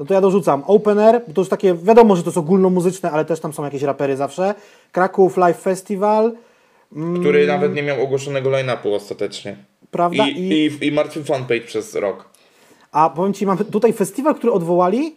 no 0.00 0.06
to 0.06 0.14
ja 0.14 0.20
dorzucam 0.20 0.62
Open 0.66 0.98
Air, 0.98 1.22
bo 1.28 1.34
to 1.34 1.40
już 1.40 1.48
takie, 1.48 1.74
wiadomo, 1.74 2.16
że 2.16 2.22
to 2.22 2.28
jest 2.28 2.38
ogólnomuzyczne, 2.38 3.10
ale 3.10 3.24
też 3.24 3.40
tam 3.40 3.52
są 3.52 3.64
jakieś 3.64 3.82
rapery 3.82 4.16
zawsze, 4.16 4.54
Kraków 4.92 5.36
Live 5.36 5.60
Festival, 5.60 6.32
który 7.20 7.46
nawet 7.46 7.74
nie 7.74 7.82
miał 7.82 8.02
ogłoszonego 8.02 8.50
line-upu 8.50 8.94
ostatecznie. 8.94 9.50
Mm. 9.50 9.64
prawda? 9.90 10.28
I, 10.28 10.70
i, 10.82 10.86
i 10.86 10.92
martwy 10.92 11.24
fanpage 11.24 11.60
przez 11.60 11.94
rok. 11.94 12.28
A 12.92 13.10
powiem 13.10 13.34
Ci, 13.34 13.46
mam 13.46 13.58
tutaj 13.58 13.92
festiwal, 13.92 14.34
który 14.34 14.52
odwołali 14.52 15.16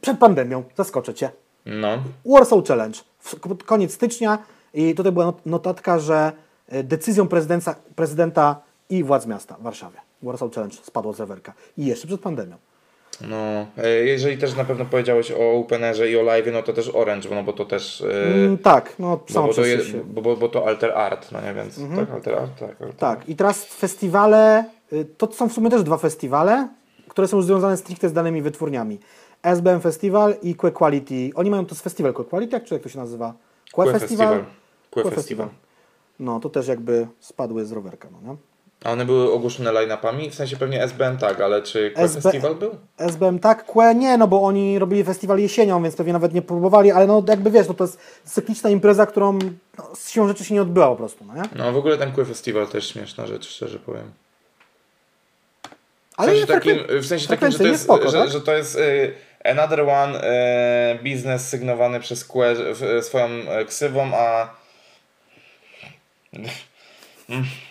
przed 0.00 0.18
pandemią, 0.18 0.64
zaskoczę 0.76 1.14
Cię. 1.14 1.30
No. 1.66 1.88
Warsaw 2.26 2.64
Challenge. 2.68 2.98
Koniec 3.66 3.94
stycznia 3.94 4.38
i 4.74 4.94
tutaj 4.94 5.12
była 5.12 5.24
not- 5.24 5.46
notatka, 5.46 5.98
że 5.98 6.32
e, 6.68 6.82
decyzją 6.82 7.28
prezydenta, 7.28 7.74
prezydenta 7.96 8.60
i 8.90 9.04
władz 9.04 9.26
miasta 9.26 9.56
w 9.60 9.62
Warszawie. 9.62 9.98
Warsaw 10.22 10.52
Challenge 10.54 10.76
spadło 10.82 11.12
z 11.12 11.20
rewerka. 11.20 11.52
I 11.78 11.86
jeszcze 11.86 12.06
przed 12.06 12.20
pandemią. 12.20 12.56
No, 13.28 13.66
e, 13.84 13.88
jeżeli 13.90 14.38
też 14.38 14.56
na 14.56 14.64
pewno 14.64 14.84
powiedziałeś 14.84 15.32
o 15.32 15.52
Openerze 15.52 16.10
i 16.10 16.16
o 16.16 16.22
live, 16.22 16.46
no 16.52 16.62
to 16.62 16.72
też 16.72 16.90
Orange, 16.94 17.28
no 17.30 17.42
bo 17.42 17.52
to 17.52 17.64
też... 17.64 18.00
e, 18.00 18.34
Mm, 18.34 18.58
tak, 18.58 18.94
no 18.98 19.16
bo, 19.16 19.32
samo 19.32 19.46
bo, 19.46 19.54
to 19.54 19.62
przez 19.62 19.72
je, 19.72 19.84
się. 19.84 19.98
Mhm. 19.98 20.14
bo, 20.14 20.22
bo, 20.22 20.36
bo 20.36 20.48
to 20.48 20.66
Alter 20.66 20.90
Art, 20.90 21.32
no 21.32 21.40
nie, 21.40 21.54
więc 21.54 21.80
tak, 21.96 22.10
Alter 22.10 22.34
Art, 22.34 22.58
tak. 22.60 22.70
Alter 22.70 22.94
Tak, 22.94 23.28
i 23.28 23.36
teraz 23.36 23.64
festiwale, 23.64 24.64
y, 24.92 25.04
to 25.04 25.32
są 25.32 25.48
w 25.48 25.52
sumie 25.52 25.70
też 25.70 25.82
dwa 25.82 25.96
festiwale, 25.98 26.68
które 27.08 27.28
są 27.28 27.36
już 27.36 27.46
związane 27.46 27.76
stricte 27.76 28.08
z 28.08 28.12
danymi 28.12 28.42
wytwórniami. 28.42 28.98
SBM 29.42 29.80
Festival 29.80 30.34
i 30.42 30.54
Que 30.54 30.70
Quality. 30.72 31.30
Oni 31.34 31.50
mają 31.50 31.66
to 31.66 31.74
z 31.74 31.80
festiwal 31.80 32.14
Que 32.14 32.24
Quality, 32.24 32.54
jak, 32.56 32.64
czy 32.64 32.74
jak 32.74 32.82
to 32.82 32.88
się 32.88 32.98
nazywa? 32.98 33.34
Que, 33.76 33.92
Festival? 33.92 33.98
Festival. 34.00 34.44
Que 34.90 35.02
Que 35.02 35.10
Festival. 35.10 35.48
No, 36.20 36.40
to 36.40 36.50
też 36.50 36.68
jakby 36.68 37.06
spadły 37.20 37.64
z 37.64 37.72
rowerka, 37.72 38.08
no 38.12 38.30
nie? 38.30 38.36
A 38.84 38.92
one 38.92 39.04
były 39.04 39.32
ogłoszone 39.32 39.72
line-upami? 39.72 40.30
W 40.30 40.34
sensie 40.34 40.56
pewnie 40.56 40.82
SBN 40.82 41.18
tak, 41.18 41.40
ale 41.40 41.62
czy 41.62 41.90
Que 41.90 42.02
SB 42.02 42.20
Festival 42.20 42.54
był? 42.54 42.76
SBM 42.98 43.38
tak, 43.38 43.64
Kłe 43.64 43.94
nie, 43.94 44.18
no 44.18 44.28
bo 44.28 44.42
oni 44.42 44.78
robili 44.78 45.04
festiwal 45.04 45.38
jesienią, 45.38 45.82
więc 45.82 45.96
pewnie 45.96 46.12
nawet 46.12 46.34
nie 46.34 46.42
próbowali, 46.42 46.90
ale 46.90 47.06
no 47.06 47.22
jakby 47.28 47.50
wiesz, 47.50 47.68
no 47.68 47.74
to 47.74 47.84
jest 47.84 47.98
cykliczna 48.24 48.70
impreza, 48.70 49.06
którą 49.06 49.38
no, 49.78 49.90
z 49.94 50.10
siłą 50.10 50.28
rzeczy 50.28 50.44
się 50.44 50.54
nie 50.54 50.62
odbyła 50.62 50.88
po 50.88 50.96
prostu, 50.96 51.24
no 51.24 51.34
nie? 51.34 51.42
No 51.56 51.72
w 51.72 51.76
ogóle 51.76 51.98
ten 51.98 52.12
Que 52.12 52.24
Festival 52.24 52.66
też 52.66 52.88
śmieszna 52.88 53.26
rzecz, 53.26 53.48
szczerze 53.48 53.78
powiem. 53.78 54.12
W 55.62 56.22
Ale 56.22 56.32
sensie 56.32 56.46
takim, 56.46 56.78
w 57.00 57.06
sensie 57.06 57.28
takim 57.28 57.50
że, 57.50 57.58
to 57.58 57.64
jest, 57.64 57.84
spoko, 57.84 58.10
że, 58.10 58.18
tak? 58.18 58.30
że 58.30 58.40
to 58.40 58.52
jest 58.52 58.76
y, 58.76 59.14
another 59.44 59.80
one 59.80 60.24
y, 60.94 60.98
biznes 61.02 61.48
sygnowany 61.48 62.00
przez 62.00 62.24
Que 62.24 62.54
w, 62.74 63.04
swoją 63.04 63.28
y, 63.28 63.64
ksywą, 63.64 64.10
a 64.14 64.48
Ro- 66.32 66.48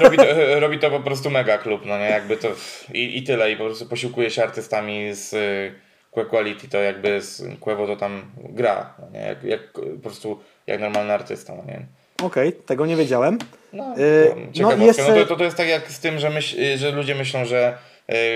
Robi 0.00 0.16
to, 0.16 0.24
robi 0.60 0.78
to 0.78 0.90
po 0.90 1.00
prostu 1.00 1.30
mega 1.30 1.58
klub, 1.58 1.86
no 1.86 1.98
nie, 1.98 2.04
jakby 2.10 2.36
to 2.36 2.48
i, 2.94 3.18
i 3.18 3.22
tyle, 3.22 3.52
i 3.52 3.56
po 3.56 3.64
prostu 3.64 3.86
posiłkuje 3.86 4.30
się 4.30 4.42
artystami 4.42 5.14
z 5.14 5.32
y, 5.32 5.72
Que 6.14 6.24
Quality, 6.24 6.68
to 6.68 6.78
jakby 6.78 7.22
z 7.22 7.42
Quevo 7.60 7.86
to 7.86 7.96
tam 7.96 8.22
gra, 8.36 8.94
no 8.98 9.10
nie, 9.18 9.26
jak, 9.26 9.44
jak 9.44 9.60
po 9.72 10.02
prostu 10.02 10.40
jak 10.66 10.80
normalny 10.80 11.12
artysta, 11.12 11.54
no 11.54 11.64
nie. 11.64 11.80
Okej, 12.22 12.52
tego 12.52 12.86
nie 12.86 12.96
wiedziałem. 12.96 13.38
No, 13.72 13.94
Yy, 13.96 14.28
to 14.30 14.36
no 14.46 14.52
ciekawostka. 14.52 14.84
jeszcze- 14.84 15.08
No, 15.14 15.20
to, 15.20 15.26
to, 15.26 15.36
to 15.36 15.44
jest 15.44 15.56
tak 15.56 15.68
jak 15.68 15.90
z 15.90 16.00
tym, 16.00 16.18
że, 16.18 16.30
myśl, 16.30 16.60
y, 16.62 16.78
że 16.78 16.90
ludzie 16.90 17.14
myślą, 17.14 17.44
że 17.44 17.78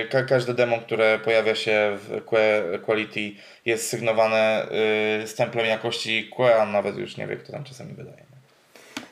y, 0.05 0.09
ka 0.09 0.23
każde 0.23 0.55
demo, 0.55 0.79
które 0.79 1.19
pojawia 1.19 1.55
się 1.55 1.99
w 2.09 2.25
Que 2.31 2.63
Quality 2.83 3.21
jest 3.65 3.89
sygnowane 3.89 4.67
y, 5.23 5.27
stemplem 5.27 5.67
jakości 5.67 6.31
Que, 6.37 6.57
a 6.63 6.67
nawet 6.67 6.97
już 6.99 7.17
nie 7.17 7.27
wie, 7.27 7.37
kto 7.37 7.53
tam 7.53 7.65
czasami 7.65 7.95
wydaje. 7.95 8.26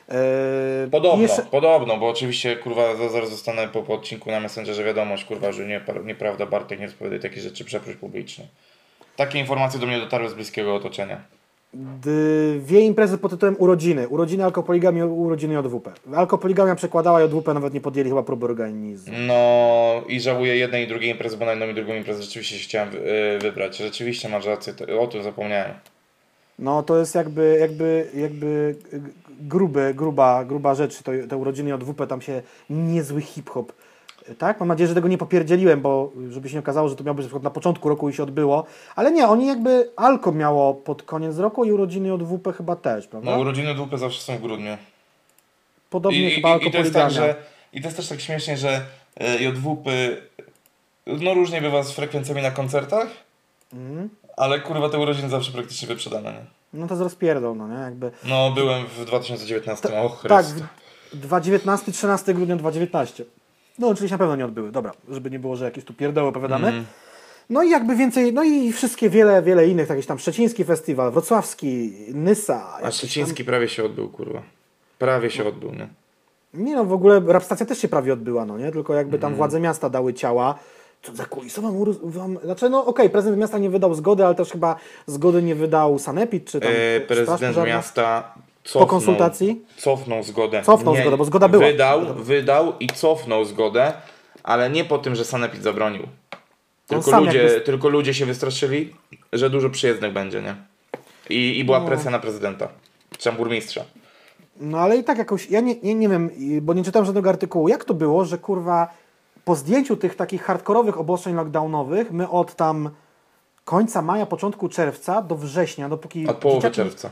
Yy, 0.09 0.89
Podobno, 0.91 1.21
jeszcze- 1.21 1.41
podobno, 1.41 1.97
bo 1.97 2.09
oczywiście 2.09 2.55
kurwa 2.55 2.95
za- 2.95 3.09
zaraz 3.09 3.29
zostanę 3.29 3.67
po, 3.67 3.83
po 3.83 3.93
odcinku 3.93 4.31
na 4.31 4.39
Messengerze 4.39 4.83
wiadomość, 4.83 5.25
kurwa, 5.25 5.51
że 5.51 5.65
nie, 5.65 5.81
nieprawda, 6.05 6.45
Bartek 6.45 6.79
nie 6.79 6.85
rozpowiadaj 6.85 7.19
takich 7.19 7.39
rzeczy, 7.43 7.65
przeproś 7.65 7.95
publicznie. 7.95 8.45
Takie 9.15 9.39
informacje 9.39 9.79
do 9.79 9.87
mnie 9.87 9.99
dotarły 9.99 10.29
z 10.29 10.33
bliskiego 10.33 10.75
otoczenia. 10.75 11.21
Dwie 12.01 12.79
imprezy 12.81 13.17
pod 13.17 13.31
tytułem 13.31 13.55
Urodziny. 13.59 14.07
Urodziny 14.07 14.43
Alkopoligamii, 14.43 15.03
urodziny 15.03 15.53
JWP. 15.53 15.91
Alkopoligamia 16.15 16.75
przekładała 16.75 17.21
JWP, 17.21 17.53
nawet 17.53 17.73
nie 17.73 17.81
podjęli 17.81 18.09
chyba 18.09 18.23
próby 18.23 18.45
organizmu. 18.45 19.13
No 19.27 20.03
i 20.07 20.19
żałuję 20.19 20.55
jednej 20.57 20.83
i 20.83 20.87
drugiej 20.87 21.11
imprezy, 21.11 21.37
bo 21.37 21.45
na 21.45 21.51
jedną 21.51 21.67
i 21.67 21.73
drugą 21.73 21.93
imprezę 21.95 22.23
rzeczywiście 22.23 22.57
się 22.57 22.63
chciałem 22.63 22.89
y, 22.95 23.39
wybrać. 23.41 23.77
Rzeczywiście 23.77 24.29
masz 24.29 24.45
rację, 24.45 24.73
o 24.99 25.07
tym 25.07 25.23
zapomniałem. 25.23 25.73
No 26.59 26.83
to 26.83 26.97
jest 26.99 27.15
jakby, 27.15 27.57
jakby, 27.59 28.07
jakby 28.15 28.75
gruby, 29.39 29.93
gruba, 29.93 30.45
gruba 30.45 30.75
rzecz, 30.75 31.01
to, 31.01 31.11
te 31.29 31.37
urodziny 31.37 31.69
JWP, 31.69 32.07
tam 32.07 32.21
się 32.21 32.41
niezły 32.69 33.21
hip-hop, 33.21 33.73
tak? 34.37 34.59
Mam 34.59 34.69
nadzieję, 34.69 34.87
że 34.87 34.95
tego 34.95 35.07
nie 35.07 35.17
popierdzieliłem, 35.17 35.81
bo 35.81 36.11
żeby 36.29 36.49
się 36.49 36.53
nie 36.55 36.59
okazało, 36.59 36.89
że 36.89 36.95
to 36.95 37.03
miało 37.03 37.15
być 37.15 37.25
na 37.25 37.27
przykład 37.27 37.43
na 37.43 37.49
początku 37.49 37.89
roku 37.89 38.09
i 38.09 38.13
się 38.13 38.23
odbyło, 38.23 38.65
ale 38.95 39.11
nie, 39.11 39.27
oni 39.27 39.47
jakby 39.47 39.89
Alko 39.95 40.31
miało 40.31 40.73
pod 40.73 41.03
koniec 41.03 41.37
roku 41.37 41.65
i 41.65 41.71
urodziny 41.71 42.09
JWP 42.09 42.53
chyba 42.53 42.75
też, 42.75 43.07
prawda? 43.07 43.31
No 43.31 43.39
urodziny 43.39 43.75
dupy 43.75 43.97
zawsze 43.97 44.21
są 44.21 44.37
w 44.37 44.41
grudniu. 44.41 44.77
Podobnie 45.89 46.29
I, 46.29 46.31
chyba 46.31 46.57
i, 46.57 46.67
i, 46.67 46.71
to 46.71 46.77
jest 46.77 46.93
tak, 46.93 47.11
że, 47.11 47.35
I 47.73 47.81
to 47.81 47.87
jest 47.87 47.97
też 47.97 48.07
tak 48.07 48.21
śmiesznie, 48.21 48.57
że 48.57 48.81
JWP 49.39 49.91
no 51.07 51.33
różnie 51.33 51.61
bywa 51.61 51.83
z 51.83 51.91
frekwencjami 51.91 52.41
na 52.41 52.51
koncertach, 52.51 53.07
Mhm. 53.73 54.09
ale 54.37 54.59
kurwa 54.59 54.89
te 54.89 54.99
urodziny 54.99 55.29
zawsze 55.29 55.51
praktycznie 55.51 55.87
wyprzedane, 55.87 56.31
nie? 56.31 56.45
No 56.75 56.87
to 56.87 56.93
jest 56.93 57.03
rozpierdol, 57.03 57.57
no 57.57 57.67
nie? 57.67 57.83
Jakby... 57.83 58.11
No 58.23 58.51
byłem 58.51 58.85
w 58.85 59.05
2019, 59.05 60.01
o 60.01 60.09
Chryste. 60.09 60.29
Tak, 60.29 60.45
w 61.13 61.17
2019, 61.17 61.91
13 61.91 62.33
grudnia 62.33 62.55
2019. 62.55 63.25
No 63.79 63.87
oczywiście 63.87 64.13
na 64.13 64.19
pewno 64.19 64.35
nie 64.35 64.45
odbyły. 64.45 64.71
Dobra, 64.71 64.91
żeby 65.09 65.31
nie 65.31 65.39
było, 65.39 65.55
że 65.55 65.65
jakieś 65.65 65.83
tu 65.83 65.93
pierdoły 65.93 66.27
opowiadamy. 66.27 66.67
Mhm. 66.67 66.85
No 67.49 67.63
i 67.63 67.69
jakby 67.69 67.95
więcej, 67.95 68.33
no 68.33 68.43
i 68.43 68.73
wszystkie 68.73 69.09
wiele, 69.09 69.41
wiele 69.41 69.67
innych, 69.67 69.87
takich 69.87 70.05
tam 70.05 70.19
Szczeciński 70.19 70.63
Festiwal, 70.63 71.11
Wrocławski, 71.11 71.93
Nysa. 72.13 72.77
A 72.83 72.91
Szczeciński 72.91 73.43
prawie 73.43 73.67
się 73.67 73.83
odbył, 73.83 74.09
kurwa. 74.09 74.41
Prawie 74.99 75.29
się 75.29 75.47
odbył, 75.47 75.71
nie? 75.71 75.77
Tam, 75.77 75.89
nie 76.53 76.75
no, 76.75 76.85
w 76.85 76.93
ogóle 76.93 77.21
Rapstacja 77.27 77.65
też 77.65 77.79
się 77.79 77.87
prawie 77.87 78.13
odbyła, 78.13 78.45
no 78.45 78.57
nie? 78.57 78.71
Tylko 78.71 78.93
jakby 78.93 79.19
tam 79.19 79.35
władze 79.35 79.59
miasta 79.59 79.89
dały 79.89 80.13
ciała. 80.13 80.55
Co 81.05 81.15
za 81.15 81.25
kulisową 81.25 81.71
uru- 81.71 81.99
wam, 82.03 82.37
Znaczy, 82.43 82.69
no 82.69 82.85
okej, 82.85 83.09
prezydent 83.09 83.41
miasta 83.41 83.57
nie 83.57 83.69
wydał 83.69 83.93
zgody, 83.93 84.25
ale 84.25 84.35
też 84.35 84.51
chyba 84.51 84.75
zgody 85.07 85.41
nie 85.43 85.55
wydał 85.55 85.99
Sanepid, 85.99 86.45
czy 86.51 86.59
tam 86.59 86.69
E, 86.71 86.73
Straż 87.05 87.07
prezydent 87.07 87.67
miasta 87.67 88.33
cofnął, 88.63 88.87
konsultacji? 88.87 89.61
Cofnął 89.77 90.23
zgodę. 90.23 90.61
Cofnął 90.63 90.95
zgodę, 90.95 91.17
bo 91.17 91.25
zgoda 91.25 91.47
była. 91.47 91.65
Wydał, 91.65 92.01
wydał 92.15 92.73
i 92.79 92.87
cofnął 92.87 93.45
zgodę, 93.45 93.93
ale 94.43 94.69
nie 94.69 94.85
po 94.85 94.97
tym, 94.97 95.15
że 95.15 95.25
Sanepid 95.25 95.63
zabronił. 95.63 96.03
Tylko 96.87 97.19
ludzie, 97.19 97.43
jakby- 97.43 97.61
tylko 97.61 97.89
ludzie 97.89 98.13
się 98.13 98.25
wystraszyli, 98.25 98.93
że 99.33 99.49
dużo 99.49 99.69
przyjezdnych 99.69 100.13
będzie, 100.13 100.41
nie? 100.41 100.55
I, 101.29 101.59
i 101.59 101.63
była 101.65 101.79
No. 101.79 101.85
presja 101.85 102.11
na 102.11 102.19
prezydenta, 102.19 102.67
czy 103.17 103.23
tam 103.23 103.35
burmistrza. 103.35 103.81
No 104.59 104.77
ale 104.79 104.97
i 104.97 105.03
tak 105.03 105.17
jakoś, 105.17 105.49
ja 105.49 105.59
nie, 105.59 105.75
nie, 105.83 105.95
nie 105.95 106.09
wiem, 106.09 106.29
bo 106.61 106.73
nie 106.73 106.83
czytałem 106.83 107.05
żadnego 107.05 107.29
artykułu, 107.29 107.67
jak 107.67 107.85
to 107.85 107.93
było, 107.93 108.25
że 108.25 108.37
kurwa 108.37 108.87
po 109.45 109.55
zdjęciu 109.55 109.97
tych 109.97 110.15
takich 110.15 110.43
hardkorowych 110.43 110.99
obostrzeń 110.99 111.35
lockdownowych, 111.35 112.11
my 112.11 112.29
od 112.29 112.55
tam 112.55 112.89
końca 113.65 114.01
maja, 114.01 114.25
początku 114.25 114.69
czerwca 114.69 115.21
do 115.21 115.35
września, 115.35 115.89
dopóki 115.89 116.27
Od 116.27 116.37
połowy 116.37 116.59
dzieciaki, 116.59 116.75
czerwca. 116.75 117.09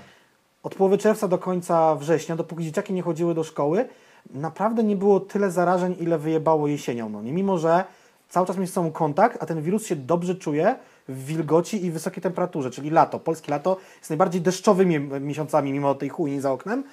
od 0.63 0.75
połowy 0.75 0.97
czerwca 0.97 1.27
do 1.27 1.37
końca 1.37 1.95
września, 1.95 2.35
dopóki 2.35 2.63
dzieciaki 2.63 2.93
nie 2.93 3.01
chodziły 3.01 3.33
do 3.33 3.43
szkoły, 3.43 3.85
naprawdę 4.33 4.83
nie 4.83 4.95
było 4.95 5.19
tyle 5.19 5.51
zarażeń, 5.51 5.95
ile 5.99 6.17
wyjebało 6.17 6.67
jesienią. 6.67 7.09
No 7.09 7.21
nie, 7.21 7.33
mimo 7.33 7.57
że 7.57 7.83
cały 8.29 8.47
czas 8.47 8.57
mieć 8.57 8.69
ze 8.69 8.73
sobą 8.73 8.91
kontakt, 8.91 9.43
a 9.43 9.45
ten 9.45 9.61
wirus 9.61 9.85
się 9.85 9.95
dobrze 9.95 10.35
czuje 10.35 10.75
w 11.09 11.25
wilgoci 11.25 11.85
i 11.85 11.91
wysokiej 11.91 12.23
temperaturze, 12.23 12.71
czyli 12.71 12.89
lato. 12.89 13.19
Polskie 13.19 13.51
lato 13.51 13.77
jest 13.97 14.09
najbardziej 14.09 14.41
deszczowymi 14.41 14.99
miesiącami, 14.99 15.73
mimo 15.73 15.95
tej 15.95 16.09
chujni 16.09 16.41
za 16.41 16.51
oknem 16.51 16.83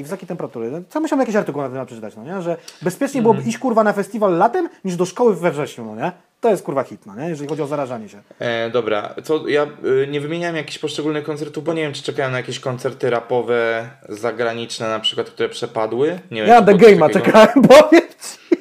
i 0.00 0.02
wysokiej 0.02 0.28
temperatury. 0.28 0.70
No, 0.70 0.78
Co 0.88 1.00
musiałem 1.00 1.20
jakiś 1.20 1.36
artykuł 1.36 1.62
na 1.62 1.68
ten 1.68 1.72
temat 1.72 1.88
przeczytać, 1.88 2.16
no 2.16 2.24
nie? 2.24 2.42
Że 2.42 2.56
bezpiecznie 2.82 3.22
byłoby 3.22 3.42
iść 3.42 3.58
kurwa 3.58 3.84
na 3.84 3.92
festiwal 3.92 4.36
latem 4.38 4.68
niż 4.84 4.96
do 4.96 5.04
szkoły 5.04 5.36
we 5.36 5.50
wrześniu, 5.50 5.84
no 5.84 5.94
nie? 5.96 6.12
To 6.40 6.50
jest 6.50 6.62
kurwa 6.62 6.82
hit, 6.84 7.06
no 7.06 7.16
nie? 7.16 7.28
Jeżeli 7.28 7.48
chodzi 7.48 7.62
o 7.62 7.66
zarażanie 7.66 8.08
się. 8.08 8.22
E, 8.38 8.70
dobra, 8.70 9.14
co 9.24 9.48
ja 9.48 9.62
y, 10.02 10.06
nie 10.10 10.20
wymieniałem 10.20 10.56
jakichś 10.56 10.78
poszczególnych 10.78 11.24
koncertów, 11.24 11.64
bo 11.64 11.72
nie 11.72 11.82
wiem, 11.82 11.92
czy 11.92 12.02
czekałem 12.02 12.32
na 12.32 12.38
jakieś 12.38 12.60
koncerty 12.60 13.10
rapowe 13.10 13.88
zagraniczne, 14.08 14.88
na 14.88 15.00
przykład, 15.00 15.30
które 15.30 15.48
przepadły. 15.48 16.18
Nie 16.30 16.40
wiem, 16.40 16.48
Ja 16.50 16.60
czy 16.60 16.66
The 16.66 16.74
Game'a 16.74 17.12
czekałem, 17.12 17.62
powiem 17.68 18.02
ci. 18.02 18.56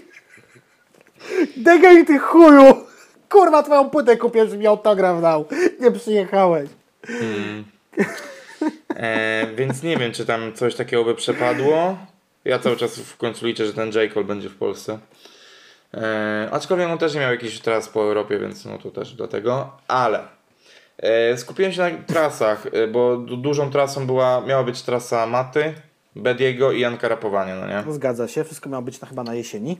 The 1.65 1.79
Game, 1.79 2.05
ty 2.05 2.19
chuju! 2.19 2.63
Kurwa, 3.29 3.63
twoją 3.63 3.89
płytę 3.89 4.17
kupię, 4.17 4.45
żeby 4.45 4.57
mi 4.57 4.67
autograf 4.67 5.21
dał. 5.21 5.45
Nie 5.79 5.91
przyjechałeś. 5.91 6.69
E, 8.95 9.47
więc 9.55 9.83
nie 9.83 9.97
wiem, 9.97 10.11
czy 10.11 10.25
tam 10.25 10.53
coś 10.53 10.75
takiego 10.75 11.03
by 11.03 11.15
przepadło. 11.15 11.97
Ja 12.45 12.59
cały 12.59 12.77
czas 12.77 12.99
w 12.99 13.17
końcu 13.17 13.45
liczę, 13.45 13.65
że 13.65 13.73
ten 13.73 13.91
J. 13.91 14.13
Cole 14.13 14.25
będzie 14.25 14.49
w 14.49 14.55
Polsce. 14.55 14.99
E, 15.93 16.49
aczkolwiek 16.51 16.89
on 16.89 16.97
też 16.97 17.13
nie 17.13 17.19
miał 17.19 17.31
jakiś 17.31 17.59
tras 17.59 17.89
po 17.89 18.01
Europie, 18.01 18.39
więc 18.39 18.65
no 18.65 18.77
to 18.77 18.91
też 18.91 19.13
dlatego. 19.13 19.71
Ale 19.87 20.23
e, 20.97 21.37
skupiłem 21.37 21.71
się 21.71 21.81
na 21.81 21.89
trasach, 22.07 22.65
e, 22.73 22.87
bo 22.87 23.17
du- 23.17 23.37
dużą 23.37 23.71
trasą 23.71 24.05
była, 24.07 24.41
miała 24.41 24.63
być 24.63 24.81
trasa 24.81 25.25
Maty, 25.25 25.73
Bediego 26.15 26.71
i 26.71 26.79
Janka 26.79 27.07
Rapowania, 27.07 27.55
no 27.55 27.67
nie? 27.67 27.93
Zgadza 27.93 28.27
się, 28.27 28.43
wszystko 28.43 28.69
miało 28.69 28.81
być 28.81 29.01
na, 29.01 29.07
chyba 29.07 29.23
na 29.23 29.35
jesieni. 29.35 29.77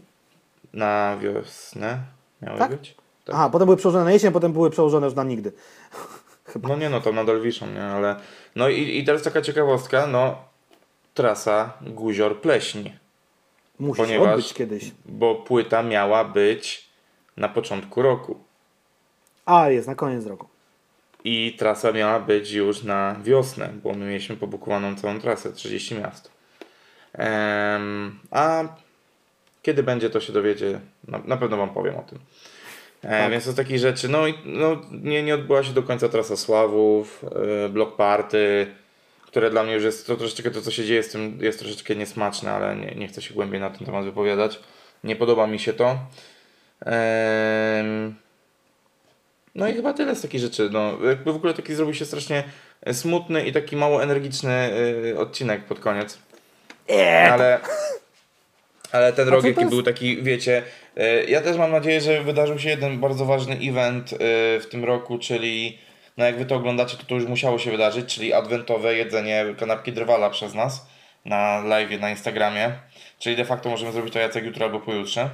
Na 0.73 1.17
wiosnę 1.21 1.97
miały 2.41 2.57
Tak? 2.59 2.71
być. 2.71 2.95
Tak. 3.25 3.35
Aha, 3.35 3.49
potem 3.49 3.65
były 3.65 3.77
przełożone 3.77 4.03
na 4.05 4.11
jesień, 4.11 4.31
potem 4.31 4.53
były 4.53 4.69
przełożone 4.69 5.07
już 5.07 5.15
na 5.15 5.23
nigdy. 5.23 5.51
No 6.63 6.77
nie 6.77 6.89
no, 6.89 7.01
to 7.01 7.11
nadal 7.11 7.41
wiszą, 7.41 7.67
nie? 7.71 7.83
Ale... 7.83 8.15
No 8.55 8.69
i, 8.69 8.97
i 8.97 9.03
teraz 9.03 9.23
taka 9.23 9.41
ciekawostka, 9.41 10.07
no 10.07 10.37
trasa 11.13 11.73
Guzior-Pleśń. 11.81 12.89
Musi 13.79 14.01
Ponieważ- 14.01 14.27
się 14.27 14.31
odbyć 14.33 14.53
kiedyś. 14.53 14.91
bo 15.05 15.35
płyta 15.35 15.83
miała 15.83 16.23
być 16.25 16.89
na 17.37 17.49
początku 17.49 18.01
roku 18.01 18.39
A, 19.45 19.69
jest, 19.69 19.87
na 19.87 19.95
koniec 19.95 20.25
roku. 20.25 20.47
i 21.23 21.55
trasa 21.59 21.91
miała 21.91 22.19
być 22.19 22.51
już 22.51 22.83
na 22.83 23.15
wiosnę, 23.23 23.69
bo 23.83 23.93
my 23.93 24.05
mieliśmy 24.05 24.37
pobukowaną 24.37 24.95
całą 24.95 25.19
trasę, 25.19 25.53
30 25.53 25.95
miast. 25.95 26.31
A 28.31 28.63
kiedy 29.61 29.83
będzie, 29.83 30.09
to 30.09 30.19
się 30.19 30.33
dowiecie, 30.33 30.79
na, 31.07 31.17
na 31.25 31.37
pewno 31.37 31.57
Wam 31.57 31.69
powiem 31.69 31.97
o 31.97 32.01
tym. 32.01 32.19
E, 33.03 33.07
Tak. 33.07 33.31
Więc 33.31 33.45
to 33.45 33.51
z 33.51 33.55
takich 33.55 33.79
rzeczy, 33.79 34.09
no 34.09 34.27
i 34.27 34.33
no, 34.45 34.81
nie, 34.91 35.23
nie 35.23 35.35
odbyła 35.35 35.63
się 35.63 35.73
do 35.73 35.83
końca 35.83 36.09
trasa 36.09 36.35
Sławów, 36.35 37.25
e, 37.65 37.69
Block 37.69 37.95
Party, 37.95 38.67
które 39.21 39.49
dla 39.49 39.63
mnie 39.63 39.73
już 39.73 39.83
jest, 39.83 40.07
to 40.07 40.15
troszeczkę 40.15 40.51
to 40.51 40.61
co 40.61 40.71
się 40.71 40.85
dzieje 40.85 41.03
z 41.03 41.09
tym 41.09 41.37
jest 41.41 41.59
troszeczkę 41.59 41.95
niesmaczne, 41.95 42.51
ale 42.51 42.75
nie, 42.75 42.95
nie 42.95 43.07
chcę 43.07 43.21
się 43.21 43.33
głębiej 43.33 43.61
na 43.61 43.69
ten 43.69 43.85
temat 43.85 44.05
wypowiadać. 44.05 44.59
Nie 45.03 45.15
podoba 45.15 45.47
mi 45.47 45.59
się 45.59 45.73
to. 45.73 45.99
No 49.55 49.67
i 49.67 49.73
chyba 49.73 49.93
tyle 49.93 50.15
z 50.15 50.21
takich 50.21 50.41
rzeczy. 50.41 50.69
No, 50.71 50.97
jakby 51.07 51.33
w 51.33 51.35
ogóle 51.35 51.53
taki 51.53 51.75
zrobił 51.75 51.93
się 51.93 52.05
strasznie 52.05 52.43
e, 52.81 52.93
smutny 52.93 53.45
i 53.45 53.51
taki 53.51 53.75
mało 53.75 54.03
energiczny 54.03 54.69
y, 55.05 55.19
odcinek 55.19 55.65
pod 55.65 55.79
koniec. 55.79 56.17
Ale, 57.31 57.59
ale 58.91 59.13
ten 59.13 59.27
rok 59.27 59.45
jaki 59.45 59.65
był 59.65 59.83
taki, 59.83 60.23
wiecie, 60.23 60.63
ja 61.27 61.41
też 61.41 61.57
mam 61.57 61.71
nadzieję, 61.71 62.01
że 62.01 62.23
wydarzył 62.23 62.59
się 62.59 62.69
jeden 62.69 62.99
bardzo 62.99 63.25
ważny 63.25 63.57
event 63.63 64.13
y, 64.13 64.17
w 64.59 64.67
tym 64.71 64.85
roku, 64.85 65.17
czyli 65.17 65.77
no 66.17 66.25
jak 66.25 66.37
wy 66.37 66.45
to 66.45 66.55
oglądacie, 66.55 66.97
to 66.97 67.03
to 67.03 67.15
już 67.15 67.25
musiało 67.25 67.59
się 67.59 67.71
wydarzyć, 67.71 68.15
czyli 68.15 68.33
adwentowe 68.33 68.95
jedzenie 68.95 69.45
kanapki 69.59 69.93
drwala 69.93 70.29
przez 70.29 70.53
nas 70.53 70.87
na 71.25 71.59
live 71.59 72.01
na 72.01 72.09
Instagramie. 72.09 72.71
Czyli 73.19 73.35
de 73.35 73.45
facto 73.45 73.69
możemy 73.69 73.91
zrobić 73.91 74.13
to 74.13 74.19
Jacek 74.19 74.45
jutro 74.45 74.65
albo 74.65 74.79
pojutrze. 74.79 75.29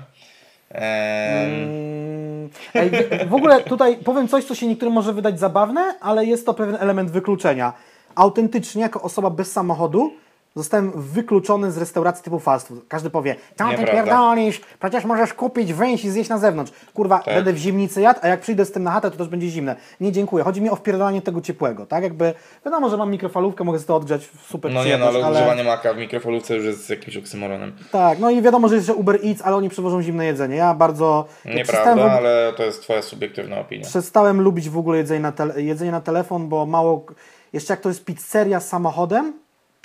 Mm, 0.70 2.50
Ej, 2.76 2.92
w 3.28 3.34
ogóle 3.34 3.62
tutaj 3.62 3.98
powiem 3.98 4.28
coś, 4.28 4.44
co 4.44 4.56
się 4.56 4.68
niektórym 4.68 4.94
może 4.94 5.14
wydać 5.14 5.40
zabawne, 5.40 5.96
ale 6.02 6.26
jest 6.26 6.46
to 6.46 6.54
pewien 6.54 6.76
element 6.76 7.12
wykluczenia. 7.12 7.74
Autentycznie, 8.16 8.82
jako 8.82 9.02
osoba 9.02 9.30
bez 9.30 9.52
samochodu, 9.52 10.14
zostałem 10.56 10.92
wykluczony 10.96 11.72
z 11.72 11.78
restauracji 11.78 12.24
typu 12.24 12.40
fast 12.40 12.68
food. 12.68 12.80
Każdy 12.88 13.10
powie, 13.10 13.36
co 13.58 13.70
ty 13.70 13.86
pierdolisz, 13.86 14.62
przecież 14.80 15.06
możesz 15.06 15.34
kupić, 15.34 15.74
wyjść 15.74 16.06
i 16.06 16.10
zjeść 16.10 16.30
na 16.30 16.38
zewnątrz. 16.38 16.72
Kurwa, 16.94 17.20
Tak. 17.20 17.36
będę 17.36 17.54
w 17.54 17.58
zimnicy 17.58 18.02
jadł, 18.02 18.20
a 18.24 18.28
jak 18.28 18.42
przyjdę 18.42 18.66
z 18.66 18.72
tym 18.72 18.84
na 18.84 18.92
chatę, 18.92 19.12
to 19.12 19.18
też 19.18 19.28
będzie 19.28 19.50
zimne. 19.50 19.76
Nie, 20.00 20.12
dziękuję. 20.12 20.44
Chodzi 20.44 20.62
mi 20.62 20.70
o 20.70 20.76
wpierdolanie 20.76 21.22
tego 21.22 21.42
ciepłego, 21.42 21.86
tak? 21.86 22.04
Jakby, 22.04 22.34
wiadomo, 22.66 22.90
że 22.90 22.98
mam 22.98 23.12
mikrofalówkę, 23.12 23.64
mogę 23.64 23.80
sobie 23.80 23.88
to 23.88 23.96
odgrzać 23.96 24.26
w 24.28 24.48
super 24.52 24.72
no 24.74 24.84
nie, 24.86 24.98
no 24.98 25.08
przyjemność, 25.08 25.26
ale 25.36 25.46
używanie 25.46 25.64
maka 25.64 25.94
w 25.94 25.98
mikrofalówce 25.98 26.56
już 26.56 26.66
jest 26.66 26.90
jakimś 26.90 27.18
oksymoronem. 27.18 27.76
Tak, 27.92 28.20
no 28.20 28.30
i 28.30 28.42
wiadomo, 28.42 28.68
że 28.68 28.76
jest, 28.76 28.88
że 28.88 28.94
Uber 28.94 29.20
Eats, 29.26 29.42
ale 29.42 29.56
oni 29.56 29.70
przywożą 29.70 30.02
zimne 30.02 30.26
jedzenie. 30.26 30.56
Ja 30.56 30.74
bardzo... 30.74 31.26
Nieprawda, 31.46 31.92
ogóle- 31.92 32.12
ale 32.12 32.54
to 32.58 32.64
jest 32.64 32.82
twoja 32.82 33.02
subiektywna 33.02 33.60
opinia. 33.60 33.86
Przestałem 33.86 34.42
lubić 34.42 34.70
w 34.70 34.78
ogóle 34.78 34.98
jedzenie 34.98 35.20
na, 35.20 35.34
jedzenie 35.56 35.92
na 35.92 36.02
telefon, 36.02 36.50
bo 36.50 36.66
mało. 36.66 37.06
Jeszcze 37.54 37.74
jak 37.74 37.82
to 37.82 37.90
jest 37.90 38.06
pizzeria 38.06 38.60
z 38.60 38.68
samochodem, 38.68 39.34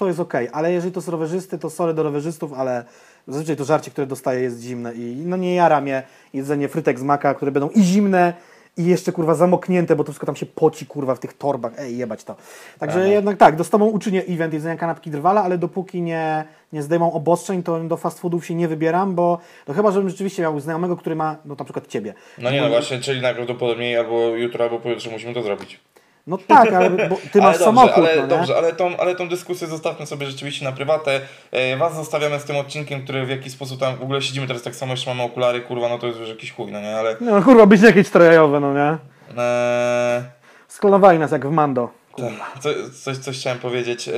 to 0.00 0.06
jest 0.06 0.20
ok, 0.20 0.34
ale 0.52 0.72
jeżeli 0.72 0.92
to 0.92 1.02
są 1.02 1.12
rowerzysty, 1.12 1.58
to 1.58 1.70
sorry 1.70 1.94
do 1.94 2.02
rowerzystów, 2.02 2.52
ale 2.52 2.84
zazwyczaj 3.28 3.56
to 3.56 3.64
żarcie, 3.64 3.90
które 3.90 4.06
dostaję 4.06 4.40
jest 4.40 4.60
zimne 4.60 4.94
i 4.94 5.22
no 5.26 5.36
nie 5.36 5.54
jara 5.54 5.80
mnie 5.80 6.02
jedzenie 6.34 6.68
frytek 6.68 6.98
z 6.98 7.02
maka, 7.02 7.34
które 7.34 7.52
będą 7.52 7.68
i 7.68 7.82
zimne 7.82 8.34
i 8.76 8.84
jeszcze 8.84 9.12
kurwa 9.12 9.34
zamoknięte, 9.34 9.96
bo 9.96 10.04
to 10.04 10.12
wszystko 10.12 10.26
tam 10.26 10.36
się 10.36 10.46
poci 10.46 10.86
kurwa 10.86 11.14
w 11.14 11.18
tych 11.18 11.32
torbach, 11.32 11.72
ej 11.78 11.98
jebać 11.98 12.24
to. 12.24 12.36
Także 12.78 12.98
Aha. 12.98 13.08
jednak 13.08 13.36
tak, 13.36 13.56
do 13.56 13.64
tobą 13.64 13.86
uczynię 13.86 14.24
event 14.24 14.52
jedzenia 14.54 14.76
kanapki 14.76 15.10
drwala, 15.10 15.42
ale 15.42 15.58
dopóki 15.58 16.02
nie, 16.02 16.44
nie 16.72 16.82
zdejmą 16.82 17.12
obostrzeń, 17.12 17.62
to 17.62 17.80
do 17.80 17.96
fast 17.96 18.20
foodów 18.20 18.46
się 18.46 18.54
nie 18.54 18.68
wybieram, 18.68 19.14
bo 19.14 19.38
no 19.68 19.74
chyba, 19.74 19.90
żebym 19.90 20.10
rzeczywiście 20.10 20.42
miał 20.42 20.60
znajomego, 20.60 20.96
który 20.96 21.16
ma, 21.16 21.36
no 21.44 21.54
na 21.58 21.64
przykład 21.64 21.86
ciebie. 21.86 22.14
No 22.38 22.50
nie, 22.50 22.60
no 22.60 22.68
właśnie, 22.68 23.00
czyli 23.00 23.20
najprawdopodobniej 23.20 23.96
albo 23.96 24.20
jutro, 24.28 24.64
albo 24.64 24.78
pojutrze 24.78 25.10
musimy 25.10 25.34
to 25.34 25.42
zrobić. 25.42 25.80
No 26.26 26.38
tak, 26.38 26.72
ale 26.72 26.90
ty 27.32 27.40
ale 27.40 27.42
masz 27.42 27.58
dobrze, 27.58 27.64
samochód, 27.64 28.04
ale, 28.04 28.16
no 28.16 28.26
dobrze, 28.26 28.56
ale 28.56 28.72
tą, 28.72 28.96
ale 28.96 29.14
tą 29.14 29.28
dyskusję 29.28 29.66
zostawmy 29.66 30.06
sobie 30.06 30.26
rzeczywiście 30.26 30.64
na 30.64 30.72
prywatę. 30.72 31.20
E, 31.52 31.76
was 31.76 31.94
zostawiamy 31.94 32.40
z 32.40 32.44
tym 32.44 32.56
odcinkiem, 32.56 33.04
który 33.04 33.26
w 33.26 33.30
jakiś 33.30 33.52
sposób 33.52 33.80
tam, 33.80 33.96
w 33.96 34.02
ogóle 34.02 34.22
siedzimy 34.22 34.46
teraz 34.46 34.62
tak 34.62 34.74
samo, 34.74 34.92
jeszcze 34.92 35.10
mamy 35.10 35.22
okulary, 35.22 35.60
kurwa, 35.60 35.88
no 35.88 35.98
to 35.98 36.06
jest 36.06 36.18
już 36.18 36.28
jakiś 36.28 36.52
chuj, 36.52 36.72
no 36.72 36.80
nie, 36.80 36.96
ale... 36.96 37.16
No 37.20 37.42
kurwa, 37.42 37.66
być 37.66 37.82
jakieś 37.82 38.08
trojajowe, 38.10 38.60
no 38.60 38.74
nie? 38.74 38.98
E, 39.42 40.22
Sklonowali 40.68 41.18
nas 41.18 41.32
jak 41.32 41.46
w 41.46 41.50
Mando. 41.50 41.90
Kurwa. 42.12 42.50
co, 42.60 42.68
coś, 43.04 43.18
coś 43.18 43.38
chciałem 43.38 43.58
powiedzieć. 43.58 44.08
E, 44.08 44.12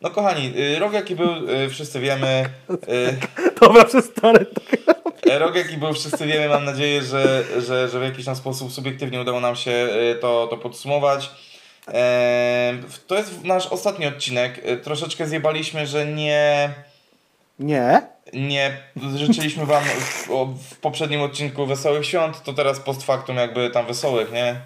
no 0.00 0.10
kochani, 0.10 0.52
e, 0.76 0.78
rok 0.78 0.92
jaki 0.92 1.16
był, 1.16 1.28
wszyscy 1.70 2.00
wiemy. 2.00 2.44
Dobra, 3.60 3.84
przestary. 3.84 4.46
E, 4.88 5.07
Rok 5.26 5.56
jaki 5.56 5.76
był, 5.76 5.94
wszyscy 5.94 6.26
wiemy, 6.26 6.48
mam 6.48 6.64
nadzieję, 6.64 7.02
że, 7.02 7.44
że, 7.66 7.88
że 7.88 8.00
w 8.00 8.02
jakiś 8.02 8.24
tam 8.24 8.36
sposób 8.36 8.72
subiektywnie 8.72 9.20
udało 9.20 9.40
nam 9.40 9.56
się 9.56 9.70
e, 9.70 10.14
to, 10.14 10.46
to 10.50 10.56
podsumować. 10.56 11.30
E, 11.88 12.74
To 13.06 13.14
jest 13.14 13.44
nasz 13.44 13.66
ostatni 13.66 14.06
odcinek. 14.06 14.60
E, 14.64 14.76
Troszeczkę 14.76 15.26
zjebaliśmy, 15.26 15.86
że 15.86 16.06
nie, 16.06 16.70
Nie. 17.58 18.02
nie 18.32 18.76
życzyliśmy 19.16 19.66
wam 19.66 19.84
w, 20.70 20.76
poprzednim 20.76 21.22
odcinku 21.22 21.66
wesołych 21.66 22.06
świąt, 22.06 22.42
to 22.42 22.52
teraz 22.52 22.80
post 22.80 23.02
factum 23.02 23.36
jakby 23.36 23.70
tam 23.70 23.86
wesołych, 23.86 24.32
nie? 24.32 24.56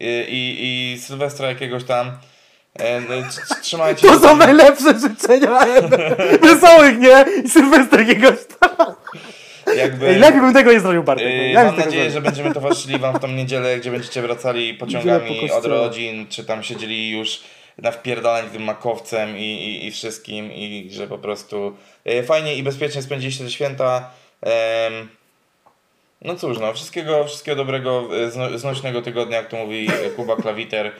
I, 0.00 0.06
i, 0.28 0.92
i 0.94 1.00
Sylwestra 1.00 1.48
jakiegoś 1.48 1.84
tam. 1.84 2.18
E, 2.78 3.00
no, 3.00 3.08
tr- 3.08 3.60
Trzymajcie 3.60 4.08
To 4.08 4.18
są 4.18 4.36
najlepsze 4.36 4.98
życzenia. 4.98 5.58
Wesołych, 6.54 6.98
nie? 6.98 7.24
I 7.44 7.48
Sylwester 7.48 8.00
jakiegoś 8.08 8.38
tam. 8.60 8.94
Jakby, 9.76 10.08
Ej, 10.08 10.18
lepiej 10.18 10.40
bym 10.40 10.54
tego 10.54 10.72
nie 10.72 10.80
zrobił, 10.80 11.02
Bartek. 11.02 11.26
Yy, 11.26 11.48
Ja 11.48 11.64
mam 11.64 11.76
nadzieję, 11.76 12.10
że 12.10 12.20
będziemy 12.20 12.54
towarzyszyli 12.54 12.98
Wam 12.98 13.14
w 13.14 13.20
tą 13.20 13.28
niedzielę, 13.28 13.78
gdzie 13.78 13.90
będziecie 13.90 14.22
wracali 14.22 14.74
pociągami 14.74 15.50
od 15.50 15.64
rodzin, 15.66 16.26
czy 16.28 16.44
tam 16.44 16.62
siedzieli 16.62 17.10
już 17.10 17.40
na 17.78 17.90
wpierdalaniu 17.90 18.50
tym 18.50 18.62
makowcem 18.62 19.38
i, 19.38 19.42
i, 19.42 19.86
i 19.86 19.90
wszystkim 19.90 20.52
i 20.52 20.88
że 20.92 21.06
po 21.06 21.18
prostu 21.18 21.76
yy, 22.04 22.22
fajnie 22.22 22.54
i 22.54 22.62
bezpiecznie 22.62 23.02
spędziliście 23.02 23.44
te 23.44 23.50
święta. 23.50 24.10
Em, 24.42 25.08
no 26.22 26.36
cóż, 26.36 26.58
no, 26.58 26.72
wszystkiego, 26.72 27.24
wszystkiego 27.24 27.56
dobrego, 27.56 28.08
yy, 28.14 28.30
zno, 28.30 28.58
znośnego 28.58 29.02
tygodnia, 29.02 29.36
jak 29.36 29.48
to 29.48 29.56
mówi 29.56 29.84
yy, 29.84 30.10
Kuba 30.16 30.36
Klawiter. 30.36 30.92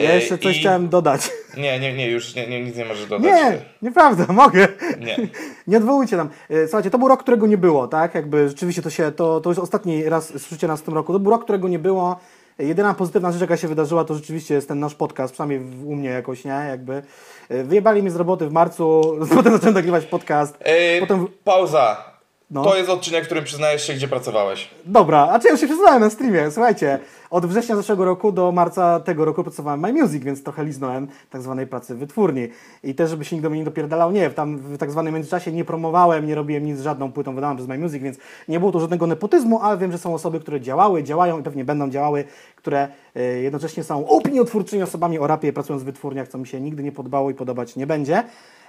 Ja 0.00 0.14
jeszcze 0.14 0.38
coś 0.38 0.56
i- 0.56 0.60
chciałem 0.60 0.88
dodać. 0.88 1.30
Nie, 1.56 1.80
nie, 1.80 1.92
nie, 1.92 2.10
już 2.10 2.34
nie, 2.34 2.46
nie, 2.46 2.64
nic 2.64 2.76
nie 2.76 2.84
możesz 2.84 3.06
dodać. 3.06 3.24
Nie, 3.32 3.58
nieprawda, 3.82 4.32
mogę. 4.32 4.68
Nie. 5.00 5.16
Nie 5.66 5.76
odwołujcie 5.76 6.16
nam. 6.16 6.28
E, 6.50 6.66
Słuchajcie, 6.66 6.90
to 6.90 6.98
był 6.98 7.08
rok, 7.08 7.20
którego 7.22 7.46
nie 7.46 7.58
było, 7.58 7.88
tak? 7.88 8.14
Jakby 8.14 8.48
rzeczywiście 8.48 8.82
to 8.82 8.90
się, 8.90 9.12
to, 9.12 9.40
to 9.40 9.50
już 9.50 9.58
ostatni 9.58 10.04
raz 10.04 10.26
słyszycie 10.28 10.66
nas 10.68 10.80
w 10.80 10.82
tym 10.84 10.94
roku. 10.94 11.12
To 11.12 11.18
był 11.18 11.30
rok, 11.32 11.44
którego 11.44 11.68
nie 11.68 11.78
było. 11.78 12.20
E, 12.60 12.64
Jedyna 12.64 12.94
pozytywna 12.94 13.32
rzecz, 13.32 13.40
jaka 13.40 13.56
się 13.56 13.68
wydarzyła, 13.68 14.04
to 14.04 14.14
rzeczywiście 14.14 14.54
jest 14.54 14.68
ten 14.68 14.80
nasz 14.80 14.94
podcast, 14.94 15.32
przynajmniej 15.32 15.84
u 15.86 15.94
mnie 15.96 16.08
jakoś, 16.08 16.44
nie? 16.44 16.50
Jakby 16.68 17.02
e, 17.48 17.64
wyjebali 17.64 18.02
mnie 18.02 18.10
z 18.10 18.16
roboty 18.16 18.46
w 18.48 18.52
marcu, 18.52 19.02
potem 19.34 19.52
zacząłem 19.52 19.74
nagrywać 19.74 20.04
podcast. 20.06 20.58
Yy, 20.66 21.00
Potem- 21.00 21.26
Pauza. 21.44 22.11
No. 22.52 22.64
To 22.64 22.76
jest 22.76 22.90
odcinek, 22.90 23.22
w 23.22 23.26
którym 23.26 23.44
przyznajesz 23.44 23.86
się, 23.86 23.94
gdzie 23.94 24.08
pracowałeś. 24.08 24.70
Dobra, 24.84 25.28
a 25.32 25.38
czy 25.38 25.46
ja 25.46 25.52
już 25.52 25.60
się 25.60 25.66
przyznałem 25.66 26.00
na 26.00 26.10
streamie, 26.10 26.50
słuchajcie, 26.50 26.98
od 27.30 27.46
września 27.46 27.76
zeszłego 27.76 28.04
roku 28.04 28.32
do 28.32 28.52
marca 28.52 29.00
tego 29.00 29.24
roku 29.24 29.42
pracowałem 29.42 29.80
My 29.80 29.92
Music, 29.92 30.24
więc 30.24 30.42
trochę 30.42 30.64
liznąłem 30.64 31.08
tak 31.30 31.42
zwanej 31.42 31.66
pracy 31.66 31.94
wytwórni. 31.94 32.48
I 32.84 32.94
też, 32.94 33.10
żeby 33.10 33.24
się 33.24 33.36
nikt 33.36 33.42
do 33.42 33.50
mnie 33.50 33.58
nie 33.58 33.64
dopierdalał, 33.64 34.12
nie, 34.12 34.30
tam 34.30 34.56
w 34.56 34.78
tak 34.78 34.90
zwanym 34.90 35.14
międzyczasie 35.14 35.52
nie 35.52 35.64
promowałem, 35.64 36.26
nie 36.26 36.34
robiłem 36.34 36.64
nic 36.64 36.78
z 36.78 36.82
żadną 36.82 37.12
płytą 37.12 37.34
wydaną 37.34 37.56
przez 37.56 37.68
My 37.68 37.78
Music, 37.78 38.02
więc 38.02 38.18
nie 38.48 38.60
było 38.60 38.72
tu 38.72 38.80
żadnego 38.80 39.06
nepotyzmu, 39.06 39.60
ale 39.62 39.78
wiem, 39.78 39.92
że 39.92 39.98
są 39.98 40.14
osoby, 40.14 40.40
które 40.40 40.60
działały, 40.60 41.02
działają 41.02 41.40
i 41.40 41.42
pewnie 41.42 41.64
będą 41.64 41.90
działały, 41.90 42.24
które 42.56 42.88
e, 43.16 43.22
jednocześnie 43.22 43.84
są 43.84 44.08
opiniotwórczymi 44.08 44.82
osobami 44.82 45.18
o 45.18 45.26
rapie, 45.26 45.52
pracują 45.52 45.78
w 45.78 45.84
wytwórniach, 45.84 46.28
co 46.28 46.38
mi 46.38 46.46
się 46.46 46.60
nigdy 46.60 46.82
nie 46.82 46.92
podobało 46.92 47.30
i 47.30 47.34
podobać 47.34 47.76
nie 47.76 47.86
będzie. 47.86 48.22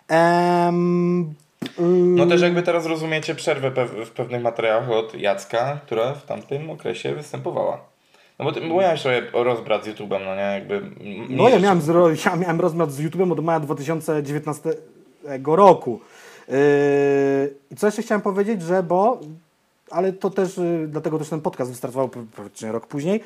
Em, 0.07 1.34
No 2.15 2.26
też 2.26 2.41
jakby 2.41 2.64
teraz 2.64 2.85
rozumiecie 2.85 3.35
przerwę 3.35 3.72
w 4.06 4.11
pewnych 4.11 4.41
materiałach 4.41 4.90
od 4.90 5.15
Jacka, 5.15 5.80
która 5.85 6.14
w 6.14 6.26
tamtym 6.26 6.69
okresie 6.69 7.15
występowała. 7.15 7.80
No 8.40 8.45
bo 8.45 8.52
ty 8.52 8.61
bo 8.61 8.81
miałeś 8.81 9.02
trochę 9.02 9.22
rozbrat 9.34 9.85
z 9.85 9.88
YouTube'em, 9.88 10.19
no 10.26 10.35
nie? 10.35 10.41
Jakby 10.41 10.81
No 11.30 11.49
ja 11.49 11.60
miałem, 11.60 11.81
zro, 11.81 12.10
ja 12.26 12.35
miałem 12.35 12.61
rozmiar 12.61 12.91
z 12.91 13.02
YouTube'em 13.02 13.31
od 13.31 13.44
maja 13.44 13.60
2019 13.60 14.73
roku. 15.45 15.99
Yy, 16.48 16.56
I 17.72 17.76
co 17.76 17.88
jeszcze 17.88 18.02
chciałem 18.02 18.22
powiedzieć, 18.22 18.61
że 18.61 18.84
bo, 18.84 19.19
ale 19.91 20.14
to 20.14 20.30
też, 20.30 20.57
yy, 20.57 20.88
dlatego 20.88 21.19
też 21.19 21.30
ten 21.30 21.41
podcast 21.41 21.72
wystartował 21.72 22.10
praktycznie 22.10 22.72
rok 22.72 22.88
później. 22.88 23.23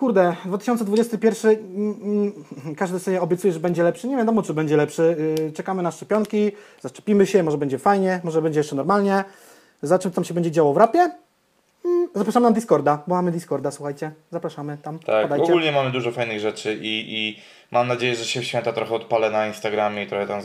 Kurde, 0.00 0.36
2021, 0.44 1.50
mm, 1.50 1.94
mm, 2.02 2.74
każdy 2.76 2.98
sobie 2.98 3.20
obiecuje, 3.20 3.52
że 3.52 3.60
będzie 3.60 3.82
lepszy. 3.82 4.08
Nie 4.08 4.16
wiadomo, 4.16 4.42
czy 4.42 4.54
będzie 4.54 4.76
lepszy. 4.76 5.16
Yy, 5.40 5.52
czekamy 5.52 5.82
na 5.82 5.90
szczepionki, 5.90 6.52
zaszczepimy 6.80 7.26
się, 7.26 7.42
może 7.42 7.58
będzie 7.58 7.78
fajnie, 7.78 8.20
może 8.24 8.42
będzie 8.42 8.60
jeszcze 8.60 8.76
normalnie. 8.76 9.24
Za 9.82 9.98
czym 9.98 10.10
tam 10.10 10.24
się 10.24 10.34
będzie 10.34 10.50
działo 10.50 10.72
w 10.72 10.76
rapie? 10.76 11.10
Mm, 11.84 12.08
Zapraszamy 12.14 12.46
na 12.48 12.52
Discorda, 12.52 13.02
bo 13.06 13.14
mamy 13.14 13.30
Discorda, 13.32 13.70
słuchajcie. 13.70 14.12
Zapraszamy 14.30 14.78
tam, 14.82 14.98
Tak, 14.98 15.22
podajcie. 15.22 15.44
ogólnie 15.44 15.72
mamy 15.72 15.90
dużo 15.90 16.12
fajnych 16.12 16.40
rzeczy 16.40 16.74
i, 16.82 17.04
i 17.08 17.38
mam 17.70 17.88
nadzieję, 17.88 18.16
że 18.16 18.24
się 18.24 18.40
w 18.40 18.44
święta 18.44 18.72
trochę 18.72 18.94
odpalę 18.94 19.30
na 19.30 19.46
Instagramie 19.46 20.02
i 20.02 20.06
trochę 20.06 20.26
tam 20.26 20.40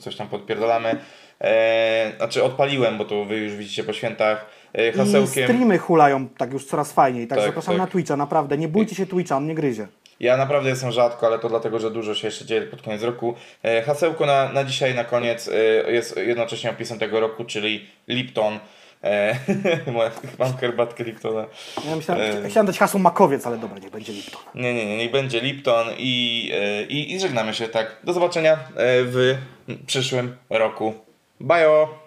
coś 0.00 0.16
tam 0.16 0.28
podpierdolamy. 0.28 0.96
E, 1.40 2.12
znaczy 2.16 2.44
odpaliłem, 2.44 2.98
bo 2.98 3.04
to 3.04 3.24
wy 3.24 3.36
już 3.36 3.54
widzicie 3.56 3.84
po 3.84 3.92
świętach. 3.92 4.46
E, 4.74 4.88
I 4.88 4.92
hasełkiem. 4.92 5.44
streamy 5.44 5.78
hulają 5.78 6.28
tak 6.28 6.52
już 6.52 6.64
coraz 6.64 6.92
fajniej, 6.92 7.26
tak, 7.26 7.38
Tak, 7.38 7.46
zapraszam 7.46 7.74
tak. 7.74 7.78
na 7.78 7.86
Twitcha, 7.86 8.16
naprawdę, 8.16 8.58
nie 8.58 8.68
bójcie 8.68 8.94
się 8.94 9.06
Twitcha, 9.06 9.36
on 9.36 9.46
nie 9.46 9.54
gryzie. 9.54 9.86
Ja 10.20 10.36
naprawdę 10.36 10.68
jestem 10.70 10.92
rzadko, 10.92 11.26
ale 11.26 11.38
to 11.38 11.48
dlatego, 11.48 11.78
że 11.78 11.90
dużo 11.90 12.14
się 12.14 12.26
jeszcze 12.28 12.44
dzieje 12.44 12.62
pod 12.62 12.82
koniec 12.82 13.02
roku. 13.02 13.34
E, 13.62 13.82
Hasełko 13.82 14.26
na, 14.26 14.52
na 14.52 14.64
dzisiaj, 14.64 14.94
na 14.94 15.04
koniec 15.04 15.48
e, 15.48 15.92
jest 15.92 16.16
jednocześnie 16.16 16.70
opisem 16.70 16.98
tego 16.98 17.20
roku, 17.20 17.44
czyli 17.44 17.86
Lipton. 18.08 18.58
Moja- 19.94 20.10
Mam 20.38 20.56
herbatkę 20.56 21.04
Liptona. 21.04 21.44
Ja 21.90 21.96
myślałem, 21.96 22.44
E. 22.46 22.48
chciałem 22.50 22.66
dać 22.66 22.78
hasło 22.78 23.00
Makowiec, 23.00 23.46
ale 23.46 23.58
dobra, 23.58 23.78
nie 23.78 23.90
będzie 23.90 24.12
Lipton. 24.12 24.40
Nie, 24.54 24.74
nie, 24.74 24.86
nie, 24.86 24.96
niech 24.96 25.10
będzie 25.10 25.40
Lipton 25.40 25.86
i, 25.98 26.50
i, 26.88 27.14
i 27.14 27.20
żegnamy 27.20 27.54
się 27.54 27.68
tak. 27.68 27.96
Do 28.04 28.12
zobaczenia 28.12 28.58
w 28.76 29.34
przyszłym 29.86 30.36
roku. 30.50 30.94
Bajo! 31.40 32.05